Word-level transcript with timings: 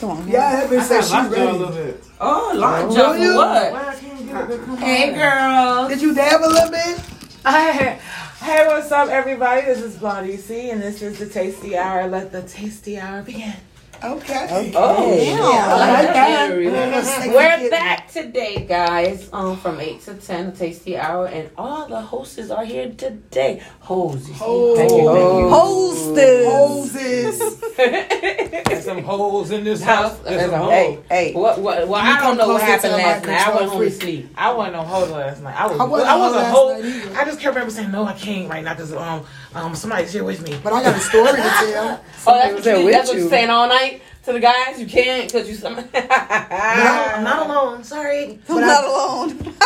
Come 0.00 0.10
on. 0.10 0.28
Yeah, 0.28 0.50
Heaven 0.60 0.78
I 0.78 0.82
said 0.82 1.00
got 1.00 1.06
she 1.06 1.12
lockjaw 1.14 1.42
a 1.42 1.52
little 1.52 1.68
ready. 1.74 1.92
bit. 1.92 2.04
Oh, 2.20 2.52
lockjaw 2.54 2.88
Will 2.94 3.12
for 3.14 3.18
you? 3.18 3.34
what? 3.36 3.72
Why 3.72 3.88
I 3.88 3.94
can't 3.96 4.26
get 4.26 4.50
it? 4.50 4.78
Hey, 4.78 5.08
on. 5.10 5.14
girl. 5.18 5.88
Did 5.88 6.02
you 6.02 6.14
dab 6.14 6.40
a 6.42 6.46
little 6.48 6.70
bit? 6.70 7.00
Hey, 7.46 8.00
hey, 8.40 8.66
what's 8.66 8.90
up, 8.90 9.08
everybody? 9.08 9.60
This 9.66 9.78
is 9.80 9.94
Blondie 9.96 10.36
C, 10.36 10.70
and 10.70 10.82
this 10.82 11.00
is 11.00 11.20
the 11.20 11.26
Tasty 11.28 11.76
Hour. 11.76 12.08
Let 12.08 12.32
the 12.32 12.42
Tasty 12.42 12.98
Hour 12.98 13.22
begin. 13.22 13.54
Okay. 14.02 14.72
Oh, 14.74 15.16
Yeah. 15.16 15.38
I 15.40 16.02
like 16.02 16.12
that. 16.12 17.04
Sexy 17.06 17.28
We're 17.30 17.70
back 17.70 18.10
today, 18.10 18.66
guys. 18.68 19.30
Um, 19.32 19.56
from 19.58 19.80
eight 19.80 20.02
to 20.02 20.14
ten, 20.14 20.46
the 20.50 20.56
Tasty 20.56 20.98
Hour, 20.98 21.26
and 21.28 21.48
all 21.56 21.86
the 21.86 22.00
hosts 22.00 22.50
are 22.50 22.64
here 22.64 22.90
today. 22.90 23.62
Hoes, 23.80 24.28
you 24.28 24.34
see? 24.34 24.40
Hoes. 24.40 24.76
Thank 24.78 24.90
you, 24.90 24.96
thank 25.06 25.38
you. 25.38 25.48
Hostess. 25.48 26.46
Hoses. 26.52 27.64
There's 27.76 28.84
some 28.84 29.02
holes 29.02 29.50
in 29.50 29.64
this 29.64 29.82
house. 29.82 30.18
There's 30.20 30.50
some 30.50 30.60
holes. 30.60 30.70
Hey, 30.70 30.98
hey. 31.08 31.32
What? 31.34 31.60
What? 31.60 31.86
Well, 31.88 32.00
I 32.00 32.20
don't 32.20 32.36
know 32.38 32.48
what 32.48 32.62
happened 32.62 32.94
last 32.94 33.26
night. 33.26 33.46
I 33.46 33.54
wasn't 33.54 33.78
freak. 33.78 33.92
sleep. 33.92 34.28
I 34.36 34.52
wasn't 34.52 34.76
on 34.76 34.86
hold 34.86 35.10
last 35.10 35.42
night. 35.42 35.56
I 35.60 35.66
was. 35.66 35.78
I 35.80 35.84
I, 35.84 35.86
wasn't 35.86 36.18
was 36.20 36.32
on 36.32 36.32
a 36.32 36.36
last 36.42 36.50
whole. 36.54 36.74
night 36.74 36.84
either. 36.84 37.16
I 37.18 37.24
just 37.24 37.40
kept 37.40 37.54
remember 37.54 37.70
saying 37.72 37.90
no, 37.92 38.04
I 38.04 38.12
can't 38.14 38.48
right 38.48 38.64
now 38.64 38.72
because 38.74 38.92
um 38.94 39.24
um 39.54 39.74
somebody's 39.74 40.12
here 40.12 40.24
with 40.24 40.42
me. 40.42 40.58
But 40.62 40.72
I 40.72 40.82
got 40.82 40.96
a 40.96 41.00
story 41.00 41.32
to 41.32 41.36
tell. 41.36 42.04
Oh, 42.28 42.34
that's 42.34 42.66
what, 42.66 42.80
you, 42.80 42.90
that's 42.90 43.08
what 43.08 43.14
you. 43.16 43.20
you're 43.22 43.30
saying 43.30 43.50
all 43.50 43.68
night 43.68 44.02
to 44.24 44.32
the 44.32 44.40
guys. 44.40 44.80
You 44.80 44.86
can't 44.86 45.30
because 45.30 45.48
you 45.48 45.54
some. 45.54 45.78
I'm 45.94 47.22
not 47.22 47.46
alone. 47.46 47.84
Sorry. 47.84 48.40
I'm 48.48 48.60
not 48.60 48.84
I- 48.84 48.86
alone. 48.86 49.54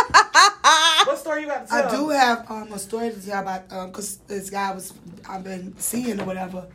What 1.06 1.18
story 1.18 1.42
you 1.42 1.48
got 1.48 1.66
to 1.66 1.70
tell? 1.73 1.88
I 1.88 1.90
do 1.90 2.09
have 2.10 2.51
um, 2.51 2.73
a 2.73 2.79
story 2.79 3.10
to 3.10 3.27
tell 3.27 3.40
about 3.40 3.68
because 3.88 4.18
this 4.29 4.51
guy 4.51 4.70
was 4.73 4.92
I've 5.29 5.42
been 5.42 5.74
seeing 5.79 6.20
or 6.20 6.24
whatever. 6.27 6.66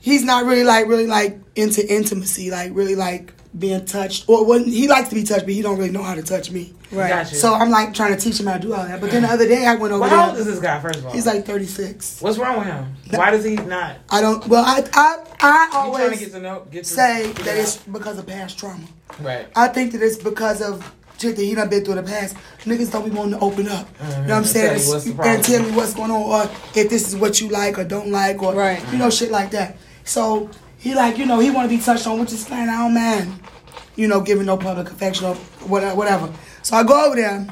He's 0.00 0.24
not 0.24 0.46
really 0.46 0.64
like 0.64 0.86
really 0.86 1.06
like 1.06 1.38
into 1.56 1.86
intimacy, 1.86 2.50
like 2.50 2.72
really 2.74 2.94
like 2.96 3.32
being 3.58 3.84
touched. 3.84 4.28
Or 4.28 4.44
when 4.44 4.64
he 4.64 4.88
likes 4.88 5.08
to 5.10 5.14
be 5.14 5.24
touched, 5.24 5.44
but 5.44 5.54
he 5.54 5.60
don't 5.62 5.76
really 5.78 5.90
know 5.90 6.02
how 6.02 6.14
to 6.14 6.22
touch 6.22 6.50
me. 6.50 6.72
Right. 6.92 7.08
Gotcha. 7.08 7.34
So 7.36 7.52
I'm 7.54 7.70
like 7.70 7.94
trying 7.94 8.16
to 8.16 8.20
teach 8.20 8.40
him 8.40 8.46
how 8.46 8.54
to 8.54 8.58
do 8.60 8.72
all 8.74 8.84
that. 8.84 9.00
But 9.00 9.10
then 9.10 9.22
the 9.22 9.28
other 9.28 9.46
day 9.46 9.64
I 9.66 9.74
went 9.76 9.92
over 9.92 10.00
well, 10.02 10.10
how 10.10 10.26
old 10.28 10.34
there. 10.34 10.40
is 10.40 10.46
this 10.46 10.58
guy? 10.60 10.80
First 10.80 10.98
of 11.00 11.06
all, 11.06 11.12
He's 11.12 11.26
like 11.26 11.44
36. 11.44 12.20
What's 12.20 12.38
wrong 12.38 12.58
with 12.58 12.66
him? 12.66 12.86
Why 13.10 13.30
does 13.30 13.44
he 13.44 13.56
not? 13.56 13.96
I 14.08 14.20
don't. 14.20 14.44
Well, 14.48 14.64
I 14.64 14.84
I 14.94 15.18
I 15.40 15.64
You 15.66 15.70
trying 15.70 15.70
to 15.70 15.76
always 15.76 16.20
get 16.20 16.32
to 16.32 16.40
know? 16.40 16.66
Get 16.70 16.84
to 16.84 16.90
say 16.90 17.30
that 17.32 17.56
it's 17.58 17.76
because 17.76 18.18
of 18.18 18.26
past 18.26 18.58
trauma. 18.58 18.84
right. 19.20 19.46
I 19.54 19.68
think 19.68 19.92
that 19.92 20.02
it's 20.02 20.16
because 20.16 20.62
of 20.62 20.92
shit 21.18 21.36
that 21.36 21.42
he 21.42 21.54
done 21.54 21.68
been 21.68 21.84
through 21.84 21.96
the 21.96 22.02
past. 22.02 22.34
Niggas 22.64 22.90
don't 22.90 23.04
be 23.04 23.10
wanting 23.14 23.38
to 23.38 23.44
open 23.44 23.68
up. 23.68 23.86
You 24.00 24.06
know 24.08 24.20
what 24.20 24.30
I'm 24.30 24.42
Mhm. 24.42 24.46
saying? 24.46 24.78
Tell 24.78 24.84
you 24.86 24.90
what's 24.90 25.04
the 25.04 25.22
and 25.22 25.44
tell 25.44 25.62
me 25.62 25.70
what's 25.72 25.94
going 25.94 26.10
on, 26.10 26.22
or 26.22 26.50
if 26.74 26.88
this 26.88 27.06
is 27.08 27.14
what 27.16 27.40
you 27.40 27.48
like 27.50 27.78
or 27.78 27.84
don't 27.84 28.10
like, 28.10 28.42
or 28.42 28.54
Right. 28.54 28.82
you 28.90 28.98
know 28.98 29.10
shit 29.10 29.30
like 29.30 29.50
that. 29.50 29.76
So 30.04 30.50
he 30.78 30.94
like 30.94 31.18
you 31.18 31.26
know 31.26 31.38
he 31.38 31.50
want 31.50 31.70
to 31.70 31.76
be 31.76 31.82
touched 31.82 32.06
on, 32.06 32.18
which 32.20 32.32
is 32.32 32.46
fine. 32.46 32.68
I 32.68 32.78
don't 32.78 32.94
mind, 32.94 33.40
you 33.96 34.08
know, 34.08 34.20
giving 34.20 34.46
no 34.46 34.56
public 34.56 34.90
affection 34.90 35.26
or 35.26 35.34
whatever. 35.66 35.96
whatever. 35.96 36.32
So 36.62 36.76
I 36.76 36.82
go 36.82 37.06
over 37.06 37.16
there. 37.16 37.46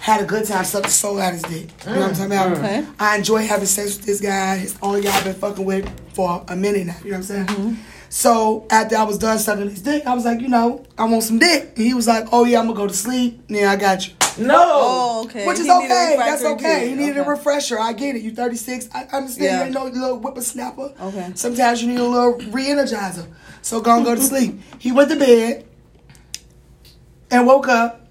Had 0.00 0.20
a 0.20 0.26
good 0.26 0.44
time, 0.46 0.66
sucked 0.66 0.84
the 0.84 0.90
soul 0.90 1.18
out 1.18 1.32
his 1.32 1.40
dick. 1.44 1.70
You 1.86 1.92
know 1.94 2.00
what 2.00 2.08
I'm 2.10 2.14
talking 2.14 2.26
about? 2.26 2.48
Mm. 2.48 2.58
Okay. 2.58 2.86
I 2.98 3.16
enjoy 3.16 3.46
having 3.46 3.64
sex 3.64 3.96
with 3.96 4.04
this 4.04 4.20
guy. 4.20 4.58
He's 4.58 4.74
the 4.74 4.84
only 4.84 5.00
guy 5.00 5.16
I've 5.16 5.24
been 5.24 5.32
fucking 5.32 5.64
with 5.64 5.90
for 6.14 6.44
a 6.46 6.54
minute 6.54 6.86
now. 6.88 6.96
You 7.02 7.04
know 7.04 7.10
what 7.12 7.16
I'm 7.16 7.22
saying? 7.22 7.46
Mm-hmm. 7.46 7.74
So 8.10 8.66
after 8.70 8.96
I 8.96 9.04
was 9.04 9.16
done 9.16 9.38
sucking 9.38 9.70
his 9.70 9.80
dick, 9.80 10.06
I 10.06 10.14
was 10.14 10.26
like, 10.26 10.42
you 10.42 10.48
know, 10.48 10.84
I 10.98 11.04
want 11.06 11.22
some 11.22 11.38
dick. 11.38 11.72
And 11.76 11.86
he 11.86 11.94
was 11.94 12.06
like, 12.06 12.26
oh 12.32 12.44
yeah, 12.44 12.60
I'm 12.60 12.66
gonna 12.66 12.76
go 12.76 12.86
to 12.86 12.92
sleep. 12.92 13.42
Yeah, 13.48 13.70
I 13.70 13.76
got 13.76 14.06
you. 14.06 14.12
No. 14.38 14.56
Oh, 14.58 15.22
okay. 15.26 15.46
Which 15.46 15.58
is 15.60 15.66
He 15.66 15.70
okay. 15.72 16.14
That's 16.18 16.44
okay. 16.44 16.88
He 16.88 16.94
needed 16.94 17.18
a 17.18 17.22
refresher. 17.22 17.78
I 17.78 17.92
get 17.92 18.16
it. 18.16 18.22
You 18.22 18.32
36. 18.34 18.88
I 18.94 19.04
understand 19.12 19.44
Yeah. 19.44 19.58
you 19.58 19.64
ain't 19.64 19.74
no 19.74 19.84
little 19.84 20.18
whippersnapper. 20.18 20.92
Okay. 21.00 21.32
Sometimes 21.34 21.82
you 21.82 21.88
need 21.88 22.00
a 22.00 22.04
little 22.04 22.34
re-energizer. 22.50 23.26
So 23.62 23.80
go 23.80 23.96
and 23.96 24.04
go 24.04 24.14
to 24.14 24.20
sleep. 24.32 24.60
He 24.78 24.92
went 24.92 25.10
to 25.10 25.16
bed 25.16 25.64
and 27.30 27.46
woke 27.46 27.68
up, 27.68 28.06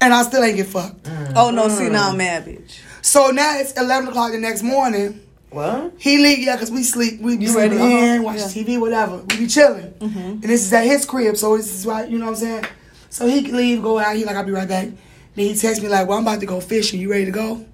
and 0.00 0.12
I 0.14 0.22
still 0.22 0.42
ain't 0.42 0.56
get 0.56 0.66
fucked. 0.66 1.08
Oh 1.36 1.50
no, 1.50 1.68
see 1.68 1.88
now 1.88 2.10
I'm 2.10 2.16
mad, 2.16 2.46
bitch. 2.46 2.78
So 3.02 3.30
now 3.30 3.58
it's 3.58 3.72
11 3.72 4.08
o'clock 4.10 4.32
the 4.32 4.38
next 4.38 4.62
morning. 4.62 5.20
What? 5.50 5.92
He 5.98 6.16
leave, 6.18 6.38
yeah, 6.38 6.56
because 6.56 6.70
we 6.70 6.82
sleep. 6.82 7.20
We 7.20 7.36
be 7.36 7.46
sleeping 7.46 7.78
in, 7.78 8.14
Uh-huh. 8.20 8.22
watch 8.22 8.38
Yeah. 8.38 8.44
TV, 8.46 8.78
whatever. 8.80 9.18
We 9.18 9.36
be 9.38 9.46
chilling. 9.46 9.92
And 10.00 10.42
this 10.42 10.64
is 10.64 10.72
at 10.72 10.84
his 10.84 11.04
crib, 11.04 11.36
so 11.36 11.56
this 11.56 11.72
is 11.74 11.86
why, 11.86 12.04
you 12.04 12.18
know 12.18 12.26
what 12.26 12.30
I'm 12.32 12.36
saying? 12.38 12.64
So 13.10 13.26
he 13.26 13.42
can 13.42 13.56
leave, 13.56 13.82
go 13.82 13.98
out. 13.98 14.16
He 14.16 14.24
like, 14.24 14.36
I'll 14.36 14.44
be 14.44 14.52
right 14.52 14.68
back. 14.68 14.88
Then 15.34 15.46
he 15.46 15.54
texts 15.54 15.82
me 15.82 15.88
like, 15.88 16.08
well, 16.08 16.18
I'm 16.18 16.24
about 16.24 16.40
to 16.40 16.46
go 16.46 16.60
fishing. 16.60 17.00
You 17.00 17.10
ready 17.10 17.26
to 17.26 17.30
go? 17.30 17.64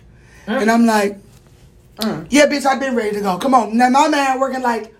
Mm. 0.47 0.63
And 0.63 0.71
I'm 0.71 0.87
like, 0.87 1.19
mm. 1.97 2.27
yeah, 2.31 2.47
bitch, 2.47 2.65
I've 2.65 2.81
been 2.81 2.95
ready 2.95 3.17
to 3.17 3.21
go. 3.21 3.39
Come 3.39 3.55
on. 3.55 3.77
Now, 3.77 3.89
my 3.89 4.09
man 4.09 4.39
working 4.39 4.63
like, 4.63 4.95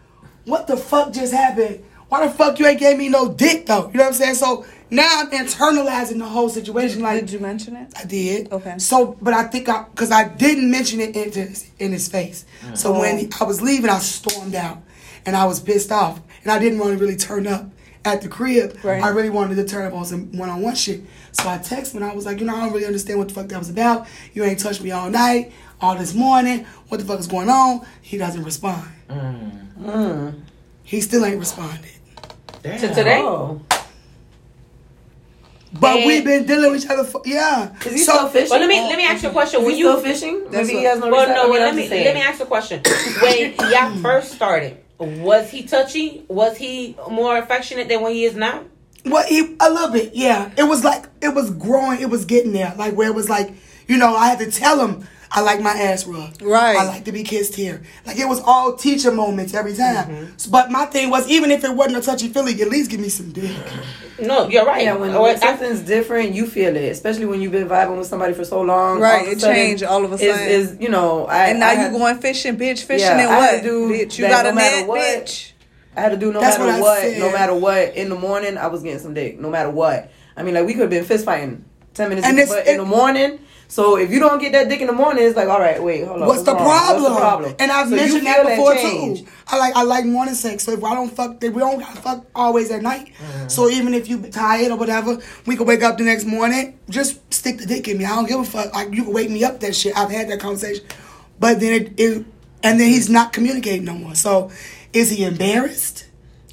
what 0.45 0.67
the 0.67 0.77
fuck 0.77 1.13
just 1.13 1.33
happened? 1.33 1.85
Why 2.09 2.27
the 2.27 2.33
fuck 2.33 2.59
you 2.59 2.67
ain't 2.67 2.81
gave 2.81 2.99
me 2.99 3.09
no 3.09 3.33
dick, 3.33 3.67
though? 3.67 3.89
You 3.89 3.99
know 3.99 4.05
what 4.05 4.07
I'm 4.09 4.13
saying? 4.15 4.35
So 4.37 4.65
now 4.91 5.07
I'm 5.21 5.31
internalizing 5.31 6.19
the 6.19 6.27
whole 6.27 6.49
situation. 6.49 7.03
Like, 7.03 7.21
Did 7.21 7.33
you 7.33 7.39
mention 7.39 7.77
it? 7.77 7.93
I 7.97 8.05
did. 8.05 8.51
Okay. 8.51 8.79
So, 8.79 9.17
but 9.21 9.35
I 9.35 9.45
think 9.45 9.69
I, 9.69 9.85
because 9.85 10.11
I 10.11 10.27
didn't 10.29 10.71
mention 10.71 11.01
it 11.01 11.15
in 11.15 11.31
his, 11.31 11.71
in 11.79 11.93
his 11.93 12.09
face. 12.09 12.47
Mm. 12.63 12.77
So 12.77 12.99
when 12.99 13.19
he, 13.19 13.31
I 13.41 13.45
was 13.45 13.61
leaving, 13.61 13.91
I 13.91 13.99
stormed 13.99 14.55
out, 14.55 14.79
and 15.27 15.37
I 15.37 15.45
was 15.45 15.61
pissed 15.61 15.93
off, 15.93 16.21
and 16.43 16.51
I 16.51 16.59
didn't 16.59 16.79
want 16.79 16.93
to 16.93 16.99
really 16.99 17.17
turn 17.17 17.47
up 17.47 17.67
at 18.15 18.23
the 18.23 18.29
crib. 18.29 18.77
Right. 18.83 19.03
I 19.03 19.09
really 19.09 19.31
wanted 19.31 19.55
to 19.57 19.65
turn 19.65 19.87
up 19.87 19.95
on 19.95 20.05
some 20.05 20.33
one-on-one 20.37 20.75
shit. 20.75 21.03
So 21.33 21.49
I 21.49 21.59
texted 21.59 21.95
him, 21.95 22.03
and 22.03 22.11
I 22.11 22.15
was 22.15 22.27
like, 22.27 22.41
you 22.41 22.47
know, 22.47 22.55
I 22.57 22.61
don't 22.61 22.73
really 22.73 22.87
understand 22.87 23.19
what 23.19 23.29
the 23.29 23.35
fuck 23.35 23.49
that 23.49 23.59
was 23.59 23.71
about. 23.71 24.07
You 24.35 24.45
ain't 24.45 24.59
touched 24.59 24.83
me 24.83 24.91
all 24.91 25.11
night, 25.11 25.53
all 25.81 25.95
this 25.97 26.15
morning. 26.15 26.65
What 26.89 26.99
the 27.01 27.07
fuck 27.07 27.21
is 27.21 27.27
going 27.27 27.49
on? 27.49 27.87
He 28.03 28.19
doesn't 28.19 28.43
respond. 28.45 28.89
Mm. 29.09 30.41
He 30.85 31.01
still 31.01 31.25
ain't 31.25 31.39
responded. 31.39 31.91
Damn. 32.63 32.81
To 32.81 32.89
today? 32.89 33.21
Oh. 33.23 33.61
But 35.79 35.99
And- 35.99 36.07
we've 36.07 36.25
been 36.25 36.47
dealing 36.47 36.73
with 36.73 36.83
each 36.85 36.91
other 36.91 37.05
for 37.05 37.21
yeah. 37.27 37.75
Is 37.85 37.93
he 37.93 37.99
So- 37.99 38.13
still 38.13 38.29
fishing? 38.31 38.51
Well, 38.51 38.61
let 38.61 38.69
me 38.69 38.81
oh. 38.81 38.89
let 38.89 38.97
me 38.97 39.05
ask 39.05 39.23
you 39.23 39.29
a 39.29 39.33
question. 39.33 39.61
Is 39.61 39.67
When 39.67 39.77
you 39.77 39.85
still 39.85 40.01
fishing? 40.01 40.45
That's 40.51 40.67
Maybe 40.67 40.79
he 40.81 40.85
has 40.87 40.99
no 40.99 41.11
well, 41.11 41.21
reason- 41.21 41.35
no. 41.35 41.51
Well, 41.51 41.69
I'm 41.69 41.77
let 41.77 41.91
me 41.91 42.05
let 42.05 42.15
me 42.15 42.23
ask 42.23 42.39
you 42.39 42.47
a 42.47 42.49
question. 42.49 42.83
When 43.21 43.55
y'all 43.71 43.95
first 44.03 44.33
started, 44.33 44.79
was 44.99 45.51
he 45.51 45.65
touchy? 45.65 46.25
Was 46.29 46.57
he 46.57 46.97
more 47.11 47.37
affectionate 47.39 47.89
than 47.89 48.03
when 48.03 48.13
he 48.13 48.25
is 48.25 48.35
now? 48.35 48.65
Well, 49.05 49.25
he, 49.27 49.57
a 49.61 49.71
little 49.71 49.91
bit, 49.91 50.15
yeah. 50.15 50.51
It 50.57 50.65
was 50.65 50.85
like 50.85 51.07
it 51.23 51.35
was 51.35 51.51
growing. 51.51 52.01
It 52.01 52.11
was 52.11 52.25
getting 52.25 52.53
there, 52.53 52.75
like 52.77 52.95
where 52.95 53.09
it 53.09 53.15
was 53.15 53.29
like, 53.29 53.53
you 53.87 53.97
know, 53.97 54.15
I 54.15 54.29
had 54.29 54.39
to 54.41 54.51
tell 54.51 54.87
him 54.87 55.07
I 55.31 55.41
like 55.41 55.61
my 55.61 55.71
ass 55.71 56.07
rubbed. 56.07 56.43
Right. 56.43 56.77
I 56.77 56.85
like 56.85 57.05
to 57.05 57.13
be 57.13 57.23
kissed 57.23 57.55
here. 57.55 57.83
Like 58.07 58.19
it 58.19 58.27
was 58.27 58.41
all 58.41 58.77
teacher 58.77 59.13
moments 59.13 59.55
every 59.55 59.75
time. 59.75 60.09
Mm-hmm. 60.09 60.33
So, 60.37 60.51
but 60.51 60.71
my 60.71 60.87
thing 60.87 61.11
was, 61.11 61.29
even 61.29 61.51
if 61.51 61.65
it 61.65 61.75
wasn't 61.75 61.99
a 61.99 62.01
touchy 62.01 62.29
feely, 62.29 62.61
at 62.61 62.69
least 62.69 62.91
give 62.91 63.01
me 63.01 63.09
some 63.09 63.33
dick. 63.33 63.57
No, 64.21 64.49
you're 64.49 64.65
right. 64.65 64.83
Yeah, 64.85 64.95
when, 64.95 65.11
oh, 65.15 65.23
when 65.23 65.37
I- 65.37 65.39
something's 65.39 65.81
different, 65.81 66.33
you 66.35 66.47
feel 66.47 66.75
it, 66.77 66.91
especially 66.91 67.27
when 67.27 67.41
you've 67.41 67.53
been 67.53 67.69
vibing 67.69 67.99
with 67.99 68.07
somebody 68.07 68.33
for 68.35 68.45
so 68.45 68.61
long. 68.63 69.01
Right, 69.01 69.15
all 69.15 69.21
of 69.23 69.29
a 69.29 69.31
it 69.33 69.41
changed 69.41 69.83
all 69.85 70.05
of 70.05 70.13
a 70.13 70.19
sudden. 70.19 70.49
Is, 70.49 70.73
is 70.73 70.81
you 70.81 70.89
know, 70.89 71.27
I 71.27 71.47
And 71.49 71.61
now 71.61 71.69
I 71.69 71.73
you 71.73 71.79
had- 71.79 71.93
going 71.93 72.19
fishing, 72.19 72.57
bitch, 72.57 72.83
fishing 72.83 73.07
Yeah, 73.07 73.13
and 73.19 73.21
I 73.23 73.41
had 73.41 73.53
what? 73.55 73.63
to 73.63 73.69
do 73.69 73.89
bitch, 73.93 74.19
you 74.19 74.29
got 74.29 74.45
no 74.45 74.51
a 74.51 74.55
net, 74.55 74.87
what. 74.89 75.01
bitch. 75.01 75.53
I 75.97 76.01
had 76.01 76.11
to 76.11 76.17
do 76.17 76.33
no 76.33 76.41
That's 76.41 76.59
matter 76.59 76.81
what 76.81 77.03
what, 77.05 77.19
no 77.19 77.33
matter 77.33 77.55
what. 77.55 77.97
In 77.97 78.09
the 78.09 78.15
morning, 78.15 78.57
I 78.57 78.69
was 78.69 78.83
getting 78.83 79.01
some 79.01 79.15
dick, 79.15 79.41
no 79.41 79.51
matter 79.51 79.71
what. 79.71 80.11
I 80.37 80.43
mean, 80.43 80.55
like 80.55 80.65
we 80.67 80.73
could 80.73 80.83
have 80.83 80.91
been 80.91 81.05
fist 81.05 81.25
fighting 81.25 81.65
ten 81.95 82.09
minutes, 82.09 82.27
And 82.27 82.37
in, 82.39 82.43
it's- 82.45 82.57
but 82.57 82.67
in 82.71 82.79
the 82.79 82.85
morning. 82.85 83.41
So 83.71 83.99
if 83.99 84.11
you 84.11 84.19
don't 84.19 84.41
get 84.41 84.53
that 84.53 84.71
dick 84.71 84.81
in 84.81 84.87
the 84.87 84.95
morning, 84.95 85.25
it's 85.25 85.37
like, 85.37 85.49
all 85.49 85.61
right, 85.61 85.83
wait, 85.83 86.07
hold 86.07 86.23
on. 86.23 86.27
What's 86.29 86.43
the 86.43 86.55
wrong? 86.55 86.65
problem? 86.65 87.03
What's 87.03 87.15
the 87.15 87.21
problem? 87.21 87.55
And 87.59 87.71
I've 87.71 87.89
So 87.91 87.97
mentioned 87.97 88.27
that 88.27 88.47
before 88.47 88.75
change. 88.75 89.21
too. 89.21 89.29
I 89.47 89.59
like 89.59 89.77
I 89.77 89.83
like 89.83 90.07
morning 90.07 90.35
sex. 90.35 90.65
So 90.65 90.73
if 90.73 90.83
I 90.83 90.95
don't 90.95 91.11
fuck, 91.15 91.41
we 91.43 91.51
don't 91.51 91.79
gotta 91.79 92.01
fuck 92.01 92.25
always 92.35 92.71
at 92.71 92.81
night. 92.83 93.13
Mm-hmm. 93.19 93.49
So 93.49 93.69
even 93.69 93.93
if 93.93 94.09
you 94.09 94.23
tired 94.31 94.73
or 94.73 94.79
whatever, 94.79 95.19
we 95.47 95.55
can 95.57 95.67
wake 95.67 95.83
up 95.83 95.99
the 95.99 96.05
next 96.05 96.25
morning. 96.25 96.79
Just 96.89 97.21
stick 97.33 97.59
the 97.59 97.67
dick 97.67 97.87
in 97.89 97.99
me. 97.99 98.07
I 98.07 98.15
don't 98.17 98.27
give 98.27 98.41
a 98.41 98.45
fuck. 98.45 98.73
Like 98.75 98.95
you 98.95 99.05
can 99.05 99.13
wake 99.13 99.31
me 99.31 99.45
up 99.45 99.61
that 99.61 99.77
shit. 99.77 99.95
I've 99.97 100.11
had 100.11 100.29
that 100.31 100.41
conversation. 100.41 100.87
But 101.39 101.61
then 101.61 101.75
it, 101.83 102.01
it 102.01 102.25
and 102.63 102.81
then 102.81 102.89
he's 102.89 103.11
not 103.11 103.35
communicating 103.35 103.85
no 103.85 103.95
more. 103.95 104.15
So 104.15 104.51
is 104.95 105.11
he 105.11 105.25
embarrassed, 105.25 106.07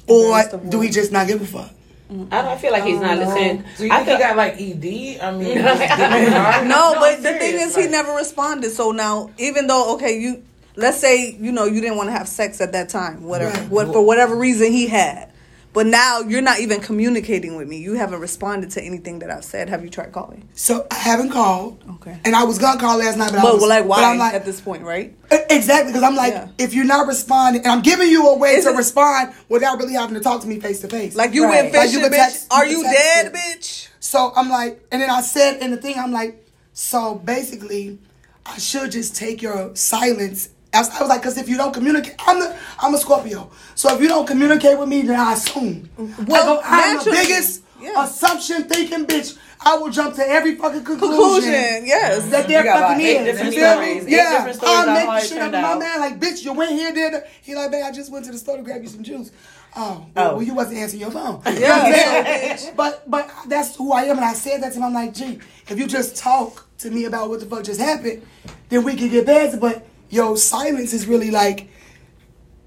or 0.06 0.42
do 0.68 0.82
he 0.82 0.90
just 0.90 1.12
not 1.12 1.26
give 1.28 1.40
a 1.40 1.46
fuck? 1.46 1.70
Mm-hmm. 2.12 2.32
I 2.32 2.42
don't 2.42 2.60
feel 2.60 2.70
like 2.72 2.84
he's 2.84 3.00
not 3.00 3.16
oh, 3.16 3.20
listening. 3.20 3.64
So 3.76 3.84
you 3.84 3.90
I 3.90 4.04
think 4.04 4.18
he 4.18 4.24
got 4.24 4.36
like 4.36 4.54
ED? 4.60 5.20
I 5.20 5.30
mean, 5.36 5.58
No, 6.68 6.94
but 7.00 7.16
I'm 7.16 7.22
the 7.22 7.32
thing 7.32 7.40
serious, 7.58 7.76
is, 7.76 7.84
he 7.84 7.90
never 7.90 8.12
responded. 8.12 8.70
So 8.70 8.92
now, 8.92 9.30
even 9.38 9.66
though 9.66 9.94
okay, 9.96 10.18
you 10.20 10.44
let's 10.76 10.98
say 10.98 11.32
you 11.32 11.50
know 11.50 11.64
you 11.64 11.80
didn't 11.80 11.96
want 11.96 12.08
to 12.08 12.12
have 12.12 12.28
sex 12.28 12.60
at 12.60 12.72
that 12.72 12.88
time, 12.90 13.24
whatever, 13.24 13.58
Right. 13.58 13.68
what 13.70 13.86
for 13.88 14.04
whatever 14.06 14.36
reason 14.36 14.70
he 14.70 14.86
had, 14.86 15.32
but 15.76 15.86
now 15.86 16.20
you're 16.20 16.40
not 16.40 16.58
even 16.60 16.80
communicating 16.80 17.54
with 17.54 17.68
me. 17.68 17.76
You 17.76 17.92
haven't 17.96 18.18
responded 18.20 18.70
to 18.70 18.82
anything 18.82 19.18
that 19.18 19.30
I've 19.30 19.44
said. 19.44 19.68
Have 19.68 19.84
you 19.84 19.90
tried 19.90 20.10
calling? 20.10 20.48
So 20.54 20.86
I 20.90 20.94
haven't 20.94 21.28
called. 21.32 21.84
Okay. 21.96 22.18
And 22.24 22.34
I 22.34 22.44
was 22.44 22.58
gonna 22.58 22.80
call 22.80 22.96
last 22.96 23.18
night, 23.18 23.30
but, 23.30 23.40
I 23.40 23.52
was 23.52 23.60
well, 23.60 23.68
like 23.68 23.82
but 23.82 23.88
why 23.88 24.04
I'm 24.10 24.16
like, 24.16 24.32
at 24.32 24.46
this 24.46 24.58
point, 24.58 24.84
right? 24.84 25.14
Exactly, 25.50 25.92
because 25.92 26.02
I'm 26.02 26.16
like, 26.16 26.32
Yeah. 26.32 26.48
if 26.56 26.72
you're 26.72 26.86
not 26.86 27.06
responding, 27.06 27.60
and 27.62 27.70
I'm 27.70 27.82
giving 27.82 28.08
you 28.08 28.26
a 28.26 28.38
way 28.38 28.52
Is 28.54 28.64
to 28.64 28.70
respond 28.70 29.34
without 29.50 29.76
really 29.78 29.92
having 29.92 30.14
to 30.14 30.20
talk 30.22 30.40
to 30.40 30.48
me 30.48 30.58
face 30.60 30.80
to 30.80 30.88
face. 30.88 31.14
Like 31.14 31.34
you 31.34 31.44
Right. 31.44 31.64
went 31.64 31.74
Like, 31.74 31.82
fishing, 31.88 32.00
you 32.00 32.06
bitch. 32.06 32.10
text- 32.16 32.46
Are 32.50 32.64
you 32.64 32.82
dead, 32.82 33.26
it. 33.26 33.32
bitch? 33.34 33.88
so 34.00 34.32
I'm 34.34 34.48
like, 34.48 34.80
and 34.90 35.02
then 35.02 35.10
I 35.10 35.20
said 35.20 35.60
in 35.60 35.72
the 35.72 35.76
thing, 35.76 35.98
I'm 35.98 36.10
like, 36.10 36.42
so 36.72 37.16
basically, 37.16 37.98
I 38.46 38.56
should 38.56 38.92
just 38.92 39.14
take 39.14 39.42
your 39.42 39.72
silence 39.74 40.48
I 40.74 40.80
was, 40.80 40.90
I 40.90 41.00
was 41.00 41.08
like, 41.08 41.20
because 41.22 41.38
if 41.38 41.48
you 41.48 41.56
don't 41.56 41.72
communicate, 41.72 42.14
I'm 42.26 42.38
the 42.40 42.56
I'm 42.80 42.94
a 42.94 42.98
Scorpio. 42.98 43.50
So 43.74 43.94
if 43.94 44.00
you 44.00 44.08
don't 44.08 44.26
communicate 44.26 44.78
with 44.78 44.88
me, 44.88 45.02
then 45.02 45.18
I 45.18 45.32
assume. 45.34 45.88
Mm-hmm. 45.98 46.24
Well, 46.26 46.60
I 46.64 46.80
am 46.88 46.98
the 47.04 47.10
biggest 47.10 47.62
yeah. 47.80 48.04
assumption 48.04 48.64
thinking 48.64 49.06
bitch. 49.06 49.38
I 49.58 49.76
will 49.78 49.90
jump 49.90 50.14
to 50.16 50.22
every 50.28 50.54
fucking 50.56 50.84
conclusion. 50.84 51.16
Conclusion, 51.18 51.86
yes. 51.86 52.28
That 52.28 52.46
there 52.46 52.58
You 52.58 52.64
got 52.64 52.76
about 52.76 52.88
fucking 52.90 53.06
eight 53.06 53.16
is. 53.16 53.24
different 53.24 53.54
You 53.54 53.60
feel 53.60 53.72
stories. 53.72 54.04
me? 54.04 54.12
Eight 54.12 54.16
Yeah. 54.16 54.32
different 54.32 54.56
stories 54.56 54.78
I'm 54.88 54.94
making 54.94 55.28
shit 55.28 55.38
up. 55.38 55.50
turned 55.50 55.52
My 55.62 55.72
out. 55.72 55.78
man, 55.78 56.00
like, 56.00 56.20
bitch, 56.20 56.44
you 56.44 56.52
went 56.52 56.72
here, 56.72 56.92
did 56.92 57.14
it. 57.14 57.26
He 57.42 57.54
like, 57.54 57.70
man, 57.70 57.82
I 57.84 57.90
just 57.90 58.12
went 58.12 58.26
to 58.26 58.32
the 58.32 58.38
store 58.38 58.58
to 58.58 58.62
grab 58.62 58.82
you 58.82 58.88
some 58.88 59.02
juice. 59.02 59.32
Oh, 59.74 60.06
Oh. 60.14 60.34
well, 60.34 60.42
you 60.42 60.54
wasn't 60.54 60.76
answering 60.78 61.00
your 61.00 61.10
phone. 61.10 61.40
Yeah. 61.46 62.56
But 62.76 63.10
but 63.10 63.30
that's 63.48 63.74
who 63.76 63.92
I 63.92 64.02
am, 64.04 64.16
and 64.16 64.24
I 64.26 64.34
said 64.34 64.62
that 64.62 64.72
to 64.72 64.78
him. 64.78 64.84
I'm 64.84 64.92
like, 64.94 65.14
gee, 65.14 65.38
if 65.68 65.78
you 65.78 65.86
just 65.86 66.16
talk 66.16 66.66
to 66.78 66.90
me 66.90 67.04
about 67.06 67.28
what 67.30 67.40
the 67.40 67.46
fuck 67.46 67.64
just 67.64 67.80
happened, 67.80 68.22
then 68.68 68.84
we 68.84 68.94
can 68.94 69.08
get 69.08 69.24
better. 69.26 69.56
But 69.56 69.86
yo, 70.10 70.34
silence 70.36 70.92
is 70.92 71.06
really 71.06 71.30
like. 71.30 71.68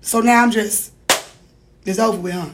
So 0.01 0.21
now 0.21 0.43
I'm 0.43 0.51
just, 0.51 0.93
it's 1.85 1.99
over 1.99 2.17
with, 2.19 2.33
huh? 2.33 2.49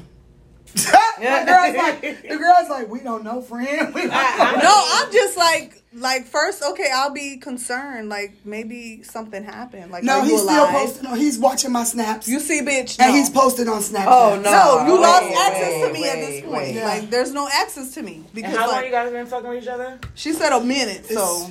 the 0.76 1.46
girl's 1.46 1.76
like, 1.78 2.02
the 2.28 2.38
girl's 2.38 2.70
like, 2.70 2.90
we 2.90 3.00
don't 3.00 3.24
know, 3.24 3.42
friend. 3.42 3.94
We 3.96 4.02
don't 4.02 4.10
know. 4.12 4.60
No, 4.62 4.84
I'm 4.94 5.12
just 5.12 5.38
like, 5.38 5.82
like 5.94 6.26
first, 6.26 6.62
okay, 6.62 6.90
I'll 6.94 7.14
be 7.14 7.38
concerned. 7.38 8.10
Like 8.10 8.34
maybe 8.44 9.02
something 9.04 9.42
happened. 9.44 9.92
Like 9.92 10.04
No, 10.04 10.20
are 10.20 10.26
you 10.26 10.32
he's 10.32 10.42
still 10.42 10.64
alive? 10.64 10.74
posting. 10.74 11.06
on 11.06 11.18
He's 11.18 11.40
watching 11.40 11.72
my 11.72 11.86
snaps, 11.86 12.28
You 12.28 12.42
see, 12.42 12.62
bitch. 12.62 13.00
and 13.00 13.12
no. 13.12 13.18
he's 13.18 13.30
posted 13.30 13.70
on 13.70 13.80
Snapchat. 13.82 14.06
Oh, 14.08 14.36
no. 14.44 14.52
No, 14.52 14.86
you 14.88 14.94
Wait, 14.96 15.02
lost 15.02 15.24
wait, 15.24 15.38
access 15.38 15.88
to 15.88 15.94
me 15.94 16.10
at 16.10 16.16
this 16.16 16.42
point. 16.42 16.54
wait. 16.58 16.76
Yeah. 16.76 16.86
Like, 16.86 17.10
there's 17.10 17.32
no 17.32 17.48
access 17.48 17.94
to 17.94 18.02
me 18.04 18.16
And 18.16 18.34
because, 18.34 18.56
how 18.58 18.66
long 18.68 18.76
like, 18.76 18.86
you 18.88 18.92
guys 18.92 19.12
been 19.12 19.26
fucking 19.28 19.50
with 19.50 19.64
each 19.64 19.70
other? 19.70 19.98
she 20.16 20.34
said 20.34 20.52
a 20.52 20.60
minute. 20.62 21.06
So, 21.06 21.50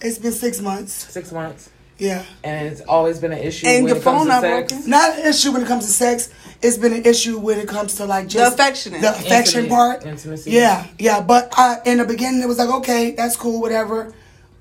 It's 0.00 0.16
been 0.18 0.32
six 0.32 0.60
months. 0.60 0.92
Six 0.94 1.30
months. 1.32 1.68
Yeah. 1.98 2.24
And 2.42 2.66
it's 2.68 2.80
always 2.82 3.18
been 3.20 3.32
an 3.32 3.38
issue 3.38 3.66
And 3.66 3.84
when 3.84 3.88
your 3.94 3.96
it 3.98 4.02
comes 4.02 4.18
phone 4.18 4.26
to 4.26 4.32
not 4.32 4.40
sex. 4.42 4.72
broken? 4.72 4.90
Not 4.90 5.18
an 5.18 5.26
issue 5.26 5.52
when 5.52 5.62
it 5.62 5.68
comes 5.68 5.86
to 5.86 5.92
sex. 5.92 6.30
It's 6.60 6.76
been 6.78 6.92
an 6.92 7.04
issue 7.04 7.38
when 7.38 7.58
it 7.58 7.68
comes 7.68 7.94
to 7.96 8.04
like 8.06 8.28
just 8.28 8.56
the 8.56 8.62
affectionate. 8.62 9.00
the 9.02 9.10
affection 9.10 9.60
Intimate- 9.64 9.76
part. 9.76 10.06
intimacy. 10.06 10.50
Yeah, 10.52 10.86
yeah. 10.98 11.20
But 11.20 11.52
I, 11.56 11.78
in 11.86 11.98
the 11.98 12.04
beginning, 12.04 12.40
it 12.42 12.46
was 12.48 12.58
like, 12.58 12.70
okay, 12.70 13.12
that's 13.12 13.36
cool, 13.36 13.60
whatever. 13.60 14.12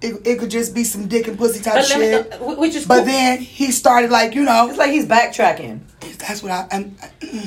It, 0.02 0.26
it 0.26 0.40
could 0.40 0.50
just 0.50 0.74
be 0.74 0.84
some 0.84 1.08
dick 1.08 1.28
and 1.28 1.38
pussy 1.38 1.60
type 1.62 1.76
But 1.76 1.90
let 1.90 1.90
shit. 1.90 2.42
me, 2.42 2.48
uh, 2.48 2.56
which 2.56 2.74
is 2.74 2.88
but 2.88 2.98
cool. 2.98 3.06
then 3.06 3.38
he 3.40 3.72
started 3.72 4.10
like, 4.10 4.34
you 4.34 4.44
know, 4.44 4.68
It's 4.68 4.80
like 4.80 4.90
he's 4.90 5.06
backtracking. 5.06 5.82
that's 6.18 6.42
what 6.42 6.52
I. 6.52 6.68
I'm, 6.72 6.96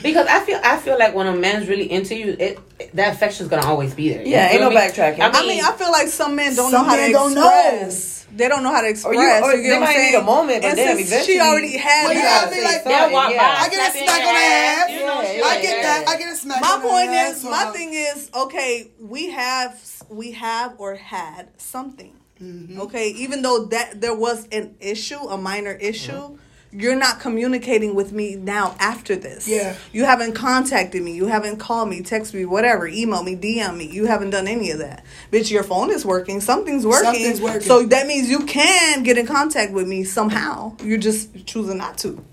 Because 0.05 0.29
I 0.29 0.39
feel 0.45 0.61
I 0.63 0.77
feel 0.77 0.97
like 0.97 1.17
when 1.17 1.27
a 1.27 1.35
man's 1.35 1.67
really 1.69 1.91
into 1.91 2.15
you, 2.17 2.37
it 2.39 2.59
that 2.95 3.13
affection's 3.15 3.49
gonna 3.49 3.67
always 3.67 3.93
be 3.93 4.09
there. 4.11 4.23
You 4.25 4.31
Yeah, 4.31 4.43
ain't 4.45 4.53
feel 4.53 4.61
no 4.61 4.71
me? 4.71 4.77
backtracking. 4.77 5.19
I 5.21 5.43
mean, 5.45 5.65
I 5.65 5.73
feel 5.73 5.91
like 5.91 6.07
some 6.07 6.37
men 6.37 6.55
don't 6.55 6.71
Some 6.71 6.85
know 6.85 6.91
how 6.91 6.97
men 6.97 7.07
to 7.09 7.13
don't 7.13 7.35
know. 7.35 7.73
express. 7.75 8.24
They 8.37 8.49
don't 8.49 8.63
know 8.63 8.73
how 8.73 8.81
to 8.81 8.89
express. 8.89 9.15
you- 9.15 9.21
or 9.21 9.55
you 9.55 9.63
get 9.63 9.69
they 9.71 9.79
what 9.79 9.89
I'm 9.89 9.95
might 9.97 10.03
need 10.11 10.15
a 10.15 10.23
moment, 10.23 10.63
but 10.63 10.69
And 10.69 10.77
damn, 10.77 10.97
since 10.97 11.09
eventually- 11.09 11.35
she 11.35 11.41
already 11.41 11.77
had 11.77 12.05
Well, 12.07 12.15
that. 12.15 12.23
yeah, 12.25 12.47
I 12.47 12.51
mean, 12.55 12.65
like, 12.65 12.85
They'll 12.85 13.11
walk 13.11 13.31
Yeah. 13.33 13.55
by, 13.55 13.61
I 13.61 13.69
get 13.69 13.89
a 13.89 13.99
smack 13.99 14.21
on 14.27 14.35
the 14.35 14.41
ass. 14.41 14.91
You 14.91 15.01
know, 15.01 15.23
Yeah, 15.23 15.45
I 15.47 15.61
get 15.63 15.83
that. 15.83 16.09
I 16.09 16.17
get 16.17 16.33
a 16.33 16.37
smack. 16.37 16.61
my 16.61 16.69
on 16.69 16.83
the 16.83 16.89
point 16.89 17.11
ass, 17.11 17.37
is, 17.37 17.43
so, 17.43 17.51
my 17.51 17.65
thing 17.73 17.95
is, 17.95 18.31
okay, 18.35 18.89
we 19.01 19.31
have, 19.31 19.81
we 20.09 20.33
have 20.33 20.75
or 20.79 20.97
had 20.97 21.49
something. 21.59 22.13
Mm-hmm. 22.43 22.81
Okay, 22.81 23.09
even 23.11 23.43
though 23.43 23.67
that 23.67 24.01
there 24.01 24.15
was 24.15 24.49
an 24.51 24.75
issue, 24.81 25.21
a 25.29 25.39
minor 25.39 25.73
issue, 25.73 26.37
you're 26.77 26.97
not 26.97 27.21
communicating 27.21 27.95
with 27.95 28.13
me 28.13 28.35
now 28.35 28.75
after 28.81 29.15
this. 29.15 29.47
Yeah. 29.47 29.77
you 29.93 30.05
haven't 30.05 30.33
contacted 30.35 31.03
me, 31.03 31.13
you 31.13 31.27
haven't 31.27 31.59
called 31.59 31.89
me, 31.89 32.03
text 32.03 32.35
me, 32.35 32.45
whatever, 32.45 32.87
email 32.89 33.23
me, 33.23 33.37
DM 33.37 33.77
me. 33.77 33.87
You 33.87 34.07
haven't 34.07 34.31
done 34.31 34.49
any 34.49 34.71
of 34.71 34.79
that. 34.79 35.05
Bitch, 35.31 35.51
your 35.51 35.63
phone 35.63 35.91
is 35.91 36.05
working. 36.05 36.41
Something's 36.41 36.85
working. 36.85 37.05
Something's 37.05 37.41
working. 37.41 37.61
So 37.61 37.85
that 37.87 38.07
means 38.09 38.29
you 38.29 38.41
can 38.41 39.05
get 39.05 39.17
in 39.19 39.27
contact 39.27 39.73
with 39.73 39.87
me 39.87 40.03
somehow. 40.05 40.77
You're 40.83 40.99
just 40.99 41.47
choosing 41.47 41.79
not 41.79 41.97
to. 41.99 42.25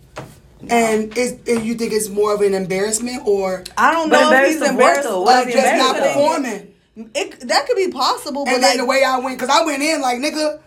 And 0.69 1.17
is 1.17 1.39
and 1.47 1.65
you 1.65 1.73
think 1.73 1.91
it's 1.91 2.07
more 2.09 2.35
of 2.35 2.41
an 2.41 2.53
embarrassment 2.53 3.25
or 3.25 3.63
I 3.77 3.91
don't 3.91 4.09
know 4.09 4.31
if 4.31 4.47
he's 4.47 4.61
embarrassed. 4.61 5.03
though? 5.03 5.21
What 5.23 5.47
just 5.49 5.75
not 5.77 5.95
performing? 5.97 6.73
It 7.15 7.47
that 7.47 7.65
could 7.65 7.77
be 7.77 7.87
possible, 7.89 8.45
but 8.45 8.53
And 8.53 8.61
like 8.61 8.71
then 8.73 8.77
the 8.77 8.85
way 8.85 9.03
I 9.03 9.17
went, 9.19 9.39
because 9.39 9.49
I 9.55 9.65
went 9.65 9.81
in 9.81 10.01
like 10.01 10.19
nigga. 10.19 10.59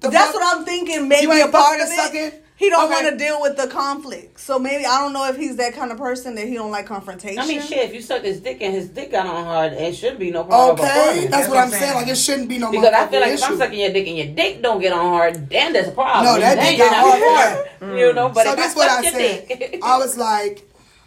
The 0.00 0.08
that's 0.08 0.32
fuck? 0.32 0.40
what 0.40 0.56
I'm 0.58 0.64
thinking. 0.64 1.06
Maybe 1.06 1.22
You 1.24 1.32
ain't 1.32 1.48
a 1.50 1.52
part 1.52 1.80
of 1.80 1.88
fucking 1.90 2.18
it. 2.20 2.30
sucking? 2.30 2.41
He 2.62 2.70
don't 2.70 2.84
Okay. 2.84 3.02
want 3.02 3.18
to 3.18 3.24
deal 3.24 3.40
with 3.42 3.56
the 3.56 3.66
conflict. 3.66 4.38
So 4.38 4.56
maybe 4.56 4.86
I 4.86 5.00
don't 5.00 5.12
know 5.12 5.26
if 5.28 5.36
he's 5.36 5.56
that 5.56 5.74
kind 5.74 5.90
of 5.90 5.98
person 5.98 6.36
that 6.36 6.46
he 6.46 6.54
don't 6.54 6.70
like 6.70 6.86
confrontation. 6.86 7.40
I 7.40 7.46
mean, 7.46 7.60
shit. 7.60 7.78
If 7.88 7.92
you 7.92 8.00
suck 8.00 8.22
his 8.22 8.38
dick 8.38 8.58
and 8.60 8.72
his 8.72 8.88
dick 8.88 9.10
got 9.10 9.26
on 9.26 9.44
hard, 9.44 9.72
it 9.72 9.96
should 9.96 10.16
be 10.16 10.30
no 10.30 10.44
problem. 10.44 10.78
Okay, 10.78 10.94
performing. 10.94 11.30
that's 11.32 11.48
what 11.48 11.58
I'm 11.58 11.70
saying. 11.70 11.94
Like 11.96 12.06
it 12.06 12.14
shouldn't 12.16 12.48
be 12.48 12.58
no 12.58 12.70
Because 12.70 12.86
I 12.94 13.08
feel 13.08 13.18
motherfucking 13.18 13.22
like 13.22 13.32
if 13.32 13.42
I'm 13.42 13.58
sucking 13.58 13.80
your 13.80 13.92
dick 13.92 14.06
and 14.06 14.16
your 14.16 14.26
dick 14.28 14.62
don't 14.62 14.80
get 14.80 14.92
on 14.92 15.00
hard, 15.00 15.50
then 15.50 15.72
there's 15.72 15.88
a 15.88 15.90
problem. 15.90 16.24
No, 16.34 16.40
that 16.40 16.54
Then 16.54 16.66
dick 16.68 16.78
you're 16.78 16.88
got 16.88 17.02
not 17.04 17.18
hard 17.18 17.66
performing, 17.80 17.98
You 17.98 18.12
know, 18.12 18.28
but 18.28 18.44
so 18.46 18.50
if 18.52 18.56
that's 18.56 18.74
I 18.76 18.78
what 18.78 18.88
I 18.90 19.10
said. 19.10 19.48
dick, 19.48 19.80
I 19.82 19.98
was 19.98 20.16
like, 20.16 20.62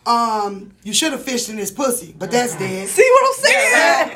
um, 0.06 0.72
you 0.84 0.94
should 0.94 1.12
have 1.14 1.24
fished 1.24 1.50
in 1.50 1.56
this 1.56 1.72
pussy, 1.72 2.14
but 2.18 2.30
that's 2.32 2.56
dead. 2.56 2.88
See 2.88 3.10
what 3.12 3.26
I'm 3.28 3.44
saying? 3.44 4.12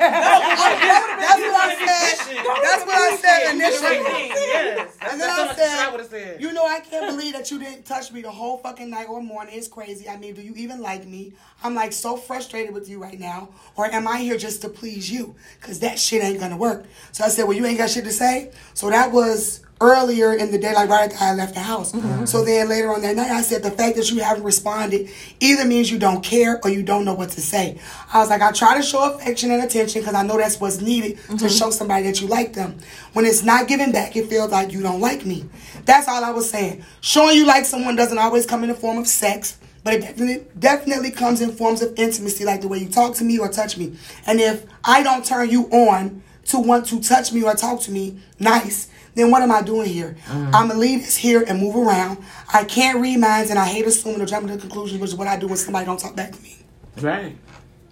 That's 1.20 1.40
what 1.40 1.60
I 1.60 1.74
said. 1.74 2.44
That's 2.62 2.86
what 2.86 2.94
I 2.94 3.16
said 3.16 3.54
initially. 3.54 4.28
Yes. 4.28 4.96
That's, 5.00 5.12
And 5.12 5.20
then 5.20 5.28
that's 5.28 5.38
I 5.38 5.46
what 5.46 5.50
I 5.50 5.54
said, 5.54 5.92
would 5.92 6.10
said. 6.10 6.40
you 6.40 6.52
know, 6.52 6.64
I 6.66 6.80
can't 6.80 7.06
believe 7.14 7.32
that 7.34 7.50
you 7.50 7.58
didn't 7.58 7.84
touch 7.84 8.12
me 8.12 8.22
the 8.22 8.30
whole 8.30 8.58
fucking 8.58 8.88
night 8.90 9.08
or 9.08 9.22
morning. 9.22 9.54
It's 9.56 9.68
crazy. 9.68 10.08
I 10.08 10.16
mean, 10.16 10.34
do 10.34 10.42
you 10.42 10.54
even 10.56 10.80
like 10.80 11.06
me? 11.06 11.32
I'm 11.62 11.74
like 11.74 11.92
so 11.92 12.16
frustrated 12.16 12.72
with 12.74 12.88
you 12.88 13.00
right 13.00 13.18
now. 13.18 13.48
Or 13.76 13.86
am 13.86 14.08
I 14.08 14.18
here 14.18 14.36
just 14.38 14.62
to 14.62 14.68
please 14.68 15.10
you? 15.10 15.34
Because 15.60 15.80
that 15.80 15.98
shit 15.98 16.22
ain't 16.22 16.40
gonna 16.40 16.56
work. 16.56 16.84
So 17.12 17.24
I 17.24 17.28
said, 17.28 17.44
well, 17.44 17.56
you 17.56 17.66
ain't 17.66 17.78
got 17.78 17.90
shit 17.90 18.04
to 18.04 18.12
say? 18.12 18.50
So 18.74 18.90
that 18.90 19.12
was 19.12 19.60
earlier 19.80 20.34
in 20.34 20.50
the 20.50 20.58
day, 20.58 20.74
like 20.74 20.90
right 20.90 21.10
after 21.10 21.24
I 21.24 21.32
left 21.32 21.54
the 21.54 21.60
house. 21.60 21.92
Mm-hmm. 21.92 22.26
So 22.26 22.44
then 22.44 22.68
later 22.68 22.92
on 22.92 23.00
that 23.02 23.16
night, 23.16 23.30
I 23.30 23.40
said, 23.42 23.62
the 23.62 23.70
fact 23.70 23.96
that 23.96 24.10
you 24.10 24.20
haven't 24.20 24.44
responded 24.44 25.08
either 25.40 25.64
means 25.64 25.90
you 25.90 25.98
don't 25.98 26.22
care 26.22 26.60
or 26.62 26.70
you 26.70 26.82
don't 26.82 27.04
know 27.04 27.14
what 27.14 27.30
to 27.30 27.40
say. 27.40 27.78
I 28.12 28.18
was 28.18 28.28
like, 28.28 28.42
I 28.42 28.52
try 28.52 28.76
to 28.76 28.82
show 28.82 29.14
affection 29.14 29.50
and 29.50 29.62
attention 29.62 30.02
because 30.02 30.14
I 30.14 30.22
know 30.22 30.36
that's 30.36 30.60
what's 30.60 30.80
needed 30.80 31.16
to 31.16 31.22
mm-hmm. 31.32 31.48
show 31.48 31.70
somebody 31.70 32.04
that 32.04 32.20
you 32.20 32.26
like 32.26 32.52
them. 32.52 32.78
When 33.14 33.24
it's 33.24 33.42
not 33.42 33.68
given 33.68 33.90
back, 33.92 34.16
it 34.16 34.26
feels 34.26 34.50
like 34.50 34.72
you 34.72 34.82
don't 34.82 35.00
like 35.00 35.24
me. 35.24 35.46
That's 35.86 36.08
all 36.08 36.22
I 36.22 36.30
was 36.30 36.50
saying. 36.50 36.84
Showing 37.00 37.36
you 37.36 37.46
like 37.46 37.64
someone 37.64 37.96
doesn't 37.96 38.18
always 38.18 38.46
come 38.46 38.62
in 38.62 38.68
the 38.68 38.74
form 38.74 38.98
of 38.98 39.06
sex. 39.06 39.58
But 39.82 39.94
it 39.94 40.00
definitely, 40.02 40.44
definitely 40.58 41.10
comes 41.10 41.40
in 41.40 41.52
forms 41.52 41.80
of 41.80 41.94
intimacy, 41.98 42.44
like 42.44 42.60
the 42.60 42.68
way 42.68 42.78
you 42.78 42.88
talk 42.90 43.14
to 43.14 43.24
me 43.24 43.38
or 43.38 43.48
touch 43.48 43.78
me. 43.78 43.96
And 44.26 44.38
if 44.38 44.66
I 44.84 45.02
don't 45.02 45.24
turn 45.24 45.48
you 45.48 45.64
on 45.70 46.22
to 46.50 46.58
want 46.58 46.86
to 46.86 47.00
touch 47.00 47.32
me 47.32 47.42
or 47.42 47.54
talk 47.54 47.80
to 47.82 47.90
me 47.90 48.18
nice, 48.38 48.88
then 49.14 49.30
what 49.30 49.42
am 49.42 49.50
I 49.50 49.62
doing 49.62 49.88
here? 49.88 50.16
Mm. 50.26 50.46
I'm 50.54 50.68
gonna 50.68 50.78
leave 50.78 51.00
this 51.00 51.16
here 51.16 51.44
and 51.46 51.58
move 51.60 51.76
around. 51.76 52.18
I 52.52 52.64
can't 52.64 53.00
read 53.00 53.18
minds, 53.18 53.50
and 53.50 53.58
I 53.58 53.66
hate 53.66 53.86
assuming 53.86 54.20
or 54.22 54.26
jumping 54.26 54.52
to 54.54 54.60
conclusions, 54.60 55.00
which 55.00 55.10
is 55.10 55.16
what 55.16 55.28
I 55.28 55.36
do 55.36 55.46
when 55.48 55.56
somebody 55.56 55.86
don't 55.86 55.98
talk 55.98 56.14
back 56.14 56.32
to 56.32 56.40
me. 56.42 56.56
Right. 57.00 57.36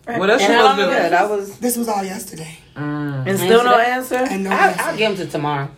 What 0.07 0.31
else 0.31 0.41
you 0.41 0.49
And 0.49 0.55
how 0.57 0.71
supposed 0.73 0.79
to 0.79 0.83
long 0.87 0.91
do? 0.91 0.97
Yeah, 0.97 1.09
that 1.11 1.29
was. 1.29 1.59
This 1.59 1.77
was 1.77 1.89
all 1.89 2.03
yesterday, 2.05 2.59
mm. 2.75 3.27
And 3.27 3.39
still 3.39 3.65
no 3.65 3.79
answer? 3.79 4.15
and 4.17 4.45
no 4.45 4.51
I, 4.51 4.69
answer. 4.69 4.83
I'll 4.83 4.97
give 4.97 5.11
him 5.11 5.17
to 5.19 5.27
tomorrow. 5.27 5.71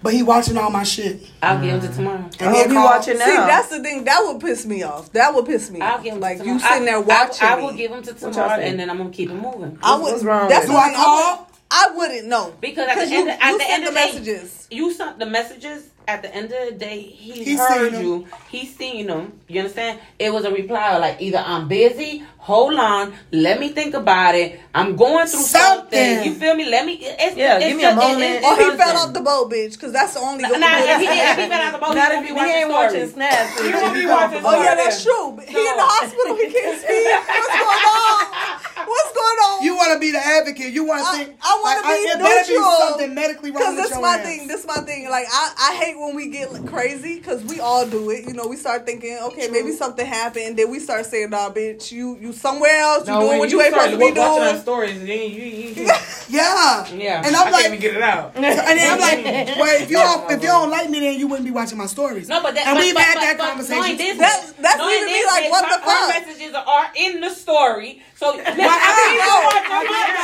But 0.00 0.12
he 0.14 0.22
watching 0.22 0.56
all 0.56 0.70
my 0.70 0.84
shit. 0.84 1.28
I'll 1.42 1.60
give 1.60 1.74
him 1.74 1.80
to 1.80 1.88
mm. 1.88 1.96
tomorrow. 1.96 2.30
And 2.38 2.42
I 2.42 2.44
he'll 2.44 2.48
oh, 2.48 2.54
hope 2.54 2.68
you 2.68 2.74
call- 2.74 2.84
watching 2.84 3.18
now. 3.18 3.24
See, 3.26 3.34
that's 3.34 3.68
the 3.68 3.82
thing. 3.82 4.04
That 4.04 4.22
would 4.24 4.40
piss 4.40 4.64
me 4.64 4.84
off. 4.84 5.12
That 5.12 5.34
would 5.34 5.44
piss 5.44 5.70
me 5.70 5.80
I'll 5.80 5.96
off. 5.96 6.04
give 6.04 6.14
him 6.14 6.20
like 6.20 6.38
to 6.38 6.44
you 6.44 6.52
tomorrow. 6.58 6.70
sitting 6.72 6.84
there 6.86 7.00
watching 7.00 7.46
I, 7.48 7.52
I 7.52 7.56
me. 7.56 7.62
will 7.64 7.72
give 7.74 7.90
him 7.90 8.02
to 8.04 8.12
tomorrow, 8.14 8.60
and 8.60 8.78
then 8.78 8.88
I'm 8.90 8.96
gonna 8.98 9.10
keep 9.10 9.28
it 9.28 9.34
moving. 9.34 9.76
I 9.82 9.96
would. 9.96 10.12
What's 10.12 10.24
wrong 10.24 10.48
That's 10.48 10.66
with 10.68 10.76
the 10.76 10.80
it? 10.80 10.84
thing. 10.84 10.92
Do 10.94 10.98
I 11.00 11.04
call? 11.36 11.47
I 11.70 11.90
wouldn't 11.94 12.26
know 12.28 12.54
Because 12.60 12.88
at 12.88 12.96
the 12.98 13.06
you, 13.08 13.20
end, 13.20 13.28
of, 13.30 13.36
at 13.40 13.50
you 13.50 13.58
the 13.58 13.64
sent 13.64 13.72
end 13.72 13.82
the 13.84 13.88
of 13.88 13.94
the 13.94 14.00
day, 14.00 14.12
messages. 14.12 14.68
you 14.70 14.92
sent 14.92 15.18
the 15.18 15.26
messages. 15.26 15.90
At 16.08 16.22
the 16.22 16.34
end 16.34 16.50
of 16.50 16.70
the 16.70 16.72
day, 16.72 17.02
he 17.02 17.44
He's 17.44 17.58
heard 17.58 17.92
you. 17.92 18.26
He's 18.48 18.74
seen 18.74 19.08
them. 19.08 19.40
You 19.46 19.60
understand? 19.60 20.00
It 20.18 20.32
was 20.32 20.46
a 20.46 20.50
reply 20.50 20.96
like 20.96 21.20
either 21.20 21.36
I'm 21.36 21.68
busy. 21.68 22.22
Hold 22.38 22.78
on. 22.80 23.12
Let 23.30 23.60
me 23.60 23.68
think 23.68 23.92
about 23.92 24.34
it. 24.34 24.58
I'm 24.74 24.96
going 24.96 25.26
through 25.26 25.40
something. 25.42 25.90
Something. 26.16 26.24
You 26.24 26.32
feel 26.32 26.54
me? 26.54 26.64
Let 26.64 26.86
me. 26.86 26.94
It's, 26.94 27.36
Yeah, 27.36 27.56
it's 27.58 27.66
give 27.66 27.76
me 27.76 27.84
a 27.84 27.88
just- 27.92 27.98
it- 27.98 28.08
moment. 28.08 28.36
it's 28.36 28.46
Or 28.46 28.56
he 28.56 28.62
something. 28.62 28.78
fell 28.78 28.96
off 28.96 29.12
the 29.12 29.20
boat, 29.20 29.50
bitch, 29.52 29.72
because 29.74 29.92
that's 29.92 30.14
the 30.14 30.20
only. 30.20 30.44
Nah, 30.44 30.48
if 30.56 30.98
he, 30.98 31.06
if 31.12 31.36
he 31.36 31.46
fell 31.46 31.52
out 31.60 31.72
the 31.72 31.78
boat, 31.78 31.94
Not 31.94 32.08
if 32.10 32.14
won't 32.16 32.26
he 32.26 32.32
be 32.32 32.38
watching 32.40 32.54
ain't 32.56 32.70
watching 32.70 33.08
snaps. 33.10 33.60
You 33.62 33.72
won't 33.74 33.92
be 33.94 34.06
watching 34.06 34.40
Oh 34.46 34.62
yeah, 34.64 34.74
that's 34.76 35.04
true. 35.04 35.32
But 35.36 35.44
He 35.44 35.58
in 35.60 35.76
the 35.76 35.84
hospital. 35.84 36.36
He 36.40 36.48
can't 36.48 36.80
speak. 36.80 37.04
What's 37.28 37.52
going 37.52 37.84
on? 37.84 38.64
What's 38.88 39.12
going 39.14 39.38
on? 39.48 39.64
You 39.64 39.76
want 39.76 39.92
to 39.92 39.98
be 39.98 40.10
the 40.10 40.18
advocate. 40.18 40.72
You 40.72 40.84
want 40.84 41.02
to 41.04 41.08
I, 41.08 41.24
think. 41.24 41.36
I 41.42 41.60
want 41.62 41.82
to 41.82 41.88
like, 41.88 41.98
be 41.98 42.02
It 42.08 42.18
better 42.18 42.48
be 42.48 42.54
neutral. 42.54 42.78
something 42.88 43.14
medically 43.14 43.50
wrong 43.50 43.58
Because 43.60 43.74
with 43.76 43.84
this 43.84 43.90
your 43.92 44.00
my 44.02 44.16
ass. 44.18 44.26
thing. 44.26 44.48
This 44.48 44.60
is 44.60 44.66
my 44.66 44.80
thing. 44.82 45.10
Like 45.10 45.26
I, 45.30 45.44
I 45.70 45.76
hate 45.84 45.98
when 45.98 46.16
we 46.16 46.28
get 46.30 46.48
crazy 46.66 47.18
because 47.18 47.44
we 47.44 47.60
all 47.60 47.86
do 47.86 48.10
it. 48.10 48.26
You 48.26 48.32
know, 48.34 48.46
we 48.46 48.56
start 48.56 48.86
thinking, 48.86 49.18
okay, 49.22 49.48
maybe 49.48 49.72
something 49.72 50.06
happened. 50.06 50.58
Then 50.58 50.70
we 50.70 50.78
start 50.80 51.06
saying, 51.06 51.30
nah, 51.30 51.50
bitch, 51.50 51.92
you 51.92 52.16
you 52.20 52.32
somewhere 52.32 52.76
else. 52.80 53.06
You 53.06 53.14
No, 53.14 53.20
doing 53.20 53.38
what 53.38 53.50
you 53.50 53.58
you 53.58 53.64
ain't 53.64 53.74
supposed 53.74 53.92
to 53.92 53.98
be 53.98 54.10
doing. 54.12 54.58
stories, 54.60 54.98
then 55.00 55.08
you, 55.08 55.42
you, 55.44 55.68
you 55.84 55.90
Yeah. 56.28 56.86
Yeah. 56.92 57.22
And 57.24 57.34
I 57.34 57.40
I'm 57.40 57.44
can't 57.44 57.52
like, 57.52 57.66
even 57.66 57.80
get 57.80 57.94
it 57.96 58.02
out. 58.02 58.32
and 58.36 58.44
then 58.44 58.92
I'm 58.92 59.00
like, 59.00 59.24
well, 59.58 59.82
if 59.82 59.90
you 59.90 59.96
don't, 59.96 60.30
if 60.30 60.42
you 60.42 60.48
don't 60.48 60.70
like 60.70 60.88
me, 60.90 61.00
then 61.00 61.18
you 61.18 61.26
wouldn't 61.26 61.46
be 61.46 61.50
watching 61.52 61.78
my 61.78 61.86
stories. 61.86 62.28
No, 62.28 62.42
but 62.42 62.54
that, 62.54 62.66
and 62.66 62.76
but, 62.76 62.84
we've 62.84 62.94
but, 62.94 63.02
had 63.02 63.14
but, 63.14 63.20
that 63.20 63.38
but 63.38 63.48
conversation. 63.48 63.80
knowing 63.82 63.96
this, 63.96 64.18
That's- 64.18 64.52
that's 64.60 64.80
leaving 64.82 65.06
me 65.06 65.24
like, 65.26 65.50
what 65.50 65.62
the 65.64 65.78
fuck? 65.84 66.12
Her 66.14 66.20
messages 66.26 66.54
are 66.54 66.86
in 66.96 67.20
the 67.20 67.30
story, 67.30 68.02
so 68.16 68.34
listen, 68.36 68.58
Well, 68.58 68.77
I 68.80 69.82
did 69.90 70.18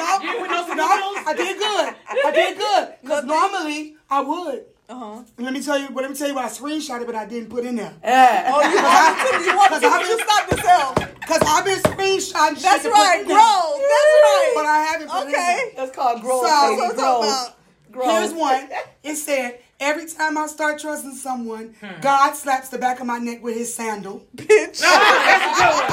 I 0.00 0.18
no, 0.24 0.74
no, 0.74 0.74
no, 0.74 1.22
I 1.26 1.34
did 1.36 1.58
good. 1.58 1.94
I 2.24 2.30
did 2.32 2.58
good. 2.58 2.94
Because 3.04 3.24
normally 3.24 3.96
I 4.10 4.20
would. 4.20 4.64
Uh 4.88 4.94
huh. 4.94 5.22
Let 5.38 5.52
me 5.52 5.62
tell 5.62 5.78
you. 5.78 5.88
Let 5.94 6.10
me 6.10 6.16
tell 6.16 6.28
you 6.28 6.34
what 6.34 6.44
I 6.44 6.48
screenshotted, 6.48 7.06
but 7.06 7.14
I 7.14 7.24
didn't 7.26 7.48
put 7.50 7.64
in 7.64 7.76
there. 7.76 7.92
Yeah. 8.04 8.52
Oh, 8.54 8.60
you 8.68 8.76
want 8.82 9.18
to? 9.20 9.50
You 9.50 9.56
want 9.56 9.72
to? 9.74 9.80
Because 9.80 10.08
You 10.08 10.18
stop 10.20 10.50
yourself. 10.50 10.94
Cause 11.26 11.40
I've 11.46 11.64
been 11.64 11.78
screenshotting. 11.80 12.60
That's 12.60 12.84
right. 12.84 13.24
Grow. 13.24 13.34
That's 13.34 14.12
right. 14.28 14.52
But 14.54 14.66
I 14.66 14.78
haven't 14.90 15.08
put 15.08 15.22
it 15.22 15.28
in. 15.28 15.34
Okay. 15.34 15.72
That's 15.76 15.94
called 15.96 16.20
growth. 16.20 16.46
So- 16.46 16.76
baby, 16.76 16.80
That's 16.80 16.80
what 16.80 16.90
I'm 16.90 16.96
talking 16.96 16.96
growth. 16.96 17.24
about. 17.24 17.58
Growth. 17.92 18.10
Here's 18.10 18.32
one. 18.34 18.68
It 19.02 19.16
said, 19.16 19.58
every 19.80 20.06
time 20.06 20.36
I 20.38 20.46
start 20.46 20.78
trusting 20.80 21.14
someone, 21.14 21.74
Hmm. 21.80 22.00
God 22.00 22.34
slaps 22.34 22.68
the 22.68 22.78
back 22.78 23.00
of 23.00 23.06
my 23.06 23.18
neck 23.18 23.42
with 23.42 23.56
his 23.56 23.74
sandal. 23.74 24.24
Bitch. 24.36 24.80
That's 24.80 25.48
a 25.48 25.54
good 25.54 25.74
one. 25.74 25.90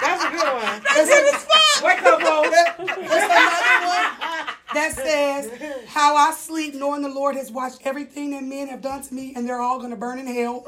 That's 0.00 0.24
a 0.24 0.30
good 0.30 0.52
one. 0.54 0.82
There's, 0.94 1.46
Wake 1.82 2.02
up, 2.02 2.20
Mo. 2.20 2.42
there's 2.50 3.24
another 3.24 3.86
one 3.86 4.06
that 4.74 4.94
says, 4.94 5.50
how 5.86 6.16
I 6.16 6.32
sleep 6.32 6.74
knowing 6.74 7.02
the 7.02 7.08
Lord 7.08 7.36
has 7.36 7.50
watched 7.50 7.80
everything 7.84 8.30
that 8.30 8.44
men 8.44 8.68
have 8.68 8.82
done 8.82 9.02
to 9.02 9.14
me 9.14 9.32
and 9.34 9.48
they're 9.48 9.60
all 9.60 9.78
going 9.78 9.90
to 9.90 9.96
burn 9.96 10.18
in 10.18 10.26
hell. 10.26 10.64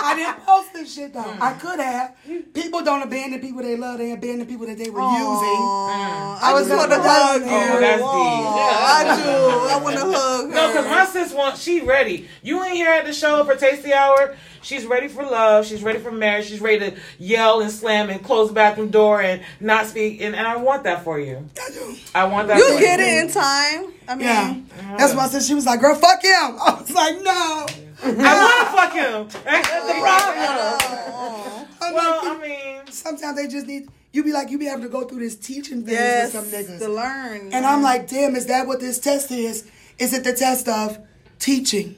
I 0.00 0.14
didn't 0.16 0.46
post 0.46 0.72
this 0.72 0.94
shit 0.94 1.12
though. 1.12 1.20
I 1.20 1.52
hmm. 1.52 1.60
could 1.60 1.80
have. 1.80 2.16
People 2.54 2.82
don't 2.84 3.02
abandon 3.02 3.40
people 3.40 3.62
they 3.62 3.76
love. 3.76 3.98
They 3.98 4.12
abandon 4.12 4.46
people 4.46 4.66
that 4.66 4.78
they 4.78 4.90
were 4.90 5.00
using. 5.00 5.58
Aw, 5.58 6.38
I 6.40 6.50
I 6.50 6.54
was 6.54 6.68
just 6.68 6.78
want 6.78 6.90
to 6.90 6.96
gonna 6.98 7.08
hug 7.08 7.42
hug 7.42 7.50
you. 7.50 7.56
you. 7.56 7.76
Oh, 7.76 7.80
that's 7.80 8.02
Aw, 8.02 8.14
deep. 8.14 8.78
I 8.88 9.22
do. 9.22 9.30
I 9.68 9.82
want 9.82 9.96
to 9.96 10.02
hug 10.02 10.50
her. 10.50 10.54
No, 10.54 10.68
because 10.68 10.86
my 10.86 11.04
sis 11.06 11.32
wants, 11.34 11.62
she 11.62 11.80
ready. 11.80 12.28
You 12.42 12.62
ain't 12.62 12.74
here 12.74 12.92
at 12.92 13.04
the 13.04 13.12
show 13.12 13.44
for 13.44 13.56
Tasty 13.56 13.92
Hour. 13.92 14.36
She's 14.62 14.84
ready 14.86 15.08
for 15.08 15.22
love. 15.22 15.66
She's 15.66 15.82
ready 15.82 15.98
for 15.98 16.10
marriage. 16.12 16.46
She's 16.46 16.60
ready 16.60 16.90
to 16.90 16.96
yell 17.18 17.60
and 17.60 17.70
slam 17.70 18.10
and 18.10 18.22
close 18.22 18.48
the 18.48 18.54
bathroom 18.54 18.90
door 18.90 19.20
and 19.22 19.42
not 19.60 19.86
speak. 19.86 20.20
And, 20.20 20.34
and 20.34 20.46
I 20.46 20.56
want 20.56 20.84
that 20.84 21.04
for 21.04 21.18
you. 21.20 21.48
I 21.62 21.70
do. 21.70 21.96
I 22.14 22.24
want 22.24 22.48
that 22.48 22.58
You 22.58 22.74
for 22.74 22.80
get 22.80 22.98
you. 22.98 23.06
it 23.06 23.24
in 23.24 23.30
time. 23.30 23.92
I 24.08 24.14
mean, 24.14 24.26
Yeah. 24.26 24.96
That's 24.98 25.14
why 25.14 25.24
I 25.24 25.28
said 25.28 25.42
she 25.42 25.54
was 25.54 25.66
like, 25.66 25.80
girl, 25.80 25.94
fuck 25.94 26.22
him. 26.22 26.30
I 26.32 26.76
was 26.80 26.90
like, 26.90 27.22
no. 27.22 27.66
I 28.00 28.08
want 28.10 28.68
to 28.68 28.76
fuck 28.76 28.92
him. 29.34 29.42
That's 29.44 29.68
the 29.68 30.00
problem. 30.00 31.04
Oh. 31.20 31.66
I'm 31.80 31.94
Well, 31.94 32.24
like, 32.24 32.38
I 32.38 32.46
mean, 32.84 32.92
sometimes 32.92 33.36
they 33.36 33.46
just 33.48 33.66
need, 33.66 33.88
you 34.12 34.22
be 34.24 34.32
like, 34.32 34.50
you 34.50 34.58
be 34.58 34.66
having 34.66 34.84
to 34.84 34.88
go 34.88 35.04
through 35.04 35.20
this 35.20 35.36
teaching 35.36 35.84
phase 35.84 35.94
yes, 35.94 36.34
with 36.34 36.50
some 36.50 36.60
niggas. 36.76 36.78
to 36.80 36.88
learn. 36.88 37.52
And 37.52 37.64
I'm 37.66 37.82
like, 37.82 38.08
damn, 38.08 38.34
is 38.36 38.46
that 38.46 38.66
what 38.66 38.80
this 38.80 38.98
test 38.98 39.30
is? 39.30 39.68
Is 39.98 40.12
it 40.12 40.24
the 40.24 40.32
test 40.32 40.68
of 40.68 40.98
teaching? 41.38 41.96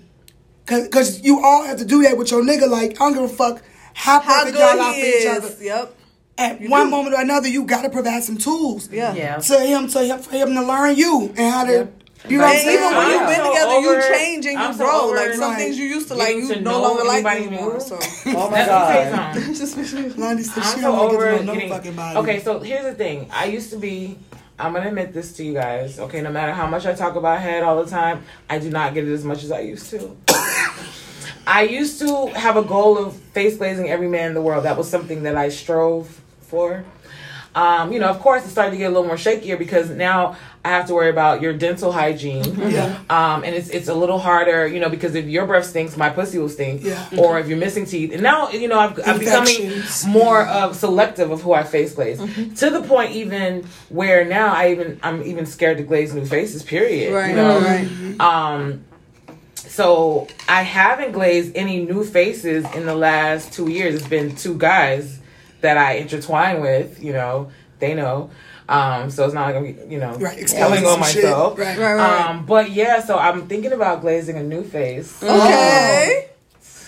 Cause, 0.67 0.88
Cause 0.88 1.21
you 1.23 1.45
all 1.45 1.64
have 1.64 1.79
to 1.79 1.85
do 1.85 2.02
that 2.02 2.17
with 2.17 2.31
your 2.31 2.43
nigga. 2.43 2.69
Like, 2.69 2.93
I 2.93 2.95
don't 3.11 3.14
give 3.14 3.23
a 3.25 3.29
fuck 3.29 3.62
how 3.95 4.21
how 4.21 4.45
perfect 4.45 4.57
y'all 4.59 4.81
are 4.81 4.93
good 4.93 5.00
for 5.00 5.19
each 5.19 5.26
other. 5.26 5.64
Yep. 5.64 5.97
At 6.38 6.61
one 6.62 6.90
moment 6.90 7.14
or 7.14 7.21
another, 7.21 7.49
you 7.49 7.64
gotta 7.64 7.90
provide 7.90 8.23
some 8.23 8.38
tools. 8.38 8.88
Yeah. 8.90 9.12
Yeah. 9.14 9.37
To 9.38 9.59
him, 9.61 9.88
to 9.88 10.00
him, 10.05 10.19
for 10.21 10.31
him 10.37 10.55
to 10.55 10.62
learn 10.62 10.97
you 10.97 11.35
and 11.37 11.52
how 11.52 11.64
to, 11.64 11.88
you 12.29 12.38
know 12.38 12.45
what 12.45 12.57
I'm 12.57 12.61
And 12.61 12.69
even 12.71 12.97
when 12.97 13.11
you've 13.11 13.26
been 13.29 13.37
so 13.37 13.50
together, 13.52 13.73
over- 13.73 13.95
you 14.09 14.14
change 14.14 14.47
and 14.47 14.55
you 14.55 14.59
I'm 14.61 14.76
grow. 14.76 15.00
over 15.02 15.17
like 15.17 15.33
some 15.33 15.40
Right. 15.50 15.59
things 15.59 15.79
you 15.79 15.87
used 15.87 16.09
to 16.09 16.14
like, 16.14 16.37
you 16.37 16.49
to 16.55 16.61
no 16.61 16.81
longer 16.81 17.05
like 17.05 17.25
anymore. 17.26 17.71
more. 17.73 17.81
So 17.81 17.99
Oh 18.26 18.49
my 18.49 18.64
let 18.64 18.67
me 18.67 18.67
tell 18.67 19.05
you 19.05 19.11
god. 19.11 19.35
something. 19.35 19.55
just 19.55 20.19
Lonnie 20.19 20.43
said 20.45 20.62
I'm 20.62 20.75
she 20.76 20.81
so 20.83 21.00
over 21.00 21.31
get 21.37 21.45
no 21.45 21.55
getting. 21.55 21.69
fucking 21.69 21.95
body. 21.97 22.19
Okay, 22.21 22.40
so 22.40 22.61
here's 22.61 22.85
the 22.85 22.95
thing. 22.95 23.29
I 23.33 23.47
used 23.47 23.71
to 23.71 23.76
be. 23.76 24.19
I'm 24.59 24.75
gonna 24.75 24.88
admit 24.88 25.14
this 25.14 25.33
to 25.38 25.45
you 25.45 25.55
guys. 25.55 25.99
Okay, 25.99 26.21
no 26.21 26.31
matter 26.31 26.52
how 26.52 26.67
much 26.67 26.85
I 26.85 26.93
talk 26.93 27.17
about 27.17 27.40
head 27.40 27.62
all 27.62 27.83
the 27.83 27.90
time, 27.90 28.23
I 28.49 28.59
do 28.59 28.69
not 28.71 28.93
get 28.93 29.09
it 29.09 29.12
as 29.12 29.25
much 29.25 29.43
as 29.43 29.50
I 29.50 29.61
used 29.61 29.88
to. 29.90 30.14
I 31.50 31.62
used 31.62 31.99
to 32.00 32.26
have 32.28 32.57
a 32.57 32.62
goal 32.62 32.97
of 32.97 33.16
face 33.16 33.57
glazing 33.57 33.90
every 33.90 34.09
man 34.09 34.28
in 34.28 34.35
the 34.35 34.40
world. 34.40 34.64
That 34.64 34.78
was 34.78 34.88
something 34.88 35.25
that 35.25 35.35
I 35.37 35.49
strove 35.49 36.07
for. 36.42 36.85
Um, 37.52 37.92
you 37.92 37.99
know, 37.99 38.07
of 38.09 38.21
course, 38.21 38.45
it 38.45 38.50
started 38.50 38.71
to 38.71 38.76
get 38.76 38.85
a 38.85 38.90
little 38.95 39.07
more 39.09 39.16
shakier 39.16 39.59
because 39.59 39.90
now 39.90 40.37
I 40.64 40.69
have 40.69 40.87
to 40.87 40.95
worry 40.95 41.11
about 41.11 41.42
your 41.42 41.52
dental 41.52 41.90
hygiene. 41.90 42.45
Yeah. 42.71 43.00
Um, 43.11 43.42
and 43.42 43.52
it's 43.57 43.69
it's 43.71 43.88
a 43.88 43.95
little 43.95 44.21
harder, 44.21 44.69
you 44.69 44.78
know, 44.78 44.88
because 44.88 45.16
if 45.16 45.26
your 45.26 45.45
breath 45.47 45.64
stinks, 45.66 45.97
my 45.97 46.11
pussy 46.11 46.38
will 46.38 46.49
stink. 46.49 46.85
Yeah. 46.85 47.09
Or 47.19 47.40
if 47.40 47.49
you're 47.49 47.59
missing 47.59 47.87
teeth, 47.87 48.12
and 48.12 48.23
now 48.23 48.50
you 48.50 48.69
know 48.69 48.78
I'm, 48.78 48.95
I'm 49.04 49.19
becoming 49.19 49.83
more 50.07 50.47
of 50.47 50.76
selective 50.76 51.33
of 51.33 51.42
who 51.42 51.52
I 51.52 51.64
face 51.64 51.95
glaze 51.95 52.19
to 52.61 52.71
the 52.71 52.83
point 52.83 53.11
even 53.12 53.64
where 53.88 54.25
now 54.25 54.54
I 54.54 54.71
even 54.71 55.00
I'm 55.02 55.21
even 55.25 55.45
scared 55.47 55.78
to 55.78 55.83
glaze 55.83 56.14
new 56.14 56.25
faces. 56.26 56.62
Period. 56.62 57.12
Right, 57.12 57.30
You 57.30 57.37
know. 57.37 57.59
right. 57.61 58.21
Um. 58.21 58.85
So 59.80 60.28
I 60.46 60.60
haven't 60.60 61.12
glazed 61.12 61.56
any 61.56 61.87
new 61.87 62.04
faces 62.04 62.66
in 62.75 62.84
the 62.84 62.94
last 62.94 63.54
two 63.54 63.70
years. 63.70 63.94
It's 63.94 64.06
been 64.06 64.37
two 64.37 64.58
guys 64.58 65.18
that 65.62 65.78
I 65.78 65.92
intertwine 65.94 66.60
with. 66.60 67.02
You 67.02 67.14
know, 67.14 67.50
they 67.78 67.94
know. 67.94 68.30
Um. 68.68 69.10
So 69.10 69.25
it's 69.25 69.32
not 69.32 69.46
like 69.46 69.56
I'm, 69.56 69.90
you 69.90 69.99
know, 69.99 70.12
Right, 70.16 70.46
telling 70.46 70.84
on 70.84 71.00
myself. 71.00 71.58
Right. 71.58 71.78
Right, 71.78 71.94
right. 71.94 72.28
Um. 72.28 72.44
But 72.44 72.72
yeah. 72.72 73.00
So 73.00 73.16
I'm 73.16 73.49
thinking 73.49 73.72
about 73.72 74.02
glazing 74.02 74.37
a 74.37 74.42
new 74.42 74.64
face. 74.64 75.22
okay. 75.22 76.28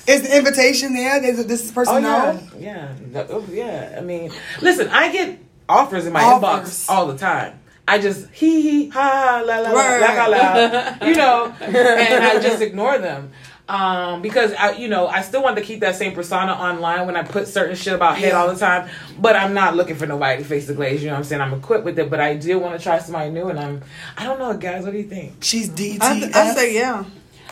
Is 0.06 0.20
the 0.28 0.36
invitation 0.36 0.92
there? 0.92 1.18
There's 1.22 1.42
this 1.46 1.72
person 1.72 1.94
Oh 1.94 2.00
know? 2.00 2.40
yeah, 2.58 2.58
yeah, 2.58 2.94
No, 3.12 3.26
oh, 3.30 3.46
yeah. 3.50 3.94
I 3.96 4.02
mean, 4.02 4.32
listen, 4.60 4.88
I 4.88 5.10
get 5.10 5.38
offers 5.66 6.04
in 6.04 6.12
my 6.12 6.22
Offers. 6.22 6.86
inbox 6.86 6.90
all 6.90 7.06
the 7.06 7.16
time. 7.16 7.58
I 7.88 7.98
just 7.98 8.30
hee 8.30 8.62
hee 8.62 8.88
ha 8.90 9.00
ha 9.00 9.42
la 9.46 9.58
la 9.58 9.70
la 9.70 9.80
Right, 9.80 10.00
la 10.00 10.26
la, 10.26 10.98
la 11.00 11.06
you 11.08 11.14
know, 11.16 11.54
and 11.60 12.24
I 12.24 12.40
just 12.40 12.62
ignore 12.62 12.98
them. 12.98 13.30
Um, 13.68 14.20
because 14.22 14.52
I, 14.54 14.72
you 14.72 14.88
know, 14.88 15.06
I 15.06 15.22
still 15.22 15.42
want 15.42 15.56
to 15.56 15.62
keep 15.62 15.80
that 15.80 15.94
same 15.96 16.12
persona 16.12 16.52
online 16.52 17.06
when 17.06 17.16
I 17.16 17.22
put 17.22 17.48
certain 17.48 17.74
shit 17.74 17.92
about 17.94 18.18
head 18.18 18.30
Yeah. 18.30 18.40
all 18.40 18.48
the 18.52 18.58
time. 18.58 18.90
But 19.18 19.34
I'm 19.36 19.54
not 19.54 19.76
looking 19.76 19.96
for 19.96 20.04
nobody 20.06 20.42
to 20.42 20.48
face 20.48 20.66
the 20.66 20.74
glaze. 20.74 21.00
You 21.02 21.06
know 21.08 21.14
what 21.14 21.18
I'm 21.20 21.24
saying? 21.24 21.40
I'm 21.40 21.54
equipped 21.54 21.84
with 21.84 21.98
it, 21.98 22.10
but 22.10 22.20
I 22.20 22.34
do 22.34 22.58
want 22.58 22.76
to 22.76 22.82
try 22.82 22.98
somebody 22.98 23.30
new. 23.30 23.48
And 23.48 23.58
I'm, 23.58 23.82
I 24.18 24.24
don't 24.24 24.38
know, 24.38 24.52
guys. 24.56 24.84
What 24.84 24.92
do 24.92 24.98
you 24.98 25.04
think? 25.08 25.42
She's 25.42 25.70
DTF. 25.70 25.98
I, 26.02 26.18
th- 26.20 26.34
I 26.34 26.54
say 26.54 26.74
yeah. 26.74 27.04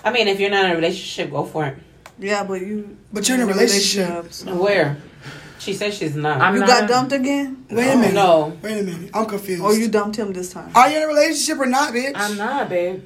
I 0.04 0.10
mean, 0.12 0.28
if 0.28 0.40
you're 0.40 0.50
not 0.50 0.64
in 0.66 0.72
a 0.72 0.74
relationship, 0.74 1.30
go 1.30 1.44
for 1.44 1.66
it. 1.66 1.78
Yeah, 2.18 2.44
but 2.44 2.60
you. 2.60 2.96
But 3.12 3.26
you're 3.28 3.38
in 3.38 3.44
a 3.44 3.46
relationship. 3.46 4.08
relationships. 4.08 4.44
Where? 4.44 4.96
She 5.60 5.74
says 5.74 5.94
she's 5.94 6.16
not. 6.16 6.40
I'm 6.40 6.54
You 6.54 6.60
not- 6.60 6.68
got 6.68 6.88
dumped 6.88 7.12
again? 7.12 7.66
Wait 7.70 7.90
a 7.92 7.96
minute. 7.96 8.14
no. 8.14 8.56
Wait 8.62 8.80
a 8.80 8.82
minute. 8.82 9.10
I'm 9.14 9.26
confused. 9.26 9.62
Or 9.62 9.74
you 9.74 9.88
dumped 9.88 10.16
him 10.16 10.32
this 10.32 10.52
time? 10.52 10.70
Are 10.74 10.88
you 10.90 10.96
in 10.96 11.02
a 11.02 11.06
relationship 11.06 11.58
or 11.58 11.66
not, 11.66 11.92
bitch? 11.92 12.12
I'm 12.14 12.36
not, 12.38 12.68
babe. 12.70 13.02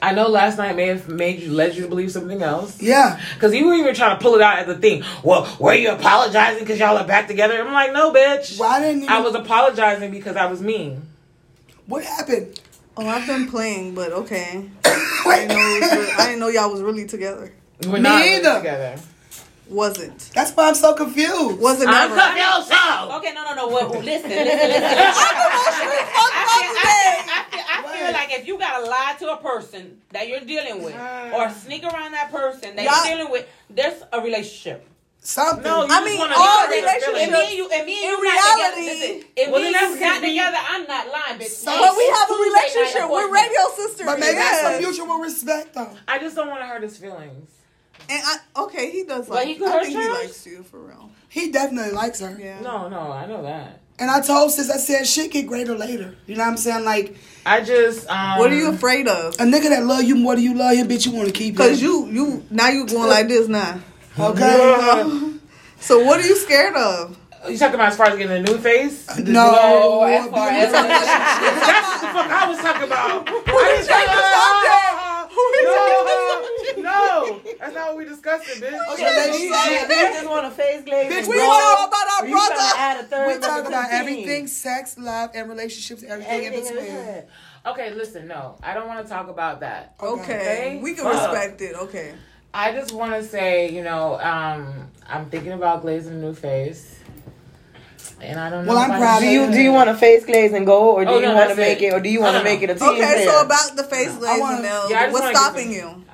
I 0.00 0.12
know 0.14 0.28
last 0.28 0.58
night 0.58 0.76
may 0.76 0.86
have 0.86 1.08
made 1.08 1.40
you 1.40 1.50
led 1.52 1.74
you 1.74 1.82
to 1.82 1.88
believe 1.88 2.12
something 2.12 2.40
else. 2.40 2.80
Yeah. 2.80 3.18
Cause 3.40 3.52
you 3.52 3.66
were 3.66 3.74
even 3.74 3.96
trying 3.96 4.16
to 4.16 4.22
pull 4.22 4.36
it 4.36 4.40
out 4.40 4.60
at 4.60 4.68
the 4.68 4.76
thing. 4.78 5.02
Well, 5.24 5.52
were 5.58 5.74
you 5.74 5.90
apologizing 5.90 6.60
because 6.62 6.78
y'all 6.78 6.96
are 6.96 7.04
back 7.06 7.26
together? 7.26 7.60
I'm 7.60 7.72
like, 7.72 7.92
no, 7.92 8.12
bitch. 8.12 8.56
Why 8.60 8.78
didn't 8.80 9.02
you? 9.02 9.08
I 9.08 9.18
was 9.20 9.34
apologizing 9.34 10.12
because 10.12 10.36
I 10.36 10.46
was 10.46 10.62
mean. 10.62 11.02
What 11.86 12.04
happened? 12.04 12.60
Oh, 12.96 13.08
I've 13.08 13.26
been 13.26 13.48
playing, 13.48 13.96
but 13.96 14.12
okay. 14.12 14.70
I 14.84 15.46
didn't 15.46 15.48
know, 15.48 15.98
was 15.98 16.10
I 16.16 16.26
didn't 16.26 16.38
know 16.40 16.48
y'all 16.48 16.70
was 16.70 16.80
really 16.82 17.06
together. 17.06 17.52
We're 17.84 17.94
Me 17.94 18.00
not 18.00 18.20
really 18.22 18.36
either. 18.36 18.58
together. 18.58 19.00
Wasn't. 19.68 20.30
That's 20.34 20.52
why 20.52 20.68
I'm 20.68 20.74
so 20.74 20.94
confused. 20.94 21.58
Wasn't 21.60 21.88
I'm 21.88 22.10
never. 22.10 22.20
confused. 22.20 22.68
so. 22.68 23.16
Okay, 23.18 23.32
no, 23.34 23.44
no, 23.44 23.54
no. 23.54 23.66
What, 23.68 23.90
listen, 24.04 24.04
listen, 24.30 24.30
listen. 24.30 24.82
I 24.90 26.44
feel, 26.48 26.72
I, 26.78 27.44
feel, 27.50 27.64
I 27.92 27.96
feel 27.96 28.12
like 28.12 28.32
if 28.38 28.46
you 28.46 28.58
gotta 28.58 28.84
lie 28.86 29.14
to 29.18 29.32
a 29.32 29.36
person 29.36 30.00
that 30.12 30.28
you're 30.28 30.40
dealing 30.40 30.82
with, 30.82 30.94
uh. 30.94 31.30
or 31.34 31.50
sneak 31.50 31.84
around 31.84 32.12
that 32.12 32.30
person 32.30 32.76
that 32.76 32.84
Y'all- 32.84 33.06
you're 33.06 33.16
dealing 33.16 33.32
with, 33.32 33.46
there's 33.70 34.02
a 34.12 34.20
relationship. 34.20 34.86
Something. 35.20 35.64
No, 35.64 35.84
you 35.84 35.88
I 35.90 36.04
mean, 36.04 36.16
wanna 36.18 36.34
all 36.38 36.66
relationships- 36.68 37.04
If 37.08 37.28
feeling. 37.28 37.32
me 37.32 37.46
and 37.48 37.56
you, 37.58 37.68
if 37.70 37.86
me 37.86 37.92
and 38.06 38.14
In 38.14 38.18
you 38.18 38.24
not 38.24 38.54
together, 38.54 38.76
reality- 38.80 39.00
listen, 39.10 39.28
if 39.36 39.50
Well, 39.50 39.60
me 39.60 39.72
then 39.72 39.74
and 39.74 39.74
that's 39.74 40.00
you 40.00 40.06
not 40.06 40.20
together, 40.22 40.58
I'm 40.70 40.84
not 40.86 41.08
lying, 41.08 41.38
bitch. 41.40 41.48
So- 41.48 41.76
But 41.78 41.96
we 41.96 42.06
have 42.06 42.30
a 42.30 42.34
relationship. 42.34 43.10
We're 43.10 43.28
radio 43.30 43.62
sisters. 43.76 44.06
but 44.06 44.18
maybe 44.20 44.36
that's 44.38 44.60
some 44.62 44.72
yes. 44.72 44.82
mutual 44.82 45.18
respect, 45.18 45.74
though. 45.74 45.90
I 46.06 46.18
just 46.18 46.36
don't 46.36 46.48
want 46.48 46.60
to 46.60 46.66
hurt 46.66 46.82
his 46.82 46.96
feelings. 46.96 47.50
And 48.10 48.22
I, 48.24 48.62
okay, 48.64 48.90
he 48.90 49.04
does 49.04 49.26
But 49.28 49.34
like. 49.36 49.48
he 49.48 49.64
I 49.64 49.70
hurt 49.70 49.84
think 49.84 49.98
he 49.98 50.04
yours? 50.04 50.18
likes 50.18 50.46
you 50.46 50.62
for 50.62 50.78
real. 50.78 51.10
He 51.28 51.50
definitely 51.52 51.92
likes 51.92 52.20
her. 52.20 52.36
Yeah. 52.40 52.60
No, 52.60 52.88
no, 52.88 53.12
I 53.12 53.26
know 53.26 53.42
that. 53.42 53.80
And 54.00 54.10
I 54.10 54.20
told 54.20 54.52
sis, 54.52 54.70
I 54.70 54.76
said, 54.76 55.06
shit 55.06 55.32
get 55.32 55.46
greater 55.46 55.74
later. 55.76 56.14
You 56.26 56.36
know 56.36 56.44
what 56.44 56.50
I'm 56.50 56.56
saying? 56.56 56.84
Like, 56.84 57.16
I 57.44 57.60
just 57.62 58.08
um. 58.08 58.38
What 58.38 58.50
are 58.52 58.56
you 58.56 58.70
afraid 58.70 59.08
of? 59.08 59.34
a 59.34 59.38
nigga 59.44 59.68
that 59.70 59.84
love 59.84 60.04
you 60.04 60.14
more 60.14 60.34
than 60.36 60.44
you 60.44 60.54
love 60.54 60.74
him, 60.76 60.86
bitch, 60.88 61.04
you 61.06 61.12
want 61.12 61.26
to 61.28 61.32
keep 61.34 61.54
him. 61.54 61.58
Cause 61.58 61.82
you, 61.82 62.06
you 62.06 62.44
now 62.50 62.68
you 62.68 62.86
going 62.86 63.08
like 63.08 63.28
this 63.28 63.48
now. 63.48 63.80
Okay? 64.18 65.22
So 65.80 66.04
what 66.04 66.18
are 66.18 66.26
you 66.26 66.34
scared 66.34 66.74
of? 66.74 67.16
You 67.48 67.56
talking 67.56 67.76
about 67.76 67.90
as 67.92 67.96
far 67.96 68.06
as 68.06 68.18
getting 68.18 68.36
a 68.36 68.42
new 68.42 68.58
face? 68.58 69.06
No. 69.18 69.54
Oh, 69.56 70.02
as 70.02 70.28
far 70.28 70.48
as 70.48 70.72
That's 70.72 70.90
what 70.90 72.00
the 72.00 72.06
fuck 72.18 72.30
I 72.30 72.48
was 72.48 72.58
talking 72.58 72.82
about. 72.82 73.28
I 73.28 73.76
didn't 73.76 73.84
say- 73.86 75.07
no, 76.78 76.82
no, 76.82 77.40
that's 77.58 77.74
not 77.74 77.88
what 77.88 77.96
we 77.98 78.04
discussed, 78.04 78.48
it, 78.48 78.62
bitch. 78.62 78.96
Relationship. 78.98 79.88
You 79.88 79.96
just 80.12 80.28
want 80.28 80.44
to 80.46 80.50
face 80.50 80.82
glaze. 80.84 81.10
Bitch, 81.12 81.18
and 81.20 81.28
we 81.28 81.34
grow. 81.36 81.46
talk 81.46 81.88
about 81.88 82.06
our 82.18 82.24
Or 82.24 82.28
you 82.28 82.36
tryna 82.36 82.48
brother. 82.48 82.72
Add 82.76 83.00
a 83.00 83.02
third 83.04 83.26
We 83.28 83.38
talk 83.46 83.66
about 83.66 83.90
team. 83.90 84.00
everything, 84.00 84.46
sex, 84.46 84.96
love, 84.98 85.30
and 85.34 85.48
relationships, 85.48 86.02
everything, 86.02 86.44
in 86.44 86.52
Everything 86.54 86.76
in 86.76 86.84
between. 86.84 86.96
between. 87.06 87.22
Okay, 87.66 87.94
listen, 87.94 88.26
no, 88.28 88.56
I 88.62 88.74
don't 88.74 88.86
want 88.88 89.04
to 89.06 89.12
talk 89.12 89.28
about 89.28 89.60
that. 89.60 89.94
Okay, 90.00 90.22
Okay. 90.22 90.80
we 90.82 90.94
can 90.94 91.04
Fuck. 91.04 91.32
respect 91.32 91.60
it. 91.60 91.74
Okay. 91.76 92.14
I 92.54 92.72
just 92.72 92.92
want 92.92 93.12
to 93.12 93.22
say, 93.22 93.70
you 93.70 93.82
know, 93.82 94.18
um, 94.20 94.90
I'm 95.06 95.28
thinking 95.30 95.52
about 95.52 95.82
glazing 95.82 96.14
a 96.14 96.16
new 96.16 96.34
face. 96.34 96.97
And 98.20 98.38
I 98.40 98.50
don't 98.50 98.66
know. 98.66 98.72
Well, 98.74 98.82
I'm 98.82 98.98
proud 98.98 99.20
Do 99.20 99.26
of 99.26 99.32
you 99.32 99.50
do 99.52 99.60
you 99.60 99.72
want 99.72 99.88
to 99.90 99.94
face 99.96 100.24
glaze 100.24 100.52
and 100.52 100.66
go, 100.66 100.90
or 100.90 101.04
do 101.04 101.10
Oh, 101.12 101.14
you 101.20 101.26
no, 101.26 101.34
want 101.34 101.50
to 101.50 101.56
make 101.56 101.80
it. 101.82 101.86
it, 101.86 101.92
or 101.94 102.00
do 102.00 102.08
you 102.08 102.20
want 102.20 102.36
to 102.36 102.42
make 102.44 102.62
it 102.62 102.70
a 102.70 102.74
team 102.74 102.88
Okay, 102.88 103.00
fair? 103.00 103.28
so 103.30 103.42
about 103.44 103.76
the 103.76 103.84
face 103.84 104.12
glaze 104.16 104.40
wanna- 104.40 104.62
Nell, 104.62 104.90
Yeah, 104.90 105.12
what's 105.12 105.28
stopping 105.38 105.70
you? 105.72 106.04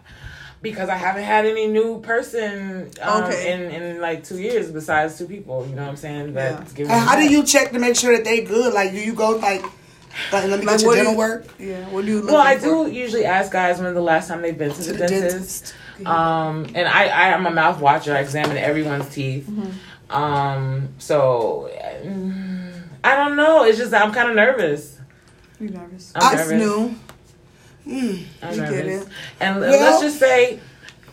because 0.61 0.89
I 0.89 0.97
haven't 0.97 1.25
had 1.25 1.45
any 1.47 1.67
new 1.67 2.01
person 2.01 2.91
um, 3.03 3.25
Okay. 3.25 3.53
in 3.53 3.71
in 3.71 4.01
like 4.01 4.25
two 4.25 4.39
years 4.39 4.71
besides 4.71 5.17
two 5.19 5.27
people. 5.27 5.67
You 5.69 5.75
know 5.77 5.83
what 5.83 5.91
I'm 5.91 5.97
saying? 5.97 6.33
That's 6.35 6.73
giving 6.73 6.91
And 6.93 7.01
how 7.01 7.17
do 7.17 7.23
you 7.29 7.43
check 7.45 7.73
to 7.73 7.79
make 7.79 7.97
sure 7.97 8.15
that 8.17 8.25
they 8.25 8.43
good? 8.43 8.73
Like, 8.73 8.93
do 8.93 8.99
you 8.99 9.13
go 9.15 9.31
like, 9.37 9.63
like 10.33 10.45
let 10.49 10.61
me 10.61 10.67
Like, 10.67 10.79
get 10.79 10.81
your 10.83 10.89
what 10.89 10.95
do 10.95 10.97
dental 10.97 11.13
you- 11.13 11.19
work? 11.19 11.47
Yeah, 11.59 11.89
what 11.89 12.05
do 12.07 12.11
you? 12.13 12.27
Well, 12.27 12.37
I 12.37 12.55
looking 12.57 12.93
do 12.93 12.99
usually 12.99 13.25
ask 13.25 13.51
guys 13.53 13.79
when 13.81 13.93
the 13.95 14.01
last 14.01 14.29
time 14.29 14.41
they've 14.43 14.57
been 14.57 14.71
to, 14.73 14.83
To 14.83 14.93
the, 14.93 14.99
the 14.99 15.07
dentist. 15.07 15.75
Um, 16.05 16.67
and 16.75 16.89
I, 16.89 17.05
I 17.09 17.29
am 17.29 17.47
a 17.47 17.51
mouth 17.51 17.81
watcher. 17.81 18.15
I 18.17 18.21
examine 18.21 18.57
everyone's 18.57 19.09
teeth. 19.15 19.47
Mm-hmm. 19.49 19.71
Um, 20.11 20.91
so 20.99 21.71
I 23.05 23.17
don't 23.17 23.37
know. 23.37 23.65
It's 23.65 23.79
just 23.79 23.93
I'm 23.95 24.13
kind 24.13 24.31
of 24.31 24.37
nervous. 24.37 24.99
for? 25.59 25.65
You 25.65 25.71
nervous? 25.71 26.13
I'm 26.15 26.37
That's 26.37 26.51
nervous. 26.51 26.67
new. 26.67 26.95
Mm. 27.87 28.25
I'm 28.43 28.55
You 28.55 28.61
nervous. 28.63 29.07
And 29.41 29.61
Well- 29.61 29.71
let's 29.81 30.01
just 30.03 30.19
say 30.19 30.61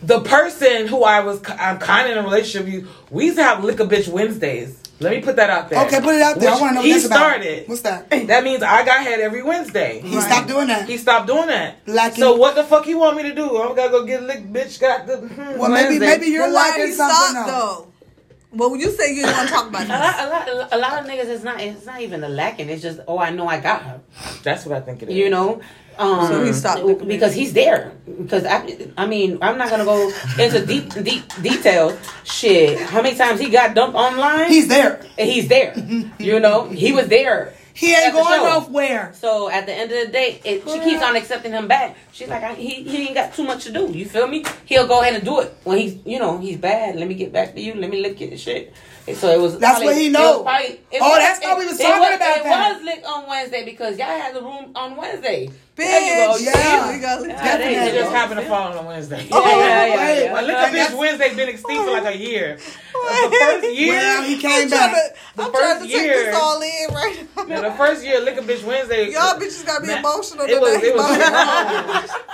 the 0.02 0.20
person 0.20 0.86
who 0.88 1.04
I 1.04 1.20
was, 1.20 1.40
I'm 1.58 1.78
kind 1.78 2.10
of 2.10 2.16
in 2.16 2.24
a 2.24 2.26
relationship 2.26 2.66
with, 2.72 2.88
we 3.10 3.26
used 3.26 3.36
to 3.36 3.44
have 3.44 3.62
lick 3.62 3.78
a 3.80 3.84
bitch 3.84 4.08
Wednesdays. 4.08 4.78
Let 5.00 5.10
me 5.16 5.20
put 5.20 5.34
that 5.36 5.50
out 5.50 5.68
there. 5.68 5.84
Okay, 5.86 6.00
put 6.00 6.14
it 6.14 6.22
out 6.22 6.38
there. 6.38 6.50
I 6.50 6.60
want 6.60 6.70
to 6.70 6.74
know 6.74 6.80
what 6.80 6.86
he 6.86 6.92
that's 6.92 7.06
about. 7.06 7.16
started. 7.18 7.68
What's 7.68 7.80
that? 7.82 8.08
That 8.10 8.44
means 8.44 8.62
I 8.62 8.84
got 8.84 9.02
head 9.02 9.18
every 9.18 9.42
Wednesday. 9.42 10.00
He 10.00 10.20
stopped 10.20 10.46
doing 10.46 10.68
that. 10.68 10.88
He 10.88 10.96
stopped 10.96 11.26
doing 11.26 11.48
that. 11.48 11.78
Lacking- 11.86 12.22
So 12.22 12.36
what 12.36 12.54
the 12.54 12.62
fuck 12.62 12.84
he 12.84 12.94
want 12.94 13.16
me 13.16 13.24
to 13.24 13.34
do? 13.34 13.60
I'm 13.60 13.74
gonna 13.74 13.90
go 13.90 14.04
get 14.06 14.22
licked, 14.22 14.52
bitch. 14.52 14.78
Got 14.80 15.08
the. 15.08 15.16
hmm. 15.16 15.58
well, 15.58 15.70
maybe 15.70 15.98
Wednesday. 15.98 16.06
maybe 16.06 16.26
you're 16.26 16.46
But 16.46 16.54
why 16.54 16.68
lacking 16.70 16.92
something 16.94 17.30
stopped 17.30 17.48
though? 17.48 17.91
Well, 18.52 18.70
when 18.70 18.80
you 18.80 18.90
say 18.90 19.14
you 19.14 19.22
didn't 19.22 19.36
want 19.36 19.48
to 19.48 19.54
talk 19.54 19.68
about 19.68 19.82
A 19.84 19.86
this, 19.86 19.90
lot, 19.98 20.48
a 20.48 20.54
lot, 20.54 20.68
a 20.72 20.78
lot 20.78 21.00
of 21.02 21.06
niggas. 21.10 21.26
It's 21.34 21.42
not. 21.44 21.60
It's 21.60 21.86
not 21.86 22.00
even 22.02 22.20
the 22.20 22.28
lacking. 22.28 22.68
It's 22.68 22.82
just, 22.82 23.00
oh, 23.08 23.18
I 23.18 23.30
know 23.30 23.46
I 23.48 23.58
got 23.60 23.82
her. 23.82 24.00
That's 24.42 24.66
what 24.66 24.76
I 24.76 24.80
think 24.80 25.02
it 25.02 25.08
is. 25.08 25.14
You 25.16 25.30
know. 25.30 25.60
Um, 25.98 26.26
So 26.26 26.44
he 26.44 26.52
stopped 26.52 26.82
looking 26.82 27.08
because 27.08 27.34
he's 27.34 27.52
there. 27.52 27.92
Because 28.06 28.44
I, 28.46 28.88
I 28.96 29.06
mean, 29.06 29.38
I'm 29.42 29.58
not 29.58 29.68
gonna 29.70 29.84
go 29.84 30.10
into 30.38 30.64
deep, 30.66 30.92
deep 31.02 31.22
details. 31.42 31.98
Shit, 32.24 32.78
how 32.80 33.02
many 33.02 33.16
times 33.16 33.40
he 33.40 33.48
got 33.50 33.74
dumped 33.74 33.96
online? 33.96 34.48
He's 34.50 34.68
there. 34.68 35.04
and 35.18 35.28
he's 35.28 35.48
there. 35.48 35.74
you 36.18 36.40
know, 36.40 36.68
he 36.68 36.92
was 36.92 37.08
there. 37.08 37.54
He 37.74 37.94
ain't 37.94 38.12
going 38.12 38.42
nowhere. 38.42 39.12
So 39.14 39.48
at 39.50 39.66
the 39.66 39.72
end 39.72 39.90
of 39.92 40.06
the 40.06 40.12
day, 40.12 40.40
it, 40.44 40.62
she 40.68 40.78
keeps 40.80 41.02
on 41.02 41.16
accepting 41.16 41.52
him 41.52 41.68
back. 41.68 41.96
She's 42.12 42.28
like, 42.28 42.42
I, 42.42 42.54
he 42.54 42.82
he 42.84 43.06
ain't 43.06 43.14
got 43.14 43.34
too 43.34 43.44
much 43.44 43.64
to 43.64 43.72
do. 43.72 43.90
You 43.92 44.04
feel 44.04 44.26
me? 44.26 44.44
He'll 44.66 44.86
go 44.86 45.00
ahead 45.00 45.14
and 45.14 45.24
do 45.24 45.40
it 45.40 45.54
when 45.64 45.78
he's 45.78 45.96
you 46.04 46.18
know 46.18 46.38
he's 46.38 46.58
bad. 46.58 46.96
Let 46.96 47.08
me 47.08 47.14
get 47.14 47.32
back 47.32 47.54
to 47.54 47.60
you. 47.60 47.74
Let 47.74 47.90
me 47.90 48.00
lick 48.00 48.20
your 48.20 48.36
shit. 48.36 48.72
And 49.08 49.16
So 49.16 49.28
it 49.30 49.40
was. 49.40 49.58
That's 49.58 49.78
probably- 49.80 49.86
what 49.86 49.96
he 49.96 50.06
it 50.06 50.10
know. 50.12 50.38
was 50.38 50.42
probably- 50.44 50.80
it 50.92 51.00
Oh, 51.02 51.08
was- 51.10 51.18
that's 51.18 51.38
it- 51.40 51.44
why 51.46 51.58
we 51.58 51.66
was 51.66 51.78
talking 51.78 51.98
was- 52.00 52.14
about 52.14 52.36
it 52.36 52.42
that. 52.44 52.74
was 52.76 52.84
licked 52.84 53.04
on 53.06 53.26
Wednesday 53.26 53.64
because 53.64 53.98
y'all 53.98 54.06
had 54.06 54.34
the 54.34 54.42
room 54.42 54.70
on 54.76 54.94
Wednesday. 54.96 55.48
bitch. 55.48 55.76
There 55.76 56.28
go. 56.28 56.36
Yeah. 56.36 56.92
we 56.92 56.98
got 57.00 57.20
licked. 57.22 57.32
Yeah, 57.34 57.56
there 57.56 57.70
you 57.72 57.78
It 57.78 57.92
go. 57.94 57.98
just 58.02 58.12
happened 58.12 58.40
to 58.40 58.46
fall 58.46 58.72
on 58.72 58.84
a 58.84 58.86
Wednesday. 58.86 59.26
Yeah, 59.28 59.38
yeah, 59.40 59.56
yeah, 59.86 59.96
wait, 59.96 60.24
yeah. 60.24 60.32
Well, 60.34 60.42
lick 60.44 60.54
a 60.54 60.58
Okay, 60.60 60.68
bitch 60.68 60.72
that's- 60.74 60.94
Wednesday 60.94 61.34
been 61.34 61.48
extinct 61.48 61.84
for 61.84 61.90
like 61.90 62.14
a 62.14 62.16
year. 62.18 62.58
The 62.92 63.36
first 63.40 63.72
year. 63.74 63.94
Well, 63.94 64.22
he 64.22 64.36
came 64.38 64.62
I'm 64.64 64.70
back. 64.70 64.92
to, 64.92 65.42
I'm 65.42 65.46
The 65.46 65.58
trying 65.58 65.74
to 65.74 65.80
first 65.80 65.90
take 65.92 66.02
year- 66.02 66.24
this 66.26 66.36
all 66.36 66.60
in 66.62 66.94
right 66.94 67.01
now. 67.52 67.68
The 67.70 67.76
first 67.76 68.04
year, 68.04 68.20
lick 68.20 68.36
a 68.38 68.42
bitch 68.42 68.64
Wednesday. 68.64 69.10
Y'all 69.10 69.34
bitches 69.38 69.64
gotta 69.66 69.82
be 69.82 69.88
Man, 69.88 69.98
emotional 69.98 70.46
It 70.48 70.60
was. 70.60 70.74
today. 70.74 70.88
It 70.88 70.96
was 70.96 72.10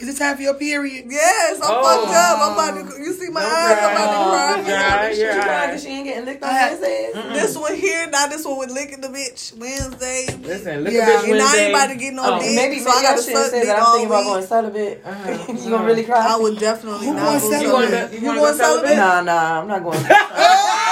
Is 0.00 0.08
it 0.08 0.16
time 0.18 0.34
for 0.34 0.40
your 0.42 0.54
period? 0.54 1.04
Yes, 1.10 1.60
I'm 1.62 1.68
Oh. 1.70 1.84
fucked 1.84 2.14
up. 2.16 2.38
I'm 2.40 2.52
about 2.56 2.72
to. 2.96 3.02
You 3.04 3.12
see 3.12 3.28
my 3.28 3.42
Don't 3.42 3.52
eyes? 3.52 3.78
I'm 3.84 3.92
about 3.92 4.08
to 4.08 4.64
cry. 4.64 4.80
cry. 4.80 5.12
She 5.12 5.20
Your 5.20 5.32
crying 5.34 5.50
eyes. 5.50 5.66
because 5.66 5.82
she 5.82 5.88
ain't 5.90 6.04
getting 6.06 6.24
licked 6.24 6.42
on 6.42 6.48
I 6.48 6.52
had- 6.54 6.80
Wednesdays. 6.80 7.14
This 7.42 7.54
one 7.58 7.74
here, 7.76 8.06
now 8.08 8.26
this 8.26 8.46
one 8.46 8.58
with 8.60 8.70
licking 8.70 9.02
the 9.02 9.08
bitch 9.08 9.52
Wednesday. 9.58 10.24
Listen, 10.40 10.84
lick 10.84 10.94
Yeah, 10.94 11.20
a 11.20 11.22
bitch 11.22 11.30
and 11.32 11.42
I 11.42 11.56
ain't 11.58 11.74
about 11.74 11.88
to 11.90 11.96
get 11.96 12.14
no 12.14 12.22
Oh. 12.24 12.38
dick. 12.40 12.54
Maybe, 12.56 12.78
So 12.78 12.84
maybe 12.84 12.96
I 12.96 12.98
I 12.98 13.02
gotta 13.02 13.22
shouldn't 13.22 13.42
suck 13.44 13.50
say 13.50 13.60
dick 13.60 13.68
that. 13.68 13.76
I'm 13.76 13.84
all 13.84 13.92
thinking 13.92 14.08
about 14.08 14.24
going 14.24 14.46
celibate. 14.46 15.02
Uh-huh. 15.04 15.52
you 15.52 15.68
gonna 15.70 15.84
really 15.84 16.04
cry? 16.04 16.26
I 16.32 16.36
would 16.38 16.58
definitely 16.58 17.06
Who 17.06 17.12
not 17.12 17.22
going 17.22 17.40
celibate? 17.40 17.60
You 17.62 17.68
going 17.70 17.88
celibate. 17.90 18.08
to? 18.10 18.16
You 18.16 18.20
You 18.22 18.26
going 18.26 18.38
going 18.38 18.52
to 18.52 18.58
celibate? 18.58 18.96
celibate? 18.96 19.26
Nah, 19.26 19.34
nah, 19.34 19.60
I'm 19.60 19.68
not 19.68 19.82
going. 19.84 20.00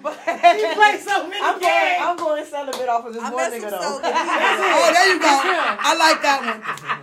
He 0.30 0.64
plays 0.74 1.04
so 1.04 1.28
many 1.28 1.40
I'm 1.44 1.60
going. 1.60 1.68
games. 1.68 2.00
I'm 2.00 2.16
going 2.16 2.44
celibate 2.46 2.88
off 2.88 3.04
of 3.06 3.12
this 3.14 3.22
I 3.22 3.30
one 3.30 3.52
nigga 3.52 3.70
though. 3.70 4.00
Oh, 4.02 4.90
there 4.92 5.08
you 5.12 5.20
go. 5.20 5.28
I 5.28 5.92
like 5.96 6.22
that 6.22 6.40
one. 6.40 6.60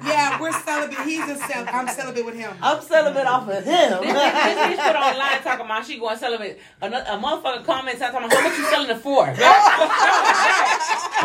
Yeah, 0.08 0.40
we're 0.42 0.52
celibate. 0.54 1.00
He's 1.06 1.22
a 1.30 1.36
celibate. 1.38 1.74
I'm 1.74 1.88
celibate 1.90 2.26
with 2.26 2.36
him. 2.36 2.52
I'm 2.62 2.82
celibate 2.82 3.26
off 3.28 3.48
of 3.50 3.64
him. 3.64 4.02
This 4.48 4.58
bitch 4.58 4.82
put 4.82 4.96
online 4.96 5.42
talking 5.44 5.66
about 5.66 5.86
she 5.86 6.00
going 6.00 6.18
celibate. 6.18 6.60
Another, 6.82 7.06
a 7.10 7.18
motherfucker 7.18 7.64
comments 7.66 8.00
talking 8.00 8.18
about 8.18 8.34
how 8.34 8.42
much 8.48 8.58
you 8.58 8.64
selling 8.66 8.90
it 8.90 8.98
for. 8.98 9.28
I 9.28 9.34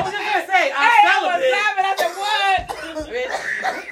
was 0.05 0.13
just 0.13 0.25
gonna 0.29 0.47
say, 0.47 0.73
I'm 0.73 0.91
Hey, 0.93 1.03
I 1.09 1.17
was 1.25 1.41
laughing. 1.57 1.87
I 1.87 1.95
said, 1.97 2.13
what? 2.21 2.59
Bitch. 3.09 3.33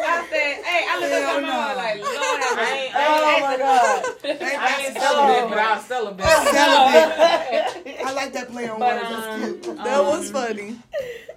I 0.00 0.26
said, 0.28 0.52
hey, 0.64 0.82
I 0.88 0.92
looked 0.98 1.12
Hell 1.12 1.22
at 1.22 1.42
my 1.42 1.48
no. 1.48 1.54
mama 1.54 1.74
like, 1.76 1.96
Lord 2.00 2.40
I 2.40 2.72
ain't, 2.76 2.94
I 2.94 2.98
Oh 3.00 3.30
ain't, 3.30 3.40
my 3.44 3.56
god. 3.56 4.04
I 4.24 4.82
ain't 4.82 4.96
celibate, 4.96 5.48
but 5.50 5.58
I'll 5.58 5.80
celibate. 5.80 6.26
Celibate. 6.26 7.69
I 8.04 8.12
like 8.12 8.32
that 8.32 8.48
play 8.50 8.68
on 8.68 8.78
But, 8.78 9.02
words. 9.02 9.08
That's 9.10 9.44
um, 9.44 9.60
cute. 9.60 9.76
That 9.78 10.02
was 10.04 10.30
funny. 10.30 10.76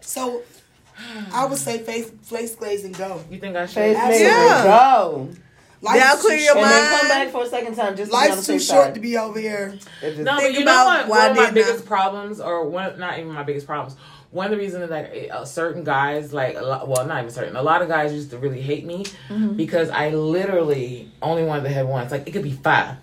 So, 0.02 0.41
I 1.34 1.46
would 1.46 1.58
say 1.58 1.80
face, 1.80 2.10
face 2.24 2.56
glaze 2.56 2.84
and 2.86 2.96
go. 2.98 3.22
You 3.30 3.39
think 3.39 3.56
I 3.56 3.65
should? 3.65 3.74
Face 3.76 3.98
Absolutely. 3.98 4.26
nigga, 4.28 4.48
Yeah. 4.48 4.63
go. 4.63 5.30
Life's 5.82 6.00
That'll 6.00 6.17
too 6.22 6.28
clear 6.28 6.38
your 6.38 6.54
short. 6.54 6.58
And 6.65 6.72
then 6.72 6.91
mind. 6.91 7.02
come 7.02 7.10
back 7.10 7.30
for 7.30 7.43
a 7.43 7.50
second 7.50 7.76
time 7.76 7.96
just 7.98 8.10
to 8.12 8.17
be 8.17 8.24
on 8.24 8.30
Life's 8.30 8.46
too 8.48 8.60
short 8.60 8.86
side. 8.86 8.93
to 8.96 9.00
be 9.02 9.17
over 9.17 9.38
here. 9.39 9.78
It 10.02 10.12
just- 10.12 10.17
No, 10.19 10.36
but 10.36 10.41
Think 10.43 10.60
you 10.60 10.63
know 10.65 10.72
about 10.82 10.86
what? 10.86 11.10
why 11.10 11.17
One 11.28 11.32
of 11.32 11.36
my 11.38 11.43
didn't 11.52 11.56
biggest 11.56 11.86
problems, 11.86 12.39
or 12.39 12.69
one, 12.69 12.98
not 13.00 13.19
even 13.19 13.32
my 13.34 13.43
biggest 13.43 13.67
problems. 13.67 14.00
One 14.32 14.46
of 14.46 14.52
the 14.52 14.58
reasons 14.58 14.89
that 14.89 15.30
uh, 15.30 15.43
certain 15.46 15.84
guys, 15.84 16.32
like 16.34 16.56
a 16.56 16.62
lot, 16.62 16.88
well, 16.88 17.06
not 17.06 17.19
even 17.19 17.32
certain, 17.32 17.56
a 17.58 17.62
lot 17.62 17.82
of 17.82 17.89
guys 17.89 18.13
used 18.13 18.32
to 18.32 18.38
really 18.38 18.62
hate 18.62 18.86
me 18.86 19.04
Mm-hmm. 19.30 19.58
because 19.58 19.89
I 19.89 20.10
literally 20.10 21.12
only 21.22 21.43
wanted 21.43 21.63
to 21.63 21.69
have 21.69 21.86
once. 21.88 22.12
Like 22.12 22.28
it 22.28 22.32
could 22.32 22.43
be 22.43 22.54
five, 22.54 22.96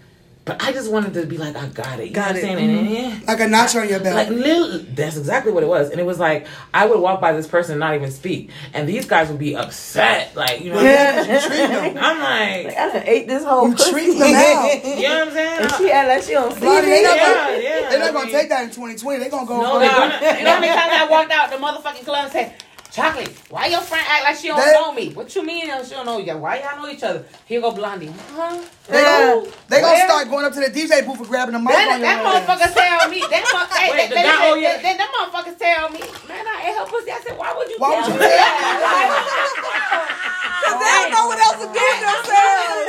but 0.59 0.63
I 0.63 0.73
just 0.73 0.91
wanted 0.91 1.15
to 1.15 1.27
be 1.27 1.37
like, 1.39 1.57
I 1.57 1.67
got 1.69 2.01
it. 2.01 2.09
You 2.09 2.13
Got 2.15 2.35
know 2.35 2.41
it. 2.41 2.43
what 2.45 2.51
I'm 2.53 2.59
saying? 2.59 2.87
Mm-hmm. 2.87 2.87
And, 3.05 3.15
yeah. 3.23 3.27
Like 3.27 3.41
a 3.41 3.49
notch 3.49 3.77
on 3.77 3.89
your 3.89 4.01
belt. 4.01 4.17
Like 4.17 4.29
little, 4.29 4.79
that's 4.95 5.17
exactly 5.17 5.53
what 5.53 5.63
it 5.63 5.67
was, 5.69 5.91
and 5.91 6.01
it 6.01 6.05
was 6.05 6.19
like 6.19 6.47
I 6.75 6.87
would 6.87 7.01
walk 7.01 7.21
by 7.21 7.33
this 7.33 7.47
person 7.47 7.73
and 7.73 7.81
not 7.81 7.95
even 7.95 8.11
speak, 8.11 8.51
and 8.75 8.89
these 8.89 9.07
guys 9.07 9.29
would 9.29 9.39
be 9.39 9.55
upset, 9.57 10.35
like 10.37 10.61
you 10.61 10.73
know. 10.73 10.81
yeah, 10.81 11.21
you 11.21 11.41
treat 11.49 11.57
them. 11.69 11.97
I'm 12.01 12.19
Like, 12.21 12.65
like, 12.67 12.77
I 12.77 12.93
done 12.93 13.03
ate 13.07 13.29
this 13.29 13.45
whole 13.45 13.69
You 13.69 13.75
pussy. 13.75 13.91
treat 13.93 14.13
them 14.19 14.35
out. 14.35 14.85
you 14.85 15.03
know 15.03 15.19
what 15.19 15.29
I'm 15.29 15.33
saying? 15.35 15.61
and 15.61 15.73
she 15.75 15.91
act 15.91 16.09
like 16.09 16.23
she 16.23 16.33
don't 16.33 16.53
see 16.55 16.61
Bloody, 16.61 16.87
They 16.87 17.03
not 17.03 17.17
yeah, 17.17 17.25
gonna, 17.35 17.63
yeah, 17.63 17.89
they're 17.91 17.99
not 18.01 18.09
I 18.09 18.13
gonna 18.13 18.31
take 18.31 18.49
that 18.49 18.65
in 18.65 18.71
2020. 18.71 19.19
They're 19.21 19.31
gonna 19.31 19.47
go 19.47 19.61
No, 19.63 19.73
for 19.75 19.79
they're 19.81 19.91
gonna- 19.91 20.39
You 20.39 20.45
know 20.45 20.55
how 20.55 20.61
many 20.61 20.73
times 20.73 20.93
I 20.95 21.09
walked 21.11 21.33
out 21.33 21.51
the 21.51 21.57
motherfucking 21.57 22.05
club 22.05 22.25
and 22.25 22.33
said, 22.33 22.55
Chocolate, 22.91 23.31
why 23.51 23.67
your 23.67 23.81
friend 23.81 24.05
act 24.09 24.25
like 24.25 24.37
she 24.37 24.49
don't 24.49 24.59
They- 24.59 24.73
know 24.73 24.93
me? 24.93 25.13
What 25.15 25.35
you 25.37 25.43
mean 25.47 25.67
she 25.85 25.91
don't 25.95 26.07
know 26.07 26.19
you? 26.19 26.37
Why 26.37 26.59
y'all 26.59 26.83
know 26.83 26.89
each 26.91 27.03
other? 27.05 27.25
Here 27.47 27.61
go 27.61 27.71
Blondie. 27.71 28.11
Huh? 28.35 28.59
They 28.89 29.03
gonna, 29.03 29.47
they 29.69 29.81
gonna 29.81 30.05
start 30.07 30.29
going 30.29 30.45
up 30.45 30.53
to 30.55 30.61
the 30.61 30.71
DJ 30.71 31.07
booth 31.07 31.19
and 31.19 31.29
grabbing 31.29 31.53
the 31.53 31.61
mic 31.61 31.69
That, 31.71 31.95
on 31.95 32.01
your 32.01 32.09
that 32.11 32.19
motherfucker 32.25 32.75
tell 32.75 33.09
me. 33.09 33.21
That 33.31 33.45
mo- 33.47 33.67
Wait, 33.95 33.97
that, 33.97 34.09
the 34.11 34.15
guy- 34.17 34.43
oh, 34.43 34.55
that, 34.55 34.63
yeah. 34.63 34.83
that, 34.83 34.95
that 34.99 35.11
motherfucker 35.15 35.55
tell 35.59 35.87
me, 35.91 36.01
man, 36.27 36.43
I 36.47 36.67
ate 36.67 36.75
her 36.79 36.87
pussy. 36.91 37.11
I 37.13 37.21
said, 37.23 37.39
why 37.39 37.55
would 37.55 37.69
you 37.71 37.77
Why 37.79 37.95
tell 37.95 38.11
would 38.11 38.15
you 38.15 38.19
me 38.19 38.27
tell 38.27 38.39
that? 38.43 40.11
Cause 40.67 40.79
they 40.79 40.91
don't 40.99 41.11
know 41.15 41.27
what 41.31 41.39
else 41.39 41.59
to 41.63 41.69
do 41.71 41.79
with 41.79 42.03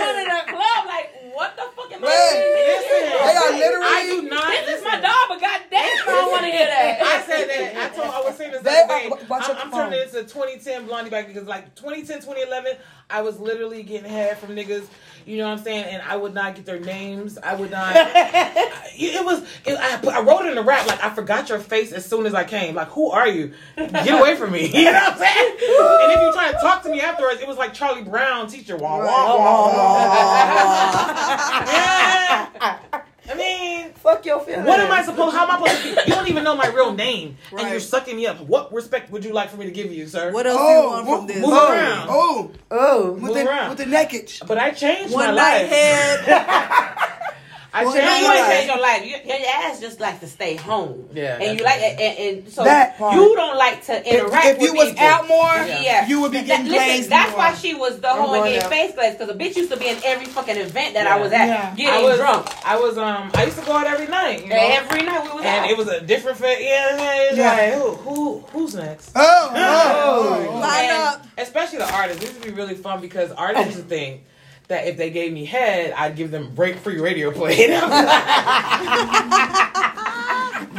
I'm 0.01 0.17
in 0.17 0.27
the 0.29 0.43
club, 0.49 0.81
like, 0.89 1.07
what 1.33 1.53
the 1.55 1.65
fuck 1.77 1.89
am 1.90 1.90
I 1.90 1.90
Man. 2.01 2.33
Listen, 2.35 3.09
They 3.11 3.35
are 3.35 3.51
literally- 3.51 3.85
I 3.87 4.03
do 4.09 4.21
not. 4.29 4.51
This 4.65 4.79
is 4.79 4.85
my 4.85 4.99
dog, 4.99 5.13
but 5.29 5.39
goddamn, 5.41 5.79
I 5.81 6.05
don't 6.07 6.31
want 6.31 6.43
to 6.45 6.51
hear 6.51 6.65
that. 6.65 7.01
I 7.01 7.21
said 7.23 7.47
that. 7.49 7.75
I 7.91 7.95
told. 7.95 8.07
I 8.13 8.21
was 8.21 8.35
saying 8.35 8.51
this 8.51 8.61
They 8.61 8.71
the 8.71 8.83
other 8.83 8.93
are- 8.93 8.99
day. 9.19 9.25
watch 9.29 9.49
I'm, 9.49 9.57
I'm 9.57 9.71
turning 9.71 9.99
into 10.01 10.21
2010 10.23 10.85
Blondie 10.85 11.09
back 11.09 11.27
because 11.27 11.47
like 11.47 11.73
2010, 11.75 12.17
2011, 12.21 12.75
I 13.09 13.21
was 13.21 13.39
literally 13.39 13.83
getting 13.83 14.09
head 14.09 14.37
from 14.37 14.55
niggas. 14.55 14.85
You 15.25 15.37
know 15.37 15.45
what 15.49 15.59
I'm 15.59 15.63
saying? 15.63 15.83
And 15.85 16.01
I 16.01 16.15
would 16.15 16.33
not 16.33 16.55
get 16.55 16.65
their 16.65 16.79
names. 16.79 17.37
I 17.37 17.53
would 17.53 17.69
not. 17.69 17.93
it 17.95 19.23
was. 19.23 19.43
It, 19.65 19.77
I, 19.77 19.97
put, 19.97 20.13
I 20.15 20.21
wrote 20.21 20.45
it 20.47 20.51
in 20.53 20.57
a 20.57 20.63
rap 20.63 20.87
like 20.87 21.03
I 21.03 21.11
forgot 21.13 21.47
your 21.49 21.59
face 21.59 21.91
as 21.91 22.05
soon 22.05 22.25
as 22.25 22.33
I 22.33 22.43
came. 22.43 22.73
Like 22.73 22.87
who 22.87 23.11
are 23.11 23.27
you? 23.27 23.53
Get 23.77 24.19
away 24.19 24.35
from 24.35 24.51
me. 24.51 24.61
You 24.81 24.85
know 24.85 24.93
what 24.93 25.13
I'm 25.13 25.17
saying? 25.19 25.51
and 25.61 26.11
if 26.11 26.21
you 26.21 26.33
try 26.33 26.51
to 26.51 26.57
talk 26.59 26.81
to 26.83 26.89
me 26.89 27.01
afterwards, 27.01 27.39
it 27.39 27.47
was 27.47 27.57
like 27.57 27.73
Charlie 27.73 28.01
Brown 28.03 28.47
teacher. 28.47 28.75
Wah, 28.77 28.97
wah, 28.97 29.05
wah, 29.05 29.67
wah. 29.67 29.73
yeah. 31.71 31.90
I 31.91 33.35
mean. 33.35 33.93
Fuck 33.93 34.25
your 34.25 34.39
feelings. 34.41 34.67
What 34.67 34.79
am 34.79 34.91
I 34.91 35.03
supposed? 35.03 35.35
How 35.35 35.43
am 35.43 35.51
I 35.63 35.69
supposed 35.69 35.83
to? 35.83 35.95
Be? 36.03 36.09
You 36.09 36.15
don't 36.15 36.27
even 36.27 36.43
know 36.43 36.55
my 36.55 36.67
real 36.67 36.91
name, 36.93 37.37
and 37.57 37.69
you're 37.69 37.79
sucking 37.79 38.15
me 38.15 38.25
up. 38.25 38.41
What 38.41 38.73
respect 38.73 39.11
would 39.11 39.23
you 39.23 39.31
like 39.31 39.49
for 39.51 39.57
me 39.57 39.65
to 39.65 39.71
give 39.71 39.91
you, 39.91 40.07
sir? 40.07 40.31
What 40.31 40.47
else 40.47 40.57
do 40.57 40.63
you 40.63 40.69
Oh, 40.69 40.89
want 40.89 41.05
move, 41.05 41.17
from 41.19 41.27
this? 41.27 41.37
move 41.37 41.49
oh. 41.53 41.71
around. 41.71 42.07
Oh, 42.09 42.51
Oh. 42.71 43.11
with 43.11 43.21
Move 43.23 43.33
the, 43.35 43.47
around. 43.47 43.69
with 43.69 43.77
the 43.77 43.85
neckage. 43.85 44.45
But 44.47 44.57
I 44.57 44.71
changed 44.71 45.11
my 45.13 45.27
One 45.27 45.35
night 45.35 45.61
life. 45.61 45.69
head. 45.69 46.97
I 47.73 47.85
Well, 47.85 47.93
changed 47.93 48.05
You 48.05 48.11
my 48.11 48.17
ain't 48.17 48.41
life. 48.41 48.51
change 48.57 48.67
your 48.67 48.81
life. 48.81 49.05
You, 49.05 49.15
your 49.39 49.47
ass 49.47 49.79
just 49.79 49.99
like 50.01 50.19
to 50.19 50.27
stay 50.27 50.55
home. 50.57 51.07
Yeah, 51.13 51.37
and 51.39 51.57
you 51.57 51.63
that's 51.63 51.81
like 51.81 51.99
and, 52.01 52.19
and 52.19 52.49
so 52.49 52.65
That 52.65 52.97
part. 52.97 53.15
you 53.15 53.33
don't 53.35 53.57
like 53.57 53.85
to 53.85 54.13
interact. 54.13 54.45
if 54.45 54.57
with 54.59 54.67
you 54.71 54.75
was 54.75 54.89
people. 54.89 55.05
out 55.05 55.27
more, 55.29 55.53
yeah, 55.55 56.05
you 56.05 56.19
would 56.21 56.31
be 56.33 56.39
That- 56.39 56.47
getting 56.47 56.65
listen, 56.67 56.85
glazed 56.85 57.09
That's 57.09 57.29
more. 57.31 57.37
why 57.39 57.53
she 57.55 57.73
was 57.73 58.01
the 58.01 58.09
I'm 58.11 58.33
and 58.33 58.43
getting 58.43 58.63
out. 58.63 58.69
face 58.69 58.93
glazed 58.93 59.17
because 59.19 59.33
the 59.33 59.39
bitch 59.41 59.55
used 59.55 59.71
to 59.71 59.77
be 59.77 59.87
in 59.87 59.97
every 60.03 60.25
fucking 60.25 60.57
event 60.57 60.95
that 60.95 61.07
I 61.07 61.17
was 61.19 61.31
at, 61.31 61.47
Yeah. 61.47 61.75
getting 61.75 61.93
I 61.93 62.01
was 62.03 62.17
drunk. 62.17 62.47
I 62.65 62.75
was 62.77 62.97
um 62.97 63.31
I 63.35 63.45
used 63.45 63.57
to 63.59 63.65
go 63.65 63.71
out 63.71 63.87
every 63.87 64.07
night. 64.07 64.43
You 64.43 64.49
know? 64.49 64.55
Every 64.59 65.03
night 65.03 65.23
we 65.23 65.29
was 65.29 65.45
and 65.45 65.63
out. 65.65 65.69
it 65.71 65.77
was 65.77 65.87
a 65.87 66.01
different 66.01 66.37
fit. 66.39 66.61
Yeah, 66.61 66.97
yeah, 66.97 67.33
Yeah. 67.33 67.51
like 67.53 67.73
who, 67.81 67.91
who 68.09 68.39
who's 68.51 68.75
next? 68.75 69.11
Oh, 69.15 69.21
oh, 69.23 69.53
oh, 69.55 70.47
oh. 70.55 70.59
Line 70.59 70.89
And 70.89 71.03
up. 71.03 71.25
especially 71.37 71.77
the 71.77 71.93
artists. 71.93 72.21
This 72.21 72.33
would 72.33 72.43
be 72.43 72.51
really 72.51 72.75
fun 72.75 72.99
because 72.99 73.31
artists 73.31 73.67
used 73.67 73.77
to 73.79 73.85
think 73.87 74.23
that 74.71 74.87
if 74.87 74.97
they 74.97 75.09
gave 75.09 75.33
me 75.33 75.45
head, 75.45 75.93
I'd 75.97 76.15
give 76.15 76.31
them 76.31 76.53
break 76.55 76.77
free 76.77 76.99
radio 76.99 77.31
play. 77.31 77.57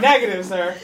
Negative, 0.00 0.44
sir. 0.44 0.74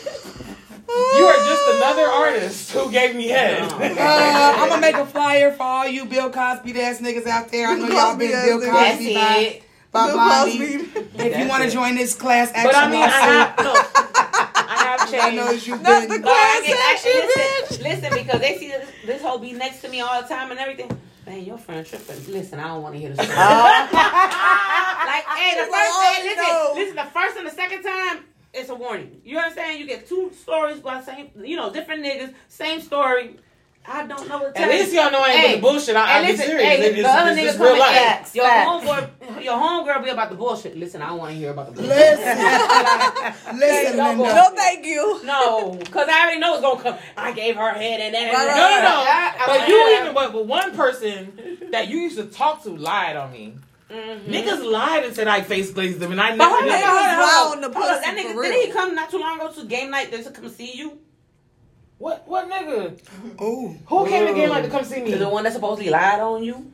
You 1.17 1.25
are 1.25 1.37
just 1.47 1.63
another 1.77 2.07
artist 2.07 2.73
who 2.73 2.91
gave 2.91 3.15
me 3.17 3.29
head. 3.29 3.71
Uh, 3.99 4.55
I'm 4.57 4.69
gonna 4.69 4.81
make 4.81 4.95
a 4.97 5.07
flyer 5.07 5.51
for 5.53 5.63
all 5.63 5.87
you 5.89 6.05
Bill 6.05 6.31
Cosby 6.31 6.79
ass 6.81 7.01
niggas 7.01 7.27
out 7.27 7.51
there. 7.51 7.69
I 7.69 7.75
know 7.79 7.89
y'all 7.89 8.17
been 8.17 8.31
Bill 8.31 8.63
ass 8.63 8.73
That's 8.73 8.97
Cosby 8.99 9.15
by, 9.15 9.37
it. 9.39 9.63
by 9.93 10.07
Bill 10.07 10.15
Blondie. 10.17 10.59
Cosby. 10.85 11.29
If 11.29 11.39
you 11.39 11.49
want 11.49 11.65
to 11.65 11.71
join 11.71 11.95
this 11.97 12.15
class 12.15 12.51
action 12.53 12.65
but 12.65 12.77
I 12.77 12.91
mean, 12.91 13.03
I 13.03 13.09
have 13.09 13.59
lawsuit, 13.59 15.13
no. 15.13 15.19
I 15.23 15.35
know 15.35 15.49
changed. 15.51 15.67
you've 15.67 15.83
Not 15.83 16.09
been. 16.09 16.11
the 16.11 16.21
class 16.27 16.63
get- 16.67 16.95
action, 16.95 17.13
listen, 17.15 17.83
listen, 17.85 18.11
because 18.25 18.41
they 18.41 18.57
see 18.59 18.69
this, 18.69 18.89
this 19.07 19.23
whole 19.23 19.39
be 19.39 19.53
next 19.53 19.81
to 19.83 19.89
me 19.89 20.01
all 20.01 20.21
the 20.23 20.29
time 20.29 20.51
and 20.51 20.61
everything. 20.61 20.91
Man, 21.29 21.45
your 21.45 21.59
friend 21.59 21.85
tripping. 21.85 22.33
Listen, 22.33 22.59
I 22.59 22.69
don't 22.69 22.83
want 22.83 22.95
to 22.95 23.01
hear 23.01 23.11
the 23.11 23.23
story. 23.23 23.29
like, 23.37 23.45
hey, 25.37 25.57
the 25.57 25.67
first, 25.67 25.93
oh, 25.93 26.15
hey, 26.17 26.25
listen, 26.25 26.43
no. 26.43 26.73
listen, 26.75 26.97
the 26.97 27.05
first 27.05 27.37
and 27.37 27.47
the 27.47 27.51
second 27.51 27.83
time, 27.83 28.25
it's 28.55 28.71
a 28.71 28.75
warning. 28.75 29.21
You 29.27 29.37
understand? 29.37 29.79
You 29.79 29.87
get 29.87 30.09
two 30.09 30.33
stories 30.33 30.81
by 30.81 31.03
same, 31.03 31.29
you 31.37 31.57
know, 31.57 31.71
different 31.71 32.03
niggas, 32.03 32.33
same 32.49 32.81
story. 32.81 33.37
I 33.91 34.07
don't 34.07 34.29
know 34.29 34.39
what 34.39 34.55
to 34.55 34.61
At 34.61 34.69
least 34.69 34.93
y'all 34.93 35.11
know 35.11 35.21
I 35.23 35.29
ain't 35.31 35.41
Hey, 35.41 35.55
the 35.57 35.61
bullshit. 35.63 35.97
I, 35.97 36.01
I 36.05 36.19
and 36.19 36.27
be 36.27 36.33
listen, 36.33 36.47
serious. 36.47 36.63
hey, 36.69 36.85
It 36.91 37.03
the 37.03 37.09
other 37.09 37.35
this 37.35 37.45
nigga 37.45 37.49
is 37.51 37.57
come 37.57 37.67
real 37.67 37.77
your 37.77 37.85
Facts. 37.87 38.33
homeboy, 38.37 39.45
your 39.45 39.55
homegirl 39.55 40.05
be 40.05 40.11
about 40.11 40.31
the 40.31 40.37
bullshit. 40.37 40.77
Listen, 40.77 41.01
I 41.03 41.09
don't 41.09 41.19
want 41.19 41.31
to 41.33 41.37
hear 41.39 41.51
about 41.51 41.67
the 41.67 41.73
bullshit. 41.73 41.89
Listen, 41.97 42.39
listen, 43.59 43.59
Hey, 43.59 43.97
Linda. 43.97 44.25
No, 44.35 44.51
thank 44.55 44.85
you. 44.87 45.21
No, 45.25 45.73
because 45.79 46.09
I 46.09 46.21
already 46.23 46.41
know 46.41 46.53
it's 46.55 46.63
gonna 46.63 46.83
come. 46.83 46.97
I 47.17 47.33
gave 47.33 47.57
her 47.57 47.73
head 47.73 48.01
and 48.01 48.15
then 48.15 48.35
Right, 48.35 48.47
No, 48.47 48.55
no, 48.55 48.83
no. 48.83 48.95
I- 49.09 49.35
I- 49.39 49.47
But 49.47 49.61
I- 49.63 49.67
you 49.67 50.01
even, 50.03 50.15
but, 50.15 50.33
but 50.33 50.47
one 50.47 50.75
person 50.77 51.59
that 51.73 51.89
you 51.89 51.99
used 51.99 52.17
to 52.19 52.25
talk 52.27 52.63
to 52.65 52.71
lied 52.71 53.17
on 53.17 53.33
me. 53.33 53.55
Mhm. 53.91 54.27
Niggas 54.27 54.71
lied 54.71 55.05
and 55.05 55.15
said 55.17 55.29
I 55.29 55.41
face 55.41 55.71
glazed 55.71 55.99
them, 55.99 56.13
and 56.13 56.21
I 56.21 56.37
But 56.37 56.37
never 56.37 56.51
hold 56.51 56.63
on, 56.63 56.69
did. 56.69 56.75
Niggas 56.85 56.87
hold 56.87 56.99
on, 56.99 57.25
hold 57.25 57.55
on 57.55 57.61
the 57.73 57.79
Hold 57.81 57.91
on, 57.95 58.01
That 58.03 58.17
nigga, 58.19 58.35
for 58.35 58.43
did 58.43 58.51
real. 58.55 58.67
he 58.67 58.71
come 58.73 58.95
not 58.95 59.11
too 59.11 59.19
long 59.19 59.41
ago 59.41 59.51
to 59.51 59.65
game 59.65 59.91
night 59.91 60.11
just 60.11 60.25
to 60.27 60.31
come 60.31 60.51
see 60.51 60.73
you? 60.75 60.99
What 61.99 62.27
what 62.29 62.49
nigga? 62.49 62.97
Ooh. 63.43 63.77
Who 63.87 64.07
came 64.07 64.27
to 64.29 64.35
game 64.35 64.51
like 64.51 64.65
to 64.65 64.71
come 64.71 64.85
see 64.85 65.03
me? 65.03 65.15
The 65.15 65.29
one 65.29 65.45
that 65.45 65.53
supposedly 65.53 65.91
lied 65.91 66.21
on 66.21 66.43
you? 66.45 66.71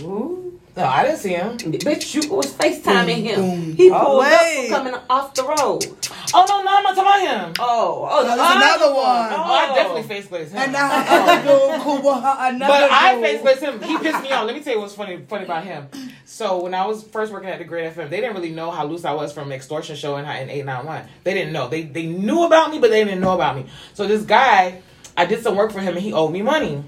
Ooh. 0.00 0.60
No, 0.76 0.84
I 0.84 1.02
didn't 1.04 1.18
see 1.18 1.30
him. 1.30 1.58
Bitch, 1.58 2.14
you 2.14 2.32
was 2.32 2.54
FaceTiming 2.54 3.22
him. 3.24 3.40
Boom. 3.40 3.74
He 3.74 3.90
Oh, 3.90 3.98
pulled 4.04 4.22
up 4.24 4.40
for 4.40 4.68
coming 4.68 4.94
off 5.10 5.34
the 5.34 5.42
road. 5.42 5.84
Oh 6.32 6.46
no, 6.48 6.62
no, 6.62 6.76
I'm 6.76 6.82
not 6.84 6.94
talking 6.94 7.02
about 7.02 7.20
him. 7.48 7.54
Oh, 7.58 8.08
oh, 8.08 8.22
There's 8.24 8.36
the 8.36 8.56
another 8.56 8.94
one. 8.94 9.32
Oh, 9.32 9.52
I 9.52 9.74
definitely 9.74 10.02
oh. 10.02 10.04
face 10.04 10.26
glazed 10.28 10.52
him. 10.52 10.58
And 10.62 10.72
now 10.72 10.88
her 10.88 11.04
other 11.10 11.42
dude, 11.42 11.80
cool 11.82 11.96
with 11.96 12.22
her 12.22 12.36
another 12.38 12.72
But 12.72 12.90
I 12.92 13.14
dude. 13.14 13.24
face 13.24 13.40
glazed 13.42 13.60
him. 13.62 13.82
He 13.82 13.98
pissed 13.98 14.22
me 14.22 14.30
off. 14.30 14.46
Let 14.46 14.54
me 14.54 14.62
tell 14.62 14.74
you 14.74 14.80
what's 14.80 14.94
funny 14.94 15.18
funny 15.28 15.44
about 15.44 15.64
him. 15.64 15.88
So 16.30 16.62
when 16.62 16.74
I 16.74 16.86
was 16.86 17.02
first 17.02 17.32
working 17.32 17.48
at 17.48 17.58
the 17.58 17.64
Great 17.64 17.92
FM, 17.92 18.08
they 18.08 18.20
didn't 18.20 18.36
really 18.36 18.52
know 18.52 18.70
how 18.70 18.86
loose 18.86 19.04
I 19.04 19.10
was 19.14 19.32
from 19.32 19.50
extortion 19.50 19.96
show 19.96 20.16
in, 20.16 20.24
in 20.26 20.48
891. 20.48 21.08
They 21.24 21.34
didn't 21.34 21.52
know. 21.52 21.66
They 21.66 21.82
they 21.82 22.06
knew 22.06 22.44
about 22.44 22.70
me, 22.70 22.78
but 22.78 22.90
they 22.90 23.02
didn't 23.02 23.20
know 23.20 23.34
about 23.34 23.56
me. 23.56 23.66
So 23.94 24.06
this 24.06 24.22
guy, 24.22 24.80
I 25.16 25.26
did 25.26 25.42
some 25.42 25.56
work 25.56 25.72
for 25.72 25.80
him 25.80 25.96
and 25.96 26.04
he 26.04 26.12
owed 26.12 26.30
me 26.30 26.40
money. 26.40 26.84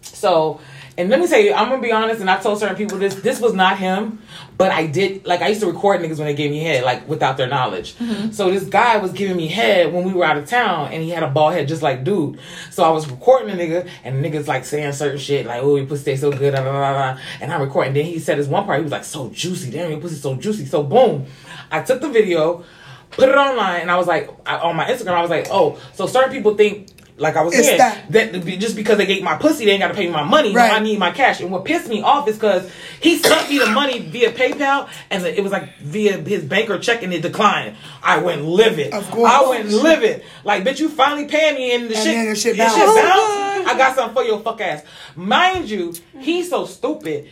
So 0.00 0.60
and 0.98 1.10
let 1.10 1.20
me 1.20 1.28
tell 1.28 1.38
you, 1.38 1.54
I'm 1.54 1.68
gonna 1.70 1.80
be 1.80 1.92
honest, 1.92 2.20
and 2.20 2.28
I 2.28 2.40
told 2.40 2.58
certain 2.58 2.74
people 2.74 2.98
this. 2.98 3.14
This 3.14 3.40
was 3.40 3.54
not 3.54 3.78
him, 3.78 4.18
but 4.56 4.72
I 4.72 4.88
did 4.88 5.24
like 5.24 5.42
I 5.42 5.48
used 5.48 5.60
to 5.60 5.68
record 5.68 6.00
niggas 6.00 6.18
when 6.18 6.26
they 6.26 6.34
gave 6.34 6.50
me 6.50 6.58
head, 6.58 6.82
like 6.82 7.08
without 7.08 7.36
their 7.36 7.46
knowledge. 7.46 7.94
Mm-hmm. 7.94 8.32
So 8.32 8.50
this 8.50 8.64
guy 8.64 8.96
was 8.96 9.12
giving 9.12 9.36
me 9.36 9.46
head 9.46 9.92
when 9.92 10.02
we 10.02 10.12
were 10.12 10.24
out 10.24 10.36
of 10.36 10.48
town, 10.48 10.92
and 10.92 11.00
he 11.00 11.10
had 11.10 11.22
a 11.22 11.28
bald 11.28 11.54
head 11.54 11.68
just 11.68 11.82
like 11.82 12.02
dude. 12.02 12.40
So 12.72 12.82
I 12.82 12.90
was 12.90 13.08
recording 13.08 13.56
the 13.56 13.62
nigga, 13.62 13.88
and 14.02 14.22
the 14.22 14.28
niggas 14.28 14.48
like 14.48 14.64
saying 14.64 14.92
certain 14.92 15.18
shit, 15.18 15.46
like 15.46 15.62
"Oh, 15.62 15.76
your 15.76 15.86
pussy 15.86 16.04
tastes 16.04 16.22
so 16.22 16.32
good," 16.32 16.52
da, 16.54 16.64
da, 16.64 16.72
da. 16.72 17.20
and 17.40 17.52
I'm 17.52 17.60
recording. 17.60 17.94
Then 17.94 18.04
he 18.04 18.18
said 18.18 18.36
this 18.36 18.48
one 18.48 18.64
part, 18.64 18.78
he 18.78 18.82
was 18.82 18.90
like, 18.90 19.04
"So 19.04 19.28
juicy, 19.28 19.70
damn, 19.70 19.92
your 19.92 20.00
pussy 20.00 20.16
so 20.16 20.34
juicy." 20.34 20.66
So 20.66 20.82
boom, 20.82 21.26
I 21.70 21.80
took 21.80 22.00
the 22.00 22.08
video, 22.08 22.64
put 23.12 23.28
it 23.28 23.36
online, 23.36 23.82
and 23.82 23.90
I 23.92 23.96
was 23.96 24.08
like, 24.08 24.28
I, 24.44 24.58
on 24.58 24.74
my 24.74 24.86
Instagram, 24.86 25.14
I 25.14 25.22
was 25.22 25.30
like, 25.30 25.46
"Oh, 25.52 25.78
so 25.94 26.08
certain 26.08 26.32
people 26.32 26.56
think." 26.56 26.88
Like 27.18 27.36
I 27.36 27.42
was 27.42 27.52
It's 27.54 27.66
saying, 27.66 27.78
that- 27.78 28.32
that 28.32 28.58
just 28.60 28.76
because 28.76 28.96
they 28.96 29.06
gave 29.06 29.22
my 29.22 29.36
pussy, 29.36 29.64
they 29.64 29.72
ain't 29.72 29.80
got 29.80 29.88
to 29.88 29.94
pay 29.94 30.06
me 30.06 30.12
my 30.12 30.22
money. 30.22 30.54
Right. 30.54 30.72
I 30.72 30.78
need 30.78 30.98
my 30.98 31.10
cash. 31.10 31.40
And 31.40 31.50
what 31.50 31.64
pissed 31.64 31.88
me 31.88 32.00
off 32.00 32.28
is 32.28 32.36
because 32.36 32.70
he 33.00 33.18
sent 33.18 33.50
me 33.50 33.58
the 33.58 33.66
money 33.66 33.98
via 33.98 34.30
PayPal, 34.32 34.88
and 35.10 35.24
it 35.26 35.42
was 35.42 35.50
like 35.50 35.76
via 35.78 36.18
his 36.18 36.44
banker 36.44 36.78
check, 36.78 37.02
and 37.02 37.12
it 37.12 37.22
declined. 37.22 37.76
I 38.02 38.18
went 38.18 38.44
livid. 38.44 38.94
Of 38.94 39.10
course. 39.10 39.30
I 39.32 39.48
went 39.48 39.68
livid. 39.68 40.22
Like, 40.44 40.62
bitch, 40.64 40.78
you 40.78 40.88
finally 40.88 41.26
paying 41.26 41.56
me, 41.56 41.74
and 41.74 41.90
the 41.90 41.96
And 41.96 42.04
shit, 42.04 42.14
then 42.14 42.26
the 42.28 42.34
shit 42.36 42.56
bounced. 42.56 42.76
bounced. 42.76 43.68
I 43.68 43.74
got 43.76 43.96
something 43.96 44.14
for 44.14 44.22
your 44.22 44.40
fuck 44.40 44.60
ass. 44.60 44.82
Mind 45.16 45.68
you, 45.68 45.94
he's 46.20 46.48
so 46.48 46.66
stupid. 46.66 47.28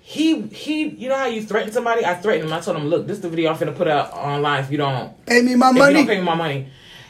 He 0.00 0.40
he, 0.48 0.88
you 0.88 1.08
know 1.08 1.16
how 1.16 1.26
you 1.26 1.42
threaten 1.42 1.70
somebody? 1.72 2.04
I 2.04 2.14
threatened 2.14 2.48
him. 2.48 2.52
I 2.52 2.60
told 2.60 2.76
him, 2.78 2.86
look, 2.88 3.06
this 3.06 3.18
is 3.18 3.22
the 3.22 3.28
video 3.28 3.50
I'm 3.52 3.58
finna 3.58 3.76
put 3.76 3.86
out 3.88 4.12
online. 4.14 4.64
If 4.64 4.70
you 4.72 4.78
don't 4.78 5.12
Pay 5.26 5.42
me 5.42 5.54
my 5.54 5.70
if 5.70 5.76
you 5.76 5.82
don't 5.92 6.06
pay 6.06 6.16
me 6.16 6.22
my 6.22 6.34
money. 6.34 6.68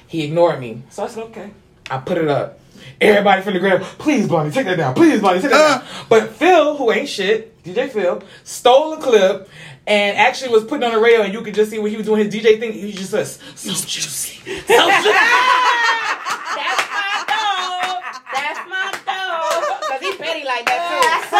He 0.08 0.24
ignored 0.24 0.58
me. 0.58 0.82
So 0.90 1.04
I 1.04 1.06
said, 1.06 1.22
okay. 1.24 1.50
I 1.90 1.98
put 1.98 2.18
it 2.18 2.28
up. 2.28 2.58
Everybody 3.00 3.42
from 3.42 3.54
the 3.54 3.60
ground, 3.60 3.82
please, 3.84 4.26
Bonnie, 4.28 4.50
take 4.50 4.66
that 4.66 4.76
down. 4.76 4.94
Please, 4.94 5.20
Bonnie, 5.20 5.40
take 5.40 5.50
that 5.52 5.60
Uh. 5.60 5.78
down. 5.78 5.84
But 6.08 6.30
Phil, 6.30 6.76
who 6.76 6.90
ain't 6.90 7.08
shit, 7.08 7.62
DJ 7.62 7.88
Phil, 7.90 8.22
stole 8.44 8.96
the 8.96 9.02
clip 9.02 9.48
and 9.86 10.18
actually 10.18 10.50
was 10.50 10.64
putting 10.64 10.82
on 10.84 10.92
the 10.92 10.98
radio, 10.98 11.22
and 11.22 11.32
you 11.32 11.40
could 11.42 11.54
just 11.54 11.70
see 11.70 11.78
when 11.78 11.90
he 11.90 11.96
was 11.96 12.06
doing 12.06 12.24
his 12.24 12.34
DJ 12.34 12.58
thing. 12.58 12.72
He 12.72 12.92
just 12.92 13.10
says, 13.10 13.38
so 13.54 13.70
juicy. 13.70 14.40
So 14.42 14.44
juicy. 14.44 15.12
That's 16.58 16.82
my 16.90 17.24
dog. 17.28 18.02
That's 18.34 18.60
my 18.68 18.90
dog. 19.06 19.64
Cause 19.88 20.00
he 20.00 20.12
petty 20.16 20.44
like 20.44 20.64
that 20.66 20.80
too. 20.90 21.02
So 21.30 21.38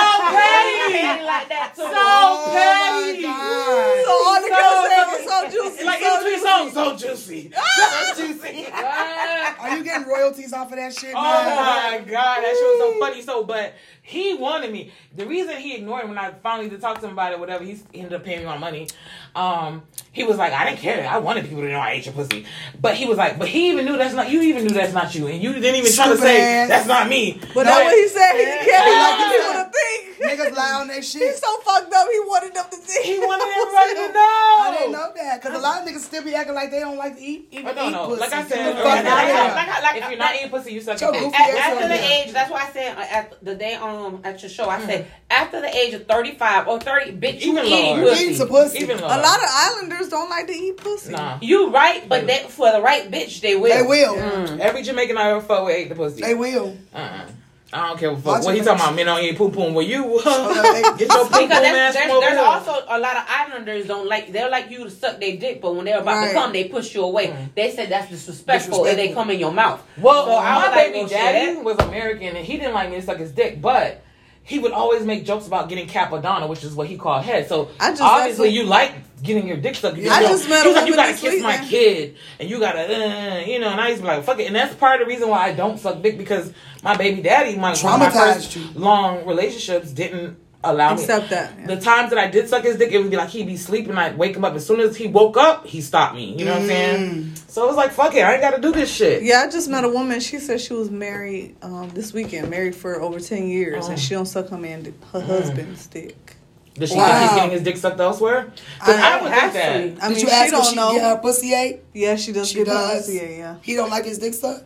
petty. 1.09 1.25
Like 1.25 1.49
that 1.49 1.73
too. 1.75 1.83
So 1.83 1.89
Oh 1.93 2.51
petty. 2.53 3.23
my 3.23 3.29
God. 3.29 4.05
So 4.05 4.13
all 4.27 4.41
the 4.43 4.49
girls 4.49 4.79
saying 4.89 5.09
was 5.13 5.25
so 5.29 5.39
juicy. 5.51 5.85
Like 5.85 6.01
in 6.01 6.07
so 6.09 6.17
between 6.19 6.35
juicy. 6.35 6.47
songs, 6.49 6.73
so 6.73 6.97
juicy. 6.97 7.53
So 7.79 8.27
juicy. 8.27 8.67
Are 8.73 9.77
you 9.77 9.85
getting 9.85 10.07
royalties 10.09 10.53
off 10.53 10.71
of 10.71 10.77
that 10.79 10.93
shit, 10.95 11.15
Oh 11.15 11.23
man? 11.23 11.57
my 11.57 11.99
god, 12.11 12.43
that 12.43 12.55
shit 12.55 12.63
was 12.63 12.79
so 12.79 12.99
funny. 13.01 13.23
So, 13.23 13.45
but 13.45 13.75
he 14.09 14.33
wanted 14.33 14.73
me. 14.73 14.91
The 15.15 15.27
reason 15.27 15.59
he 15.59 15.75
ignored 15.77 16.05
me 16.05 16.09
when 16.11 16.19
I 16.19 16.31
finally 16.31 16.71
did 16.71 16.81
talk 16.81 16.99
to 17.01 17.07
him 17.07 17.13
about 17.13 17.33
it, 17.33 17.39
whatever, 17.39 17.63
he 17.63 17.79
ended 17.93 18.15
up 18.15 18.25
paying 18.25 18.41
me 18.41 18.47
my 18.47 18.57
money. 18.57 18.89
Um, 19.37 19.83
he 20.13 20.25
was 20.25 20.39
like, 20.39 20.53
I 20.55 20.65
didn't 20.65 20.81
care. 20.81 21.07
I 21.07 21.19
wanted 21.19 21.45
people 21.45 21.61
to 21.63 21.69
know 21.69 21.79
I 21.79 21.91
ate 21.93 22.07
your 22.07 22.15
pussy. 22.15 22.47
But 22.81 22.95
he 22.95 23.05
was 23.05 23.19
like, 23.19 23.39
but 23.39 23.49
he 23.49 23.69
even 23.71 23.85
knew 23.85 23.99
that's 23.99 24.15
not 24.15 24.31
you. 24.31 24.41
Even 24.41 24.65
knew 24.65 24.73
that's 24.73 24.95
not 24.95 25.15
you, 25.15 25.27
and 25.27 25.43
you 25.43 25.53
didn't 25.53 25.75
even 25.77 25.93
try 25.93 26.09
to 26.09 26.17
say 26.17 26.41
ass. 26.41 26.69
that's 26.69 26.87
not 26.89 27.07
me. 27.09 27.39
But 27.55 27.65
No, 27.65 27.77
that's 27.77 27.85
what 27.85 27.95
he 27.95 28.09
said. 28.09 28.33
He 28.33 28.43
Yeah. 28.45 28.65
can't 28.65 28.87
He 28.89 28.93
like 28.97 29.19
like 29.21 29.33
people 29.37 29.53
to 29.53 29.71
think. 29.77 30.05
Niggas 30.19 30.57
lie 30.57 30.73
on 30.81 30.89
their 30.89 31.01
shit. 31.03 31.23
He's 31.23 31.39
so 31.39 31.57
fucked 31.59 31.93
up. 31.95 32.09
He 32.11 32.19
wanted 32.21 32.53
them 32.55 32.65
to 32.71 32.77
think. 32.77 33.05
He 33.05 33.19
wanted 33.21 33.47
everybody 33.61 33.95
to 34.09 34.13
know. 34.13 34.59
I 34.59 34.75
didn't 34.77 34.93
know 34.93 35.13
that 35.15 35.41
because 35.41 35.57
a 35.57 35.63
lot 35.63 35.83
of 35.83 35.89
niggas 35.89 36.01
still 36.01 36.25
be 36.25 36.35
acting 36.35 36.55
like 36.55 36.71
they 36.73 36.81
don't 36.81 36.97
like 36.97 37.17
to 37.17 37.23
eat. 37.23 37.49
Even 37.53 37.65
But 37.67 37.77
no, 37.77 37.87
eat 37.89 37.93
no. 37.93 38.07
pussy. 38.09 38.21
Like 38.21 38.33
I 38.33 38.45
said, 38.45 38.77
the 38.77 38.83
like, 38.85 39.05
like, 39.05 39.05
like, 39.05 39.55
like, 39.69 39.83
like, 39.83 40.03
if 40.03 40.09
you're 40.11 40.19
not 40.19 40.35
eating 40.35 40.51
pussy, 40.51 40.73
you 40.73 40.81
suck 40.81 41.01
Your 41.01 41.15
your 41.15 41.27
At, 41.35 41.55
after 41.55 41.89
the 41.89 42.13
age, 42.13 42.33
that's 42.33 42.51
why 42.51 42.67
I 42.67 42.71
said 42.73 42.97
uh, 42.99 43.01
at 43.01 43.45
the 43.45 43.55
day 43.55 43.75
um 43.99 44.21
at 44.25 44.41
your 44.43 44.49
show, 44.51 44.69
I 44.69 44.81
said 44.87 45.07
after 45.31 45.61
the 45.61 45.75
age 45.77 45.95
of 45.95 46.07
thirty 46.07 46.33
five 46.35 46.69
or 46.69 46.79
thirty, 46.81 47.13
bitch, 47.13 47.41
you 47.45 47.53
Even 47.53 47.65
eating 47.65 48.01
pussy. 48.01 48.25
eating 48.25 48.47
pussy. 48.49 48.79
Even 48.79 48.99
A 48.99 49.03
lower. 49.03 49.09
lot 49.23 49.39
of 49.43 49.49
islanders 49.51 50.09
don't 50.09 50.31
like 50.31 50.47
to 50.47 50.53
eat 50.53 50.77
pussy. 50.77 51.13
Nah. 51.13 51.39
You 51.43 51.71
right, 51.71 52.09
but 52.09 52.27
they, 52.27 52.39
for 52.49 52.71
the 52.73 52.81
right 52.81 53.11
bitch, 53.11 53.41
they 53.41 53.57
will. 53.57 53.75
They 53.77 53.83
will. 53.83 54.15
Mm. 54.15 54.59
Every 54.61 54.83
Jamaican 54.83 55.17
I 55.19 55.31
ever 55.31 55.41
fuck 55.41 55.65
with 55.65 55.75
ate 55.75 55.89
the 55.89 55.95
pussy. 55.95 56.21
They 56.23 56.35
will. 56.35 56.77
Uh-uh. 56.95 57.27
I 57.71 57.89
don't 57.89 57.99
care 58.01 58.13
what 58.13 58.25
Watch 58.25 58.37
fuck. 58.39 58.45
What 58.47 58.55
he 58.55 58.61
talking 58.63 58.81
about? 58.81 58.95
Men 58.95 59.07
don't 59.07 59.23
eat 59.23 59.37
poo 59.37 59.51
poo. 59.51 59.73
Well, 59.73 59.83
you 59.83 60.03
get 60.25 61.01
your 61.01 61.25
poo 61.25 61.29
poo 61.31 61.39
Because 61.43 61.51
ass 61.51 61.51
there's, 61.51 61.95
there's, 61.95 62.11
over 62.11 62.21
there's 62.21 62.33
here. 62.39 62.45
also 62.47 62.85
a 62.89 62.99
lot 62.99 63.17
of 63.17 63.25
islanders 63.29 63.87
don't 63.87 64.09
like 64.09 64.33
they're 64.33 64.49
like 64.49 64.71
you 64.71 64.85
to 64.85 64.91
suck 64.91 65.21
their 65.21 65.37
dick, 65.37 65.61
but 65.61 65.75
when 65.77 65.85
they're 65.85 66.01
about 66.01 66.17
Right. 66.17 66.29
to 66.29 66.35
come, 66.35 66.53
they 66.53 66.65
push 66.69 66.95
you 66.95 67.03
away. 67.05 67.27
Mm. 67.29 67.55
They 67.55 67.71
said 67.71 67.91
that's 67.91 68.09
disrespectful, 68.09 68.87
and 68.87 68.99
they 68.99 69.13
come 69.13 69.31
in 69.31 69.39
your 69.39 69.53
mouth. 69.53 69.83
Well, 69.99 70.25
So 70.27 70.37
I 70.37 70.55
my 70.55 70.67
was 70.69 70.77
like, 70.77 70.93
baby 70.93 71.09
daddy 71.11 71.61
was 71.61 71.79
American, 71.79 72.37
and 72.37 72.47
he 72.47 72.57
didn't 72.57 72.73
like 72.75 72.89
me 72.91 72.97
to 72.97 73.03
suck 73.03 73.19
his 73.19 73.33
dick, 73.33 73.61
but 73.61 74.03
he 74.49 74.59
would 74.59 74.73
always 74.73 75.05
make 75.05 75.25
jokes 75.27 75.47
about 75.47 75.69
getting 75.69 75.87
capadonna, 75.87 76.49
which 76.49 76.65
is 76.65 76.75
what 76.75 76.87
he 76.89 76.97
called 76.97 77.23
head. 77.23 77.49
So 77.49 77.69
I 77.79 77.91
just- 77.91 78.01
obviously, 78.03 78.49
you 78.49 78.65
like 78.65 78.93
getting 79.23 79.47
your 79.47 79.59
dick 79.59 79.75
sucked. 79.75 79.99
You 79.99 80.09
I 80.11 80.21
know, 80.23 80.29
just 80.29 80.49
met 80.49 80.65
was 80.65 80.75
like, 80.75 80.87
you 80.89 80.97
gotta 80.97 81.13
kiss 81.13 81.43
my 81.43 81.59
kid, 81.69 82.17
and 82.41 82.49
you 82.49 82.59
gotta, 82.59 82.81
uh, 82.81 83.39
you 83.41 83.59
know. 83.59 83.69
And 83.69 83.81
I 83.81 83.89
used 83.89 84.01
to 84.01 84.09
be 84.09 84.09
like, 84.15 84.25
fuck 84.25 84.39
it. 84.41 84.47
And 84.47 84.57
that's 84.57 84.75
part 84.77 85.01
of 85.01 85.07
the 85.07 85.13
reason 85.13 85.29
why 85.29 85.45
I 85.49 85.53
don't 85.53 85.79
suck 85.79 86.01
dick 86.03 86.17
because 86.17 86.53
my 86.83 86.97
baby 86.97 87.21
daddy, 87.21 87.57
my 87.57 87.75
my 87.99 88.09
first 88.35 88.57
long 88.75 89.27
relationships, 89.27 89.91
didn't 89.91 90.39
allow 90.65 90.95
me. 90.95 91.01
Accept 91.03 91.31
that. 91.31 91.53
yeah. 91.59 91.67
The 91.67 91.81
times 91.81 92.11
that 92.11 92.19
I 92.19 92.27
did 92.29 92.49
suck 92.49 92.65
his 92.65 92.77
dick, 92.77 92.91
it 92.93 92.99
would 92.99 93.11
be 93.11 93.17
like 93.17 93.29
he'd 93.31 93.47
be 93.47 93.57
sleeping, 93.57 93.97
I'd 93.97 94.19
wake 94.19 94.37
him 94.37 94.45
up. 94.45 94.55
As 94.55 94.67
soon 94.67 94.81
as 94.81 94.97
he 94.97 95.07
woke 95.07 95.37
up, 95.37 95.67
he 95.67 95.81
stopped 95.81 96.15
me. 96.15 96.35
You 96.39 96.45
know 96.45 96.53
what 96.55 96.63
I'm 96.63 96.69
saying? 96.69 97.35
So 97.49 97.65
it 97.65 97.69
was 97.69 97.77
like, 97.77 97.93
fuck 97.93 98.15
it, 98.15 98.21
I 98.21 98.33
ain't 98.35 98.43
got 98.43 98.55
to 98.57 98.61
do 98.61 98.73
this 98.73 98.93
shit. 98.93 99.23
Yeah, 99.23 99.45
I 99.47 99.51
just 99.51 99.69
met 99.69 99.85
a 99.85 99.89
woman. 99.89 100.21
She 100.21 100.39
said 100.39 100.61
she 100.61 100.75
was 100.75 100.91
married 100.91 101.57
um, 101.63 101.91
this 101.91 102.13
weekend, 102.13 102.51
married 102.51 102.75
for 102.77 103.01
over 103.01 103.21
ten 103.21 103.49
years, 103.49 103.87
Oh. 103.87 103.91
and 103.91 103.99
she 104.01 104.15
don't 104.15 104.27
suck 104.27 104.49
her 104.49 104.59
man, 104.59 104.85
her 105.13 105.21
Mm. 105.21 105.27
husband's 105.27 105.87
dick. 105.87 106.35
Does 106.75 106.91
she 106.91 106.97
Wow. 106.97 107.07
think 107.09 107.23
he's 107.23 107.35
getting 107.37 107.51
his 107.51 107.63
dick 107.63 107.77
sucked 107.77 107.99
elsewhere? 107.99 108.53
I, 108.81 109.21
would 109.21 109.31
think 109.33 109.43
has 109.43 109.53
that. 109.55 109.97
to. 109.99 110.05
I 110.05 110.09
Did 110.11 110.23
you 110.23 110.29
she 110.29 110.33
ask 110.33 110.47
if 110.47 110.53
don't 110.53 110.65
she 110.67 110.77
know. 110.77 110.93
get 110.93 111.03
her 111.03 111.17
pussy 111.21 111.53
ate? 111.55 111.81
Yeah, 111.93 112.15
she 112.15 112.31
does 112.33 112.49
She 112.51 112.59
get 112.59 112.67
does. 112.67 112.99
pussy. 113.07 113.17
Yeah, 113.17 113.29
yeah. 113.29 113.55
He 113.63 113.75
don't 113.75 113.91
like 113.91 114.05
his 114.05 114.19
dick 114.19 114.35
sucked? 114.35 114.65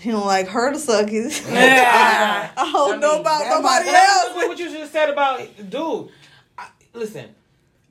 He 0.00 0.10
don't 0.10 0.26
like 0.26 0.48
her 0.48 0.72
to 0.72 0.78
suck 0.78 1.08
his. 1.08 1.40
Yeah. 1.48 2.50
I 2.56 2.72
don't 2.72 2.94
I 2.94 2.96
know 2.96 3.12
mean, 3.12 3.20
about 3.20 3.38
that 3.40 3.50
nobody 3.50 3.84
might- 3.84 3.92
That's 3.92 4.24
else. 4.28 4.34
what 4.48 4.58
you 4.58 4.70
just 4.70 4.92
said 4.92 5.10
about 5.10 5.40
dude. 5.70 6.08
I, 6.58 6.68
listen, 6.94 7.34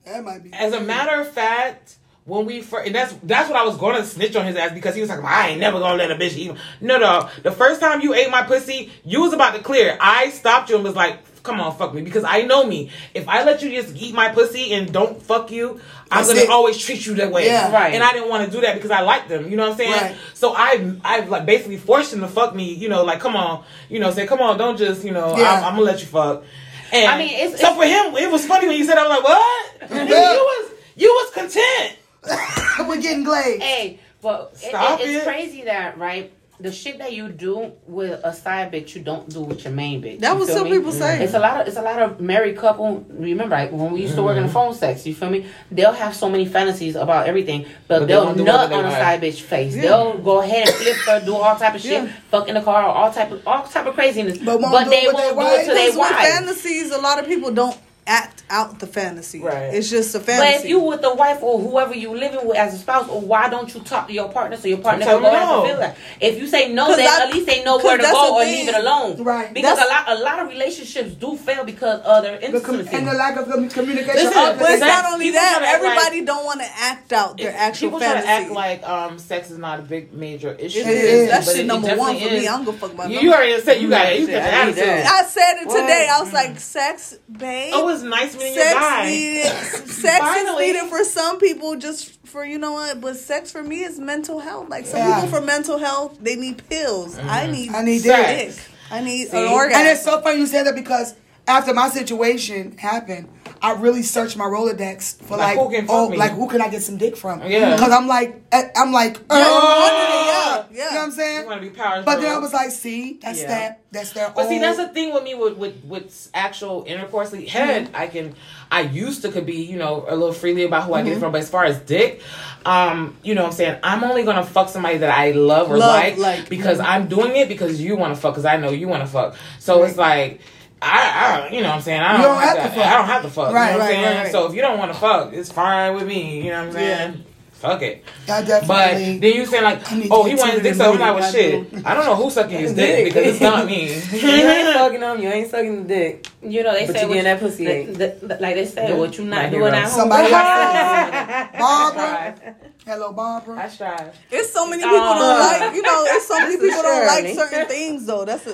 That 0.06 0.24
might 0.24 0.44
be. 0.44 0.52
as 0.54 0.74
a 0.74 0.82
matter 0.82 1.22
of 1.22 1.30
fact, 1.32 1.96
when 2.26 2.46
we 2.46 2.62
first, 2.62 2.86
and 2.88 2.96
that's 2.96 3.14
that's 3.24 3.50
what 3.50 3.58
I 3.60 3.64
was 3.66 3.78
going 3.78 3.96
to 3.96 4.06
snitch 4.06 4.36
on 4.36 4.46
his 4.46 4.56
ass 4.56 4.72
because 4.74 4.94
he 4.96 5.02
was 5.02 5.10
like, 5.10 5.24
I 5.24 5.50
ain't 5.50 5.60
never 5.60 5.80
gonna 5.80 5.96
let 5.98 6.12
a 6.12 6.16
bitch 6.16 6.36
eat. 6.38 6.46
him." 6.48 6.58
No, 6.82 6.98
no. 6.98 7.30
The 7.44 7.52
first 7.52 7.80
time 7.82 8.02
you 8.02 8.14
ate 8.14 8.30
my 8.30 8.44
pussy, 8.44 8.92
you 9.04 9.22
was 9.22 9.34
about 9.34 9.56
to 9.56 9.62
clear. 9.64 9.98
I 10.00 10.30
stopped 10.30 10.70
you 10.70 10.76
and 10.76 10.84
was 10.84 10.96
like, 10.96 11.18
Come 11.44 11.60
on, 11.62 11.76
fuck 11.78 11.94
me, 11.94 12.02
because 12.02 12.24
I 12.24 12.42
know 12.44 12.66
me. 12.66 12.92
If 13.14 13.28
I 13.30 13.44
let 13.44 13.62
you 13.62 13.70
just 13.70 13.96
eat 13.96 14.14
my 14.14 14.30
pussy 14.30 14.74
and 14.74 14.92
don't 14.92 15.22
fuck 15.22 15.52
you, 15.52 15.80
I'm 16.12 16.18
That's 16.24 16.28
gonna 16.30 16.42
it. 16.42 16.50
always 16.50 16.78
treat 16.78 17.06
you 17.06 17.14
that 17.16 17.32
way. 17.32 17.46
Yeah. 17.46 17.72
Right. 17.72 17.94
And 17.94 18.04
I 18.04 18.12
didn't 18.12 18.30
want 18.30 18.46
to 18.46 18.52
do 18.52 18.62
that 18.62 18.76
because 18.76 18.92
I 18.92 19.02
like 19.02 19.28
them. 19.28 19.50
You 19.50 19.56
know 19.58 19.64
what 19.64 19.72
I'm 19.74 19.78
saying? 19.78 19.92
Right. 19.92 20.16
So 20.34 20.54
I 20.56 20.94
I 21.04 21.22
like 21.22 21.46
basically 21.46 21.78
forced 21.78 22.14
him 22.14 22.22
to 22.22 22.28
fuck 22.28 22.54
me. 22.56 22.74
You 22.74 22.90
know, 22.90 23.04
like 23.04 23.20
come 23.20 23.36
on, 23.36 23.64
you 23.90 24.00
know, 24.00 24.12
say 24.12 24.28
come 24.28 24.40
on, 24.42 24.58
don't 24.58 24.78
just 24.78 25.04
you 25.06 25.12
know, 25.12 25.38
Yeah. 25.38 25.52
I'm, 25.54 25.64
I'm 25.64 25.72
gonna 25.74 25.84
let 25.84 26.00
you 26.02 26.08
fuck. 26.08 26.44
And 26.92 27.06
I 27.10 27.18
mean, 27.20 27.34
it's- 27.34 27.62
so 27.62 27.74
for 27.76 27.86
him, 27.86 28.16
it 28.18 28.32
was 28.32 28.46
funny 28.46 28.68
when 28.68 28.78
you 28.78 28.84
said, 28.86 28.98
I 28.98 29.08
was 29.08 29.10
like, 29.12 29.24
what? 29.24 30.10
Yeah. 30.10 30.34
you 30.34 30.40
was 30.40 30.72
you 30.96 31.10
was 31.10 31.34
content. 31.34 31.96
We're 32.90 33.02
getting 33.02 33.24
glazed. 33.24 33.62
Hey, 33.62 34.00
but 34.22 34.52
it, 34.56 34.70
Stop 34.70 35.00
it, 35.00 35.04
it's 35.10 35.24
it. 35.24 35.28
crazy 35.28 35.64
that 35.66 35.98
right. 35.98 36.34
The 36.62 36.74
shit 36.74 36.98
that 36.98 37.14
you 37.14 37.30
do 37.30 37.72
with 37.88 38.20
a 38.24 38.34
side 38.34 38.74
bitch, 38.74 38.94
you 38.94 39.02
don't 39.02 39.30
do 39.30 39.40
with 39.42 39.64
your 39.64 39.72
main 39.72 40.02
bitch. 40.02 40.20
That 40.20 40.38
was 40.38 40.50
feel 40.50 40.58
some 40.58 40.70
me? 40.70 40.78
people 40.78 40.92
say. 40.92 41.24
It's 41.24 41.34
a 41.34 41.40
lot 41.40 41.62
of 41.62 41.68
it's 41.68 41.78
a 41.78 41.82
lot 41.82 42.02
of 42.02 42.20
married 42.20 42.58
couple. 42.58 43.06
Remember, 43.10 43.56
like, 43.56 43.72
when 43.72 43.94
we 43.94 44.02
used 44.02 44.16
to 44.16 44.24
work 44.24 44.36
in 44.36 44.44
the 44.44 44.50
mm-hmm. 44.50 44.54
phone 44.54 44.74
sex, 44.74 45.08
you 45.08 45.16
feel 45.16 45.30
me? 45.30 45.46
They'll 45.72 45.94
have 45.94 46.14
so 46.14 46.30
many 46.30 46.46
fantasies 46.46 46.98
about 46.98 47.28
everything, 47.28 47.64
but, 47.88 48.00
But 48.00 48.00
they 48.00 48.06
they'll 48.08 48.26
won't 48.26 48.38
nut 48.40 48.70
they 48.70 48.76
on 48.76 48.86
a 48.86 48.92
side 48.92 49.22
bitch 49.22 49.40
face. 49.40 49.74
Yeah. 49.74 49.84
They'll 49.84 50.18
go 50.18 50.42
ahead 50.42 50.68
and 50.68 50.76
flip 50.76 50.98
her, 51.08 51.26
do 51.26 51.36
all 51.36 51.56
type 51.56 51.76
of 51.76 51.82
shit, 51.82 52.04
Yeah. 52.04 52.12
fuck 52.30 52.50
in 52.50 52.56
the 52.56 52.62
car, 52.62 52.84
all 52.84 53.12
type 53.14 53.32
of 53.32 53.48
all 53.48 53.64
type 53.64 53.86
of 53.86 53.94
craziness. 53.94 54.38
But 54.40 54.60
But, 54.60 54.72
won't 54.72 54.84
do 54.86 54.90
they 54.90 55.04
it 55.04 55.08
with 55.08 55.16
won't 55.16 55.38
their 55.38 55.56
do 55.56 55.62
it 55.62 55.66
to 55.66 55.74
their 55.74 55.86
Because 55.86 55.98
with 55.98 56.12
wife. 56.12 56.28
fantasies, 56.28 56.92
a 56.92 56.98
lot 56.98 57.20
of 57.20 57.26
people 57.26 57.52
don't 57.52 57.78
act 58.10 58.42
out 58.50 58.80
the 58.80 58.88
fantasy. 58.88 59.40
Right. 59.40 59.72
It's 59.74 59.90
just 59.90 60.16
a 60.16 60.20
fantasy. 60.20 60.54
But 60.58 60.64
if 60.64 60.68
you 60.70 60.80
with 60.80 61.02
the 61.02 61.14
wife 61.14 61.44
or 61.44 61.60
whoever 61.60 61.94
you 61.96 62.16
living 62.18 62.46
with 62.48 62.58
as 62.58 62.74
a 62.74 62.78
spouse, 62.80 63.08
or 63.08 63.22
why 63.22 63.48
don't 63.50 63.72
you 63.74 63.80
talk 63.82 64.08
to 64.08 64.14
your 64.14 64.30
partner 64.30 64.58
so 64.58 64.68
your 64.68 64.80
partner 64.80 65.06
Tell 65.06 65.22
can 65.22 65.32
go 65.32 65.38
them 65.38 65.48
no. 65.48 65.66
feel 65.68 65.78
that? 65.78 65.98
If 66.20 66.40
you 66.40 66.48
say 66.48 66.74
no, 66.74 66.88
then 66.90 67.06
that- 67.06 67.28
at 67.28 67.34
least 67.34 67.46
they 67.46 67.64
know 67.64 67.78
where 67.78 67.98
to 67.98 68.04
go 68.04 68.36
or 68.36 68.42
thing. 68.44 68.66
leave 68.66 68.70
it 68.70 68.76
alone. 68.76 69.22
Right. 69.24 69.54
Because 69.54 69.78
a 69.78 69.86
lot 69.88 70.04
a 70.10 70.16
lot 70.24 70.40
of 70.40 70.48
relationships 70.50 71.14
do 71.14 71.38
fail 71.38 71.64
because 71.64 72.02
other 72.04 72.38
their 72.38 72.52
The 72.52 72.58
intimacy. 72.58 72.90
and 72.96 73.08
the 73.08 73.14
lack 73.14 73.38
of 73.38 73.46
communication. 73.72 74.16
Listen, 74.16 74.58
but 74.58 74.72
it's 74.72 74.82
not 74.82 75.06
only 75.14 75.32
that. 75.32 75.58
try 75.58 75.60
to 75.60 75.68
act 75.72 75.84
like- 75.84 75.92
Everybody 75.98 76.26
don't 76.26 76.46
want 76.46 76.60
to 76.62 76.68
act 76.80 77.14
out 77.14 77.38
their 77.38 77.54
actual 77.56 77.90
People 77.90 78.00
fantasy. 78.00 78.26
try 78.26 78.36
to 78.40 78.44
act 78.46 78.52
like 78.52 78.84
um 78.90 79.20
sex 79.20 79.52
is 79.52 79.58
not 79.58 79.80
a 79.80 79.84
big 79.84 80.14
major 80.14 80.54
issue. 80.60 80.80
it 80.80 80.88
It 80.88 80.98
is. 80.98 81.04
is, 81.04 81.30
That 81.30 81.46
but 81.46 81.52
shit 81.52 81.62
it- 81.62 81.68
number 81.68 81.88
one 81.96 82.14
for 82.16 82.20
definitely 82.20 82.40
me. 82.40 82.48
I 82.48 82.52
don't 82.58 82.66
give 82.66 82.76
a 82.76 82.78
fuck 82.80 82.94
about 82.94 83.10
You, 83.12 83.20
you 83.20 83.34
already 83.34 83.62
said 83.62 83.82
you 83.82 83.90
got 83.90 84.08
it. 84.12 84.20
You 84.20 84.26
Shit, 84.26 84.36
got 84.36 84.42
the 84.44 84.56
I 84.56 84.66
need 84.66 84.72
attitude. 84.80 84.84
that. 85.06 85.12
I 85.12 85.26
said 85.28 85.54
it 85.62 85.70
today. 85.70 86.10
I 86.12 86.20
was 86.22 86.34
like, 86.34 86.60
sex, 86.60 87.16
babe. 87.32 87.74
It's 88.00 88.10
nice 88.10 88.34
meeting 88.36 88.56
your 88.56 88.64
sex 88.64 88.80
guy. 88.80 89.06
needed. 89.10 89.46
Sex 89.90 90.20
Finally. 90.20 90.66
is 90.66 90.74
needed 90.74 90.90
for 90.90 91.04
some 91.04 91.40
people, 91.40 91.76
just 91.78 92.26
for 92.28 92.46
you 92.46 92.58
know 92.58 92.74
what. 92.74 93.02
But 93.02 93.18
sex 93.18 93.52
for 93.52 93.64
me 93.64 93.84
is 93.84 94.00
mental 94.00 94.40
health. 94.40 94.70
Like 94.70 94.86
some 94.86 95.00
Yeah. 95.00 95.22
people 95.22 95.40
for 95.40 95.46
mental 95.46 95.78
health, 95.78 96.18
they 96.22 96.36
need 96.36 96.68
pills. 96.70 97.18
I 97.18 97.22
mm-hmm. 97.44 97.52
need. 97.52 97.72
I 97.74 97.82
need 97.84 98.00
Sex. 98.02 98.56
dick. 98.56 98.66
I 98.92 99.02
need 99.02 99.28
See? 99.30 99.38
an 99.38 99.52
orgasm. 99.52 99.80
And 99.82 99.88
it's 99.90 100.04
so 100.04 100.22
funny 100.22 100.40
you 100.40 100.48
said 100.48 100.64
that 100.66 100.76
because 100.76 101.16
after 101.50 101.74
my 101.74 101.90
situation 101.90 102.78
happened, 102.78 103.28
I 103.62 103.74
really 103.74 104.04
searched 104.04 104.38
my 104.38 104.46
Rolodex 104.46 105.22
for 105.24 105.36
Like, 105.36 105.58
like, 105.58 105.68
who 105.68 105.76
can 105.76 105.86
oh, 105.90 106.08
like 106.08 106.32
who 106.32 106.48
can 106.48 106.62
I 106.62 106.70
get 106.70 106.82
some 106.82 106.98
dick 106.98 107.18
from? 107.18 107.42
Yeah. 107.44 107.76
Because 107.76 107.92
I'm 107.92 108.08
like, 108.08 108.42
eh, 108.52 108.70
I'm 108.76 108.94
like, 108.94 109.18
Yeah, 109.18 109.24
oh, 109.32 110.66
yeah, 110.72 110.72
You 110.72 110.78
know 110.78 110.86
what. 110.86 111.04
I'm 111.06 111.12
saying? 111.12 111.42
You 111.42 111.48
want 111.48 111.62
to 111.62 111.70
be 111.70 111.76
power. 111.76 112.04
But 112.04 112.22
then 112.22 112.32
I 112.34 112.38
was 112.38 112.54
like, 112.54 112.70
see, 112.72 113.20
that's 113.22 113.42
Yeah. 113.42 113.48
that, 113.48 113.82
that's 113.92 114.14
their. 114.14 114.30
But 114.34 114.48
see, 114.48 114.60
that's 114.60 114.78
the 114.78 114.88
thing 114.90 115.14
with 115.14 115.24
me 115.24 115.34
with 115.36 115.58
with, 115.58 115.84
with 115.84 116.30
actual 116.34 116.86
intercourse. 116.88 117.34
Like, 117.34 117.48
head, 117.48 117.88
Mm-hmm. 117.88 117.96
I 117.96 118.08
can, 118.08 118.36
I 118.72 118.82
used 118.82 119.24
to 119.24 119.32
could 119.32 119.46
be, 119.46 119.64
you 119.64 119.78
know, 119.78 120.06
a 120.08 120.16
little 120.16 120.34
freely 120.34 120.64
about 120.64 120.84
who 120.84 120.94
I 120.94 121.00
Mm-hmm. 121.00 121.08
get 121.10 121.18
it 121.18 121.20
from. 121.20 121.32
But 121.34 121.42
as 121.42 121.50
far 121.50 121.66
as 121.66 121.80
dick, 121.80 122.22
um, 122.66 123.18
you 123.24 123.36
know, 123.36 123.42
what 123.42 123.48
I'm 123.50 123.54
saying 123.56 123.80
I'm 123.84 124.04
only 124.04 124.24
gonna 124.24 124.46
fuck 124.46 124.70
somebody 124.70 125.00
that 125.00 125.18
I 125.18 125.32
love 125.32 125.70
or 125.72 125.78
Love, 125.78 125.96
like, 125.96 126.18
like, 126.18 126.50
because 126.50 126.78
mm-hmm. 126.78 126.92
I'm 126.92 127.08
doing 127.08 127.36
it 127.36 127.50
because 127.50 127.82
you 127.82 127.96
want 127.98 128.14
to 128.16 128.22
fuck 128.22 128.34
because 128.34 128.46
I 128.46 128.58
know 128.58 128.70
you 128.70 128.88
want 128.88 129.02
to 129.02 129.08
fuck. 129.08 129.36
So 129.60 129.84
it's 129.84 129.98
like. 129.98 130.40
I, 130.82 131.48
I, 131.50 131.54
you 131.54 131.62
know 131.62 131.70
what 131.70 131.76
I'm 131.76 131.82
saying? 131.82 132.02
I 132.02 132.14
don't, 132.14 132.22
don't 132.22 132.42
have, 132.42 132.58
to, 132.58 132.64
to 132.64 132.70
fuck. 132.70 132.86
I 132.86 132.98
don't 132.98 133.06
have 133.06 133.22
to 133.24 133.30
fuck. 133.30 133.54
Right, 133.54 133.72
you 133.72 133.78
know 133.78 133.80
what 133.80 133.84
I'm 133.84 133.92
saying? 133.92 134.06
right, 134.06 134.24
right. 134.24 134.32
So 134.32 134.48
if 134.48 134.54
you 134.56 134.62
don't 134.62 134.80
want 134.80 134.94
to 134.94 135.00
fuck, 135.00 135.34
it's 135.34 135.52
fine 135.52 135.94
with 135.96 136.08
me. 136.08 136.38
You 136.44 136.52
know 136.52 136.60
what 136.60 136.68
I'm 136.68 136.74
saying? 136.74 137.26
Fuck 137.60 137.82
it. 137.82 138.06
I 138.30 138.42
But 138.42 138.94
then 138.96 139.22
you 139.22 139.46
saying 139.46 139.64
like, 139.66 139.82
oh, 140.10 140.24
he 140.24 140.32
get 140.36 140.40
wanted 140.40 140.54
his 140.54 140.56
to 140.56 140.62
dick 140.64 140.76
so 140.76 140.94
I'm 140.94 141.00
like, 141.00 141.12
booty. 141.14 141.22
well, 141.22 141.32
shit. 141.74 141.86
I 141.86 141.94
don't 141.94 142.06
know 142.06 142.16
who's 142.16 142.34
sucking 142.34 142.58
his 142.58 142.74
dick 142.74 142.96
Dick. 142.96 143.06
because 143.14 143.28
it's 143.34 143.42
not 143.42 143.66
me. 143.66 143.94
you 144.14 144.30
ain't 144.48 144.74
fucking 144.78 145.00
them. 145.02 145.22
You 145.22 145.28
ain't 145.28 145.52
sucking 145.52 145.82
the 145.84 145.88
dick. 145.94 146.28
you 146.42 146.64
know, 146.64 146.72
they 146.74 146.86
But 146.88 146.96
say 146.96 147.02
you 147.02 147.08
what 147.10 147.14
getting 147.16 147.24
that 147.32 147.40
pussy 147.42 147.66
the- 147.66 147.92
the- 148.22 148.28
the- 148.28 148.38
like 148.40 148.56
they 148.56 148.66
say, 148.66 148.88
Yeah. 148.88 148.96
what 148.96 149.18
you 149.18 149.26
not 149.26 149.44
My 149.44 149.50
doing 149.50 149.62
hero. 149.64 149.76
at 149.76 149.84
home. 149.84 149.92
Somebody 149.92 150.34
I 150.34 151.50
Barbara. 151.60 152.56
Hello, 152.86 153.12
Barbara. 153.12 153.58
I 153.60 153.68
strive. 153.68 154.18
It's 154.32 154.52
so 154.54 154.66
many 154.68 154.82
people 154.82 154.98
don't 154.98 155.40
like. 155.40 155.76
You 155.76 155.82
know, 155.82 156.04
it's 156.08 156.28
so 156.28 156.40
many 156.40 156.56
people 156.58 156.82
don't 156.82 157.08
like 157.08 157.28
certain 157.36 157.68
things 157.68 158.06
though. 158.06 158.24
That's 158.26 158.48
a. 158.48 158.54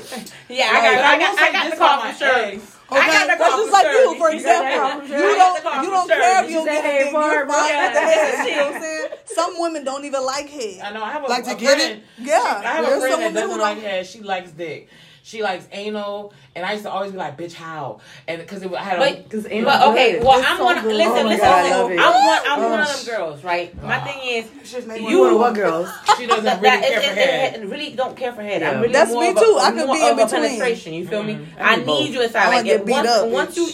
Yeah, 0.54 0.70
I 0.74 0.82
got, 0.82 1.04
I 1.06 1.20
got, 1.20 1.40
I 1.40 1.52
got 1.52 1.70
the 1.72 1.78
call 1.78 2.02
from 2.02 2.16
Shirley. 2.16 2.60
I 2.92 3.08
got 3.08 3.28
That's 3.28 3.56
just 3.56 3.72
like 3.72 3.86
you, 3.88 4.16
for 4.18 4.30
example. 4.30 5.02
"Hey, 5.06 5.18
You 5.18 5.26
I 5.26 5.38
got 5.38 5.58
the 5.58 5.64
don't 5.64 5.84
you 5.84 5.90
don't 5.90 6.08
care 6.08 6.44
if 6.44 6.50
Shirley." 6.50 6.54
you 6.54 6.60
She 6.60 6.66
get 6.66 6.86
a 6.86 6.88
"Hey, 6.88 6.98
dick. 7.04 7.12
You're 7.12 7.22
Barbara." 7.22 7.54
fine 7.54 7.84
with 7.84 7.94
the 7.94 8.00
head. 8.02 8.48
You 8.48 8.56
know 8.56 8.66
what 8.66 8.76
I'm 8.76 8.82
saying? 8.82 9.08
Some 9.26 9.54
women 9.60 9.84
don't 9.84 10.06
even 10.06 10.24
like 10.26 10.50
head. 10.50 10.80
I 10.84 10.92
know. 10.92 11.04
I 11.04 11.12
have 11.12 11.24
a, 11.24 11.28
Like 11.28 11.44
to 11.46 11.52
a 11.52 11.56
get 11.56 11.78
friend. 11.78 12.02
it? 12.02 12.04
Yeah, 12.28 12.42
I 12.64 12.68
have 12.78 12.86
a 12.86 13.00
friend 13.02 13.22
that 13.22 13.34
doesn't 13.34 13.60
like 13.60 13.78
don't. 13.78 13.86
head. 13.86 14.06
She 14.08 14.22
likes 14.22 14.52
dick. 14.52 14.88
She 15.28 15.42
likes 15.42 15.68
anal, 15.72 16.34
and 16.56 16.64
I 16.64 16.74
used 16.74 16.84
to 16.84 16.92
always 16.92 17.12
be 17.12 17.18
like, 17.18 17.36
"Bitch, 17.36 17.54
how?" 17.54 18.00
And 18.28 18.40
because 18.40 18.62
it, 18.62 18.72
I 18.72 18.84
had 18.84 18.98
a 18.98 19.00
But, 19.00 19.28
Cause 19.32 19.48
ain't 19.50 19.66
but 19.66 19.80
no 19.80 19.92
okay, 19.92 20.20
well, 20.20 20.34
I'm 20.46 20.58
so 20.58 20.66
one. 20.66 20.82
good. 20.84 20.96
Listen, 20.96 21.26
Oh 21.26 21.30
listen, 21.30 21.40
God, 21.40 21.64
listen. 21.90 22.00
I'm 22.00 22.14
one. 22.28 22.40
I'm 22.46 22.60
Oh, 22.60 22.70
one 22.70 22.80
of 22.82 22.88
them 23.06 23.06
girls, 23.18 23.44
right? 23.44 23.84
My 23.84 24.00
thing 24.02 24.20
is, 24.24 24.72
Just 24.72 24.86
make 24.88 25.00
You- 25.00 25.04
one- 25.06 25.12
You 25.14 25.22
wanna 25.22 25.38
what 25.38 25.54
girls? 25.56 25.90
she 26.18 26.28
doesn't 26.28 26.44
that, 26.46 26.62
really 26.62 26.80
that- 26.80 26.90
care 26.90 27.00
it, 27.00 27.06
for 27.06 27.12
it, 27.20 27.28
head. 27.30 27.56
it, 27.56 27.64
it 27.64 27.68
really 27.70 27.96
don't 27.96 28.16
care 28.16 28.34
for 28.34 28.44
head. 28.44 28.62
Yeah. 28.62 28.70
I'm 28.70 28.82
really 28.82 28.94
That's 28.94 29.12
more 29.12 29.24
me 29.24 29.30
of 29.30 29.36
too. 29.40 29.58
I 29.60 29.72
could 29.72 29.92
be 29.92 30.06
in 30.08 30.16
between. 30.16 30.42
penetration. 30.42 30.94
You 30.94 31.08
feel 31.08 31.24
me? 31.24 31.34
Mhm. 31.34 31.48
I 31.60 31.74
I 31.74 31.76
need 31.78 31.86
both. 31.88 32.10
you 32.12 32.22
inside. 32.22 32.40
I 32.42 32.46
Like 32.46 32.56
wanna 32.58 32.68
get 32.68 32.86
beat 32.86 32.92
once, 32.92 33.08
up, 33.10 33.28
once 33.30 33.58
you. 33.58 33.70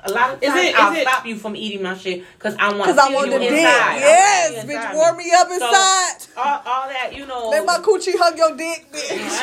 Bitch. 0.00 0.10
A 0.10 0.14
lot 0.14 0.30
of 0.34 0.42
Is 0.42 0.48
times 0.48 0.60
it- 0.60 0.68
is 0.68 0.74
I'll 0.78 0.96
it- 0.96 1.02
stop 1.02 1.26
you 1.26 1.36
from 1.36 1.56
eating 1.56 1.82
my 1.82 1.96
shit 1.96 2.24
because 2.34 2.54
I 2.58 2.68
want 2.70 2.84
Cause 2.84 2.96
to 2.96 3.02
I 3.02 3.06
feel 3.08 3.14
want 3.16 3.26
you 3.28 3.32
the 3.34 3.38
dick. 3.40 3.50
inside. 3.52 3.66
I 3.66 3.90
want 3.90 4.00
Yes, 4.00 4.50
you 4.50 4.56
bitch, 4.70 4.76
inside 4.76 4.94
warm 4.94 5.16
me 5.16 5.32
up 5.36 5.48
So, 5.48 5.54
inside. 5.54 6.14
all, 6.36 6.62
all 6.66 6.88
that, 6.88 7.14
you 7.16 7.26
know. 7.26 7.48
Let 7.50 7.64
my 7.66 7.78
coochie 7.78 8.14
hug 8.18 8.38
your 8.38 8.56
dick, 8.56 8.86
bitch. 8.92 9.42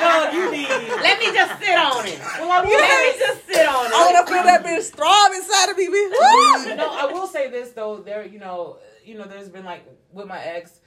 love 0.00 0.34
you 0.34 0.50
need. 0.52 0.68
Let 0.68 1.18
me 1.18 1.26
just 1.32 1.60
sit 1.60 1.76
on 1.76 2.06
it. 2.06 2.18
Well, 2.38 2.50
I 2.50 2.60
will 2.60 2.70
Let 2.70 3.14
me 3.14 3.20
just 3.20 3.46
sit 3.46 3.66
on 3.68 3.86
it. 3.86 3.92
I 3.94 4.12
want 4.12 4.26
to 4.26 4.32
feel 4.32 4.42
that 4.44 4.64
bitch 4.64 4.90
throb 4.94 5.32
inside 5.34 5.68
of 5.70 5.76
me, 5.76 5.88
bitch. 5.88 6.76
No, 6.76 6.88
I 6.90 7.06
will 7.12 7.26
say 7.26 7.50
this 7.50 7.70
though. 7.72 7.98
There, 7.98 8.24
you 8.26 8.38
know, 8.38 8.78
you 9.04 9.16
know, 9.18 9.24
there's 9.24 9.48
been 9.48 9.64
like 9.64 9.84
with 10.12 10.26
my 10.26 10.40
ex. 10.42 10.80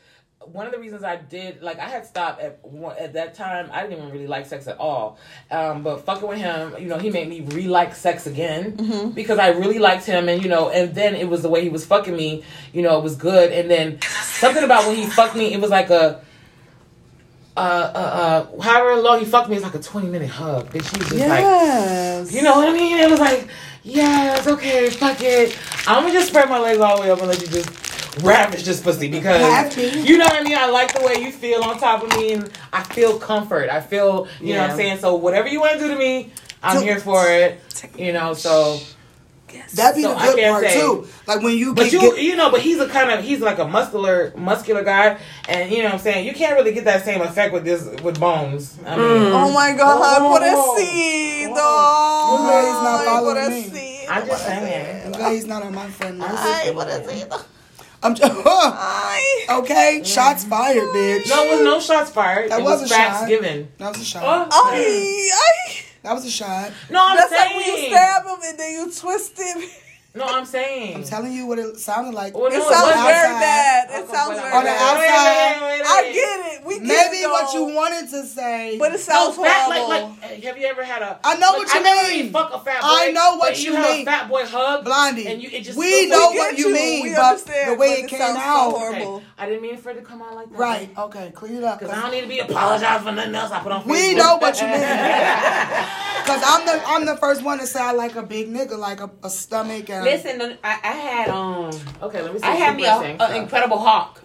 One 0.52 0.66
of 0.66 0.72
the 0.74 0.80
reasons 0.80 1.04
I 1.04 1.16
did 1.16 1.62
like 1.62 1.80
I 1.80 1.88
had 1.88 2.06
stopped 2.06 2.42
at 2.42 2.64
one, 2.64 2.96
at 2.98 3.14
that 3.14 3.34
time. 3.34 3.70
I 3.72 3.84
didn't 3.84 3.98
even 3.98 4.12
really 4.12 4.28
like 4.28 4.46
sex 4.46 4.68
at 4.68 4.78
all. 4.78 5.18
Um, 5.50 5.84
but 5.84 6.02
fucking 6.06 6.28
with 6.28 6.38
him, 6.40 6.76
you 6.80 6.88
know, 6.88 6.98
he 6.98 7.10
made 7.10 7.28
me 7.30 7.42
re 7.42 7.68
like 7.68 7.96
sex 7.96 8.28
again 8.28 9.12
because 9.16 9.40
I 9.40 9.50
really 9.50 9.80
liked 9.80 10.06
him, 10.06 10.28
and 10.30 10.42
you 10.44 10.50
know, 10.50 10.70
and 10.70 10.94
then 10.94 11.16
it 11.16 11.30
was 11.30 11.42
the 11.42 11.50
way 11.50 11.62
he 11.62 11.70
was 11.70 11.86
fucking 11.86 12.16
me. 12.16 12.44
You 12.74 12.82
know, 12.82 12.98
it 12.98 13.04
was 13.04 13.16
good, 13.16 13.52
and 13.52 13.70
then 13.70 14.02
something 14.02 14.64
about 14.64 14.86
when 14.88 14.96
he 14.96 15.06
fucked 15.06 15.36
me, 15.36 15.54
it 15.54 15.62
was 15.62 15.70
like 15.72 15.90
a. 15.90 16.22
Uh, 17.56 17.60
uh, 17.60 17.98
uh, 18.58 18.62
however 18.64 19.00
long 19.00 19.20
he 19.20 19.26
fucked 19.26 19.48
me, 19.48 19.56
it's 19.56 19.64
like 19.64 19.76
a 19.76 19.80
20 19.80 20.08
minute 20.08 20.28
hug. 20.30 20.72
Bitch, 20.72 20.92
he 20.92 20.98
was 20.98 21.10
just 21.10 21.20
like, 21.30 21.44
you 22.34 22.42
know 22.42 22.56
what 22.56 22.68
I 22.68 22.74
mean? 22.74 22.98
It 22.98 23.08
was 23.12 23.20
like, 23.20 23.48
yes, 23.84 24.48
okay, 24.48 24.90
fuck 24.90 25.22
it. 25.22 25.56
I'm 25.88 26.02
gonna 26.02 26.14
just 26.14 26.30
spread 26.30 26.50
my 26.50 26.58
legs 26.58 26.80
all 26.80 26.96
the 26.96 27.04
way 27.04 27.12
up 27.12 27.20
and 27.20 27.28
let 27.28 27.40
you 27.40 27.48
just 27.48 27.70
ravish 28.22 28.64
this 28.64 28.82
pussy 28.82 29.08
because 29.10 29.42
Have 29.42 29.72
to. 29.74 30.02
you 30.02 30.18
know 30.18 30.26
what 30.26 30.40
I 30.40 30.44
mean. 30.44 30.58
I 30.58 30.70
like 30.70 30.94
the 30.98 31.06
way 31.06 31.16
you 31.22 31.32
feel 31.32 31.64
on 31.64 31.78
top 31.80 32.04
of 32.04 32.10
me, 32.18 32.34
and 32.34 32.50
I 32.72 32.84
feel 32.84 33.18
comfort. 33.20 33.70
I 33.70 33.82
feel, 33.82 34.28
you 34.42 34.54
know 34.54 34.62
what 34.62 34.72
I'm 34.72 34.78
saying. 34.78 35.00
So 35.00 35.16
whatever 35.16 35.48
you 35.48 35.60
want 35.60 35.74
to 35.74 35.80
do 35.80 35.88
to 35.90 35.96
me, 35.98 36.32
I'm 36.62 36.82
here 36.84 37.00
for 37.00 37.26
it. 37.28 37.60
You 37.98 38.14
know, 38.14 38.34
so 38.34 38.80
That 39.76 39.96
be 39.96 40.02
So 40.04 40.14
the 40.14 40.20
good 40.20 40.50
part 40.50 40.64
say. 40.66 40.80
too. 40.80 41.08
Like 41.28 41.42
when 41.42 41.58
you 41.58 41.74
But 41.76 41.84
get, 41.84 41.94
you, 41.94 42.00
get 42.02 42.22
you 42.22 42.36
know, 42.36 42.50
but 42.50 42.62
he's 42.62 42.80
a 42.80 42.88
kind 42.88 43.12
of 43.12 43.24
he's 43.24 43.40
like 43.42 43.60
a 43.60 43.68
muscular, 43.68 44.32
muscular 44.38 44.84
guy, 44.84 45.18
and 45.50 45.70
you 45.72 45.80
know 45.80 45.86
what 45.86 45.94
I'm 45.96 46.00
saying. 46.00 46.26
You 46.26 46.34
can't 46.34 46.56
really 46.56 46.72
get 46.74 46.86
that 46.86 47.04
same 47.06 47.22
effect 47.22 47.54
with 47.54 47.64
this 47.66 47.84
with 48.02 48.20
bones. 48.20 48.78
I 48.86 48.96
mean, 48.96 49.06
mm. 49.06 49.32
Oh 49.34 49.52
my 49.54 49.74
god, 49.74 50.00
Whoa, 50.00 50.30
por 50.30 50.40
whoa, 50.42 50.56
whoa. 50.56 50.76
así, 50.78 51.48
Whoa. 51.50 51.56
dog. 51.56 52.40
I'm 52.40 52.46
glad 52.46 52.64
he's 52.66 52.84
not 52.84 53.06
following 53.06 53.74
me. 53.74 54.08
I'm 54.10 54.28
just 54.28 54.46
saying. 54.46 55.06
I'm 55.06 55.12
glad 55.12 55.34
he's 55.34 55.46
not 55.46 55.64
on 55.64 55.76
my 55.76 55.88
friend 55.90 56.20
list. 56.20 56.34
Ay, 56.36 56.72
por 56.74 56.86
así. 56.86 57.46
I'm 58.04 58.16
just, 58.16 58.32
Ay. 58.46 59.46
okay. 59.50 60.02
Shots 60.04 60.44
fired, 60.44 60.78
bitch. 60.96 61.30
No, 61.30 61.44
it 61.44 61.50
was 61.56 61.62
no 61.64 61.80
shots 61.80 62.12
fired. 62.12 62.52
That 62.52 62.60
it 62.60 62.64
was 62.64 62.82
was, 62.82 62.92
a 62.92 62.94
facts 62.94 63.20
shot. 63.22 63.28
given. 63.30 63.70
That 63.78 63.90
was 63.94 64.02
a 64.02 64.06
shot. 64.06 64.24
Oh, 64.52 64.72
Ay, 64.72 65.30
ay. 65.34 65.80
That 66.04 66.14
was 66.14 66.26
a 66.26 66.30
shot. 66.32 66.72
no, 66.90 67.00
I'm 67.02 67.16
That's 67.18 67.32
like 67.32 67.56
when 67.56 67.66
you 67.66 67.88
stab 67.90 68.26
him 68.26 68.38
and 68.44 68.60
then 68.60 68.72
you 68.74 68.92
twist 68.92 69.40
him. 69.40 69.64
No, 70.16 70.26
I'm 70.26 70.46
saying. 70.46 70.94
I'm 70.96 71.04
telling 71.04 71.34
you 71.34 71.48
what 71.48 71.58
it 71.58 71.76
sounded 71.80 72.14
like. 72.14 72.38
Well, 72.38 72.46
It 72.46 72.54
no, 72.54 72.70
sounds 72.70 72.86
wasn't. 72.86 73.02
very 73.04 73.34
bad. 73.34 73.88
It 73.90 74.08
sounds 74.14 74.30
wait, 74.30 74.42
very 74.46 74.54
On 74.54 74.64
the 74.64 74.70
wait, 74.70 74.78
bad. 74.78 75.00
wait, 75.00 75.10
outside. 75.10 75.26
wait, 75.34 75.62
wait, 75.66 75.80
wait, 75.82 75.88
I 75.90 76.02
wait. 76.04 76.14
get 76.14 76.40
it. 76.54 76.66
We 76.68 76.74
get 76.76 76.84
Maybe 76.86 77.18
it, 77.18 77.23
what 77.34 77.54
you 77.54 77.64
wanted 77.76 78.10
to 78.12 78.26
say. 78.26 78.78
But 78.80 78.90
it 78.92 78.94
No, 78.94 78.98
sounds 78.98 79.36
fat, 79.38 79.66
horrible. 79.66 79.90
like, 79.90 80.22
like, 80.32 80.44
have 80.44 80.58
you 80.58 80.66
ever 80.68 80.84
had 80.84 81.02
a? 81.02 81.20
I 81.24 81.36
know 81.36 81.48
like, 81.50 81.58
what 81.58 81.74
you 81.74 81.80
I 81.80 81.84
never 81.84 82.02
mean. 82.10 82.18
really 82.20 82.30
fuck 82.32 82.54
a 82.54 82.60
fat 82.60 82.82
boy. 82.82 82.88
I 82.90 83.12
know 83.12 83.36
what 83.38 83.50
but 83.54 83.64
you 83.64 83.76
have 83.76 83.92
mean. 83.92 84.02
A 84.08 84.12
fat 84.12 84.30
boy 84.30 84.46
hug, 84.46 84.86
Blondie, 84.86 85.28
and 85.28 85.42
you 85.44 85.50
it 85.52 85.64
just 85.64 85.78
we 85.78 86.08
know 86.08 86.18
like- 86.28 86.38
what 86.38 86.58
you 86.58 86.68
you. 86.70 86.74
mean, 86.74 87.04
We 87.04 87.14
but 87.16 87.22
understand, 87.22 87.72
the 87.72 87.76
way 87.78 87.90
but 87.90 88.00
it 88.00 88.04
it 88.06 88.08
came 88.10 88.20
sounds 88.20 88.38
so 88.40 88.78
horrible. 88.80 89.16
Okay, 89.18 89.26
I 89.38 89.46
didn't 89.48 89.62
mean 89.62 89.78
for 89.78 89.90
it 89.90 89.96
to 89.96 90.02
come 90.02 90.22
out 90.22 90.36
like 90.36 90.50
that. 90.52 90.58
right? 90.60 90.90
Okay, 90.98 91.32
clean 91.36 91.56
it 91.56 91.64
up. 91.64 91.80
Because 91.80 91.96
I 91.98 92.02
don't 92.02 92.12
need 92.12 92.22
to 92.22 92.28
be 92.28 92.40
apologized 92.40 93.04
for 93.04 93.12
nothing 93.12 93.36
else 93.36 93.52
I 93.52 93.60
put 93.60 93.72
on 93.72 93.84
Facebook. 93.84 93.92
We 93.92 94.14
know 94.16 94.38
what 94.38 94.60
you 94.62 94.68
mean. 94.68 94.80
Cause 96.26 96.42
I'm 96.46 96.66
the 96.66 96.82
I'm 96.88 97.06
the 97.06 97.18
first 97.18 97.44
one 97.44 97.60
to 97.60 97.68
say 97.68 97.82
I 97.82 97.92
like 97.92 98.16
a 98.16 98.24
big 98.24 98.48
nigga, 98.52 98.78
like 98.78 99.02
a, 99.02 99.10
a 99.24 99.30
stomach 99.30 99.90
and 99.90 100.06
Listen, 100.06 100.58
I, 100.64 100.80
I 100.84 100.88
had 100.94 101.30
um, 101.30 101.70
Okay, 102.02 102.22
let 102.22 102.34
me 102.34 102.40
see. 102.40 102.46
I 102.46 102.52
had 102.56 102.70
Super 102.70 102.78
me 102.78 102.86
a, 102.86 103.00
Sing 103.00 103.16
a 103.16 103.26
stuff. 103.26 103.36
Incredible 103.36 103.78
Hulk. 103.80 104.23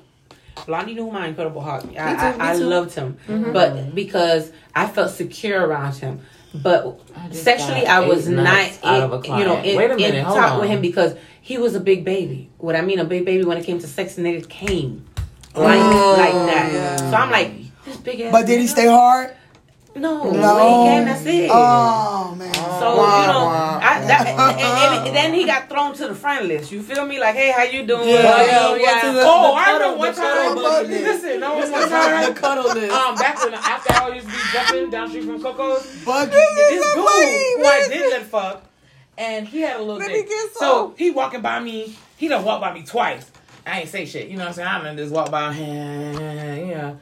Blondie 0.67 0.95
knew 0.95 1.11
my 1.11 1.27
Incredible 1.29 1.61
Hulk. 1.61 1.85
I, 1.85 1.91
too, 1.91 1.99
I, 1.99 2.33
me 2.33 2.39
I 2.41 2.57
too. 2.57 2.65
loved 2.65 2.95
him, 2.95 3.19
mm-hmm. 3.27 3.53
but 3.53 3.95
because 3.95 4.53
I 4.75 4.87
felt 4.87 5.11
secure 5.11 5.67
around 5.67 5.95
him. 5.97 6.21
But 6.55 7.01
I 7.15 7.31
sexually, 7.31 7.87
I 7.87 8.01
was 8.01 8.27
not, 8.29 8.45
nuts 8.45 8.79
out 8.83 9.03
of 9.03 9.13
a 9.13 9.17
in, 9.17 9.39
you 9.39 9.45
know, 9.45 9.61
in, 9.61 9.77
Wait 9.77 9.91
a 9.91 9.93
in 9.93 9.97
minute, 9.99 10.25
hold 10.25 10.39
talk 10.39 10.53
on. 10.53 10.61
with 10.61 10.71
him 10.71 10.81
because 10.81 11.15
he 11.43 11.59
was 11.59 11.75
a 11.75 11.81
big 11.81 12.05
baby. 12.05 12.51
What 12.57 12.75
I 12.75 12.81
mean, 12.81 12.99
a 12.99 13.05
big 13.05 13.25
baby 13.25 13.45
when 13.45 13.59
it 13.59 13.65
came 13.65 13.79
to 13.79 13.87
sex, 13.87 14.17
and 14.17 14.27
it 14.27 14.49
came 14.49 15.07
like 15.55 15.81
oh, 15.81 16.17
like 16.19 16.33
that. 16.33 16.73
yeah. 16.73 16.97
So 16.97 17.17
I'm 17.17 17.31
like, 17.31 17.53
this 17.85 17.97
big 17.99 18.21
ass. 18.21 18.33
But 18.33 18.47
did 18.47 18.61
he 18.61 18.67
stay 18.67 18.87
hard? 18.87 19.35
No, 20.01 20.31
No. 20.31 20.59
he 20.85 20.91
came, 20.91 21.05
that's 21.05 21.25
it. 21.27 21.51
Oh 21.53 22.35
man. 22.37 22.55
So 22.55 22.91
you 22.93 23.27
know. 23.27 23.49
I, 23.49 24.05
that, 24.07 24.27
and, 24.29 24.61
and- 24.61 25.07
and 25.09 25.17
then 25.17 25.35
he 25.35 25.45
got 25.47 25.69
thrown 25.69 25.95
to 25.95 26.09
the 26.09 26.15
friend 26.15 26.47
list. 26.49 26.71
You 26.73 26.83
feel 26.83 27.05
me? 27.07 27.19
Like, 27.19 27.35
hey, 27.35 27.51
how 27.51 27.63
you 27.65 27.87
doing? 27.87 28.09
Yeah, 28.09 28.45
yeah, 28.45 28.71
what's 28.71 28.85
got- 28.85 29.13
the- 29.15 29.21
Oh, 29.25 29.55
the 29.55 29.61
I 29.61 29.73
remember 29.73 29.99
one 29.99 30.15
the 30.15 30.21
time. 30.21 30.55
buggy. 30.55 30.89
Listen, 31.05 31.41
no 31.41 31.55
one 31.59 31.71
The 31.71 31.79
time. 31.89 32.35
cuddle 32.35 32.65
list. 32.75 32.93
Um, 32.95 33.15
back 33.17 33.43
when 33.45 33.55
after 33.55 33.93
I 33.95 34.09
used 34.15 34.27
to 34.27 34.33
be 34.33 34.39
jumping 34.53 34.91
down 34.91 35.09
street 35.09 35.25
from 35.25 35.43
Coco's, 35.43 36.05
Buggy. 36.05 36.31
this 36.31 36.85
that 36.85 36.95
dude 36.95 37.65
who 37.65 37.65
I 37.69 37.87
did 37.89 38.11
let 38.11 38.23
fuck, 38.27 38.63
and 39.17 39.49
he 39.49 39.61
had 39.63 39.81
a 39.81 39.83
little 39.83 39.99
dick. 39.99 40.29
So 40.55 40.95
he 40.97 41.11
walking 41.11 41.41
by 41.41 41.61
me. 41.61 41.97
He 42.17 42.29
done 42.29 42.45
walked 42.45 42.61
by 42.63 42.73
me 42.75 42.83
twice. 42.85 43.31
I 43.67 43.81
ain't 43.81 43.89
say 43.91 44.07
shit. 44.07 44.29
You 44.29 44.37
know 44.37 44.45
what 44.45 44.49
I'm 44.49 44.55
saying? 44.55 44.69
I 44.69 44.83
done 44.83 44.97
just 44.97 45.13
walk 45.13 45.31
by 45.31 45.53
him. 45.53 46.15
You 46.69 46.75
know. 46.75 47.01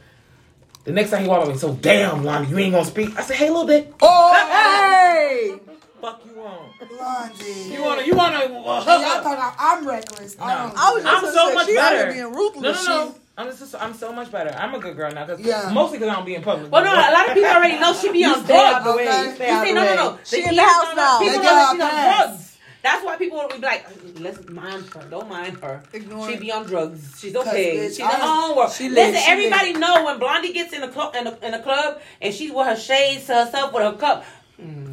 The 0.86 0.92
next 0.92 1.10
time 1.10 1.22
he 1.22 1.28
walked 1.28 1.46
by 1.46 1.52
me, 1.52 1.58
so 1.58 1.74
damn, 1.74 2.24
Lonnie, 2.24 2.48
you 2.48 2.58
ain't 2.58 2.72
gonna 2.72 2.84
speak. 2.84 3.18
I 3.18 3.22
said, 3.22 3.36
hey, 3.36 3.50
little 3.50 3.66
bit." 3.66 3.92
Oh, 4.00 4.32
Hey! 4.50 5.54
Fuck 6.00 6.22
you 6.24 6.40
on. 6.42 6.70
Blondie. 6.88 7.72
You 7.74 7.82
wanna, 7.82 8.02
you 8.02 8.14
wanna 8.14 8.36
uh, 8.36 8.48
Y'all 8.48 8.82
thought 8.84 9.26
I, 9.38 9.54
I'm 9.58 9.86
reckless. 9.88 10.36
I 10.38 10.54
don't- 10.68 10.76
I 10.78 10.90
was 10.92 11.02
just 11.02 11.14
I'm 11.16 11.22
gonna 11.22 11.32
so 11.34 11.48
say, 11.48 11.54
much 11.54 11.66
she 11.66 11.78
out 11.78 11.90
here 11.92 11.98
better. 12.06 12.12
being 12.12 12.22
No, 12.32 12.38
ruthless. 12.38 12.86
no, 12.86 13.04
no. 13.06 13.14
I'm 13.38 13.46
just, 13.48 13.74
I'm 13.74 13.94
so 13.94 14.12
much 14.12 14.30
better. 14.30 14.50
I'm 14.56 14.74
a 14.74 14.78
good 14.78 14.96
girl 14.96 15.10
now, 15.10 15.26
cause 15.26 15.40
Yeah. 15.40 15.70
mostly 15.72 15.98
because 15.98 16.12
I 16.12 16.16
don't 16.16 16.24
be 16.24 16.34
in 16.36 16.42
public. 16.42 16.70
Well, 16.70 16.84
no, 16.84 16.92
a 16.92 17.10
lot 17.12 17.28
of 17.28 17.34
people 17.34 17.50
already 17.50 17.78
know 17.80 17.92
she 17.92 18.12
be 18.12 18.24
on 18.24 18.44
Stay 18.44 18.56
out 18.56 18.82
drugs. 18.82 18.84
the 18.84 18.96
way. 18.96 19.08
okay. 19.08 19.34
Stay 19.34 19.48
You 19.48 19.52
out 19.54 19.64
see, 19.66 19.72
the 19.72 19.80
no, 19.80 19.86
way. 19.86 19.96
no, 19.96 20.10
no. 20.12 20.18
She 20.24 20.42
The 20.42 20.48
in 20.50 20.56
the 20.56 20.62
house 20.62 20.96
now. 20.96 21.18
People 21.18 21.36
know 21.38 21.42
got 21.42 21.76
that 21.78 22.16
she's 22.16 22.26
on 22.26 22.28
drugs. 22.30 22.45
That's 22.86 23.04
why 23.04 23.16
people 23.16 23.38
would 23.38 23.50
be 23.50 23.58
like, 23.58 23.84
let's 24.20 24.48
mind 24.48 24.86
her. 24.94 25.02
Don't 25.10 25.28
mind 25.28 25.56
her. 25.58 25.82
Ignore 25.92 26.30
she 26.30 26.36
be 26.36 26.52
on 26.52 26.66
drugs. 26.66 27.18
She's 27.18 27.34
okay. 27.34 27.88
She's 27.88 27.98
in 27.98 28.06
her 28.06 28.18
own 28.22 28.56
world. 28.56 28.70
she 28.70 28.88
Listen, 28.88 29.20
she 29.20 29.28
everybody 29.28 29.72
know 29.72 30.04
when 30.04 30.20
Blondie 30.20 30.52
gets 30.52 30.72
in 30.72 30.82
the 30.82 30.88
club 30.88 31.16
in 31.16 31.24
the, 31.24 31.44
in 31.44 31.50
the 31.50 31.58
club 31.58 32.00
and 32.22 32.32
she's 32.32 32.52
with 32.52 32.64
her 32.64 32.76
shades 32.76 33.26
to 33.26 33.34
herself 33.34 33.72
with 33.72 33.82
her 33.82 33.94
cup. 33.94 34.24
Mm. 34.62 34.85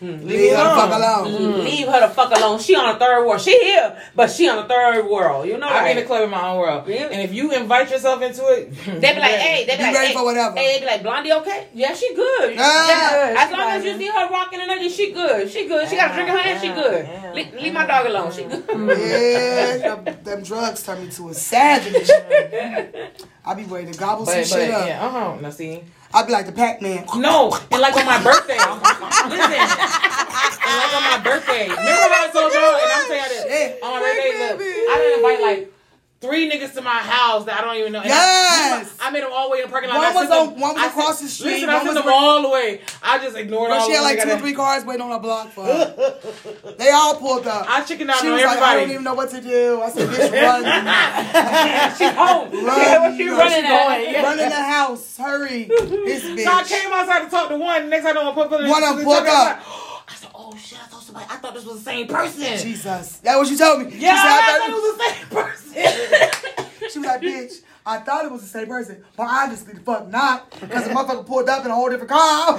Mm-hmm. 0.00 0.26
Leave 0.28 0.50
her 0.56 0.62
the 0.62 0.70
fuck 0.80 0.92
alone. 0.94 1.26
Mm-hmm. 1.26 1.60
Leave 1.60 1.88
her 1.88 2.00
the 2.00 2.08
fuck 2.14 2.30
alone. 2.36 2.58
She 2.60 2.74
on 2.76 2.94
a 2.94 2.98
third 2.98 3.26
world. 3.26 3.40
She 3.40 3.58
here, 3.58 4.00
but 4.14 4.30
she 4.30 4.48
on 4.48 4.58
a 4.58 4.68
third 4.68 5.06
world. 5.06 5.46
You 5.46 5.58
know, 5.58 5.66
I 5.68 5.84
be 5.84 5.90
in 5.90 5.96
right? 5.96 6.02
the 6.02 6.06
club 6.06 6.22
in 6.24 6.30
my 6.30 6.48
own 6.48 6.58
world. 6.58 6.86
Yeah. 6.88 7.08
And 7.10 7.20
if 7.22 7.34
you 7.34 7.52
invite 7.52 7.90
yourself 7.90 8.22
into 8.22 8.44
it, 8.46 8.70
They 8.84 9.14
be 9.14 9.20
like, 9.20 9.32
hey, 9.32 9.64
they 9.66 9.72
be, 9.72 9.78
Be 9.78 9.82
like, 9.84 9.94
ready 9.94 10.06
hey, 10.08 10.14
for 10.14 10.24
whatever. 10.24 10.56
Hey, 10.56 10.74
they 10.74 10.80
be 10.80 10.86
like, 10.86 11.02
Blondie, 11.02 11.32
okay? 11.32 11.68
Yeah, 11.74 11.94
she 11.94 12.14
good. 12.14 12.54
Yeah, 12.54 12.88
yeah, 12.88 13.34
as 13.38 13.48
she 13.50 13.56
long 13.56 13.70
as 13.70 13.84
you 13.84 13.96
see 13.98 14.06
her 14.08 14.28
rocking 14.30 14.60
and 14.60 14.70
everything, 14.70 14.96
she 14.96 15.12
good. 15.12 15.50
She 15.50 15.66
good. 15.66 15.88
She 15.88 15.96
got 15.96 16.10
a 16.12 16.14
drink 16.14 16.28
in 16.28 16.36
her 16.36 16.42
hand, 16.42 16.60
she 16.60 16.68
good. 16.68 17.04
Yeah, 17.06 17.32
Le- 17.32 17.60
leave 17.60 17.72
my 17.72 17.86
dog 17.86 18.06
alone. 18.06 18.30
She 18.32 18.44
good. 18.44 18.64
Yeah, 18.68 19.94
them, 19.96 20.22
them 20.22 20.42
drugs 20.42 20.82
turn 20.82 21.04
me 21.04 21.10
to 21.10 21.28
a 21.30 21.34
savage. 21.34 22.10
I 23.44 23.54
be 23.54 23.64
ready 23.64 23.90
to 23.92 23.98
gobble 23.98 24.24
but, 24.26 24.32
some 24.46 24.58
but 24.58 24.64
shit 24.64 24.70
up. 24.74 24.86
yeah, 24.86 25.04
uh 25.06 25.10
huh. 25.10 25.36
Now 25.40 25.50
see, 25.50 25.82
I 26.14 26.22
be 26.24 26.32
like 26.32 26.46
the 26.46 26.52
Pac-Man. 26.52 27.04
no, 27.16 27.52
and 27.70 27.80
like 27.80 27.94
on 27.96 28.06
my 28.06 28.22
birthday, 28.22 28.56
listen, 28.56 29.52
and 29.52 30.76
like 30.80 30.94
on 30.96 31.04
my 31.04 31.20
birthday, 31.22 31.68
remember 31.68 32.08
how 32.08 32.24
I 32.24 32.30
told 32.32 32.52
y'all, 32.52 32.76
and 32.80 32.92
I'm 32.92 33.06
saying 33.08 33.28
this 33.28 33.42
Shit. 33.44 33.82
on 33.82 33.90
my 33.92 34.00
birthday, 34.00 34.32
look, 34.38 34.60
I 34.60 34.94
didn't 34.98 35.16
invite 35.18 35.40
like. 35.42 35.72
Three 36.20 36.50
niggas 36.50 36.74
to 36.74 36.82
my 36.82 36.98
house 36.98 37.44
that 37.44 37.60
I 37.60 37.64
don't 37.64 37.76
even 37.76 37.92
know. 37.92 38.00
And 38.00 38.08
Yes. 38.08 38.96
I, 39.00 39.06
I 39.06 39.10
made 39.10 39.22
them 39.22 39.30
all 39.32 39.46
the 39.48 39.52
way 39.52 39.58
in 39.60 39.66
the 39.66 39.70
parking 39.70 39.88
lot. 39.88 39.98
One 39.98 40.04
I 40.06 40.12
was 40.14 40.28
sent 40.28 40.32
on- 40.32 40.48
them- 40.50 40.60
one 40.60 40.74
was 40.74 40.82
I 40.82 40.86
across 40.88 41.18
sent- 41.20 41.30
the 41.30 41.34
street, 41.36 41.50
Listen, 41.52 41.66
one 41.68 41.76
I 41.76 41.82
sent 41.84 41.94
them 41.94 42.06
right- 42.06 42.12
all 42.12 42.42
the 42.42 42.48
way. 42.48 42.80
I 43.04 43.18
just 43.18 43.36
ignored 43.36 43.70
all 43.70 43.78
But 43.78 43.86
she 43.86 43.92
had 43.92 44.00
like 44.02 44.20
two 44.20 44.30
or 44.30 44.38
three 44.38 44.52
cars 44.52 44.84
waiting 44.84 45.02
on 45.02 45.12
a 45.12 45.20
block 45.20 45.52
for 45.52 45.64
her. 45.64 46.18
They 46.78 46.90
all 46.90 47.14
pulled 47.16 47.46
up. 47.46 47.66
I 47.70 47.82
chickened 47.84 48.10
out 48.10 48.18
She 48.20 48.26
on 48.28 48.32
was 48.34 48.42
like, 48.42 48.58
I 48.58 48.80
don't 48.80 48.90
even 48.90 49.04
know 49.04 49.14
what 49.14 49.30
to 49.30 49.40
do. 49.40 49.80
I 49.80 49.90
said, 49.90 50.08
bitch, 50.08 50.32
run. 50.42 51.96
She's 51.96 52.10
home. 52.16 52.66
Run. 52.66 52.80
Yeah, 52.80 52.98
what 53.08 53.16
she 53.16 53.22
You 53.22 53.30
know, 53.30 53.38
running 53.38 53.60
she 53.60 53.66
at? 53.66 54.12
going. 54.12 54.24
Run 54.24 54.38
in 54.40 54.48
the 54.50 54.54
house. 54.62 55.16
Hurry. 55.16 55.64
This 55.64 56.24
bitch. 56.24 56.44
So 56.44 56.50
I 56.52 56.62
came 56.64 56.92
outside 56.92 57.24
to 57.24 57.30
talk 57.30 57.48
to 57.50 57.56
one. 57.58 57.88
Next 57.90 58.04
I 58.06 58.12
know 58.12 58.30
I 58.30 58.34
put 58.34 58.48
put 58.48 58.66
One 58.68 58.82
of 58.84 58.96
them 58.96 59.04
pulled 59.04 59.26
up. 59.26 59.62
I 60.08 60.14
said, 60.14 60.30
"Oh 60.34 60.56
shit!" 60.56 60.78
I 60.78 60.86
thought 60.86 61.02
somebody. 61.02 61.26
I 61.28 61.36
thought 61.36 61.54
this 61.54 61.64
was 61.64 61.84
the 61.84 61.90
same 61.90 62.06
person. 62.08 62.58
Jesus. 62.58 63.18
That 63.18 63.36
what 63.36 63.50
you 63.50 63.58
told 63.58 63.80
me. 63.80 63.96
Yeah, 63.98 64.14
she, 64.14 64.16
said, 64.16 64.26
I, 64.26 64.40
I 64.40 64.58
thought 64.58 64.68
it 64.68 64.74
was 64.74 64.96
the 64.96 65.04
same 65.04 65.28
person. 66.80 66.90
she 66.90 66.98
was 66.98 67.06
like, 67.06 67.20
bitch, 67.20 67.62
I 67.84 67.98
thought 67.98 68.24
it 68.24 68.30
was 68.30 68.42
the 68.42 68.48
same 68.48 68.66
person, 68.66 69.04
but 69.16 69.26
obviously 69.28 69.74
the 69.74 69.80
fuck 69.80 70.08
not. 70.08 70.50
Because 70.60 70.84
the 70.84 70.90
motherfucker 70.90 71.26
pulled 71.26 71.48
up 71.48 71.64
in 71.64 71.70
a 71.70 71.74
whole 71.74 71.88
different 71.90 72.10
car. 72.10 72.58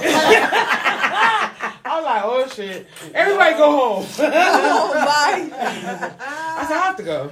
I 1.82 1.96
was 1.96 2.04
like, 2.04 2.22
"Oh 2.24 2.48
shit!" 2.48 2.86
Everybody 3.14 3.56
go 3.56 3.70
home. 3.70 4.06
Oh 4.18 4.92
my! 4.94 5.50
I 5.56 6.66
said, 6.66 6.76
"I 6.76 6.80
have 6.80 6.96
to 6.96 7.02
go." 7.02 7.30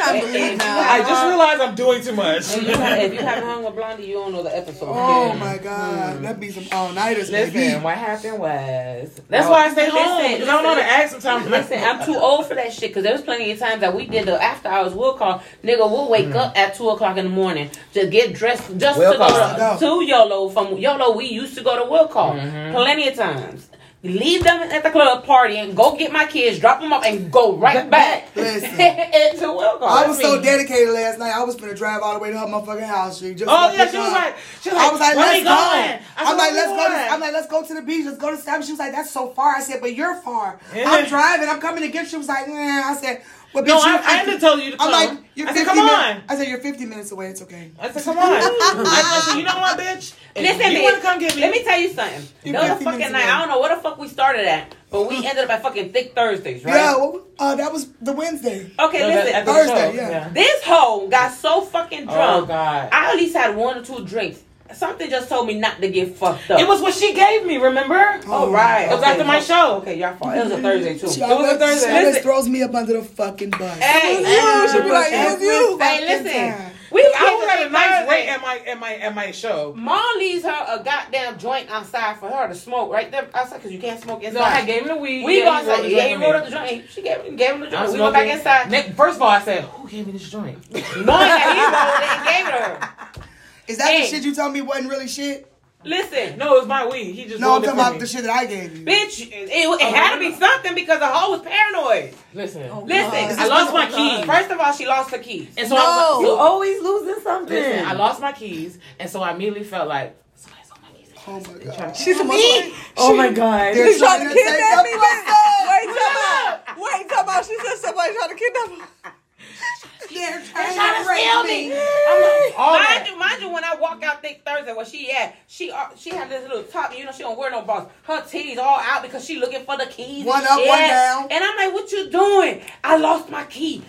It's 0.00 0.08
time 0.08 0.20
to 0.20 0.26
leave 0.32 0.58
now. 0.58 0.78
I 0.78 0.98
just 1.00 1.26
realized 1.26 1.60
I'm 1.60 1.74
doing 1.74 2.02
too 2.02 2.12
much. 2.12 2.56
If 2.56 2.62
you, 2.62 2.74
have, 2.74 2.98
if 2.98 3.12
you 3.12 3.20
haven't 3.20 3.44
hung 3.48 3.64
with 3.64 3.74
Blondie, 3.74 4.06
you 4.06 4.14
don't 4.14 4.32
know 4.32 4.42
the 4.42 4.56
episode. 4.56 4.88
oh 4.88 5.34
my 5.34 5.58
god. 5.58 6.16
Hmm. 6.16 6.22
That'd 6.22 6.40
be 6.40 6.50
some 6.50 6.66
all-nighters, 6.72 7.30
Listen, 7.30 7.54
baby. 7.54 7.80
what 7.84 7.96
happened 7.96 8.38
was 8.38 9.20
that's 9.28 9.48
why 9.48 9.66
I 9.66 9.72
stay 9.72 9.90
home 9.90 10.16
Listen, 10.16 10.32
because 10.32 10.48
I 10.48 10.52
don't 10.52 10.62
know 10.62 10.68
how 10.70 10.74
to 10.76 10.84
act 10.84 11.10
sometimes. 11.10 11.48
Listen, 11.50 11.82
I'm 11.82 12.04
too 12.04 12.16
old 12.16 12.46
for 12.46 12.54
that 12.54 12.72
shit 12.72 12.90
because 12.90 13.02
there 13.02 13.12
was 13.12 13.22
plenty 13.22 13.50
of 13.50 13.58
times 13.58 13.80
that 13.80 13.94
we 13.94 14.06
did 14.06 14.26
the 14.26 14.42
after 14.42 14.68
hours 14.68 14.94
will 14.94 15.14
call. 15.14 15.42
Nigga, 15.62 15.78
we'll 15.90 16.08
wake 16.08 16.28
hmm. 16.28 16.36
up 16.36 16.56
at 16.56 16.74
2 16.74 16.88
o'clock 16.90 17.16
in 17.16 17.26
the 17.26 17.30
morning 17.30 17.70
to 17.94 18.06
get 18.06 18.34
dressed 18.34 18.76
just 18.78 18.98
Will 18.98 19.12
to 19.12 19.18
call. 19.18 19.56
go 19.56 19.78
to, 19.78 19.80
to 19.80 20.04
YOLO. 20.04 20.48
From 20.48 20.76
YOLO, 20.76 21.16
we 21.16 21.26
used 21.26 21.56
to 21.56 21.62
go 21.62 21.82
to 21.82 21.90
will 21.90 22.08
call 22.08 22.34
mm-hmm. 22.34 22.74
plenty 22.74 23.08
of 23.08 23.14
times. 23.14 23.69
Leave 24.02 24.44
them 24.44 24.62
at 24.62 24.82
the 24.82 24.88
club 24.90 25.24
party 25.24 25.58
and 25.58 25.76
go 25.76 25.94
get 25.94 26.10
my 26.10 26.24
kids, 26.24 26.58
drop 26.58 26.80
them 26.80 26.90
off, 26.90 27.04
and 27.04 27.30
go 27.30 27.54
right 27.54 27.90
back 27.90 28.34
Listen. 28.34 28.70
into 28.80 29.52
will 29.52 29.76
call. 29.76 29.88
I 29.88 30.06
was 30.06 30.18
so 30.18 30.40
dedicated 30.40 30.94
last 30.94 31.18
night. 31.18 31.36
I 31.36 31.44
was 31.44 31.54
gonna 31.54 31.74
drive 31.74 32.00
all 32.02 32.14
the 32.14 32.18
way 32.18 32.30
to 32.30 32.38
her 32.38 32.46
motherfucking 32.46 32.86
house. 32.86 33.20
She 33.20 33.34
just 33.34 33.44
Oh 33.46 33.70
yeah, 33.70 33.90
she 33.90 33.98
was 33.98 34.12
like, 34.12 34.36
she 34.62 34.70
was 34.70 34.76
like, 34.78 34.88
I 34.88 34.90
was 34.90 35.00
like, 35.00 35.16
where 35.16 35.26
let's 35.26 35.44
go. 35.44 35.54
going? 35.54 36.00
I'm 36.16 36.38
like, 36.38 36.52
let's 36.52 36.68
go. 36.70 36.84
To, 36.84 36.90
going?" 36.90 37.10
I'm 37.10 37.20
like, 37.20 37.32
let's 37.34 37.46
go 37.46 37.62
to 37.62 37.74
the 37.74 37.82
beach. 37.82 38.06
Let's 38.06 38.16
go 38.16 38.34
to. 38.34 38.62
She 38.62 38.72
was 38.72 38.78
like, 38.78 38.92
that's 38.92 39.10
so 39.10 39.28
far. 39.34 39.56
I 39.56 39.60
said, 39.60 39.82
but 39.82 39.94
you're 39.94 40.14
far. 40.22 40.58
Yeah. 40.74 40.90
I'm 40.90 41.06
driving. 41.06 41.50
I'm 41.50 41.60
coming 41.60 41.82
to 41.82 41.88
get 41.90 42.04
you. 42.04 42.08
She 42.08 42.16
was 42.16 42.28
like, 42.28 42.48
nah. 42.48 42.54
I 42.54 42.96
said, 42.98 43.22
well, 43.52 43.64
bitch, 43.64 43.68
No, 43.68 43.76
you're 43.84 43.84
I, 43.86 43.96
I 43.96 43.98
50 43.98 44.30
had 44.30 44.34
to 44.34 44.38
tell 44.40 44.58
you 44.60 44.70
to 44.72 44.76
come. 44.76 44.94
I'm 44.94 45.08
like, 45.16 45.24
you're 45.34 45.48
I 45.48 45.52
50 45.52 45.58
said, 45.64 45.66
come 45.74 45.86
min- 45.86 45.94
on. 45.94 46.22
I 46.28 46.36
said, 46.36 46.48
you're 46.48 46.58
50 46.60 46.86
minutes 46.86 47.10
away. 47.12 47.26
It's 47.28 47.42
okay. 47.42 47.72
I 47.78 47.90
said, 47.90 48.04
come 48.04 48.18
on. 48.18 48.24
I 48.32 49.22
said, 49.26 49.38
you 49.38 49.44
know 49.44 49.58
what, 49.58 49.78
bitch? 49.78 50.14
If 50.34 50.42
Listen, 50.42 50.72
you 50.72 50.78
bitch, 50.78 50.82
want 50.84 50.96
to 50.96 51.02
come 51.02 51.18
get 51.18 51.34
me? 51.34 51.40
Let 51.42 51.50
me 51.52 51.64
tell 51.64 51.78
you 51.80 51.88
something. 51.92 52.22
You 52.44 52.52
There 52.52 52.62
was 52.62 52.70
a 52.80 52.84
fucking 52.84 53.00
night. 53.00 53.10
away. 53.10 53.22
I 53.24 53.38
don't 53.40 53.48
know 53.48 53.60
where 53.60 53.74
the 53.74 53.82
fuck 53.82 53.98
we 53.98 54.08
started 54.08 54.46
at, 54.46 54.74
but 54.90 55.08
we 55.08 55.16
ended 55.26 55.44
up 55.44 55.50
at 55.50 55.62
fucking 55.62 55.92
Thick 55.92 56.14
Thursdays, 56.14 56.64
right? 56.64 56.74
Yeah, 56.74 56.96
well, 56.96 57.22
uh, 57.38 57.54
that 57.56 57.72
was 57.72 57.90
the 58.00 58.12
Wednesday. 58.12 58.70
Okay, 58.78 58.98
No, 59.00 59.08
that- 59.08 59.24
listen. 59.24 59.34
at 59.34 59.46
the 59.46 59.52
Thursday, 59.52 59.96
show, 59.96 60.02
yeah. 60.10 60.28
This 60.28 60.62
hoe 60.64 61.08
got 61.08 61.32
so 61.32 61.62
fucking 61.62 62.04
drunk. 62.04 62.44
Oh. 62.44 62.46
God. 62.46 62.88
I 62.92 63.10
at 63.10 63.16
least 63.16 63.34
had 63.36 63.56
one 63.56 63.78
or 63.78 63.82
two 63.84 64.04
drinks. 64.04 64.40
Something 64.74 65.08
just 65.10 65.28
told 65.28 65.46
me 65.46 65.54
not 65.54 65.80
to 65.80 65.88
get 65.88 66.16
fucked 66.16 66.50
up. 66.50 66.60
It 66.60 66.66
was 66.68 66.80
what 66.80 66.94
she 66.94 67.14
gave 67.14 67.44
me. 67.46 67.56
Remember? 67.58 68.20
Oh, 68.26 68.46
oh 68.48 68.52
right. 68.52 68.82
It 68.84 68.90
was 68.90 69.00
okay. 69.00 69.10
after 69.10 69.24
my 69.24 69.40
show. 69.40 69.76
Okay, 69.78 69.98
y'all 69.98 70.16
fault. 70.16 70.34
It 70.36 70.44
was 70.44 70.52
a 70.52 70.62
Thursday 70.62 70.98
too. 70.98 71.08
She 71.08 71.20
It 71.20 71.28
was 71.28 71.52
a 71.54 71.58
Thursday. 71.58 71.86
she 71.86 71.92
always 71.92 72.06
Listen. 72.08 72.22
throws 72.22 72.48
me 72.48 72.62
up 72.62 72.74
under 72.74 72.94
the 72.94 73.02
fucking 73.04 73.50
bus. 73.50 73.78
Hey, 73.78 74.18
You 74.20 74.68
should 74.70 74.84
be 74.84 74.90
like, 74.90 75.12
it 75.12 75.32
was 75.32 75.42
you. 75.42 75.78
Hey, 75.80 76.00
Fucking 76.00 76.24
listen. 76.26 76.52
time. 76.60 76.72
We 76.92 77.02
I 77.02 77.12
came 77.24 77.36
was 77.38 77.46
to 77.46 77.52
at 77.52 77.66
a 77.66 77.70
nice 77.70 77.98
Thursday. 78.00 78.10
rate 78.10 78.28
at 78.28 78.40
my 78.42 78.58
at 78.66 78.80
my 78.80 78.94
at 78.96 79.14
my 79.14 79.30
show. 79.30 79.72
Mom 79.76 80.18
leaves 80.18 80.42
her 80.42 80.50
a 80.50 80.82
goddamn 80.82 81.38
joint 81.38 81.70
outside 81.70 82.16
for 82.18 82.28
her 82.28 82.48
to 82.48 82.54
smoke 82.56 82.90
right 82.92 83.08
there 83.12 83.28
outside 83.32 83.58
because 83.58 83.70
you 83.70 83.78
can't 83.78 84.00
smoke 84.02 84.24
inside. 84.24 84.40
So 84.40 84.44
I 84.44 84.64
gave 84.66 84.82
him 84.82 84.88
the 84.88 84.96
weed. 84.96 85.24
we 85.24 85.38
yeah, 85.38 85.44
go 85.44 85.50
outside. 85.70 85.88
Yeah, 85.88 86.08
he 86.08 86.14
for 86.14 86.20
rolled 86.22 86.32
me. 86.34 86.38
up 86.40 86.44
the 86.46 86.50
joint. 86.50 86.84
She 86.90 87.02
gave, 87.02 87.18
him 87.22 87.36
gave 87.36 87.54
him 87.54 87.60
the 87.60 87.66
I 87.68 87.70
joint. 87.70 87.82
was 87.84 87.92
We 87.94 88.00
went 88.00 88.14
back 88.14 88.26
inside. 88.36 88.70
Nick, 88.72 88.86
first 88.94 89.16
of 89.18 89.22
all, 89.22 89.28
I 89.28 89.40
said, 89.40 89.62
"Who 89.62 89.88
gave 89.88 90.04
me 90.04 90.12
this 90.14 90.28
joint?" 90.28 90.58
Knowing 90.72 91.06
that 91.06 91.46
he 91.54 91.62
rolled 91.70 92.02
it 92.02 92.10
and 92.10 92.26
gave 92.26 92.46
it 92.48 92.58
to 92.58 93.20
her. 93.20 93.29
Is 93.70 93.78
that 93.78 93.88
Hey. 93.88 94.00
the 94.02 94.06
shit 94.08 94.24
you 94.24 94.34
told 94.34 94.52
me 94.52 94.60
wasn't 94.62 94.88
really 94.90 95.08
shit? 95.08 95.46
Listen, 95.82 96.36
No, 96.36 96.56
it 96.56 96.58
was 96.58 96.68
my 96.68 96.86
weed. 96.86 97.12
He 97.14 97.24
just 97.24 97.40
No, 97.40 97.54
I'm 97.56 97.62
talking 97.62 97.78
about 97.80 97.92
me. 97.94 98.00
the 98.00 98.06
shit 98.06 98.22
that 98.24 98.30
I 98.36 98.44
gave 98.44 98.76
you. 98.76 98.84
bitch, 98.84 99.22
it, 99.22 99.48
it 99.50 99.94
had 99.94 100.14
to 100.14 100.20
be 100.20 100.34
something 100.38 100.74
because 100.74 100.98
the 100.98 101.06
hoe 101.06 101.30
was 101.30 101.40
paranoid. 101.40 102.12
Listen, 102.34 102.68
oh, 102.70 102.80
Listen, 102.82 103.38
I 103.40 103.46
lost 103.46 103.72
my 103.72 103.86
keys. 103.86 104.26
First 104.26 104.50
of 104.50 104.60
all, 104.60 104.72
she 104.74 104.86
lost 104.86 105.10
her 105.12 105.18
keys. 105.18 105.48
and 105.56 105.66
so 105.66 105.76
I 105.76 105.80
was 105.80 106.20
You 106.20 106.26
No. 106.26 106.36
always 106.36 106.82
losing 106.82 107.22
something. 107.22 107.54
Listen, 107.56 107.86
I 107.86 107.94
lost 107.94 108.20
my 108.20 108.32
keys, 108.32 108.78
and 108.98 109.08
so 109.08 109.22
I 109.22 109.30
immediately 109.32 109.64
felt 109.64 109.88
like 109.88 110.14
somebody 110.36 110.64
stole 110.66 110.78
my 110.82 110.90
keys. 110.98 111.14
Oh 111.26 111.40
my 111.40 111.64
god. 111.86 111.96
She's 111.96 112.18
me. 112.18 112.74
oh 112.98 113.16
my 113.16 113.30
god. 113.32 113.72
She's 113.74 113.98
trying 113.98 114.28
to 114.28 114.34
kidnap 114.34 114.58
me. 114.60 114.68
up 114.76 114.84
Wait, 114.84 114.96
my 115.00 115.00
wait, 115.00 115.96
time. 115.96 116.76
Wait, 116.76 117.08
time 117.08 117.28
out. 117.30 117.46
She 117.46 117.56
said 117.56 117.76
somebody 117.78 118.12
trying 118.16 118.28
to 118.28 118.34
kidnap 118.36 118.68
her. 119.04 119.12
They're 120.12 120.42
trying 120.42 120.74
trying 120.74 121.04
to 121.04 121.14
steal 121.14 121.44
me. 121.44 121.72
I'm 121.72 122.22
like, 122.22 122.56
mind 122.58 123.06
you, 123.08 123.18
mind 123.18 123.42
you, 123.42 123.50
when 123.50 123.64
I 123.64 123.76
walk 123.80 124.02
out 124.02 124.22
Thick 124.22 124.42
Thursday, 124.44 124.72
where 124.72 124.84
she 124.84 125.10
at, 125.12 125.36
she 125.46 125.70
uh, 125.70 125.88
she 125.96 126.10
had 126.10 126.28
this 126.28 126.42
little 126.48 126.64
top, 126.64 126.96
you 126.96 127.04
know, 127.04 127.12
she 127.12 127.22
don't 127.22 127.38
wear 127.38 127.50
no 127.50 127.62
bras. 127.62 127.88
Her 128.04 128.20
titties 128.22 128.58
all 128.58 128.80
out 128.80 129.02
because 129.02 129.24
she 129.24 129.38
looking 129.38 129.64
for 129.64 129.76
the 129.76 129.86
keys. 129.86 130.26
One 130.26 130.42
up, 130.44 130.58
shit. 130.58 130.68
one 130.68 130.78
down. 130.78 131.28
And 131.30 131.44
I'm 131.44 131.56
like, 131.56 131.72
what 131.72 131.90
you 131.92 132.10
doing? 132.10 132.62
I 132.82 132.96
lost 132.96 133.30
my 133.30 133.44
key. 133.44 133.82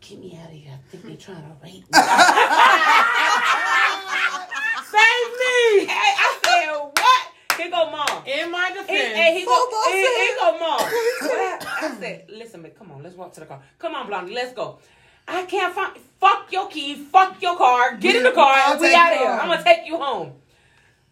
Get 0.00 0.18
me 0.18 0.38
out 0.42 0.48
of 0.50 0.54
here. 0.54 0.72
I 0.72 0.76
think 0.90 1.04
they 1.04 1.16
trying 1.16 1.42
to 1.42 1.56
rape 1.62 1.74
me. 1.74 1.88
Save 4.92 5.28
me! 5.40 5.86
Hey, 5.86 6.12
I 6.18 6.38
said, 6.44 6.72
what? 6.76 7.22
Here 7.56 7.70
go 7.70 7.90
mom. 7.90 8.24
In 8.26 8.50
my 8.50 8.68
He, 8.68 8.74
defense, 8.74 9.14
hey, 9.16 9.38
he 9.38 9.44
go, 9.46 9.66
Bobo 9.70 9.90
he, 9.90 10.00
he 10.00 10.34
go, 10.38 10.58
mom. 10.58 10.80
What? 10.80 11.66
I 11.66 11.96
said, 12.00 12.26
listen, 12.28 12.62
man, 12.62 12.72
come 12.72 12.90
on, 12.90 13.02
let's 13.02 13.14
walk 13.16 13.32
to 13.34 13.40
the 13.40 13.46
car. 13.46 13.62
Come 13.78 13.94
on, 13.94 14.06
Blondie, 14.08 14.34
let's 14.34 14.52
go. 14.52 14.80
I 15.28 15.44
can't 15.44 15.74
find. 15.74 15.96
Fuck 16.20 16.52
your 16.52 16.68
key. 16.68 16.94
Fuck 16.94 17.40
your 17.42 17.56
car. 17.56 17.96
Get 17.96 18.16
in 18.16 18.22
the 18.22 18.30
car. 18.32 18.54
I'll 18.54 18.78
we 18.78 18.94
out 18.94 19.12
of 19.12 19.18
here. 19.18 19.28
I'm 19.28 19.48
gonna 19.48 19.62
take 19.64 19.86
you 19.86 19.96
home. 19.98 20.32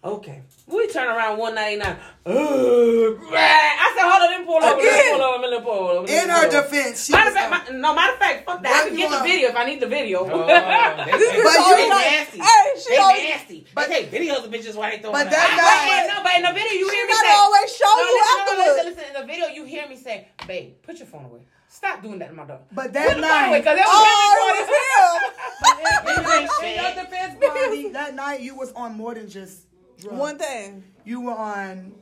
Okay. 0.02 0.40
We 0.66 0.86
turn 0.88 1.08
around 1.08 1.36
199. 1.36 1.96
I 2.24 3.92
said, 3.92 4.06
hold 4.06 4.22
on, 4.22 4.30
let 4.30 4.40
me 4.40 4.46
pull 4.46 4.56
over. 4.56 4.64
Let 4.64 4.78
me 4.78 4.86
Again. 4.88 5.12
pull 5.12 5.22
over. 5.22 5.42
Let 5.44 5.50
me 5.50 5.61
pull 5.66 5.74
over. 5.76 6.00
let 6.00 6.08
me 6.08 6.14
In 6.16 6.24
pull 6.24 6.30
her 6.30 6.46
over. 6.46 6.56
defense, 6.62 7.04
she 7.04 7.12
Matter 7.12 7.26
was 7.26 7.34
of 7.34 7.40
fact, 7.42 7.50
like, 7.50 7.72
my, 7.74 7.78
no, 7.84 7.94
matter 7.94 8.12
of 8.14 8.18
fact, 8.22 8.46
fuck 8.46 8.62
that. 8.62 8.70
I 8.70 8.88
can 8.88 8.96
get 8.96 9.11
the 9.11 9.20
video 9.26 9.48
if 9.50 9.56
I 9.56 9.64
need 9.66 9.80
the 9.80 9.90
video. 9.90 10.18
Oh, 10.24 10.46
they, 10.46 10.56
This 11.18 11.28
they, 11.28 11.42
But 11.42 11.52
bitch 11.52 11.58
you 11.58 11.61
always 11.61 11.84
they 11.84 11.90
like, 11.90 12.06
nasty. 12.06 12.38
hey, 12.40 12.64
she 12.80 12.88
they 12.94 12.96
always, 13.02 13.24
nasty. 13.28 13.58
But 13.74 13.88
they 13.90 14.06
take 14.06 14.12
videos 14.14 14.40
of 14.46 14.50
bitches 14.54 14.72
while 14.78 14.88
they 14.88 15.02
throwing 15.02 15.12
But 15.20 15.26
it 15.26 15.36
that 15.36 15.52
out. 15.52 15.58
night- 15.58 15.90
Wait, 15.90 16.06
no, 16.08 16.16
but 16.24 16.32
in 16.38 16.42
the 16.48 16.54
video 16.54 16.74
you 16.80 16.86
hear 16.88 17.04
me 17.04 17.12
gotta 17.12 17.28
say. 17.28 17.34
always 17.36 17.68
show 17.76 17.90
no, 17.92 18.00
you 18.00 18.14
listen, 18.14 18.24
no, 18.24 18.40
afterwards. 18.40 18.70
listen, 18.70 18.86
listen. 18.88 19.04
In 19.11 19.14
the 19.20 19.26
video 19.28 19.46
you 19.52 19.62
hear 19.68 19.84
me 19.90 19.96
say, 20.00 20.16
"Babe, 20.48 20.80
put 20.80 20.96
your 20.96 21.08
phone 21.12 21.24
away. 21.28 21.44
Stop 21.72 22.02
doing 22.02 22.18
that 22.18 22.28
to 22.28 22.34
my 22.34 22.44
daughter." 22.44 22.62
But 22.72 22.92
that 22.92 23.14
the 23.14 23.20
night, 23.22 23.64
cause 23.64 23.78
it 23.78 23.80
was 23.80 23.86
Oh, 23.88 24.04
him 24.04 24.58
it 24.58 24.60
was 24.60 24.68
him. 24.76 26.16
recording. 26.18 26.68
in 26.68 26.82
your 26.82 27.04
defense, 27.04 27.34
Bonnie, 27.40 27.88
that 27.92 28.14
night 28.14 28.40
you 28.40 28.54
was 28.56 28.72
on 28.72 28.96
more 28.96 29.14
than 29.14 29.28
just 29.30 29.60
drugs. 30.00 30.18
One 30.18 30.36
thing. 30.38 30.84
You 31.04 31.20
were 31.22 31.32
on, 31.32 31.92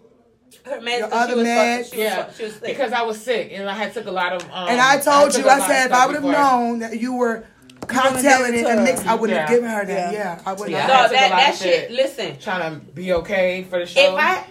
Her 0.65 0.79
meds, 0.81 0.99
Your 1.01 1.09
'cause 1.09 1.13
other 1.23 1.33
she 1.33 1.37
was 1.39 1.47
meds. 1.47 1.77
fucking- 1.77 1.85
she 1.91 1.97
was 1.99 2.05
Yeah, 2.05 2.17
fuck- 2.17 2.35
she 2.37 2.43
was 2.45 2.53
sick. 2.55 2.63
because 2.63 2.93
I 2.93 3.03
was 3.03 3.21
sick 3.23 3.51
and 3.53 3.69
I 3.69 3.75
had 3.75 3.93
took 3.93 4.07
a 4.07 4.11
lot 4.11 4.33
of. 4.33 4.43
Um, 4.51 4.69
and 4.69 4.81
I 4.81 4.99
told 4.99 5.31
took 5.33 5.45
you, 5.45 5.51
I 5.51 5.61
said 5.67 5.87
if 5.87 5.93
I 5.93 6.07
would 6.07 6.15
have 6.17 6.25
known 6.25 6.79
that 6.81 6.99
you 6.99 7.15
were 7.15 7.45
cocktailing 7.83 8.55
it 8.55 8.67
and 8.67 8.85
mixed, 8.85 9.07
I 9.07 9.15
wouldn't 9.15 9.39
have 9.39 9.49
given 9.51 9.69
her 9.69 9.85
that. 9.85 10.13
Yeah. 10.13 10.19
Yeah, 10.19 10.41
I 10.47 10.53
would 10.55 10.71
Yeah. 10.71 10.87
not. 10.87 10.89
no, 10.89 10.95
I 10.95 11.03
took 11.03 11.13
that 11.13 11.31
that 11.31 11.55
shit. 11.57 11.61
shit. 11.61 11.91
Listen, 11.91 12.39
trying 12.39 12.63
to 12.75 12.81
be 12.93 13.13
okay 13.15 13.65
for 13.69 13.79
the 13.79 13.87
show. 13.87 14.01
if 14.01 14.15
I 14.19 14.45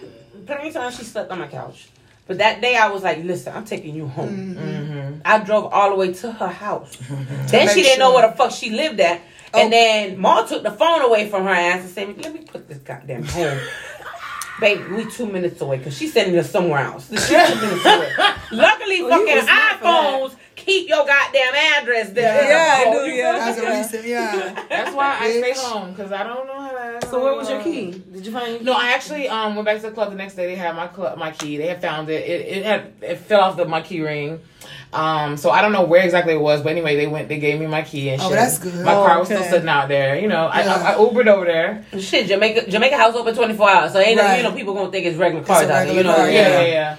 plenty 0.46 0.68
of 0.68 0.74
times 0.74 0.96
she 0.96 1.04
slept 1.04 1.30
on 1.32 1.40
my 1.40 1.46
couch, 1.48 1.88
but 2.28 2.38
that 2.38 2.60
day 2.60 2.76
I 2.76 2.88
was 2.90 3.02
like, 3.02 3.24
"Listen, 3.24 3.54
I'm 3.56 3.64
taking 3.64 3.94
you 3.96 4.06
home." 4.06 4.54
Mhm. 4.56 5.20
I 5.24 5.38
drove 5.40 5.72
all 5.72 5.90
the 5.90 5.96
way 5.96 6.12
to 6.12 6.30
her 6.30 6.46
house. 6.48 6.96
then 7.48 7.68
she 7.74 7.82
didn't 7.82 7.98
know 7.98 8.14
where 8.14 8.30
the 8.30 8.36
fuck 8.36 8.52
she 8.52 8.70
lived 8.70 9.00
at. 9.00 9.20
Oh. 9.52 9.58
And 9.60 9.72
then 9.72 10.18
Ma 10.18 10.42
took 10.42 10.62
the 10.62 10.70
phone 10.70 11.00
away 11.02 11.28
from 11.28 11.44
her 11.44 11.50
ass 11.50 11.80
and 11.80 11.90
said, 11.90 12.22
"Let 12.24 12.32
me 12.34 12.40
put 12.40 12.68
this 12.68 12.78
goddamn 12.78 13.24
home." 13.24 13.58
Baby, 14.60 14.82
we 14.92 15.10
two 15.10 15.26
minutes 15.26 15.60
away 15.60 15.78
because 15.78 15.96
she's 15.96 16.12
sending 16.12 16.36
us 16.36 16.50
somewhere 16.50 16.80
else. 16.80 17.08
She's 17.08 17.28
two 17.28 17.34
minutes 17.36 17.84
away. 17.86 18.12
Luckily, 18.52 19.02
Well, 19.02 19.18
fucking 19.20 19.34
was 19.36 19.44
smart 19.44 19.78
for 19.78 19.86
iPhones 19.86 20.34
keep 20.56 20.88
your 20.88 21.06
goddamn 21.06 21.54
address 21.54 22.10
there. 22.10 22.50
Yeah, 22.50 22.74
I 22.78 22.84
Oh, 22.88 23.06
do, 23.06 23.10
yeah. 23.12 23.32
feel 23.54 23.64
me? 23.64 23.70
As 23.70 23.92
a 23.92 23.94
recent, 23.94 24.08
yeah. 24.08 24.64
That's 24.68 24.92
why 24.94 25.16
I 25.20 25.30
stay 25.30 25.52
Bitch. 25.52 25.56
home 25.58 25.92
because 25.92 26.10
I 26.12 26.24
don't 26.24 26.46
know 26.48 26.60
how 26.60 26.67
to. 26.67 26.67
So 27.10 27.22
where 27.22 27.34
was 27.34 27.48
your 27.48 27.62
key? 27.62 28.02
Did 28.12 28.26
you 28.26 28.32
find 28.32 28.52
your 28.54 28.62
No, 28.62 28.72
I 28.72 28.92
actually 28.92 29.28
um 29.28 29.54
went 29.54 29.66
back 29.66 29.76
to 29.76 29.82
the 29.82 29.90
club 29.92 30.10
the 30.10 30.16
next 30.16 30.34
day. 30.34 30.46
They 30.46 30.54
had 30.56 30.74
my 30.76 30.86
club, 30.86 31.18
my 31.18 31.30
key. 31.30 31.56
They 31.56 31.66
had 31.68 31.80
found 31.80 32.08
it. 32.08 32.26
It, 32.28 32.58
it 32.58 32.64
had 32.64 32.92
it 33.02 33.16
fell 33.18 33.40
off 33.40 33.56
the 33.56 33.64
my 33.64 33.80
key 33.80 34.00
ring. 34.00 34.40
Um, 34.92 35.36
so 35.36 35.50
I 35.50 35.60
don't 35.60 35.72
know 35.72 35.84
where 35.84 36.02
exactly 36.02 36.32
it 36.32 36.40
was, 36.40 36.62
but 36.62 36.70
anyway, 36.70 36.96
they 36.96 37.06
went. 37.06 37.28
They 37.28 37.38
gave 37.38 37.60
me 37.60 37.66
my 37.66 37.82
key 37.82 38.08
and 38.10 38.20
shit. 38.20 38.30
Oh, 38.30 38.34
that's 38.34 38.58
good. 38.58 38.84
My 38.84 38.94
Oh, 38.94 39.04
car 39.04 39.18
was 39.18 39.28
still 39.28 39.42
sitting 39.44 39.68
out 39.68 39.88
there. 39.88 40.18
You 40.18 40.28
know, 40.28 40.46
I, 40.46 40.60
Yeah. 40.64 40.74
I, 40.74 40.92
I 40.94 40.96
Ubered 40.96 41.26
over 41.26 41.44
there. 41.44 41.84
Shit, 41.98 42.26
Jamaica 42.26 42.70
Jamaica 42.70 42.96
House 42.96 43.14
open 43.14 43.34
24 43.34 43.68
hours. 43.70 43.92
So 43.92 43.98
ain't 43.98 44.16
no, 44.16 44.22
Right. 44.24 44.38
you 44.38 44.42
know, 44.42 44.52
people 44.52 44.74
gonna 44.74 44.90
think 44.90 45.06
it's 45.06 45.16
regular 45.18 45.44
cars 45.44 45.68
out 45.68 45.86
there. 45.86 45.92
You 45.94 46.02
know, 46.02 46.14
car, 46.14 46.30
Yeah, 46.30 46.48
Yeah. 46.48 46.60
yeah, 46.60 46.66
yeah. 46.66 46.96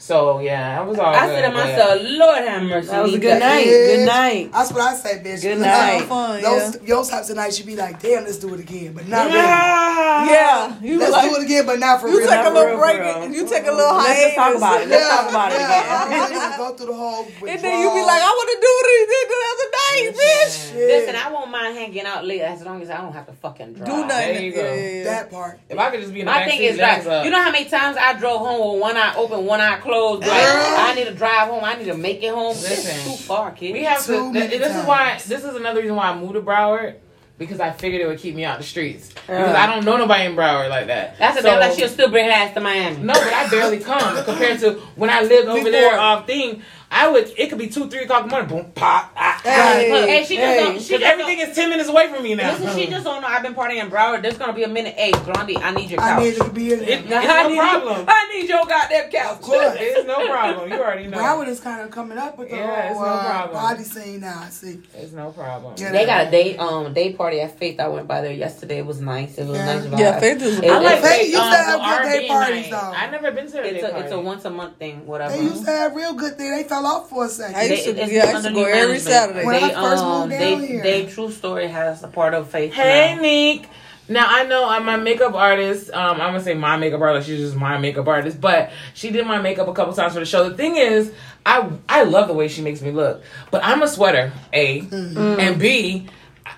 So 0.00 0.38
yeah, 0.38 0.80
I 0.80 0.84
was 0.84 0.96
all. 0.98 1.06
I 1.06 1.26
good, 1.26 1.34
said 1.34 1.42
to 1.42 1.48
but- 1.48 1.66
myself, 1.66 2.00
Lord 2.04 2.38
have 2.46 2.62
mercy. 2.62 2.88
That 2.88 3.02
was 3.02 3.14
a 3.14 3.18
good 3.18 3.40
night. 3.40 3.66
Bitch. 3.66 3.96
Good 3.96 4.06
night. 4.06 4.52
That's 4.52 4.72
what 4.72 4.80
I 4.82 4.94
say, 4.94 5.18
bitch. 5.18 5.42
Good 5.42 5.56
Those- 5.58 5.66
night. 5.66 6.02
Fun, 6.06 6.42
Those, 6.42 6.78
Those 6.78 7.08
types 7.10 7.30
of 7.30 7.36
nights, 7.36 7.58
you 7.58 7.64
be 7.66 7.74
like, 7.74 8.00
damn, 8.00 8.22
let's 8.24 8.38
do 8.38 8.54
it 8.54 8.60
again. 8.60 8.92
But 8.92 9.08
not 9.08 9.26
really. 9.26 9.38
Yeah. 9.38 10.74
You 10.80 10.98
Let's 10.98 11.12
like, 11.12 11.30
do 11.30 11.36
it 11.36 11.42
again, 11.44 11.66
but 11.66 11.78
not 11.78 12.00
for 12.00 12.06
real. 12.06 12.14
you 12.14 12.20
real. 12.22 12.30
take 12.30 12.46
a 12.46 12.50
little 12.50 12.66
real, 12.70 12.78
break. 12.78 13.00
real. 13.00 13.22
and 13.22 13.34
You 13.34 13.48
take 13.48 13.66
a 13.66 13.72
little 13.72 13.94
Let's 13.96 14.06
hiatus. 14.08 14.22
just 14.24 14.36
talk 14.36 14.56
about 14.56 14.80
it. 14.82 14.88
Let's 14.88 15.08
talk 15.08 15.30
about 15.30 15.52
it 15.52 15.58
yeah, 15.60 15.66
again. 15.66 15.88
I 15.90 16.14
really 16.28 16.34
just 16.34 16.58
go 16.58 16.74
through 16.76 16.86
the 16.86 16.94
whole 16.94 17.24
And 17.26 17.60
then 17.60 17.80
you 17.82 17.88
be 17.90 18.02
like, 18.06 18.22
I 18.22 18.30
want 18.38 18.48
to 18.54 18.58
do 18.62 18.70
what 18.78 18.86
he 18.94 19.00
did 19.14 19.24
the 19.28 19.40
other 19.50 19.68
day, 19.78 19.98
bitch. 20.18 20.74
Listen, 20.74 21.16
I 21.16 21.32
won't 21.32 21.50
mind 21.50 21.76
hanging 21.76 22.06
out 22.06 22.24
late 22.24 22.40
as 22.42 22.62
long 22.62 22.82
as 22.82 22.90
I 22.90 22.98
don't 22.98 23.12
have 23.12 23.26
to 23.26 23.32
fucking 23.32 23.74
drive. 23.74 23.86
Do 23.88 24.06
nothing. 24.06 24.08
There 24.34 24.42
you 24.42 24.52
go. 24.52 24.62
Yeah, 24.62 24.74
yeah, 24.74 24.90
yeah. 24.98 25.04
that 25.04 25.30
part. 25.30 25.58
If 25.68 25.78
I 25.78 25.90
could 25.90 26.00
just 26.00 26.12
be 26.14 26.20
in 26.20 26.26
the 26.26 26.32
My 26.32 26.44
thing 26.46 26.60
is 26.62 26.76
that's 26.76 27.06
right. 27.06 27.14
up. 27.16 27.24
You 27.24 27.30
know 27.30 27.42
how 27.42 27.50
many 27.50 27.64
times 27.68 27.96
I 27.96 28.14
drove 28.14 28.40
home 28.40 28.72
with 28.74 28.80
one 28.82 28.96
eye 28.96 29.14
open, 29.16 29.44
one 29.44 29.60
eye 29.60 29.76
closed. 29.76 29.87
Like 29.92 30.30
I 30.32 30.94
need 30.94 31.06
to 31.06 31.14
drive 31.14 31.48
home. 31.48 31.64
I 31.64 31.74
need 31.76 31.86
to 31.86 31.96
make 31.96 32.22
it 32.22 32.32
home. 32.32 32.54
Listen. 32.56 32.94
it's 32.94 33.04
too 33.04 33.24
far, 33.24 33.50
kid. 33.52 33.72
We 33.72 33.84
have 33.84 34.04
Too 34.04 34.12
to. 34.12 34.32
many 34.32 34.48
Th- 34.48 34.60
this 34.60 34.76
is 34.76 34.84
why. 34.84 35.14
This 35.26 35.44
is 35.44 35.54
another 35.56 35.80
reason 35.80 35.96
why 35.96 36.10
I 36.10 36.18
moved 36.18 36.34
to 36.34 36.42
Broward 36.42 36.96
because 37.38 37.60
I 37.60 37.70
figured 37.70 38.02
it 38.02 38.06
would 38.08 38.18
keep 38.18 38.34
me 38.34 38.44
out 38.44 38.58
the 38.58 38.64
streets 38.64 39.08
because 39.10 39.54
I 39.54 39.66
don't 39.66 39.84
know 39.84 39.96
nobody 39.96 40.24
in 40.24 40.34
Broward 40.34 40.70
like 40.70 40.88
that. 40.88 41.18
That's 41.18 41.38
a 41.38 41.42
So- 41.42 41.50
damn 41.50 41.60
like 41.60 41.78
she'll 41.78 41.88
still 41.88 42.10
bring 42.10 42.24
her 42.26 42.32
ass 42.32 42.52
to 42.54 42.60
Miami. 42.60 42.96
No, 42.98 43.14
but 43.14 43.32
I 43.32 43.48
barely 43.48 43.78
come 43.78 44.24
compared 44.24 44.58
to 44.60 44.72
when 44.96 45.08
I 45.08 45.22
lived 45.22 45.48
over 45.48 45.70
there 45.70 45.90
Before. 45.90 45.98
off 46.00 46.26
thing. 46.26 46.62
I 46.90 47.08
would. 47.08 47.32
It 47.36 47.48
could 47.50 47.58
be 47.58 47.68
two, 47.68 47.88
three 47.90 48.04
o'clock 48.04 48.22
in 48.24 48.28
the 48.30 48.34
morning. 48.34 48.48
Boom, 48.48 48.72
pop. 48.72 49.12
Ah, 49.16 49.40
Hey. 49.44 49.92
Look, 49.92 50.08
and 50.08 50.26
she 50.26 50.36
just 50.36 50.46
Hey. 50.46 50.58
don't. 50.64 50.80
She 50.80 50.88
just 50.88 51.02
everything 51.04 51.38
don't, 51.38 51.48
is 51.50 51.54
ten 51.56 51.70
minutes 51.70 51.88
away 51.88 52.08
from 52.12 52.22
me 52.22 52.34
now. 52.34 52.52
Listen, 52.52 52.76
she 52.78 52.86
just 52.86 53.04
don't 53.04 53.20
know. 53.22 53.28
I've 53.28 53.42
been 53.42 53.54
partying 53.54 53.80
in 53.82 53.90
Broward. 53.90 54.22
There's 54.22 54.36
gonna 54.38 54.52
be 54.52 54.64
a 54.64 54.68
minute. 54.68 54.94
Hey, 54.94 55.12
Blondie, 55.12 55.56
I 55.58 55.70
need 55.72 55.90
your 55.90 56.00
couch. 56.00 56.08
I 56.08 56.14
couch. 56.16 56.22
need 56.24 56.36
to 56.36 56.48
be 56.50 56.72
in 56.72 56.78
there. 56.80 56.88
It- 56.88 57.04
it's 57.04 57.12
I 57.12 57.48
no 57.48 57.56
problem. 57.56 57.98
You, 58.00 58.04
I 58.08 58.28
need 58.34 58.48
your 58.48 58.64
goddamn 58.66 59.10
couch. 59.10 59.30
Of 59.32 59.40
course. 59.42 59.76
It's 59.78 60.06
no 60.06 60.26
problem. 60.28 60.70
You 60.72 60.78
already 60.78 61.06
know. 61.08 61.18
Broward 61.18 61.48
is 61.48 61.60
kind 61.60 61.82
of 61.82 61.90
coming 61.90 62.18
up 62.18 62.38
with 62.38 62.50
the 62.50 62.56
Yeah, 62.56 62.88
it's 62.88 62.94
whole 62.98 63.06
no 63.06 63.12
uh, 63.12 63.24
problem. 63.24 63.62
body 63.62 63.84
scene 63.84 64.20
now. 64.20 64.42
I 64.46 64.48
see. 64.48 64.80
It's 64.94 65.12
no 65.12 65.30
problem. 65.30 65.74
Yeah. 65.78 65.92
They 65.92 66.06
got 66.06 66.26
a 66.26 66.30
day 66.30 66.56
um 66.56 66.92
day 66.94 67.12
party 67.12 67.40
at 67.40 67.58
Faith. 67.58 67.78
I 67.80 67.88
went 67.88 68.08
by 68.08 68.22
there 68.22 68.32
yesterday. 68.32 68.78
It 68.78 68.86
was 68.86 69.00
nice. 69.00 69.38
It 69.38 69.46
was 69.46 69.56
Yeah. 69.58 69.66
nice 69.66 69.84
vibe. 69.86 69.98
Yeah, 69.98 70.20
Faith 70.20 70.42
is- 70.42 70.60
I 70.60 70.78
like 70.78 70.98
it- 70.98 71.02
They 71.02 71.08
they, 71.08 71.22
used 71.24 71.32
to 71.34 71.40
um, 71.42 71.52
have 71.52 71.66
the 72.02 72.08
good 72.08 72.20
day 72.20 72.28
parties, 72.28 72.70
though. 72.70 72.76
I 72.96 73.10
never 73.10 73.30
been 73.30 73.50
to 73.50 73.58
a 73.60 73.64
It's 73.64 73.80
day 73.82 73.88
a, 73.88 73.90
party. 73.90 74.04
it's 74.04 74.12
a 74.12 74.20
once 74.20 74.44
a 74.44 74.50
month 74.50 74.76
thing, 74.78 75.06
whatever. 75.06 75.32
They 75.34 75.42
used 75.42 75.64
to 75.64 75.70
have 75.70 75.94
real 75.94 76.14
good 76.14 76.36
thing. 76.36 76.50
They 76.50 76.64
fell 76.82 76.86
off 76.86 77.08
for 77.10 77.24
a 77.24 77.28
second. 77.28 77.56
I 77.56 77.64
used 77.64 77.84
to- 77.84 77.92
They- 77.92 78.02
it's 78.02 78.12
yeah, 78.12 78.24
I 78.24 78.30
used 78.30 78.42
to 78.42 78.48
under 78.48 78.50
go 78.50 78.66
new 78.66 78.72
every 78.72 78.78
management. 78.98 79.02
Saturday. 79.02 79.44
When 79.46 79.54
I 79.56 79.60
They, 79.68 79.74
first 79.74 80.02
um, 80.02 80.20
moved 80.28 80.32
they, 80.32 80.50
down 80.54 80.62
here. 80.64 80.82
they 80.82 81.06
True 81.06 81.30
Story 81.30 81.68
has 81.68 82.02
a 82.02 82.08
part 82.08 82.34
of 82.34 82.48
Faith. 82.50 82.72
Hey, 82.72 83.14
now. 83.16 83.22
Nick. 83.22 83.68
Now 84.10 84.24
I 84.26 84.44
know 84.44 84.66
I'm 84.66 84.86
my 84.86 84.96
makeup 84.96 85.34
artist. 85.34 85.90
Um, 85.92 86.12
I'm 86.12 86.32
gonna 86.32 86.40
say 86.40 86.54
my 86.54 86.78
makeup 86.78 87.02
artist. 87.02 87.28
She's 87.28 87.40
just 87.40 87.56
my 87.56 87.76
makeup 87.76 88.06
artist, 88.08 88.40
but 88.40 88.70
she 88.94 89.10
did 89.10 89.26
my 89.26 89.38
makeup 89.38 89.68
a 89.68 89.72
couple 89.74 89.92
times 89.92 90.14
for 90.14 90.20
the 90.20 90.24
show. 90.24 90.48
The 90.48 90.56
thing 90.56 90.76
is, 90.76 91.12
I 91.44 91.68
I 91.90 92.04
love 92.04 92.26
the 92.28 92.32
way 92.32 92.48
she 92.48 92.62
makes 92.62 92.80
me 92.80 92.90
look, 92.90 93.22
but 93.50 93.62
I'm 93.62 93.82
a 93.82 93.88
sweater. 93.88 94.32
A 94.54 94.80
Mm-hmm. 94.80 95.40
and 95.40 95.58
B. 95.60 96.06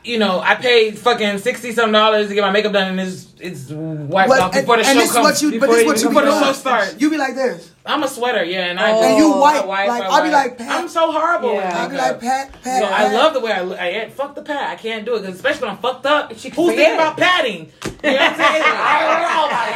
you 0.04 0.18
know, 0.18 0.40
I 0.40 0.54
paid 0.54 0.98
fucking 0.98 1.38
sixty 1.38 1.72
some 1.72 1.92
dollars 1.92 2.28
to 2.28 2.34
get 2.34 2.42
my 2.42 2.50
makeup 2.50 2.72
done, 2.72 2.88
and 2.88 3.00
it's 3.00 3.26
it's 3.38 3.70
wiped 3.70 4.30
off 4.32 4.52
before 4.52 4.76
the 4.76 4.82
and 4.84 4.88
show 4.88 4.94
this 5.00 5.08
is 5.10 5.12
comes. 5.16 5.24
what 5.24 5.42
you- 5.42 5.60
but 5.60 5.66
this 5.70 5.86
what 5.86 5.96
you 6.02 6.08
before 6.08 6.22
be 6.22 6.26
the 6.28 6.32
doing. 6.32 6.44
show 6.44 6.52
starts. 6.52 6.94
You 7.00 7.10
be 7.10 7.16
like 7.16 7.34
this. 7.34 7.70
I'm 7.86 8.02
a 8.02 8.08
sweater, 8.08 8.44
yeah, 8.44 8.66
and 8.66 8.78
I 8.78 8.92
Oh. 8.92 9.02
And 9.02 9.16
you 9.18 9.32
I 9.32 9.38
white. 9.38 9.66
wipe, 9.66 9.88
Like, 9.88 10.02
I 10.02 10.06
I'll 10.06 10.22
be 10.22 10.30
like, 10.30 10.58
Pat. 10.58 10.70
I'm 10.70 10.88
so 10.88 11.10
horrible. 11.10 11.54
Yeah. 11.54 11.82
I'll 11.82 11.88
be 11.88 11.96
like, 11.96 12.20
Pat, 12.20 12.52
Pat. 12.62 12.80
So 12.82 12.86
I 12.86 12.88
Pat. 12.90 13.14
love 13.14 13.32
the 13.34 13.40
way 13.40 13.52
I 13.52 13.60
look. 13.62 13.78
I, 13.78 14.08
fuck 14.10 14.34
the 14.34 14.42
pat. 14.42 14.68
I 14.70 14.76
can't 14.76 15.04
do 15.06 15.16
it, 15.16 15.24
'cause 15.24 15.34
especially 15.34 15.62
when 15.62 15.70
I'm 15.70 15.78
fucked 15.78 16.04
up. 16.06 16.32
She 16.38 16.50
Who's 16.50 16.74
thinking 16.74 16.94
about 16.94 17.16
patting? 17.16 17.72
You 18.02 18.10
know 18.12 18.16
what 18.16 18.30
I'm 18.32 18.36
saying? 18.36 18.62
oh 18.64 19.48
my 19.50 19.70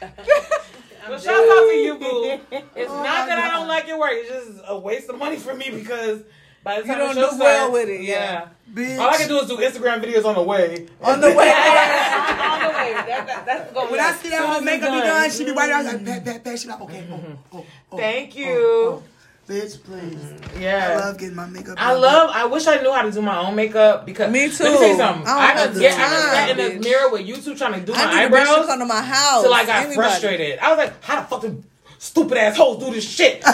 god. 0.00 0.20
Well, 1.08 1.18
shout 1.18 1.34
out 1.34 1.68
to 1.68 1.74
you, 1.76 1.94
boo. 1.98 2.40
It's 2.74 2.90
Oh 2.90 3.02
not 3.02 3.28
that 3.28 3.38
I 3.38 3.50
don't 3.50 3.68
like 3.68 3.86
your 3.86 3.98
work. 3.98 4.12
It's 4.14 4.30
just 4.30 4.62
a 4.66 4.78
waste 4.78 5.10
of 5.10 5.18
money 5.18 5.36
for 5.36 5.54
me 5.54 5.68
because 5.70 6.22
by 6.64 6.80
the 6.80 6.88
You 6.88 6.94
don't 6.94 7.14
the 7.14 7.20
show 7.20 7.30
do 7.32 7.38
well 7.38 7.72
with 7.72 7.88
it, 7.88 8.02
yeah. 8.02 8.48
Bitch. 8.72 8.98
All 8.98 9.10
I 9.10 9.16
can 9.18 9.28
do 9.28 9.38
is 9.38 9.48
do 9.48 9.58
Instagram 9.58 10.02
videos 10.02 10.24
on 10.24 10.34
the 10.34 10.42
way. 10.42 10.88
On 11.02 11.20
the 11.20 11.28
way. 11.28 11.34
on 11.36 12.60
the 12.60 12.68
way. 12.68 12.92
That, 12.94 13.24
that, 13.26 13.46
that's 13.46 13.72
gonna 13.72 13.90
When 13.90 14.00
I 14.00 14.12
see 14.12 14.30
that 14.30 14.48
whole 14.48 14.62
makeup 14.62 14.92
be 14.92 15.00
done, 15.00 15.30
she 15.30 15.44
be 15.44 15.52
white. 15.52 15.70
I 15.70 15.82
was 15.82 15.92
like, 15.92 16.04
Pat, 16.04 16.24
Pat, 16.24 16.44
Pat. 16.44 16.58
She 16.58 16.68
like, 16.68 16.80
okay, 16.80 17.06
oh, 17.08 17.14
mm-hmm. 17.14 17.56
oh, 17.56 17.66
oh, 17.92 17.96
Thank 17.96 18.32
oh, 18.34 18.38
you. 18.40 18.56
Oh, 18.58 19.02
oh. 19.02 19.02
Bitch, 19.46 19.82
please. 19.84 20.32
Yeah. 20.58 20.96
I 20.98 21.04
love 21.04 21.18
getting 21.18 21.36
my 21.36 21.46
makeup. 21.46 21.74
I 21.78 21.92
done. 21.92 22.00
love. 22.00 22.30
I 22.32 22.46
wish 22.46 22.66
I 22.66 22.80
knew 22.80 22.90
how 22.90 23.02
to 23.02 23.12
do 23.12 23.20
my 23.20 23.46
own 23.46 23.54
makeup 23.54 24.06
because 24.06 24.32
Me 24.32 24.48
Let 24.48 24.50
me 24.50 24.56
tell 24.56 24.72
you 24.72 24.92
too. 24.92 24.96
something. 24.96 25.26
I 25.26 25.28
don't 25.28 25.38
I, 25.38 25.46
have 25.46 25.66
could 25.66 25.76
the 25.76 25.80
get. 25.80 25.94
I 25.94 25.96
time, 25.98 26.10
could 26.10 26.30
sat 26.30 26.50
in 26.50 26.56
the 26.56 26.88
mirror 26.88 27.10
with 27.10 27.26
YouTube 27.26 27.58
trying 27.58 27.78
to 27.78 27.86
do 27.86 27.92
I 27.92 28.06
my 28.06 28.10
need 28.10 28.16
a 28.16 28.28
bitch 28.28 28.30
to 28.30 28.50
eyebrows 28.50 28.66
come 28.66 28.78
to 28.78 28.86
my 28.86 29.02
house. 29.02 29.42
till 29.42 29.52
I 29.52 29.66
got 29.66 29.76
Anybody. 29.76 29.96
frustrated. 29.96 30.58
I 30.60 30.70
was 30.70 30.78
like, 30.78 31.04
how 31.04 31.20
the 31.20 31.26
fuck 31.26 31.42
do 31.42 31.62
stupid 31.98 32.38
assholes 32.38 32.82
do 32.82 32.90
this 32.90 33.06
shit? 33.06 33.42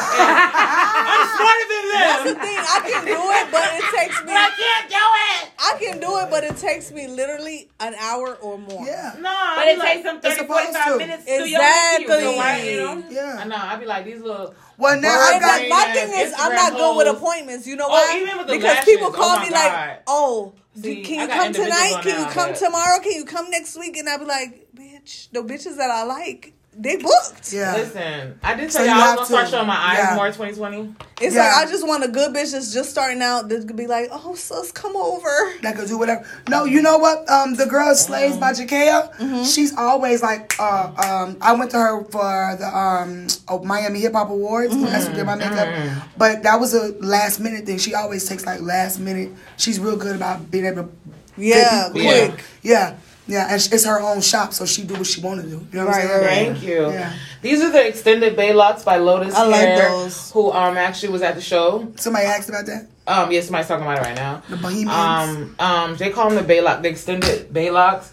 And 1.40 1.48
I'm 1.48 1.56
smarter 1.56 1.66
than 1.68 1.84
That's 1.90 2.24
the 2.24 2.34
thing. 2.40 2.58
I 2.60 2.78
can 2.90 3.04
do 3.04 3.20
it, 3.20 3.46
but 3.50 3.64
it 3.72 3.84
takes 3.96 4.20
me. 4.20 4.26
but 4.26 4.36
I 4.36 4.50
can't 4.56 4.88
do 4.90 4.96
it. 4.96 5.50
I 5.58 5.72
can 5.78 6.00
do 6.00 6.18
it, 6.18 6.30
but 6.30 6.44
it 6.44 6.56
takes 6.56 6.90
me 6.92 7.06
literally 7.08 7.68
an 7.80 7.94
hour 7.94 8.34
or 8.36 8.58
more. 8.58 8.84
Yeah. 8.86 9.14
No, 9.18 9.52
But 9.56 9.68
it 9.68 9.80
takes 9.80 10.02
them 10.04 10.20
30, 10.20 10.34
supposed 10.36 10.72
45 10.72 10.84
to. 10.92 10.96
minutes 10.98 11.24
to 11.24 11.30
your 11.30 11.60
Exactly. 11.60 12.04
interview. 12.04 12.30
So 12.30 12.36
why, 12.36 12.56
you 12.62 12.76
know? 12.76 13.04
I 13.08 13.10
Yeah. 13.10 13.44
know. 13.44 13.56
I'd 13.56 13.80
be 13.80 13.86
like 13.86 14.04
these 14.04 14.20
little. 14.20 14.54
Well, 14.78 15.00
now 15.00 15.18
I 15.20 15.38
got. 15.38 15.68
my 15.68 15.84
Instagram 15.84 15.92
thing 15.94 16.20
is, 16.26 16.34
I'm 16.38 16.54
not 16.54 16.72
good 16.72 16.96
with 16.96 17.08
appointments. 17.08 17.66
You 17.66 17.76
know 17.76 17.86
Oh, 17.86 17.90
why? 17.90 18.18
even 18.20 18.38
with 18.38 18.46
the 18.46 18.52
because 18.54 18.64
lashes, 18.76 18.84
people 18.86 19.08
oh 19.08 19.12
call 19.12 19.36
my 19.36 19.44
me 19.44 19.50
God. 19.50 19.56
like, 19.88 20.02
"Oh, 20.06 20.54
See, 20.80 21.02
can 21.02 21.20
you 21.20 21.28
come 21.28 21.52
tonight? 21.52 21.92
on 21.96 22.02
Can 22.02 22.18
you 22.20 22.26
come 22.26 22.50
that- 22.52 22.58
tomorrow? 22.58 22.98
Can 23.00 23.12
you 23.12 23.24
come 23.24 23.50
next 23.50 23.76
week?" 23.78 23.96
And 23.98 24.08
I'd 24.08 24.20
be 24.20 24.24
like, 24.26 24.68
"Bitch, 24.74 25.28
the 25.32 25.42
bitches 25.42 25.76
that 25.76 25.90
I 25.90 26.04
like, 26.04 26.54
they 26.76 26.96
booked." 26.96 27.52
Yeah. 27.52 27.74
Listen, 27.76 28.38
I 28.42 28.54
did 28.54 28.70
So 28.72 28.78
tell 28.78 28.86
you 28.86 28.92
y'all 28.92 29.00
I 29.02 29.06
have 29.10 29.18
was 29.18 29.28
gonna 29.28 29.46
start 29.46 29.50
showing 29.50 29.66
my 29.66 29.76
eyes 29.76 29.98
Yeah. 29.98 30.14
more 30.16 30.26
2020. 30.28 30.94
It's 31.20 31.34
Yeah. 31.34 31.42
like 31.54 31.66
I 31.66 31.70
just 31.70 31.86
want 31.86 32.04
a 32.04 32.08
good 32.08 32.32
bitch 32.34 32.52
that's 32.52 32.72
just 32.72 32.90
starting 32.90 33.20
out 33.22 33.48
that 33.48 33.66
could 33.66 33.76
be 33.76 33.86
like, 33.86 34.08
"Oh, 34.12 34.34
sus, 34.34 34.72
come 34.72 34.96
over." 34.96 35.28
that 35.62 35.76
could 35.76 35.88
do 35.88 35.98
whatever. 35.98 36.24
No, 36.48 36.64
you 36.64 36.80
know 36.80 36.96
what? 36.98 37.28
Um, 37.30 37.54
the 37.56 37.66
girl 37.66 37.94
Slaves 37.94 38.36
by 38.36 38.52
Jakea, 38.52 39.10
Mm-hmm. 39.18 39.42
she's 39.44 39.76
always 39.76 40.22
like, 40.22 40.54
uh, 40.58 40.90
um, 41.06 41.36
I 41.42 41.52
went 41.54 41.70
to 41.72 41.78
her 41.78 42.04
for 42.04 42.56
the 42.58 42.66
um 42.76 43.26
oh, 43.48 43.62
Miami 43.64 44.00
Hip 44.00 44.14
Hop 44.14 44.30
Awards. 44.30 44.72
Mm-hmm. 44.74 44.84
That's 44.86 45.06
what 45.06 45.14
did 45.14 45.26
my 45.26 45.34
makeup. 45.34 45.68
But 46.16 46.42
that 46.44 46.58
was 46.60 46.72
a 46.74 46.94
last 47.00 47.40
minute 47.40 47.66
thing. 47.66 47.78
She 47.78 47.94
always 47.94 48.26
takes 48.28 48.46
like 48.46 48.60
last 48.62 48.98
minute. 49.00 49.30
She's 49.56 49.78
real 49.78 49.96
good 49.96 50.16
about 50.16 50.50
being 50.50 50.64
able 50.66 50.84
to. 50.84 50.88
Yeah, 51.36 51.88
quick. 51.90 52.04
in. 52.04 52.34
Yeah, 52.62 52.94
yeah, 53.30 53.46
and 53.50 53.54
it's 53.72 53.84
her 53.84 54.00
own 54.00 54.20
shop, 54.20 54.52
so 54.52 54.66
she 54.66 54.82
do 54.82 54.94
what 54.94 55.06
she 55.06 55.20
want 55.20 55.40
to 55.42 55.46
do. 55.46 55.66
You 55.72 55.78
know 55.78 55.86
what 55.86 55.92
Right, 55.94 56.02
I'm 56.02 56.08
saying? 56.08 56.20
right, 56.20 56.26
right. 56.26 56.46
Thank 56.52 56.62
you. 56.64 56.90
Yeah. 56.90 57.12
These 57.42 57.62
are 57.62 57.70
the 57.72 57.86
extended 57.86 58.36
bay 58.36 58.52
locks 58.52 58.82
by 58.82 58.96
Lotus 58.98 59.34
I 59.34 59.44
like 59.46 59.60
Hair, 59.60 59.88
those. 59.88 60.30
who 60.32 60.50
um 60.52 60.76
actually 60.76 61.12
was 61.12 61.22
at 61.22 61.34
the 61.36 61.40
show. 61.40 61.90
Somebody 61.96 62.26
asked 62.26 62.48
about 62.48 62.66
that. 62.66 62.86
Um, 63.06 63.32
yes, 63.32 63.46
somebody's 63.46 63.66
talking 63.68 63.84
about 63.86 63.98
it 63.98 64.02
right 64.02 64.14
now. 64.16 64.42
The 64.48 64.56
Bohemians. 64.56 64.90
Um, 64.90 65.56
um, 65.58 65.96
they 65.96 66.10
call 66.10 66.28
them 66.28 66.36
the 66.36 66.44
bay 66.44 66.60
lock, 66.60 66.82
the 66.82 66.88
extended 66.90 67.52
bay 67.52 67.70
locks, 67.70 68.12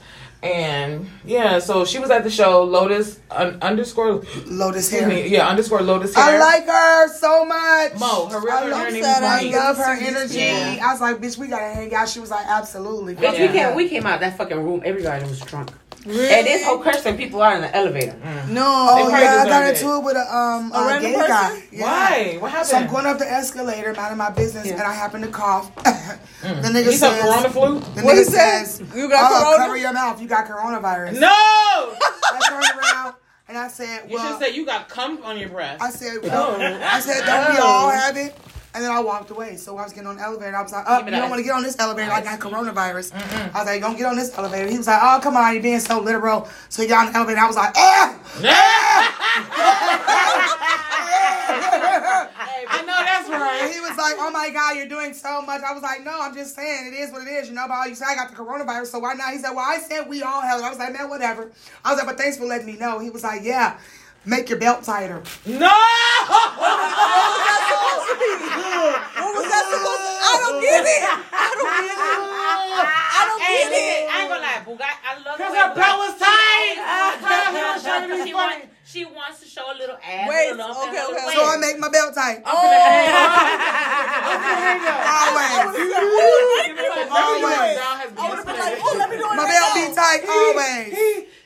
and 0.54 1.10
yeah. 1.26 1.60
So 1.60 1.86
she 1.86 2.00
was 2.00 2.10
at 2.10 2.24
the 2.24 2.30
show. 2.32 2.64
Lotus 2.64 3.20
un- 3.32 3.58
underscore, 3.62 4.24
Lotus 4.46 4.90
hair. 4.90 5.08
me, 5.08 5.28
yeah, 5.28 5.48
underscore 5.48 5.82
Lotus 5.82 6.14
Hair. 6.16 6.24
I 6.24 6.38
like 6.40 6.66
her 6.68 7.08
so 7.10 7.46
much. 7.46 8.00
Mo. 8.00 8.28
Her 8.28 8.40
real 8.40 8.52
I 8.54 8.64
her 8.66 8.70
love 8.72 8.94
name 8.94 9.02
that. 9.04 9.44
is 9.44 9.54
I 9.54 9.58
love 9.58 9.78
her 9.78 9.94
energy. 10.00 10.40
people. 10.40 10.86
I 10.88 10.92
was 10.92 11.02
like, 11.02 11.18
bitch, 11.18 11.38
we 11.38 11.48
gotta 11.48 11.74
hang 11.74 11.94
out. 11.94 12.10
She 12.10 12.20
was 12.20 12.32
like, 12.32 12.46
absolutely. 12.48 13.16
Bitch, 13.16 13.38
Yeah. 13.38 13.42
we 13.42 13.48
came 13.60 13.76
we 13.76 13.90
came 13.90 14.06
out 14.06 14.20
that 14.22 14.38
fucking 14.38 14.58
room. 14.64 14.82
Everybody 14.86 15.26
was 15.26 15.40
drunk. 15.42 15.72
Really? 16.06 16.30
And 16.34 16.48
this 16.48 16.64
whole 16.66 16.80
cursing 16.80 17.18
people 17.18 17.42
out 17.42 17.56
in 17.56 17.62
the 17.62 17.76
elevator. 17.76 18.16
no. 18.50 18.64
Oh 18.90 18.96
probably 19.10 19.22
yeah, 19.24 19.44
I 19.44 19.46
got 19.50 19.62
deserve 19.72 19.76
into 19.90 19.96
it 19.98 20.04
with 20.06 20.16
a 20.18 20.36
um 20.36 20.72
A 20.74 20.78
a, 20.78 20.88
random 20.88 21.12
gay 21.12 21.18
person? 21.18 21.28
guy. 21.30 21.64
Yeah. 21.72 21.82
Why? 21.84 22.38
What 22.40 22.52
happened? 22.52 22.68
So 22.70 22.78
I'm 22.78 22.88
going 22.88 23.06
up 23.06 23.18
the 23.18 23.30
escalator, 23.30 23.94
minding 23.94 24.18
my 24.18 24.30
business, 24.30 24.66
Yeah. 24.68 24.74
and 24.74 24.84
I 24.84 24.94
happen 24.94 25.22
to 25.22 25.28
cough. 25.28 25.74
the 26.42 26.70
nigga 26.70 26.86
you 26.86 26.92
says, 26.94 27.22
Corona 27.22 27.50
flu? 27.50 27.80
the 27.80 28.02
What 28.04 28.16
nigga 28.16 28.18
he 28.20 28.24
said? 28.24 28.66
says, 28.66 28.84
You 28.96 29.10
got 29.10 29.32
oh, 29.32 29.44
corona? 29.44 29.58
cover 29.66 29.78
your 29.78 29.94
mouth. 29.94 30.22
You 30.22 30.28
got 30.28 30.46
coronavirus. 30.48 31.20
No. 31.20 31.28
I 31.30 32.40
turned 32.48 32.80
around 32.80 33.16
and 33.50 33.58
I 33.58 33.68
said, 33.68 34.04
You 34.10 34.18
should 34.18 34.24
well, 34.26 34.40
say 34.40 34.54
you 34.54 34.66
got 34.66 34.88
cum 34.90 35.22
on 35.24 35.38
your 35.38 35.50
breast. 35.50 35.82
I 35.82 35.90
said, 35.90 36.20
well, 36.24 36.56
I 36.62 37.00
said, 37.02 37.26
don't 37.26 37.54
we 37.54 37.58
all 37.60 37.90
have 37.90 38.16
it? 38.18 38.38
And 38.78 38.86
then 38.86 38.92
I 38.92 39.00
walked 39.00 39.32
away. 39.32 39.56
So 39.56 39.76
I 39.76 39.86
was 39.86 39.92
getting 39.92 40.06
on 40.06 40.18
the 40.18 40.22
elevator. 40.22 40.56
I 40.56 40.62
was 40.62 40.72
like, 40.72 40.86
oh, 40.88 41.00
you 41.00 41.06
don't 41.06 41.14
that. 41.14 41.30
want 41.32 41.40
to 41.40 41.44
get 41.44 41.56
on 41.56 41.64
this 41.64 41.80
elevator. 41.80 42.12
I 42.12 42.22
got 42.22 42.40
coronavirus. 42.40 43.12
I 43.16 43.50
was 43.58 43.66
like, 43.66 43.82
don't 43.82 43.98
get 43.98 44.06
on 44.06 44.16
this 44.16 44.38
elevator. 44.38 44.70
He 44.70 44.78
was 44.78 44.86
like, 44.86 45.00
oh, 45.02 45.20
come 45.20 45.36
on, 45.36 45.52
you're 45.52 45.64
being 45.64 45.80
so 45.80 46.00
literal. 46.00 46.48
So 46.70 46.84
he 46.84 46.88
got 46.88 47.08
on 47.08 47.12
the 47.12 47.18
elevator. 47.18 47.40
I 47.40 47.48
was 47.48 47.56
like, 47.56 47.74
ah! 47.76 48.14
I 52.70 52.82
know 52.86 53.00
that's 53.02 53.30
right. 53.30 53.72
he 53.74 53.80
was 53.80 53.98
like, 53.98 54.16
"Oh 54.20 54.32
my 54.32 54.50
God, 54.50 54.76
you're 54.76 54.88
doing 54.88 55.14
so 55.14 55.42
much." 55.42 55.62
I 55.62 55.74
was 55.74 55.84
like, 55.84 56.04
"No, 56.04 56.18
I'm 56.20 56.34
just 56.34 56.56
saying 56.56 56.94
it 56.94 56.96
is 56.96 57.12
what 57.12 57.22
it 57.22 57.32
is, 57.32 57.50
you 57.50 57.56
know." 57.56 57.66
But 57.68 57.74
all 57.76 57.88
you 57.88 57.96
said 57.96 58.08
I 58.10 58.16
got 58.16 58.30
the 58.30 58.36
coronavirus, 58.36 58.88
so 58.88 59.00
why 59.00 59.14
not? 59.14 59.32
He 59.32 59.40
said, 59.40 59.52
"Well, 59.52 59.66
I 59.66 59.78
said 59.78 60.10
we 60.10 60.24
all 60.24 60.42
have 60.42 60.60
it." 60.60 60.64
I 60.64 60.70
was 60.70 60.80
like, 60.80 60.94
"Man, 60.94 61.10
whatever." 61.10 61.52
I 61.86 61.92
was 61.92 62.00
like, 62.00 62.08
"But 62.08 62.18
thanks 62.18 62.38
for 62.38 62.46
letting 62.46 62.68
me 62.68 62.78
know." 62.78 63.00
He 63.00 63.10
was 63.10 63.24
like, 63.24 63.42
"Yeah, 63.44 63.80
make 64.28 64.50
your 64.50 64.60
belt 64.60 64.84
tighter." 64.84 65.22
No. 65.46 65.72
What 69.18 69.32
was 69.34 69.48
that 69.50 69.66
supposed 69.72 70.04
to? 70.04 70.12
be? 70.12 70.22
I 70.28 70.36
don't 70.44 70.60
get 70.62 70.84
it. 70.86 71.02
I 71.08 71.50
don't 71.58 71.72
get 71.82 71.98
it. 71.98 71.98
I 71.98 73.24
don't 73.26 73.42
Hey, 73.42 73.58
get 73.58 73.72
listen, 73.72 73.88
it. 73.88 74.06
I 74.12 74.16
ain't 74.22 74.30
gonna 74.30 74.44
lie, 74.44 74.62
Bugatti. 74.68 75.00
I 75.08 75.12
love 75.24 75.38
Cause 75.38 75.54
her 75.56 75.70
belt 75.74 75.98
was 76.04 76.14
tight. 76.20 76.78
she, 78.28 78.34
want, 78.34 78.66
she 78.86 79.06
wants 79.06 79.40
to 79.42 79.48
show 79.48 79.66
a 79.72 79.76
little 79.78 79.98
ass. 80.04 80.28
Wait, 80.30 80.52
a 80.52 80.56
little 80.56 80.70
lump, 80.70 80.90
okay, 80.90 80.98
and 81.00 81.08
a 81.08 81.12
little 81.12 81.28
okay. 81.28 81.38
So 81.38 81.42
I 81.48 81.58
make 81.58 81.78
my 81.80 81.90
belt 81.90 82.14
tight. 82.14 82.42
Oh, 82.46 82.52
Always. 87.08 87.78
I 88.18 88.30
would 88.30 88.38
have 88.38 88.46
been 88.46 88.58
like, 88.60 88.78
oh, 88.82 88.96
let 88.98 89.10
me 89.10 89.18
do 89.18 89.24
it. 89.24 89.30
My 89.36 89.44
right 89.44 89.50
belt 89.50 89.72
now. 89.74 89.88
be 89.88 89.96
tight 89.96 90.22
always. 90.28 90.94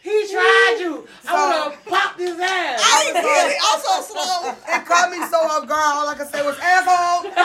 He 0.02 0.28
tried 0.32 0.78
you. 0.82 1.06
I 1.28 1.32
would 1.38 1.74
have 1.74 1.86
popped 1.86 2.20
his 2.20 2.34
ass. 2.39 2.82
I 2.82 3.06
ain't 3.06 3.14
get 3.22 3.52
it. 3.54 3.58
I'm 3.62 3.80
so 3.80 4.02
slow. 4.02 4.49
It 4.49 4.82
caught 4.86 5.12
me 5.14 5.18
so 5.30 5.38
off 5.45 5.68
guard. 5.70 5.93
All 6.02 6.10
I 6.10 6.16
could 6.18 6.28
say 6.34 6.41
was 6.41 6.58
asshole. 6.60 7.30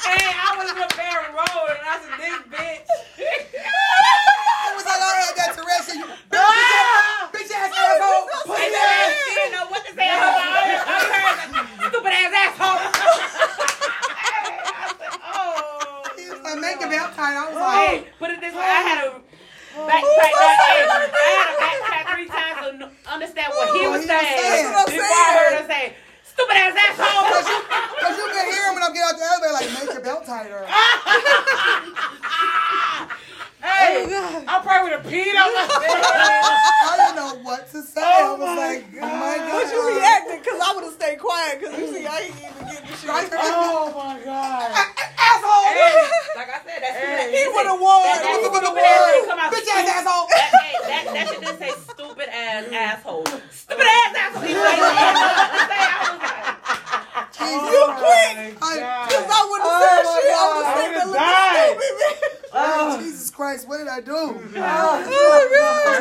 Hey, 0.00 0.26
I 0.26 0.56
was 0.58 0.66
up 0.74 0.90
there 0.96 1.22
and 1.22 1.30
rolled, 1.36 1.70
and 1.70 1.86
I 1.86 2.02
said, 2.02 2.18
this 2.18 2.34
bitch. 2.50 2.82
It 3.20 4.72
was 4.74 4.82
like 4.82 4.98
I 4.98 5.22
had 5.22 5.36
that 5.38 5.54
Tourette's. 5.54 5.86
shit. 5.86 6.02
You 6.02 6.08
ah! 6.34 7.30
bitch, 7.30 7.46
ass- 7.46 7.70
bitch 7.70 7.70
ass 7.70 7.70
asshole. 7.70 8.26
Put 8.50 8.58
And 8.58 8.64
it 8.64 8.74
then 8.74 9.06
she 9.22 9.30
didn't 9.38 9.54
know 9.54 9.66
what 9.70 9.86
to 9.86 9.92
say. 9.94 10.08
All 10.10 10.34
I 10.34 10.98
heard 11.14 11.62
stupid 11.94 12.10
ass 12.10 12.32
asshole. 12.42 12.80
I 14.10 15.30
oh. 15.30 16.02
He 16.18 16.26
was 16.26 16.40
like, 16.42 16.58
make 16.58 16.80
your 16.80 16.90
belt 16.90 17.14
tight. 17.14 17.36
I 17.38 17.44
was 17.46 17.54
oh. 17.54 17.60
like, 17.62 17.86
Hey, 17.86 18.10
put 18.18 18.30
it 18.34 18.40
this 18.40 18.50
way. 18.54 18.66
I 18.66 18.82
had 18.82 18.98
a 19.06 19.20
backtrack 19.74 20.32
that 20.34 20.56
hey, 20.60 20.82
I 20.82 21.30
had 21.30 21.48
a 21.50 21.58
backtrack 21.62 22.04
three 22.14 22.28
times 22.28 22.58
to 22.80 22.90
understand 23.12 23.48
what 23.54 23.68
he 23.70 23.80
What 23.86 23.92
was 23.98 24.02
he 24.02 24.10
was 24.10 24.20
saying. 24.20 24.38
saying. 24.38 24.64
That's 24.66 24.74
what 24.74 24.88
I'm 24.88 24.94
Before 24.94 25.14
I 25.14 25.30
heard 25.38 25.54
her 25.62 25.66
say, 25.70 25.84
stupid 26.24 26.56
ass 26.56 26.74
asshole. 26.74 27.24
Cause 27.30 28.14
you 28.18 28.26
can 28.34 28.44
hear 28.50 28.62
him 28.68 28.74
when 28.74 28.82
I'm 28.82 28.92
getting 28.94 29.08
out 29.08 29.16
the 29.18 29.24
elevator, 29.24 29.54
like, 29.54 29.70
make 29.78 29.90
your 29.94 30.02
belt 30.02 30.24
tighter. 30.26 30.66
Hey, 33.60 34.08
I 34.48 34.56
probably 34.64 34.88
would 34.88 34.96
have 34.96 35.04
peed 35.04 35.36
on 35.36 35.52
my 35.52 35.68
I 35.68 36.96
didn't 36.96 37.16
know 37.16 37.44
what 37.44 37.68
to 37.76 37.82
say. 37.84 38.00
I 38.00 38.32
was 38.32 38.56
like, 38.56 38.88
oh 38.96 39.04
my 39.20 39.36
god. 39.36 39.52
But 39.52 39.68
you 39.68 39.80
reacted 39.84 40.40
because 40.40 40.60
I 40.64 40.72
would 40.74 40.84
have 40.88 40.96
stayed 40.96 41.20
quiet 41.20 41.60
because 41.60 41.76
you 41.76 41.92
see, 41.92 42.06
I 42.08 42.24
ain't 42.24 42.40
even 42.40 42.56
getting 42.72 42.88
the 42.88 42.96
shit. 42.96 43.12
Oh 43.36 43.92
my 43.92 44.16
god. 44.24 44.64
Asshole! 45.20 45.76
Hey, 45.76 45.92
like 46.40 46.48
I 46.48 46.58
said, 46.64 46.80
that's 46.80 46.96
Hey. 46.96 47.36
He 47.36 47.44
would 47.52 47.68
have 47.68 47.76
won. 47.80 48.00
That- 48.00 48.24
that 48.24 48.40
He 48.40 48.48
would've 48.48 48.64
stupid 48.64 48.80
ass 48.80 48.96
won. 48.96 49.12
shit 49.12 49.28
come 49.28 49.38
out 49.44 49.52
Bitch 49.52 49.60
ass 49.60 49.76
stupid- 49.76 49.92
asshole. 50.00 50.24
That, 50.32 50.50
hey, 50.56 50.72
that, 50.88 51.02
that 51.12 51.24
shit 51.28 51.40
didn't 51.44 51.60
say 51.60 51.72
stupid 51.84 52.28
ass 52.32 52.64
asshole. 52.72 53.28
Stupid 53.52 53.84
ass 53.92 54.12
asshole. 54.24 54.48
He 54.48 54.56
like, 54.56 54.80
I 54.80 56.16
was 56.16 56.24
like, 56.24 56.48
You 57.44 57.80
quick. 58.00 58.56
I- 58.64 59.04
Because 59.04 59.28
I 59.28 59.40
wouldn't 59.52 59.68
have 59.68 59.76
said 59.84 60.00
Oh, 60.00 60.16
shit. 60.16 60.32
I 60.32 60.40
my 60.40 60.48
would 60.48 60.64
have 60.64 60.72
God. 60.72 60.80
said 60.80 60.88
I 60.88 60.96
that 60.96 61.04
would've 61.04 61.12
looking 61.12 61.76
stupid, 61.76 61.92
man. 62.00 62.16
Oh, 62.52 62.98
Jesus 63.00 63.30
Christ, 63.30 63.68
what 63.68 63.78
did 63.78 63.86
I 63.86 64.00
do? 64.00 64.10
Oh, 64.12 64.42
God. 64.52 65.06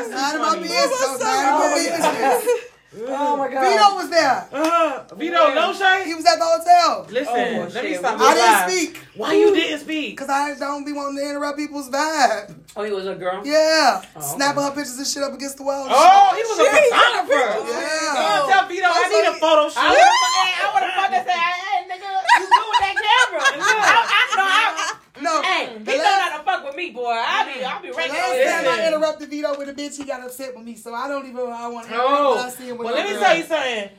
None 0.10 0.36
of 0.36 0.42
my 0.42 0.56
business. 0.58 0.90
What's 0.90 1.22
None 1.22 1.46
of 1.46 1.54
my 1.54 1.70
up? 1.70 1.76
business. 1.76 2.66
Oh 3.08 3.38
my 3.38 3.48
god. 3.54 3.62
Vito 3.62 3.96
was 4.02 4.10
there. 4.10 4.48
Uh, 4.52 5.04
Vito, 5.16 5.54
no 5.54 5.72
He 5.72 5.78
shade. 5.78 6.16
was 6.16 6.26
at 6.26 6.40
the 6.40 6.44
hotel. 6.44 7.06
Listen, 7.12 7.30
Oh, 7.30 7.70
let 7.72 7.84
me 7.84 7.90
shit. 7.92 8.00
stop. 8.00 8.20
I 8.20 8.34
this 8.34 8.44
didn't 8.44 8.52
live. 8.52 8.94
speak 8.98 9.04
Why 9.16 9.34
you 9.34 9.54
didn't 9.54 9.80
speak? 9.82 10.10
because 10.18 10.30
I 10.30 10.56
don't 10.58 10.86
be 10.86 10.92
wanting 10.92 11.18
to 11.18 11.30
interrupt 11.30 11.58
people's 11.60 11.88
vibe. 11.92 12.56
Oh, 12.76 12.82
he 12.84 12.92
was 12.92 13.06
a 13.06 13.09
girl. 13.20 13.42
Yeah, 13.46 14.02
Oh, 14.16 14.22
snapping 14.22 14.64
her 14.64 14.72
pictures 14.72 14.98
and 14.98 15.08
shit 15.08 15.24
up 15.24 15.34
against 15.34 15.58
the 15.58 15.64
wall. 15.64 15.84
and 15.86 15.94
Oh, 15.94 16.34
he 16.36 16.42
was 16.48 16.58
a 16.60 16.66
photographer. 16.66 17.70
Yeah. 17.70 18.16
Go 18.16 18.48
tell 18.50 18.68
Vito 18.68 18.86
I 18.86 18.90
Also, 18.90 19.10
need 19.10 19.28
a 19.28 19.36
oh, 19.36 19.44
photo 19.44 19.64
shoot. 19.70 19.80
I 19.80 20.72
would 20.74 20.84
have 20.84 20.96
I 20.96 21.00
fucking 21.06 21.26
said, 21.28 21.36
hey, 21.36 21.80
nigga, 21.92 22.10
you 22.40 22.46
good 22.48 22.68
with 22.72 22.82
that 22.82 22.96
camera? 22.98 23.42
I, 23.60 24.00
I, 24.10 24.22
no, 24.36 24.46
I, 24.48 24.96
No, 25.22 25.42
hey, 25.44 25.78
the 25.84 25.92
he 25.92 25.98
know 25.98 26.04
last, 26.04 26.32
not 26.32 26.38
to 26.40 26.44
fuck 26.46 26.66
with 26.66 26.76
me, 26.76 26.90
boy. 26.92 27.12
I'll 27.12 27.46
be, 27.46 27.64
I'll 27.64 27.82
be 27.82 27.90
the 27.90 27.94
right 27.94 28.10
last 28.10 28.32
there. 28.32 28.46
time 28.46 28.68
I 28.68 28.76
Listen. 28.78 28.94
interrupted 28.94 29.30
Vito 29.30 29.58
with 29.58 29.70
a 29.70 29.74
bitch, 29.74 29.98
he 29.98 30.04
got 30.06 30.22
upset 30.24 30.56
with 30.56 30.66
me. 30.66 30.76
So 30.76 30.94
I 30.94 31.08
don't 31.08 31.28
even. 31.28 31.42
I 31.52 31.68
want 31.68 31.88
to. 31.88 31.94
Oh, 31.96 32.50
see 32.50 32.70
him 32.70 32.78
with 32.78 32.86
well, 32.86 32.96
no 32.96 33.02
let 33.02 33.06
me 33.10 33.14
girl. 33.14 33.24
tell 33.24 33.38
you 33.38 33.44
something. 33.44 33.90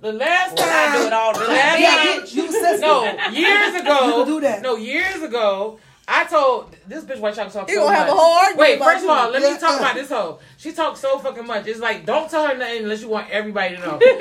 The 0.00 0.12
last 0.12 0.52
I 0.56 0.62
time, 0.92 1.00
do 1.00 1.06
it 1.08 1.12
all 1.12 1.32
the 1.34 1.40
the 1.40 1.46
last 1.48 1.80
Yeah, 1.80 1.96
time, 1.96 2.24
you, 2.30 2.42
you 2.44 2.52
said 2.52 2.80
no, 2.80 3.02
years 3.32 3.74
ago, 3.80 4.06
You 4.06 4.12
can 4.14 4.26
do 4.26 4.40
that. 4.42 4.62
no, 4.62 4.76
years 4.76 5.20
ago, 5.22 5.80
I 6.10 6.24
told 6.24 6.74
this 6.86 7.04
bitch 7.04 7.20
why 7.20 7.32
y'all 7.32 7.50
talk 7.50 7.68
He 7.68 7.74
so 7.74 7.82
gonna 7.84 7.98
much. 7.98 7.98
have 7.98 8.08
a 8.08 8.12
argument 8.18 8.58
Wait, 8.58 8.78
first 8.78 9.04
of 9.04 9.10
all, 9.10 9.30
let 9.30 9.42
me 9.42 9.58
talk 9.60 9.78
about 9.78 9.94
this 9.94 10.08
hoe. 10.08 10.38
She 10.56 10.72
talks 10.72 11.00
so 11.00 11.18
fucking 11.18 11.46
much. 11.46 11.66
It's 11.66 11.80
like 11.80 12.06
don't 12.06 12.30
tell 12.30 12.46
her 12.46 12.56
nothing 12.56 12.84
unless 12.84 13.02
you 13.02 13.08
want 13.10 13.28
everybody 13.30 13.76
to 13.76 13.80
know. 13.82 13.98
because 13.98 14.18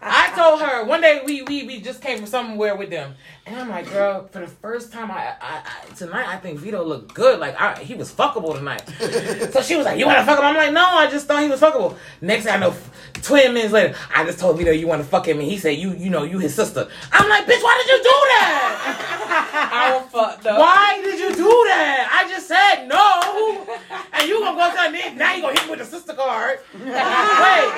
I 0.00 0.32
told 0.36 0.60
her 0.62 0.84
one 0.84 1.00
day 1.00 1.22
we 1.26 1.42
we 1.42 1.64
we 1.64 1.80
just 1.80 2.00
came 2.00 2.18
from 2.18 2.26
somewhere 2.28 2.76
with 2.76 2.88
them, 2.90 3.16
and 3.48 3.60
I'm 3.60 3.68
like, 3.70 3.90
girl, 3.90 4.28
for 4.30 4.40
the 4.40 4.46
first 4.46 4.92
time 4.92 5.10
I, 5.10 5.34
I, 5.40 5.62
I 5.64 5.94
tonight 5.94 6.28
I 6.28 6.36
think 6.36 6.58
Vito 6.58 6.84
looked 6.84 7.14
good. 7.14 7.40
Like 7.40 7.58
I, 7.58 7.78
he 7.78 7.94
was 7.94 8.12
fuckable 8.12 8.54
tonight. 8.54 8.82
so 9.52 9.62
she 9.62 9.76
was 9.76 9.86
like, 9.86 9.98
you 9.98 10.06
want 10.06 10.18
to 10.18 10.24
fuck 10.24 10.38
him? 10.38 10.44
I'm 10.44 10.54
like, 10.54 10.72
no, 10.72 10.84
I 10.84 11.10
just 11.10 11.26
thought 11.26 11.42
he 11.42 11.48
was 11.48 11.60
fuckable. 11.60 11.96
Next 12.20 12.44
thing 12.44 12.54
I 12.54 12.58
know, 12.58 12.74
twenty 13.14 13.48
minutes 13.48 13.72
later, 13.72 13.96
I 14.14 14.24
just 14.24 14.38
told 14.38 14.58
Vito 14.58 14.70
you 14.70 14.86
want 14.86 15.02
to 15.02 15.08
fuck 15.08 15.26
him, 15.26 15.38
and 15.38 15.48
he 15.48 15.56
said 15.56 15.78
you 15.78 15.94
you 15.94 16.10
know 16.10 16.24
you 16.24 16.38
his 16.38 16.54
sister. 16.54 16.88
I'm 17.10 17.28
like, 17.28 17.44
bitch, 17.44 17.62
why 17.62 17.82
did 17.82 17.90
you 17.90 17.98
do 17.98 18.16
that? 18.36 19.18
I 19.72 19.96
was 19.96 20.10
fucked 20.12 20.46
up. 20.46 20.58
Why 20.58 21.00
did 21.02 21.18
you 21.18 21.34
do 21.34 21.64
that? 21.68 22.08
I 22.12 22.28
just 22.28 22.46
said 22.48 22.86
no. 22.86 23.78
And 24.12 24.28
you 24.28 24.40
gonna 24.40 24.56
go 24.56 24.74
tell 24.74 24.90
me 24.90 25.14
now 25.16 25.34
you 25.34 25.42
gonna 25.42 25.58
hit 25.58 25.64
me 25.64 25.70
with 25.70 25.80
the 25.80 25.86
sister 25.86 26.12
card. 26.12 26.58
Wait. 26.74 27.72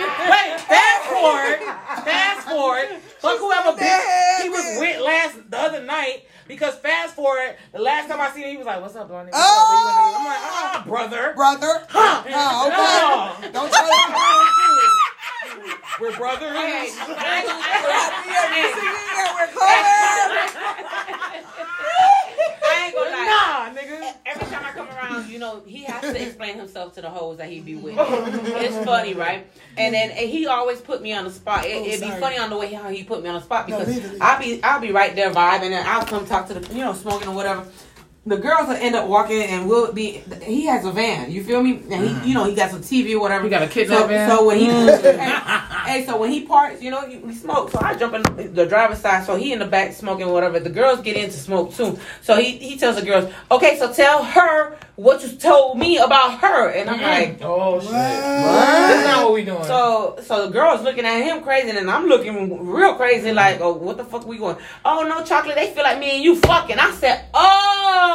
Wait, 0.00 0.60
fast 0.64 1.04
forward. 1.10 1.58
Fast 2.04 2.48
forward. 2.48 2.88
Fuck 3.20 3.38
whoever 3.38 3.76
bitch 3.76 4.20
he 4.42 4.48
was 4.48 4.69
with 4.78 5.00
last 5.00 5.50
the 5.50 5.58
other 5.58 5.80
night. 5.82 6.26
Because 6.46 6.74
fast 6.76 7.14
forward, 7.14 7.56
the 7.72 7.78
last 7.80 8.08
time 8.08 8.20
I 8.20 8.30
seen 8.30 8.42
him, 8.44 8.50
he 8.50 8.56
was 8.56 8.66
like, 8.66 8.80
"What's 8.82 8.94
up, 8.96 9.08
Blondie? 9.08 9.30
What's 9.32 9.40
up? 9.40 9.68
What 9.68 9.78
you? 9.78 9.86
I'm 10.18 10.24
like, 10.24 10.40
"Ah, 10.42 10.82
brother, 10.86 11.32
brother. 11.36 11.86
huh? 11.88 12.22
Oh, 12.26 13.32
okay. 13.38 13.52
Don't 13.52 13.70
try 13.70 13.82
to. 13.86 13.90
We're 16.02 16.16
brothers." 16.16 16.50
Hey, 16.56 16.56
I 16.56 16.58
ain't 16.70 16.96
gonna- 17.06 17.10
I 17.18 17.20
ain't 17.38 17.46
gonna 17.46 17.60
lie. 21.50 21.59
Nah, 23.30 23.70
nigga. 23.70 24.12
Every 24.26 24.46
time 24.48 24.64
I 24.64 24.70
come 24.72 24.88
around, 24.88 25.30
you 25.30 25.38
know, 25.38 25.62
he 25.66 25.84
has 25.84 26.02
to 26.02 26.20
explain 26.26 26.56
himself 26.56 26.94
to 26.94 27.00
the 27.02 27.10
hoes 27.10 27.38
that 27.38 27.48
he 27.48 27.60
be 27.60 27.76
with. 27.76 27.94
Oh, 27.98 28.24
it's 28.56 28.84
funny, 28.84 29.14
right? 29.14 29.46
And 29.76 29.94
then 29.94 30.10
and 30.10 30.28
he 30.28 30.46
always 30.46 30.80
put 30.80 31.00
me 31.02 31.12
on 31.12 31.24
the 31.24 31.30
spot. 31.30 31.64
It, 31.64 31.76
Oh, 31.80 31.86
it'd 31.86 32.00
be 32.00 32.10
funny 32.20 32.38
on 32.38 32.50
the 32.50 32.56
way 32.56 32.72
how 32.72 32.88
he 32.88 33.04
put 33.04 33.22
me 33.22 33.28
on 33.28 33.36
the 33.36 33.42
spot 33.42 33.66
because 33.66 33.86
leave 33.88 34.18
I'll 34.20 34.38
be 34.38 34.62
I'll 34.62 34.80
be 34.80 34.92
right 34.92 35.14
there 35.14 35.30
vibing 35.30 35.70
and 35.72 35.86
I'll 35.88 36.04
come 36.04 36.26
talk 36.26 36.48
to 36.48 36.54
the 36.54 36.74
you 36.74 36.80
know 36.84 36.92
smoking 36.92 37.28
or 37.28 37.34
whatever. 37.34 37.66
The 38.26 38.36
girls 38.36 38.68
will 38.68 38.76
end 38.76 38.94
up 38.94 39.08
walking 39.08 39.40
and 39.40 39.66
we'll 39.66 39.94
be. 39.94 40.22
He 40.42 40.66
has 40.66 40.84
a 40.84 40.92
van, 40.92 41.30
you 41.30 41.42
feel 41.42 41.62
me? 41.62 41.82
And 41.90 42.06
he, 42.06 42.08
mm. 42.10 42.26
you 42.26 42.34
know, 42.34 42.44
he 42.44 42.54
got 42.54 42.70
some 42.70 42.82
TV 42.82 43.14
or 43.14 43.20
whatever. 43.20 43.44
He 43.44 43.50
got 43.50 43.62
a 43.62 43.66
kidnap 43.66 44.00
so, 44.00 44.08
van? 44.08 44.28
So 44.28 44.46
when 44.46 44.58
he, 44.58 44.66
mm. 44.66 45.18
hey, 45.86 46.04
so 46.04 46.18
when 46.18 46.30
he 46.30 46.42
parks, 46.42 46.82
you 46.82 46.90
know, 46.90 47.08
he- 47.08 47.16
we 47.16 47.34
smoke. 47.34 47.70
So 47.70 47.80
I 47.80 47.94
jump 47.94 48.12
in 48.12 48.52
the 48.52 48.66
driver's 48.66 48.98
side. 48.98 49.24
So 49.24 49.36
he 49.36 49.54
in 49.54 49.58
the 49.58 49.64
back 49.64 49.94
smoking 49.94 50.28
whatever. 50.28 50.60
The 50.60 50.68
girls 50.68 51.00
get 51.00 51.16
in 51.16 51.30
to 51.30 51.36
smoke 51.36 51.74
too. 51.74 51.98
So 52.20 52.36
he 52.36 52.58
he 52.58 52.76
tells 52.76 52.96
the 52.96 53.06
girls, 53.06 53.32
okay, 53.50 53.78
so 53.78 53.90
tell 53.90 54.22
her 54.22 54.76
what 54.96 55.22
you 55.22 55.34
told 55.36 55.78
me 55.78 55.96
about 55.96 56.40
her. 56.40 56.68
And 56.68 56.90
I'm 56.90 56.98
mm. 56.98 57.02
like, 57.02 57.38
Oh 57.40 57.80
shit. 57.80 57.90
What? 57.90 57.94
That's 57.94 59.06
not 59.06 59.24
what 59.24 59.32
we 59.32 59.44
doing. 59.46 59.64
so 59.64 60.18
so 60.22 60.46
the 60.46 60.52
girls 60.52 60.82
looking 60.82 61.06
at 61.06 61.22
him 61.22 61.42
crazy, 61.42 61.70
and 61.70 61.90
I'm 61.90 62.06
looking 62.06 62.66
real 62.66 62.96
crazy, 62.96 63.32
like, 63.32 63.62
oh, 63.62 63.72
what 63.72 63.96
the 63.96 64.04
fuck 64.04 64.26
we 64.26 64.36
going? 64.36 64.58
Oh 64.84 65.06
no, 65.08 65.24
chocolate. 65.24 65.56
They 65.56 65.72
feel 65.72 65.84
like 65.84 65.98
me 65.98 66.16
and 66.16 66.22
you 66.22 66.36
fucking. 66.36 66.78
I 66.78 66.90
said, 66.92 67.24
oh, 67.32 68.09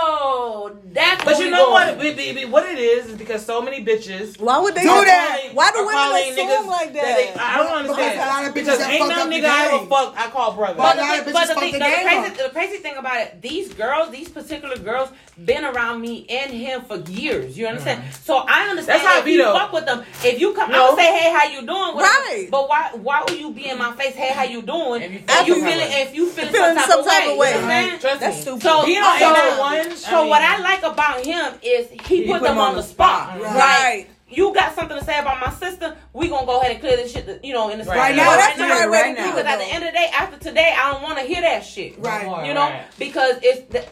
that's. 0.94 1.24
But 1.24 1.40
you 1.40 1.50
know 1.50 1.70
going. 1.72 1.98
what? 1.98 2.00
Be- 2.00 2.14
be- 2.14 2.34
be- 2.34 2.46
What 2.46 2.66
it 2.66 2.78
is 2.80 3.08
is 3.08 3.18
because 3.18 3.46
so 3.46 3.62
many 3.62 3.84
bitches 3.84 4.40
Why 4.40 4.60
would 4.60 4.76
they 4.76 4.82
Do 4.82 4.88
that. 4.88 5.50
Why 5.54 5.72
do 5.72 5.80
are 5.80 5.86
women 5.86 6.30
assume 6.32 6.48
niggas 6.48 6.68
like 6.68 6.94
that? 6.94 7.04
they- 7.04 7.34
I 7.40 7.58
don't 7.58 7.84
Because 7.84 7.98
a 7.98 8.02
lot 8.02 8.44
understand. 8.44 8.48
of 8.48 8.54
Because 8.54 8.80
have 8.82 8.92
ain't 8.92 9.10
no 9.10 9.26
nigga 9.28 9.46
I 9.50 9.66
ever 9.68 9.78
game. 9.80 9.88
fuck 9.90 10.14
I 10.18 10.28
call 10.30 10.54
brother. 10.54 10.76
But 10.78 10.84
But, 10.84 10.98
a 10.98 11.02
lot 11.02 11.26
the, 11.26 11.32
but 11.32 11.42
bitches 11.44 11.48
the, 11.48 11.60
thing, 11.60 11.72
the 11.74 11.80
the, 11.80 11.86
crazy, 11.86 12.44
the 12.44 12.50
crazy 12.50 12.78
thing 12.78 12.96
about 12.98 13.18
it, 13.22 13.42
these 13.42 13.74
girls, 13.74 14.10
these 14.12 14.30
particular 14.30 14.78
girls, 14.78 15.10
been 15.44 15.66
around 15.66 16.00
me 16.02 16.26
and 16.30 16.52
him 16.52 16.82
for 16.84 16.98
years. 16.98 17.58
You 17.58 17.68
understand? 17.68 18.02
Mm. 18.04 18.14
So 18.26 18.38
I 18.38 18.70
understand 18.70 19.02
That's 19.02 19.14
how 19.14 19.20
if 19.20 19.28
you 19.28 19.38
Vito- 19.40 19.54
fuck 19.54 19.74
with 19.74 19.86
them. 19.86 20.04
If 20.24 20.40
you 20.40 20.54
come, 20.54 20.72
No. 20.72 20.86
I 20.86 20.90
would 20.90 20.98
say, 21.00 21.18
hey, 21.18 21.32
how 21.34 21.46
you 21.50 21.62
doing? 21.66 21.96
whatever. 21.96 22.06
Right. 22.30 22.48
But 22.50 22.70
why? 22.70 22.90
Why 22.94 23.22
would 23.28 23.38
you 23.38 23.52
be 23.52 23.68
in 23.70 23.78
my 23.78 23.92
face? 23.94 24.16
Hey, 24.16 24.32
how 24.32 24.44
you 24.44 24.62
doing? 24.62 25.02
If 25.02 25.12
you 25.12 25.20
And 25.28 25.46
feel 25.46 25.48
you 25.48 25.56
feeling? 25.56 25.88
If 25.92 26.16
you 26.16 26.30
feeling, 26.30 26.52
Feeling 26.54 26.78
some 26.80 27.04
type, 27.04 27.28
of 27.30 27.38
way, 27.38 27.50
you 27.52 27.56
understand? 27.58 28.02
Trust 28.02 28.20
That's 28.22 28.36
me. 28.38 28.42
stupid. 28.44 28.62
So, 28.62 28.86
Being 28.86 29.02
on 29.04 29.20
so, 29.20 29.34
891, 29.86 29.98
so 29.98 30.26
I 30.26 30.28
what 30.28 30.42
I 30.42 30.58
like 30.60 30.84
about 30.84 31.26
him 31.26 31.54
is 31.64 31.90
he, 32.08 32.22
He 32.24 32.28
put, 32.28 32.40
put 32.40 32.48
them 32.48 32.58
on 32.58 32.76
the 32.76 32.82
spot. 32.84 33.40
Right. 33.40 33.98
Like, 33.98 34.10
you 34.28 34.54
got 34.54 34.74
something 34.76 34.98
to 34.98 35.04
say 35.06 35.20
about 35.20 35.40
my 35.40 35.52
sister? 35.54 35.96
We 36.12 36.28
gonna 36.30 36.46
go 36.48 36.60
ahead 36.60 36.72
and 36.72 36.80
clear 36.80 36.98
this 36.98 37.12
shit. 37.14 37.44
You 37.46 37.54
know, 37.54 37.70
in 37.70 37.78
the 37.78 37.86
Right 37.86 37.98
Right 37.98 38.16
now. 38.16 38.24
now, 38.24 38.30
that's 38.32 38.58
that's 38.58 38.58
the 38.58 38.64
the 38.64 38.70
right 38.70 38.90
way 38.90 39.02
right 39.04 39.16
now. 39.18 39.26
because 39.32 39.46
at 39.46 39.58
the 39.60 39.66
end 39.66 39.84
of 39.84 39.92
the 39.92 39.98
day, 39.98 40.10
after 40.14 40.38
today, 40.40 40.74
I 40.78 40.92
don't 40.92 41.04
want 41.04 41.20
to 41.20 41.24
hear 41.26 41.42
that 41.42 41.64
shit. 41.64 41.98
Right. 42.00 42.26
Right. 42.26 42.48
You 42.48 42.54
know, 42.56 42.82
because 42.98 43.36
it's 43.44 43.72
the, 43.72 43.86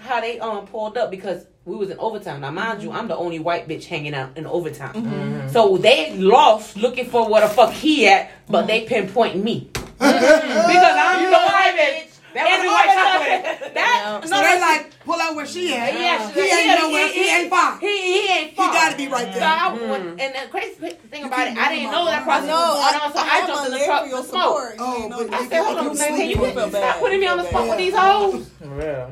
how 0.00 0.20
they 0.20 0.38
um 0.40 0.66
pulled 0.66 0.98
up 0.98 1.10
because 1.10 1.46
we 1.64 1.74
was 1.74 1.90
in 1.90 1.98
overtime. 1.98 2.40
Now, 2.42 2.50
mind 2.50 2.82
you, 2.82 2.92
I'm 2.92 3.08
the 3.08 3.16
only 3.16 3.38
white 3.38 3.66
bitch 3.66 3.84
hanging 3.86 4.14
out 4.14 4.36
in 4.36 4.46
overtime. 4.46 4.94
Mm-hmm. 4.94 5.48
So 5.48 5.78
they 5.78 6.14
lost 6.16 6.76
looking 6.76 7.06
for 7.06 7.28
where 7.28 7.40
the 7.40 7.48
fuck 7.52 7.72
he 7.72 8.06
at, 8.08 8.30
but 8.48 8.66
they 8.66 8.84
pinpoint 8.84 9.42
me 9.42 9.70
because 9.72 9.94
I'm 10.02 11.22
You 11.22 11.30
the 11.30 11.36
white 11.36 11.74
baby? 11.76 12.08
bitch. 12.08 12.11
That 12.34 12.44
was 12.48 12.60
all 12.64 12.72
white 12.72 12.92
chocolate. 12.96 13.58
sudden- 13.60 13.74
That 13.74 14.20
So 14.24 14.30
no, 14.30 14.36
they 14.36 14.42
that's- 14.42 14.60
like 14.62 15.04
pull 15.04 15.20
out 15.20 15.34
where 15.36 15.46
she 15.46 15.74
at. 15.74 15.92
yeah, 15.94 16.30
He 16.32 16.40
ain't 16.40 16.80
nowhere. 16.80 17.08
He 17.08 17.28
ain't 17.28 17.50
far. 17.50 17.78
He, 17.78 17.86
he 18.22 18.32
ain't 18.32 18.56
far. 18.56 18.66
He 18.68 18.72
gotta 18.78 18.96
be 18.96 19.08
right 19.08 19.32
So 19.32 19.38
there. 19.40 19.48
I, 19.48 19.58
mm-hmm. 19.76 19.90
when, 19.90 20.02
and 20.20 20.34
the 20.34 20.48
crazy 20.50 20.74
thing 21.10 21.24
about 21.24 21.48
it, 21.48 21.56
I 21.58 21.74
didn't 21.74 21.90
know 21.92 22.04
that 22.06 22.22
process 22.24 22.48
No, 22.48 22.54
was 22.56 22.74
going 22.74 23.02
I, 23.02 23.04
on, 23.06 23.12
so 23.12 23.18
I, 23.18 23.22
I 23.22 23.38
am 23.38 23.46
jumped 23.46 23.66
in 23.66 23.72
the 23.78 23.84
truck 23.84 24.02
for 24.04 24.08
your 24.08 24.22
to 24.22 24.28
smoke. 24.28 24.42
support. 24.42 24.74
Oh, 24.78 25.02
you 25.02 25.08
know, 25.08 25.16
but 25.28 25.34
I 25.34 25.46
said, 25.48 25.56
you- 25.58 25.64
hold 25.64 25.78
on, 25.78 25.84
man, 25.86 25.96
can 25.96 26.16
sleep, 26.16 26.22
you 26.22 26.28
you 26.36 26.36
get, 26.46 26.54
feel 26.54 26.68
stop 26.70 26.96
putting 27.00 27.20
me 27.20 27.26
on 27.26 27.36
the 27.38 27.42
You 27.44 27.48
spot 27.50 27.68
with 27.68 27.78
these 27.78 27.94
hoes? 27.94 28.50
Yeah. 28.78 29.06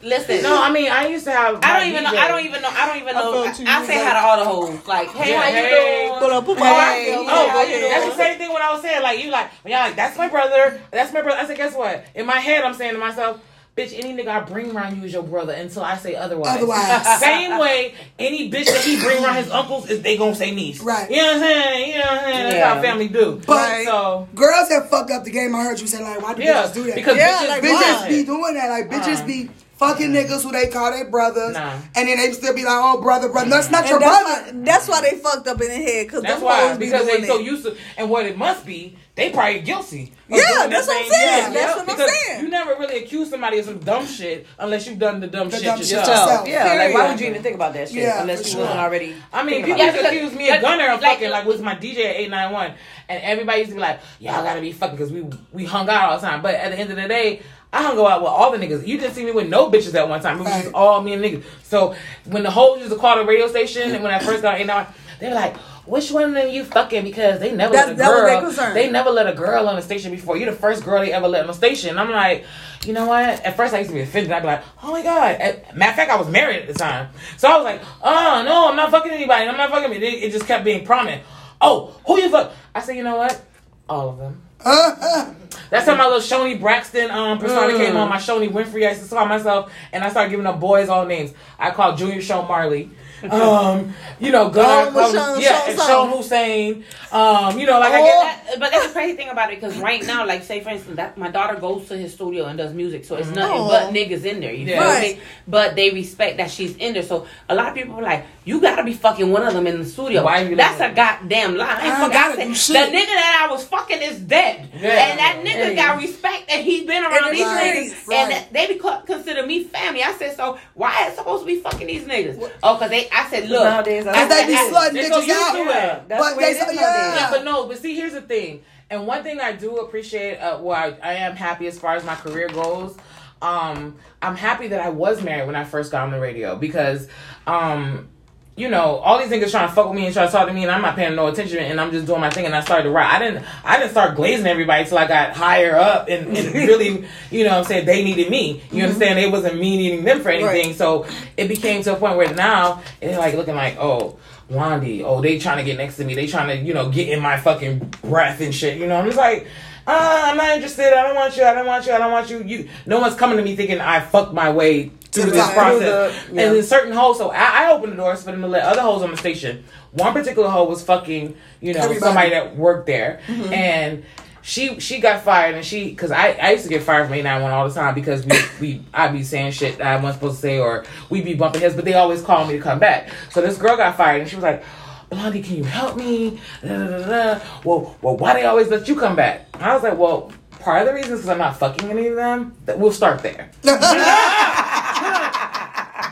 Listen, 0.00 0.44
No, 0.44 0.62
I 0.62 0.70
mean 0.70 0.92
I 0.92 1.08
used 1.08 1.24
to 1.24 1.32
have. 1.32 1.58
I 1.64 1.80
don't 1.80 1.88
even 1.88 2.04
know. 2.04 2.10
I 2.10 2.28
don't 2.28 2.46
even 2.46 2.62
know. 2.62 2.68
I 2.70 2.86
don't 2.86 3.02
even 3.02 3.14
know. 3.14 3.42
I. 3.42 3.48
I 3.48 3.84
say 3.84 4.04
hi 4.04 4.12
to 4.12 4.20
all 4.20 4.38
the 4.38 4.44
hoes. 4.44 4.86
Like, 4.86 5.08
hey, 5.08 5.32
Yeah, 5.32 5.40
how 5.42 5.48
you 5.48 5.54
hey. 5.56 6.06
doing? 6.06 6.18
Put 6.20 6.32
up, 6.32 6.44
oh, 6.48 6.54
Hey, 6.54 7.14
oh, 7.16 7.22
you 7.22 7.26
Yeah. 7.26 7.80
doing? 7.80 7.90
That's 7.90 8.06
the 8.06 8.16
same 8.16 8.38
thing 8.38 8.52
when 8.52 8.62
I 8.62 8.72
was 8.72 8.82
saying, 8.82 9.02
like, 9.02 9.24
you 9.24 9.30
like, 9.32 9.50
y'all 9.64 9.80
like, 9.80 9.96
that's 9.96 10.16
my 10.16 10.28
brother, 10.28 10.80
that's 10.92 11.12
my 11.12 11.20
brother. 11.20 11.40
I 11.40 11.46
said, 11.48 11.56
guess 11.56 11.74
what? 11.74 12.04
In 12.14 12.26
my 12.26 12.38
head, 12.38 12.62
I'm 12.62 12.74
saying 12.74 12.92
to 12.92 12.98
myself, 13.00 13.40
bitch, 13.76 13.92
any 13.98 14.16
nigga 14.20 14.28
I 14.28 14.40
bring 14.40 14.74
around 14.74 14.96
you 14.96 15.04
is 15.04 15.12
your 15.12 15.22
brother 15.22 15.52
until 15.52 15.82
I 15.82 15.96
say 15.98 16.14
otherwise. 16.16 16.56
Otherwise. 16.56 17.20
same 17.20 17.58
way, 17.58 17.94
any 18.18 18.50
bitch 18.50 18.66
that 18.66 18.82
he 18.82 18.98
bring 18.98 19.22
around 19.22 19.36
his 19.36 19.50
uncles, 19.50 19.90
is 19.90 20.02
they 20.02 20.16
gonna 20.16 20.34
say 20.34 20.50
niece. 20.54 20.80
Right. 20.80 21.10
You 21.10 21.18
know 21.18 21.26
what 21.26 21.34
I'm 21.36 21.40
saying? 21.42 21.88
You 21.90 21.94
know 21.98 22.00
what 22.00 22.10
I'm 22.12 22.20
saying? 22.24 22.42
That's 22.44 22.54
Yeah. 22.56 22.74
how 22.74 22.82
family 22.82 23.08
do. 23.08 23.40
But- 23.46 23.84
so, 23.84 24.28
Girls 24.34 24.68
have 24.70 24.88
fucked 24.88 25.10
up 25.10 25.24
the 25.24 25.30
game. 25.30 25.54
I 25.54 25.62
heard 25.62 25.78
you 25.80 25.86
say 25.86 26.02
like, 26.02 26.22
why 26.22 26.34
do 26.34 26.42
yeah, 26.42 26.62
bitches 26.64 26.74
do 26.74 26.82
that? 26.84 26.94
because 26.94 27.16
Yeah, 27.16 27.36
bitches, 27.38 27.48
like, 27.48 27.62
bitches 27.62 28.08
be 28.08 28.24
doing 28.24 28.54
that. 28.54 28.70
Like 28.70 28.90
bitches 28.90 29.22
Uh. 29.22 29.26
be 29.26 29.50
fucking 29.76 30.10
niggas 30.10 30.42
who 30.42 30.52
they 30.52 30.68
call 30.68 30.90
their 30.90 31.10
brothers, 31.10 31.54
Nah. 31.54 31.72
and 31.94 32.08
then 32.08 32.16
they 32.18 32.32
still 32.32 32.54
be 32.54 32.64
like, 32.64 32.72
oh 32.82 33.00
brother, 33.00 33.28
brother. 33.28 33.50
That's 33.50 33.70
not 33.70 33.88
your 33.88 33.98
that's 34.00 34.22
brother. 34.22 34.56
why, 34.58 34.64
that's 34.64 34.88
why 34.88 35.00
they 35.02 35.16
fucked 35.18 35.46
up 35.48 35.60
in 35.60 35.68
the 35.68 35.74
head 35.74 36.06
because 36.06 36.22
That's 36.22 36.40
why, 36.42 36.68
hoes 36.68 36.78
be 36.78 36.86
because 36.86 37.06
doing 37.06 37.20
they 37.22 37.28
so 37.28 37.38
used 37.38 37.64
to, 37.64 37.76
and 37.96 38.08
what 38.10 38.26
it 38.26 38.36
must 38.38 38.64
be, 38.66 38.96
they 39.14 39.30
probably 39.30 39.60
guilty. 39.60 40.12
Yeah, 40.28 40.66
that's 40.68 40.86
what 40.88 40.96
I'm 41.04 41.10
saying. 41.10 41.44
shit. 41.44 41.54
That's 41.54 41.76
what 41.86 42.00
I'm 42.00 42.08
saying. 42.08 42.42
You 42.42 42.48
never 42.50 42.70
really 42.72 43.04
accuse 43.04 43.30
somebody 43.30 43.58
of 43.60 43.64
some 43.64 43.78
dumb 43.78 44.06
shit 44.06 44.46
unless 44.58 44.86
you've 44.86 44.98
done 44.98 45.20
the 45.20 45.26
dumb 45.26 45.48
The 45.48 45.56
shit 45.56 45.64
dumb 45.66 45.78
yourself. 45.78 46.06
yourself. 46.08 46.48
Yeah, 46.48 46.64
like 46.74 46.94
why 46.94 47.08
would 47.10 47.20
you 47.20 47.28
even 47.28 47.42
think 47.42 47.54
about 47.54 47.72
that 47.74 47.88
shit 47.88 47.98
Yeah, 48.02 48.20
unless 48.22 48.44
you 48.44 48.52
sure. 48.52 48.60
wasn't 48.62 48.80
already? 48.80 49.14
I 49.32 49.42
mean, 49.44 49.64
people 49.64 49.74
about 49.80 49.94
used 49.94 49.98
to 50.00 50.06
accuse 50.08 50.34
me 50.34 50.50
of 50.50 50.60
Gunner 50.60 50.88
of 50.92 51.00
fucking 51.00 51.30
like 51.30 51.46
with 51.46 51.60
my 51.62 51.74
DJ 51.76 51.98
at 52.06 52.16
891. 52.16 52.74
And 53.08 53.22
everybody 53.22 53.58
used 53.60 53.70
to 53.70 53.76
be 53.76 53.80
like, 53.80 54.00
y'all 54.20 54.42
gotta 54.42 54.60
be 54.60 54.72
fucking 54.72 54.96
because 54.96 55.12
we 55.12 55.24
we 55.52 55.64
hung 55.64 55.88
out 55.88 56.10
all 56.10 56.18
the 56.20 56.26
time. 56.26 56.42
But 56.42 56.56
at 56.56 56.72
the 56.72 56.78
end 56.78 56.90
of 56.90 56.96
the 56.96 57.06
day, 57.08 57.40
I 57.76 57.82
hung 57.82 57.98
out 57.98 58.22
with 58.22 58.30
all 58.30 58.50
the 58.52 58.58
niggas. 58.58 58.86
You 58.86 58.98
didn't 58.98 59.14
see 59.14 59.24
me 59.24 59.32
with 59.32 59.48
no 59.48 59.70
bitches 59.70 59.94
at 59.94 60.08
one 60.08 60.20
time. 60.22 60.40
It 60.40 60.44
was 60.44 60.62
just 60.62 60.74
all 60.74 61.02
me 61.02 61.12
and 61.12 61.22
niggas. 61.22 61.42
So 61.64 61.94
when 62.24 62.42
the 62.42 62.50
whole 62.50 62.78
used 62.78 62.90
to 62.90 62.96
call 62.96 63.16
the 63.16 63.24
radio 63.24 63.48
station 63.48 63.94
and 63.94 64.02
when 64.02 64.12
I 64.12 64.18
first 64.18 64.42
got 64.42 64.58
891, 64.58 64.86
they 65.20 65.28
were 65.28 65.34
like, 65.34 65.56
which 65.86 66.10
one 66.10 66.24
of 66.24 66.32
them 66.32 66.48
you 66.48 66.64
fucking? 66.64 67.04
Because 67.04 67.38
they 67.38 67.52
never 67.52 67.72
That's- 67.74 67.88
let 67.88 67.94
a 67.94 67.98
that 67.98 68.42
was 68.42 68.56
their 68.56 68.66
girl. 68.66 68.74
They 68.74 68.90
never 68.90 69.10
let 69.10 69.26
a 69.28 69.34
girl 69.34 69.68
on 69.68 69.76
the 69.76 69.82
station 69.82 70.10
before. 70.10 70.36
You're 70.36 70.50
the 70.50 70.56
first 70.56 70.84
girl 70.84 71.00
they 71.00 71.12
ever 71.12 71.28
let 71.28 71.42
on 71.42 71.46
the 71.48 71.52
station. 71.54 71.98
I'm 71.98 72.10
like, 72.10 72.44
you 72.84 72.92
know 72.92 73.06
what? 73.06 73.44
At 73.44 73.56
first 73.56 73.72
I 73.74 73.78
used 73.78 73.90
to 73.90 73.94
be 73.94 74.00
offended. 74.00 74.32
I'd 74.32 74.40
be 74.40 74.46
like, 74.46 74.64
oh 74.82 74.92
my 74.92 75.02
god. 75.02 75.36
At- 75.36 75.76
matter 75.76 75.90
of 75.90 75.96
fact, 75.96 76.10
I 76.10 76.16
was 76.16 76.28
married 76.28 76.62
at 76.62 76.68
the 76.68 76.74
time, 76.74 77.10
so 77.36 77.48
I 77.48 77.56
was 77.56 77.64
like, 77.64 77.82
oh 78.02 78.42
no, 78.44 78.68
I'm 78.70 78.76
not 78.76 78.90
fucking 78.90 79.12
anybody. 79.12 79.46
I'm 79.46 79.56
not 79.56 79.70
fucking. 79.70 79.92
It, 79.92 80.02
it 80.02 80.32
just 80.32 80.46
kept 80.46 80.64
being 80.64 80.84
prominent. 80.84 81.22
Oh, 81.60 81.94
who 82.06 82.18
you 82.20 82.30
fuck? 82.30 82.52
I 82.74 82.80
said, 82.80 82.96
you 82.96 83.04
know 83.04 83.16
what? 83.16 83.40
All 83.88 84.08
of 84.08 84.18
them. 84.18 84.42
That's 85.70 85.86
how 85.86 85.96
my 85.96 86.04
little 86.06 86.20
Shoni 86.20 86.60
Braxton 86.60 87.10
um 87.10 87.38
persona 87.38 87.72
Mm. 87.72 87.76
came 87.78 87.96
on. 87.96 88.08
My 88.08 88.16
Shoni 88.16 88.48
Winfrey. 88.50 88.86
I 88.86 88.90
used 88.92 89.08
to 89.08 89.14
call 89.14 89.26
myself, 89.26 89.72
and 89.92 90.02
I 90.04 90.10
started 90.10 90.30
giving 90.30 90.46
up 90.46 90.60
boys 90.60 90.88
all 90.88 91.04
names. 91.06 91.32
I 91.58 91.70
called 91.70 91.98
Junior 91.98 92.20
Sean 92.22 92.46
Marley. 92.48 92.90
Um, 93.32 93.94
you 94.20 94.30
know, 94.32 94.48
Gunnar, 94.50 94.90
Oh, 94.90 94.92
but 94.94 95.12
Sean- 95.12 95.40
yeah, 95.40 95.60
Sean 95.60 95.70
and 95.70 95.78
Sean 95.80 96.10
Hussein. 96.10 96.84
Um, 97.12 97.58
you 97.58 97.66
know, 97.66 97.78
like 97.78 97.92
I 97.92 98.00
Oh. 98.00 98.04
get 98.04 98.46
That- 98.46 98.60
but 98.60 98.70
that's 98.72 98.86
the 98.88 98.92
crazy 98.92 99.16
thing 99.16 99.28
about 99.28 99.52
it 99.52 99.60
because 99.60 99.76
right 99.78 100.04
now, 100.06 100.26
like 100.26 100.42
say 100.44 100.60
for 100.60 100.70
instance, 100.70 100.96
that 100.96 101.16
my 101.18 101.28
daughter 101.28 101.54
goes 101.56 101.86
to 101.88 101.96
his 101.96 102.12
studio 102.12 102.46
and 102.46 102.56
does 102.58 102.72
music, 102.72 103.04
so 103.04 103.16
it's 103.16 103.28
nothing 103.28 103.60
Aw. 103.60 103.68
but 103.68 103.92
niggas 103.94 104.24
in 104.24 104.40
there. 104.40 104.52
You 104.52 104.66
Yeah. 104.66 104.80
feel 104.80 104.88
Right. 104.90 105.20
But 105.48 105.76
they 105.76 105.90
respect 105.90 106.38
that 106.38 106.50
she's 106.50 106.76
in 106.76 106.94
there. 106.94 107.02
So 107.02 107.26
a 107.48 107.54
lot 107.54 107.68
of 107.68 107.74
people 107.74 107.96
are 107.98 108.02
like, 108.02 108.24
"You 108.44 108.60
gotta 108.60 108.82
be 108.84 108.92
fucking 108.94 109.30
one 109.30 109.42
of 109.46 109.52
them 109.54 109.66
in 109.66 109.78
the 109.78 109.84
studio." 109.86 110.24
Why 110.24 110.40
you 110.42 110.56
That's 110.56 110.80
a 110.80 110.90
goddamn 110.90 111.56
lie. 111.56 111.66
I, 111.66 111.68
I 111.68 111.74
ain't 111.74 112.02
ain't 112.04 112.12
gotta 112.12 112.42
I 112.42 112.52
said, 112.54 112.92
the 112.92 112.96
nigga 112.96 113.06
that 113.06 113.46
I 113.48 113.52
was 113.52 113.64
fucking 113.64 114.02
is 114.02 114.18
dead, 114.20 114.68
Yeah. 114.80 114.88
and 114.90 115.18
that 115.18 115.36
nigga 115.44 115.74
Yeah. 115.76 115.86
got 115.88 115.98
respect, 115.98 116.44
and 116.50 116.64
he's 116.64 116.84
been 116.86 117.02
around 117.04 117.28
And 117.28 117.36
these 117.36 117.44
right. 117.46 117.74
niggas, 117.76 118.08
Right. 118.08 118.18
and 118.32 118.44
they 118.52 118.66
be 118.66 118.80
consider 119.06 119.46
me 119.46 119.64
family. 119.64 120.02
I 120.02 120.12
said, 120.14 120.36
so 120.36 120.58
why 120.74 121.08
is 121.08 121.14
supposed 121.16 121.42
to 121.42 121.46
be 121.46 121.60
fucking 121.60 121.86
these 121.86 122.04
niggas? 122.04 122.50
Oh, 122.62 122.76
cause 122.76 122.90
they. 122.90 123.08
I 123.16 123.30
said, 123.30 123.48
look. 123.48 123.64
Nowadays, 123.64 124.06
I 124.06 124.12
I 124.12 124.14
Cause 124.14 124.28
they 124.28 124.46
be 124.46 124.56
said, 124.56 124.72
slutting 124.72 124.92
They 124.92 125.10
niggas 125.10 125.28
out. 125.30 125.52
to 125.52 125.60
it. 125.62 126.08
That's 126.08 126.22
But 126.22 126.30
the 126.30 126.36
way 126.36 126.52
they 126.52 126.60
it 126.60 126.68
is 126.68 126.76
yeah. 126.76 127.14
Yeah, 127.16 127.30
but 127.30 127.44
no, 127.44 127.66
but 127.66 127.78
see, 127.78 127.94
here's 127.94 128.12
the 128.12 128.20
thing. 128.22 128.62
And 128.90 129.06
one 129.06 129.22
thing 129.22 129.40
I 129.40 129.52
do 129.52 129.78
appreciate, 129.78 130.38
uh, 130.38 130.58
well, 130.60 130.76
I, 130.76 131.10
I 131.10 131.14
am 131.14 131.34
happy 131.34 131.66
as 131.66 131.78
far 131.78 131.94
as 131.96 132.04
my 132.04 132.14
career 132.14 132.48
goes. 132.48 132.96
Um, 133.42 133.96
I'm 134.22 134.36
happy 134.36 134.68
that 134.68 134.80
I 134.80 134.88
was 134.90 135.22
married 135.22 135.46
when 135.46 135.56
I 135.56 135.64
first 135.64 135.90
got 135.92 136.04
on 136.04 136.10
the 136.10 136.20
radio 136.20 136.56
because, 136.56 137.08
um, 137.46 138.08
you 138.56 138.70
know, 138.70 138.96
all 138.96 139.18
these 139.18 139.28
niggas 139.28 139.50
trying 139.50 139.68
to 139.68 139.74
fuck 139.74 139.86
with 139.88 139.96
me 139.96 140.06
and 140.06 140.14
trying 140.14 140.28
to 140.28 140.32
talk 140.32 140.48
to 140.48 140.52
me, 140.54 140.62
and 140.62 140.72
I'm 140.72 140.80
not 140.80 140.96
paying 140.96 141.14
no 141.14 141.26
attention, 141.26 141.58
and 141.58 141.78
I'm 141.78 141.90
just 141.90 142.06
doing 142.06 142.22
my 142.22 142.30
thing, 142.30 142.46
and 142.46 142.54
I 142.54 142.62
started 142.62 142.84
to 142.84 142.90
write. 142.90 143.14
I 143.14 143.18
didn't, 143.18 143.44
I 143.62 143.76
didn't 143.76 143.90
start 143.90 144.16
glazing 144.16 144.46
everybody 144.46 144.86
till 144.86 144.96
I 144.96 145.06
got 145.06 145.36
higher 145.36 145.76
up, 145.76 146.08
and, 146.08 146.34
and 146.34 146.54
really, 146.54 147.04
you 147.30 147.44
know, 147.44 147.50
what 147.50 147.58
I'm 147.58 147.64
saying 147.64 147.84
they 147.84 148.02
needed 148.02 148.30
me. 148.30 148.62
You 148.72 148.84
understand? 148.84 149.18
It 149.18 149.30
wasn't 149.30 149.60
me 149.60 149.76
needing 149.76 150.04
them 150.04 150.22
for 150.22 150.30
anything. 150.30 150.72
So 150.72 151.06
it 151.36 151.48
became 151.48 151.82
to 151.82 151.94
a 151.94 151.96
point 151.96 152.16
where 152.16 152.32
now 152.34 152.82
it's 153.02 153.18
like 153.18 153.34
looking 153.34 153.54
like, 153.54 153.76
oh, 153.78 154.18
Blondie, 154.48 155.04
oh, 155.04 155.20
they 155.20 155.38
trying 155.38 155.58
to 155.58 155.64
get 155.64 155.76
next 155.76 155.96
to 155.96 156.04
me. 156.04 156.14
They 156.14 156.26
trying 156.26 156.48
to, 156.48 156.64
you 156.64 156.72
know, 156.72 156.88
get 156.88 157.10
in 157.10 157.20
my 157.20 157.36
fucking 157.36 157.94
breath 158.02 158.40
and 158.40 158.54
shit. 158.54 158.78
You 158.78 158.86
know, 158.86 158.96
I'm 158.96 159.04
just 159.04 159.18
like, 159.18 159.46
uh, 159.86 160.22
I'm 160.24 160.36
not 160.38 160.50
interested. 160.50 160.98
I 160.98 161.06
don't 161.06 161.14
want 161.14 161.36
you. 161.36 161.44
I 161.44 161.52
don't 161.52 161.66
want 161.66 161.86
you. 161.86 161.92
I 161.92 161.98
don't 161.98 162.10
want 162.10 162.30
you. 162.30 162.42
You. 162.42 162.68
No 162.86 163.00
one's 163.00 163.16
coming 163.16 163.36
to 163.36 163.44
me 163.44 163.54
thinking 163.54 163.80
I 163.80 164.00
fucked 164.00 164.32
my 164.32 164.50
way 164.50 164.92
through 165.22 165.30
the 165.30 165.36
this 165.36 165.46
top. 165.46 165.54
process. 165.54 166.26
The- 166.28 166.34
yeah. 166.34 166.42
And 166.42 166.56
then 166.56 166.62
certain 166.62 166.92
hoes. 166.92 167.18
So 167.18 167.30
I, 167.30 167.64
I 167.64 167.72
opened 167.72 167.92
the 167.92 167.96
doors 167.96 168.22
for 168.22 168.30
them 168.30 168.40
to 168.42 168.48
let 168.48 168.62
other 168.62 168.82
hoes 168.82 169.02
on 169.02 169.10
the 169.10 169.16
station. 169.16 169.64
One 169.92 170.12
particular 170.12 170.48
hoe 170.48 170.64
was 170.64 170.82
fucking, 170.82 171.36
you 171.60 171.74
know, 171.74 171.80
Everybody. 171.80 172.00
somebody 172.00 172.30
that 172.30 172.56
worked 172.56 172.86
there, 172.86 173.20
mm-hmm. 173.26 173.52
and. 173.52 174.04
She 174.42 174.78
she 174.78 175.00
got 175.00 175.22
fired 175.22 175.56
and 175.56 175.64
she 175.64 175.90
because 175.90 176.12
I, 176.12 176.28
I 176.34 176.52
used 176.52 176.62
to 176.62 176.68
get 176.70 176.84
fired 176.84 177.06
from 177.06 177.14
891 177.14 177.50
all 177.52 177.66
the 177.68 177.74
time 177.74 177.96
because 177.96 178.24
we 178.24 178.38
we 178.60 178.82
I'd 178.94 179.12
be 179.12 179.24
saying 179.24 179.50
shit 179.50 179.78
that 179.78 179.86
I 179.88 179.96
wasn't 179.96 180.20
supposed 180.20 180.36
to 180.36 180.40
say 180.42 180.60
or 180.60 180.84
we'd 181.10 181.24
be 181.24 181.34
bumping 181.34 181.62
heads 181.62 181.74
but 181.74 181.84
they 181.84 181.94
always 181.94 182.22
call 182.22 182.46
me 182.46 182.52
to 182.52 182.60
come 182.62 182.78
back 182.78 183.10
so 183.32 183.40
this 183.40 183.58
girl 183.58 183.76
got 183.76 183.96
fired 183.96 184.20
and 184.20 184.30
she 184.30 184.36
was 184.36 184.44
like 184.44 184.62
Blondie 185.10 185.42
can 185.42 185.56
you 185.56 185.64
help 185.64 185.96
me 185.96 186.38
da, 186.62 186.78
da, 186.78 186.98
da, 187.34 187.40
well 187.64 187.96
well 188.02 188.16
why 188.18 188.34
they 188.34 188.44
always 188.44 188.68
let 188.68 188.86
you 188.86 188.94
come 188.94 189.16
back 189.16 189.48
and 189.54 189.64
I 189.64 189.74
was 189.74 189.82
like 189.82 189.98
well 189.98 190.30
part 190.60 190.82
of 190.82 190.86
the 190.86 190.94
reason 190.94 191.14
is 191.14 191.18
because 191.22 191.30
I'm 191.30 191.38
not 191.38 191.56
fucking 191.58 191.90
any 191.90 192.06
of 192.06 192.14
them 192.14 192.54
that 192.66 192.78
we'll 192.78 192.92
start 192.92 193.24
there 193.24 193.50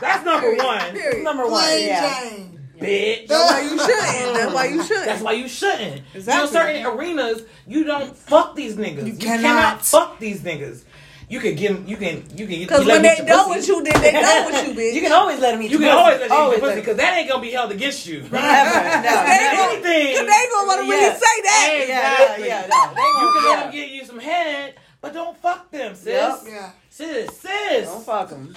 that's 0.01 0.25
number 0.25 0.55
one 0.55 0.91
Period. 0.91 1.23
Number 1.23 1.43
one, 1.47 1.61
Plain 1.63 1.87
yeah. 1.87 2.19
Jane. 2.29 2.59
bitch 2.79 3.27
That's 3.27 3.51
why 3.51 3.61
you 3.61 3.77
shouldn't. 3.79 4.33
That's 4.35 4.53
why 4.53 4.65
you 4.65 4.83
shouldn't. 4.83 5.05
That's 5.05 5.21
why 5.21 5.31
you 5.33 5.47
shouldn't. 5.47 6.01
Exactly. 6.13 6.33
You 6.33 6.39
know, 6.39 6.45
certain 6.47 6.85
arenas, 6.85 7.41
you 7.67 7.83
don't 7.83 8.15
fuck 8.15 8.55
these 8.55 8.75
niggas. 8.75 9.05
You, 9.07 9.13
cannot. 9.15 9.41
cannot. 9.41 9.85
fuck 9.85 10.19
these 10.19 10.41
niggas. 10.41 10.83
You 11.27 11.39
can 11.39 11.55
get 11.55 11.71
'em- 11.71 11.85
You 11.87 11.97
can. 11.97 12.23
You 12.37 12.45
can. 12.45 12.59
Because 12.59 12.85
when 12.85 13.01
they 13.01 13.13
eat 13.13 13.17
your 13.17 13.25
done 13.27 13.45
pussy. 13.47 13.57
with 13.57 13.67
you, 13.67 13.83
then 13.83 14.01
they 14.01 14.11
done 14.11 14.45
with 14.45 14.67
you, 14.67 14.73
bitch. 14.79 14.93
You 14.93 15.01
can 15.01 15.11
always 15.11 15.39
let 15.39 15.53
them 15.53 15.61
eat 15.63 15.71
You 15.71 15.79
can 15.79 15.87
pussy. 15.87 15.97
always 15.97 16.19
let 16.19 16.29
you 16.29 16.35
eat 16.35 16.37
Always 16.37 16.59
your 16.59 16.67
pussy 16.69 16.81
because 16.81 16.97
that 16.97 17.17
ain't 17.17 17.29
gonna 17.29 17.41
be 17.41 17.49
held 17.51 17.71
against 17.71 18.05
you. 18.05 18.19
Never. 18.31 18.31
No, 18.31 18.43
They 18.43 18.51
ain't 18.51 19.57
gonna- 19.57 19.73
Anything. 19.73 20.17
Cause 20.17 20.27
they 20.27 20.45
gonna 20.51 20.67
want 20.67 20.81
to 20.81 20.87
really 20.91 21.01
Yeah. 21.01 21.13
say 21.13 21.41
that. 21.41 21.67
Hey, 21.71 21.87
Yeah, 21.87 22.37
yeah, 22.37 22.45
yeah. 22.45 22.67
No, 22.69 23.21
You 23.21 23.33
can 23.33 23.43
let 23.49 23.59
them 23.63 23.71
get 23.71 23.89
you 23.89 24.05
some 24.05 24.19
head, 24.19 24.75
but 25.01 25.13
don't 25.13 25.35
fuck 25.41 25.71
them, 25.71 25.95
sis. 25.95 26.05
Yep. 26.05 26.39
Yeah. 26.47 26.69
Sis, 26.91 27.29
sis. 27.39 27.85
Don't 27.87 28.05
fuck 28.05 28.29
them. 28.29 28.55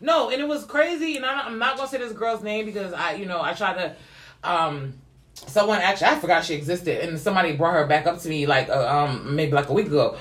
No, 0.00 0.30
and 0.30 0.40
it 0.40 0.46
was 0.48 0.64
crazy, 0.64 1.16
and 1.16 1.24
I'm, 1.24 1.46
I'm 1.52 1.58
not 1.58 1.76
gonna 1.76 1.88
say 1.88 1.98
this 1.98 2.12
girl's 2.12 2.42
name 2.42 2.66
because 2.66 2.92
I, 2.92 3.14
you 3.14 3.26
know, 3.26 3.40
I 3.42 3.52
tried 3.54 3.74
to. 3.74 3.96
um 4.50 4.94
Someone 5.48 5.80
actually, 5.82 6.06
I 6.06 6.18
forgot 6.18 6.44
she 6.46 6.54
existed, 6.54 7.06
and 7.06 7.20
somebody 7.20 7.52
brought 7.54 7.74
her 7.74 7.86
back 7.86 8.06
up 8.06 8.18
to 8.20 8.28
me 8.28 8.46
like, 8.46 8.70
uh, 8.70 8.88
um, 8.88 9.36
maybe 9.36 9.52
like 9.52 9.68
a 9.68 9.72
week 9.74 9.86
ago. 9.88 10.16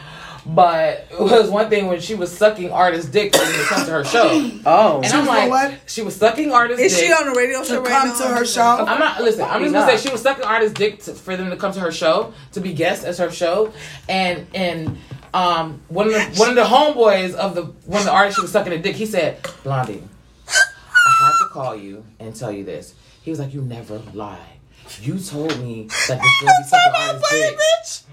But 0.46 1.08
it 1.10 1.20
was 1.20 1.50
one 1.50 1.70
thing 1.70 1.88
when 1.88 2.02
she 2.02 2.16
was 2.16 2.36
sucking 2.38 2.70
artist 2.72 3.12
dick 3.14 3.34
when 3.34 3.42
it 3.50 3.66
comes 3.66 3.86
to 3.86 3.92
her 3.94 4.04
show, 4.04 4.28
and 4.30 4.62
Oh. 4.66 5.02
She 5.04 5.12
I'm 5.14 5.20
was 5.20 5.28
like, 5.28 5.50
what? 5.50 5.80
she 5.88 6.02
was 6.02 6.16
sucking 6.18 6.52
artist 6.52 6.82
Is 6.82 6.96
dick. 6.96 7.06
she 7.08 7.14
on 7.14 7.34
the 7.34 7.40
radio 7.40 7.64
show 7.64 7.76
To 7.76 7.82
right 7.82 7.90
come 7.90 8.10
now? 8.10 8.18
to 8.18 8.28
her 8.36 8.46
show. 8.46 8.62
I'm 8.86 9.00
not 9.00 9.22
listen. 9.24 9.44
I'm 9.44 9.62
just 9.62 9.74
gonna 9.74 9.98
say 9.98 10.06
she 10.06 10.12
was 10.12 10.22
sucking 10.22 10.44
artist 10.44 10.76
dick 10.76 11.00
to, 11.04 11.14
for 11.14 11.36
them 11.38 11.50
to 11.50 11.56
come 11.56 11.72
to 11.72 11.80
her 11.80 11.92
show 11.94 12.34
to 12.52 12.60
be 12.60 12.74
guests 12.74 13.06
as 13.06 13.18
her 13.18 13.32
show, 13.32 13.72
and 14.10 14.46
and 14.54 14.98
um 15.36 15.82
one 15.90 16.08
of 16.08 16.14
the 16.14 16.22
one 16.40 16.50
of 16.50 16.56
the 16.56 16.64
homeboys 16.64 17.34
of 17.36 17.56
the 17.56 17.64
one 17.64 18.00
of 18.00 18.06
the 18.06 18.12
artists 18.12 18.38
she 18.38 18.42
was 18.42 18.52
sucking 18.52 18.72
a 18.74 18.78
dick. 18.78 18.96
He 18.96 19.06
said, 19.06 19.46
"Blondie, 19.64 20.02
I 20.48 21.12
had 21.20 21.46
to 21.46 21.50
call 21.52 21.76
you 21.76 22.06
and 22.20 22.34
tell 22.34 22.52
you 22.52 22.64
this." 22.64 22.94
He 23.22 23.30
was 23.32 23.40
like, 23.40 23.54
"You 23.54 23.62
never 23.62 24.00
lie." 24.14 24.54
You 25.02 25.18
told 25.18 25.60
me 25.60 25.88
that 26.08 26.22
this 26.22 26.42
girl 26.42 26.54
be 26.58 26.64
sucking 26.68 26.94
artist 26.96 27.26
dick. 27.32 27.58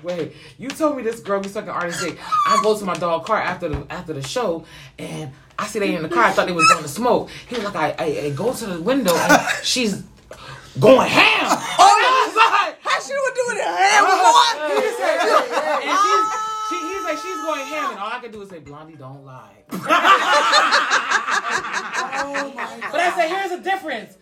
Wait, 0.02 0.32
you 0.58 0.68
told 0.70 0.96
me 0.96 1.02
this 1.02 1.20
girl 1.20 1.40
be 1.40 1.48
sucking 1.48 1.70
artist 1.70 2.02
dick. 2.02 2.18
I 2.46 2.60
go 2.62 2.76
to 2.76 2.84
my 2.84 2.94
dog 2.94 3.24
car 3.24 3.40
after 3.40 3.68
the 3.68 3.86
after 3.88 4.12
the 4.14 4.22
show, 4.22 4.64
and 4.98 5.30
I 5.58 5.66
see 5.66 5.78
they 5.78 5.94
in 5.94 6.02
the 6.02 6.08
car. 6.08 6.24
I 6.24 6.32
thought 6.32 6.46
they 6.46 6.52
was 6.52 6.66
going 6.72 6.82
to 6.82 6.88
smoke. 6.88 7.28
He 7.46 7.54
was 7.54 7.64
like, 7.64 7.76
I, 7.76 7.94
I, 8.04 8.20
I 8.26 8.30
go 8.30 8.52
to 8.52 8.66
the 8.66 8.82
window, 8.82 9.14
and 9.14 9.42
she's 9.62 10.02
going 10.80 11.08
ham. 11.08 11.46
Oh 11.78 12.32
my 12.34 12.74
How 12.80 13.00
she 13.00 13.12
was 13.12 13.32
doing 13.36 13.58
it? 13.58 13.68
Hey, 13.68 14.00
boy. 14.00 14.42
And 14.58 14.82
she's, 14.82 14.96
she, 14.98 15.88
he's 15.88 16.31
like, 17.14 17.22
she's 17.22 17.36
going 17.44 17.60
ham, 17.66 17.90
and 17.92 17.98
all 18.00 18.10
I 18.12 18.18
can 18.20 18.30
do 18.32 18.42
is 18.42 18.48
say, 18.48 18.58
Blondie, 18.58 18.96
don't 18.96 19.24
lie. 19.24 19.64
Oh 22.24 22.52
my 22.54 22.78
But 22.90 23.00
I 23.00 23.12
said, 23.16 23.28
here's 23.28 23.50
the 23.50 23.58
difference. 23.68 24.16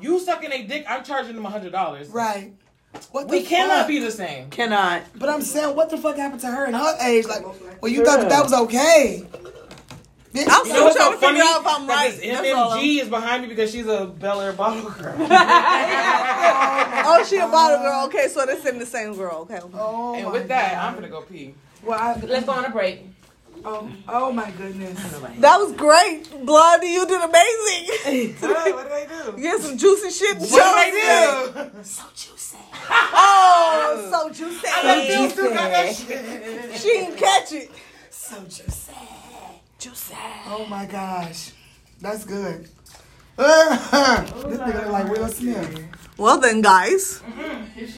You 0.00 0.18
sucking 0.20 0.52
a 0.52 0.62
dick, 0.66 0.84
I'm 0.88 1.02
charging 1.04 1.34
them 1.34 1.44
hundred 1.44 1.72
dollars. 1.72 2.08
Right. 2.08 2.52
What 3.12 3.28
We 3.28 3.42
cannot 3.42 3.80
fuck? 3.80 3.88
be 3.88 3.98
the 3.98 4.10
same. 4.10 4.50
Cannot. 4.50 5.02
But 5.16 5.28
I'm 5.28 5.42
saying, 5.42 5.74
what 5.76 5.90
the 5.90 5.96
fuck 5.98 6.16
happened 6.16 6.40
to 6.42 6.48
her 6.48 6.66
in 6.66 6.74
her 6.74 6.96
age? 7.02 7.26
Like, 7.26 7.44
well, 7.82 7.90
you 7.90 8.04
thought 8.04 8.20
that 8.20 8.28
that 8.28 8.42
was 8.42 8.52
okay. 8.52 9.26
I'm 10.38 10.66
You 10.66 10.72
know 10.74 10.84
what's 10.84 10.96
trying 10.96 11.12
so 11.12 11.12
to 11.12 11.18
figure 11.18 11.18
funny? 11.18 11.40
out 11.40 11.60
if 11.62 11.66
I'm 11.66 11.86
That 11.86 11.94
right. 11.94 12.10
this 12.12 12.26
That's 12.26 12.46
MMG 12.46 13.00
is 13.02 13.08
behind 13.08 13.42
me 13.42 13.48
because 13.48 13.70
she's 13.72 13.86
a 13.86 14.06
Bel 14.06 14.40
Air 14.42 14.52
bottle 14.52 14.90
girl. 14.90 15.16
Oh, 17.08 17.24
she 17.28 17.36
a 17.36 17.46
bottle 17.46 17.78
girl. 17.78 18.06
Okay, 18.06 18.28
so 18.28 18.44
they're 18.44 18.68
in 18.68 18.78
the 18.78 18.86
same 18.86 19.14
girl. 19.14 19.42
Okay. 19.42 19.58
okay. 19.58 19.78
oh 19.78 20.14
and 20.14 20.24
my 20.26 20.32
with 20.32 20.48
that, 20.48 20.74
God. 20.74 20.84
I'm 20.88 20.94
gonna 20.94 21.08
go 21.08 21.22
pee. 21.22 21.54
Well, 21.82 21.98
I, 21.98 22.20
Let's 22.20 22.46
go 22.46 22.52
on 22.52 22.64
a 22.64 22.70
break. 22.70 23.02
oh, 23.64 23.90
oh 24.08 24.32
my 24.32 24.50
goodness. 24.52 24.98
That 25.38 25.58
was 25.58 25.72
great, 25.72 26.28
Blondie. 26.44 26.88
You 26.88 27.06
did 27.06 27.22
amazing. 27.22 28.34
what, 28.40 28.74
what 28.74 28.84
did 28.84 28.92
I 28.92 29.06
do? 29.32 29.40
You 29.40 29.48
had 29.48 29.60
some 29.60 29.76
juicy 29.78 30.10
shit. 30.10 30.38
What 30.38 30.48
tell 30.48 30.74
did 30.74 31.04
I 31.04 31.70
do? 31.72 31.82
So 31.82 32.04
juicy. 32.14 32.56
Oh, 32.88 34.08
so 34.12 34.30
juicy. 34.32 34.66
I 34.68 35.28
still 35.28 35.48
got 35.52 35.70
that 35.70 35.94
shit. 35.96 36.80
She 36.80 36.88
didn't 36.88 37.16
catch 37.16 37.52
it. 37.52 37.70
So 38.10 38.40
juicy. 38.44 38.92
Juicy. 39.78 40.14
Oh 40.46 40.66
my 40.68 40.86
gosh. 40.86 41.52
That's 42.00 42.24
good. 42.24 42.68
this 43.36 43.46
nigga 43.46 44.74
look 44.74 44.92
like 44.92 45.08
Will 45.10 45.28
Smith. 45.28 45.84
Well 46.16 46.38
then, 46.38 46.62
guys. 46.62 47.20
Mm-hmm. 47.26 47.86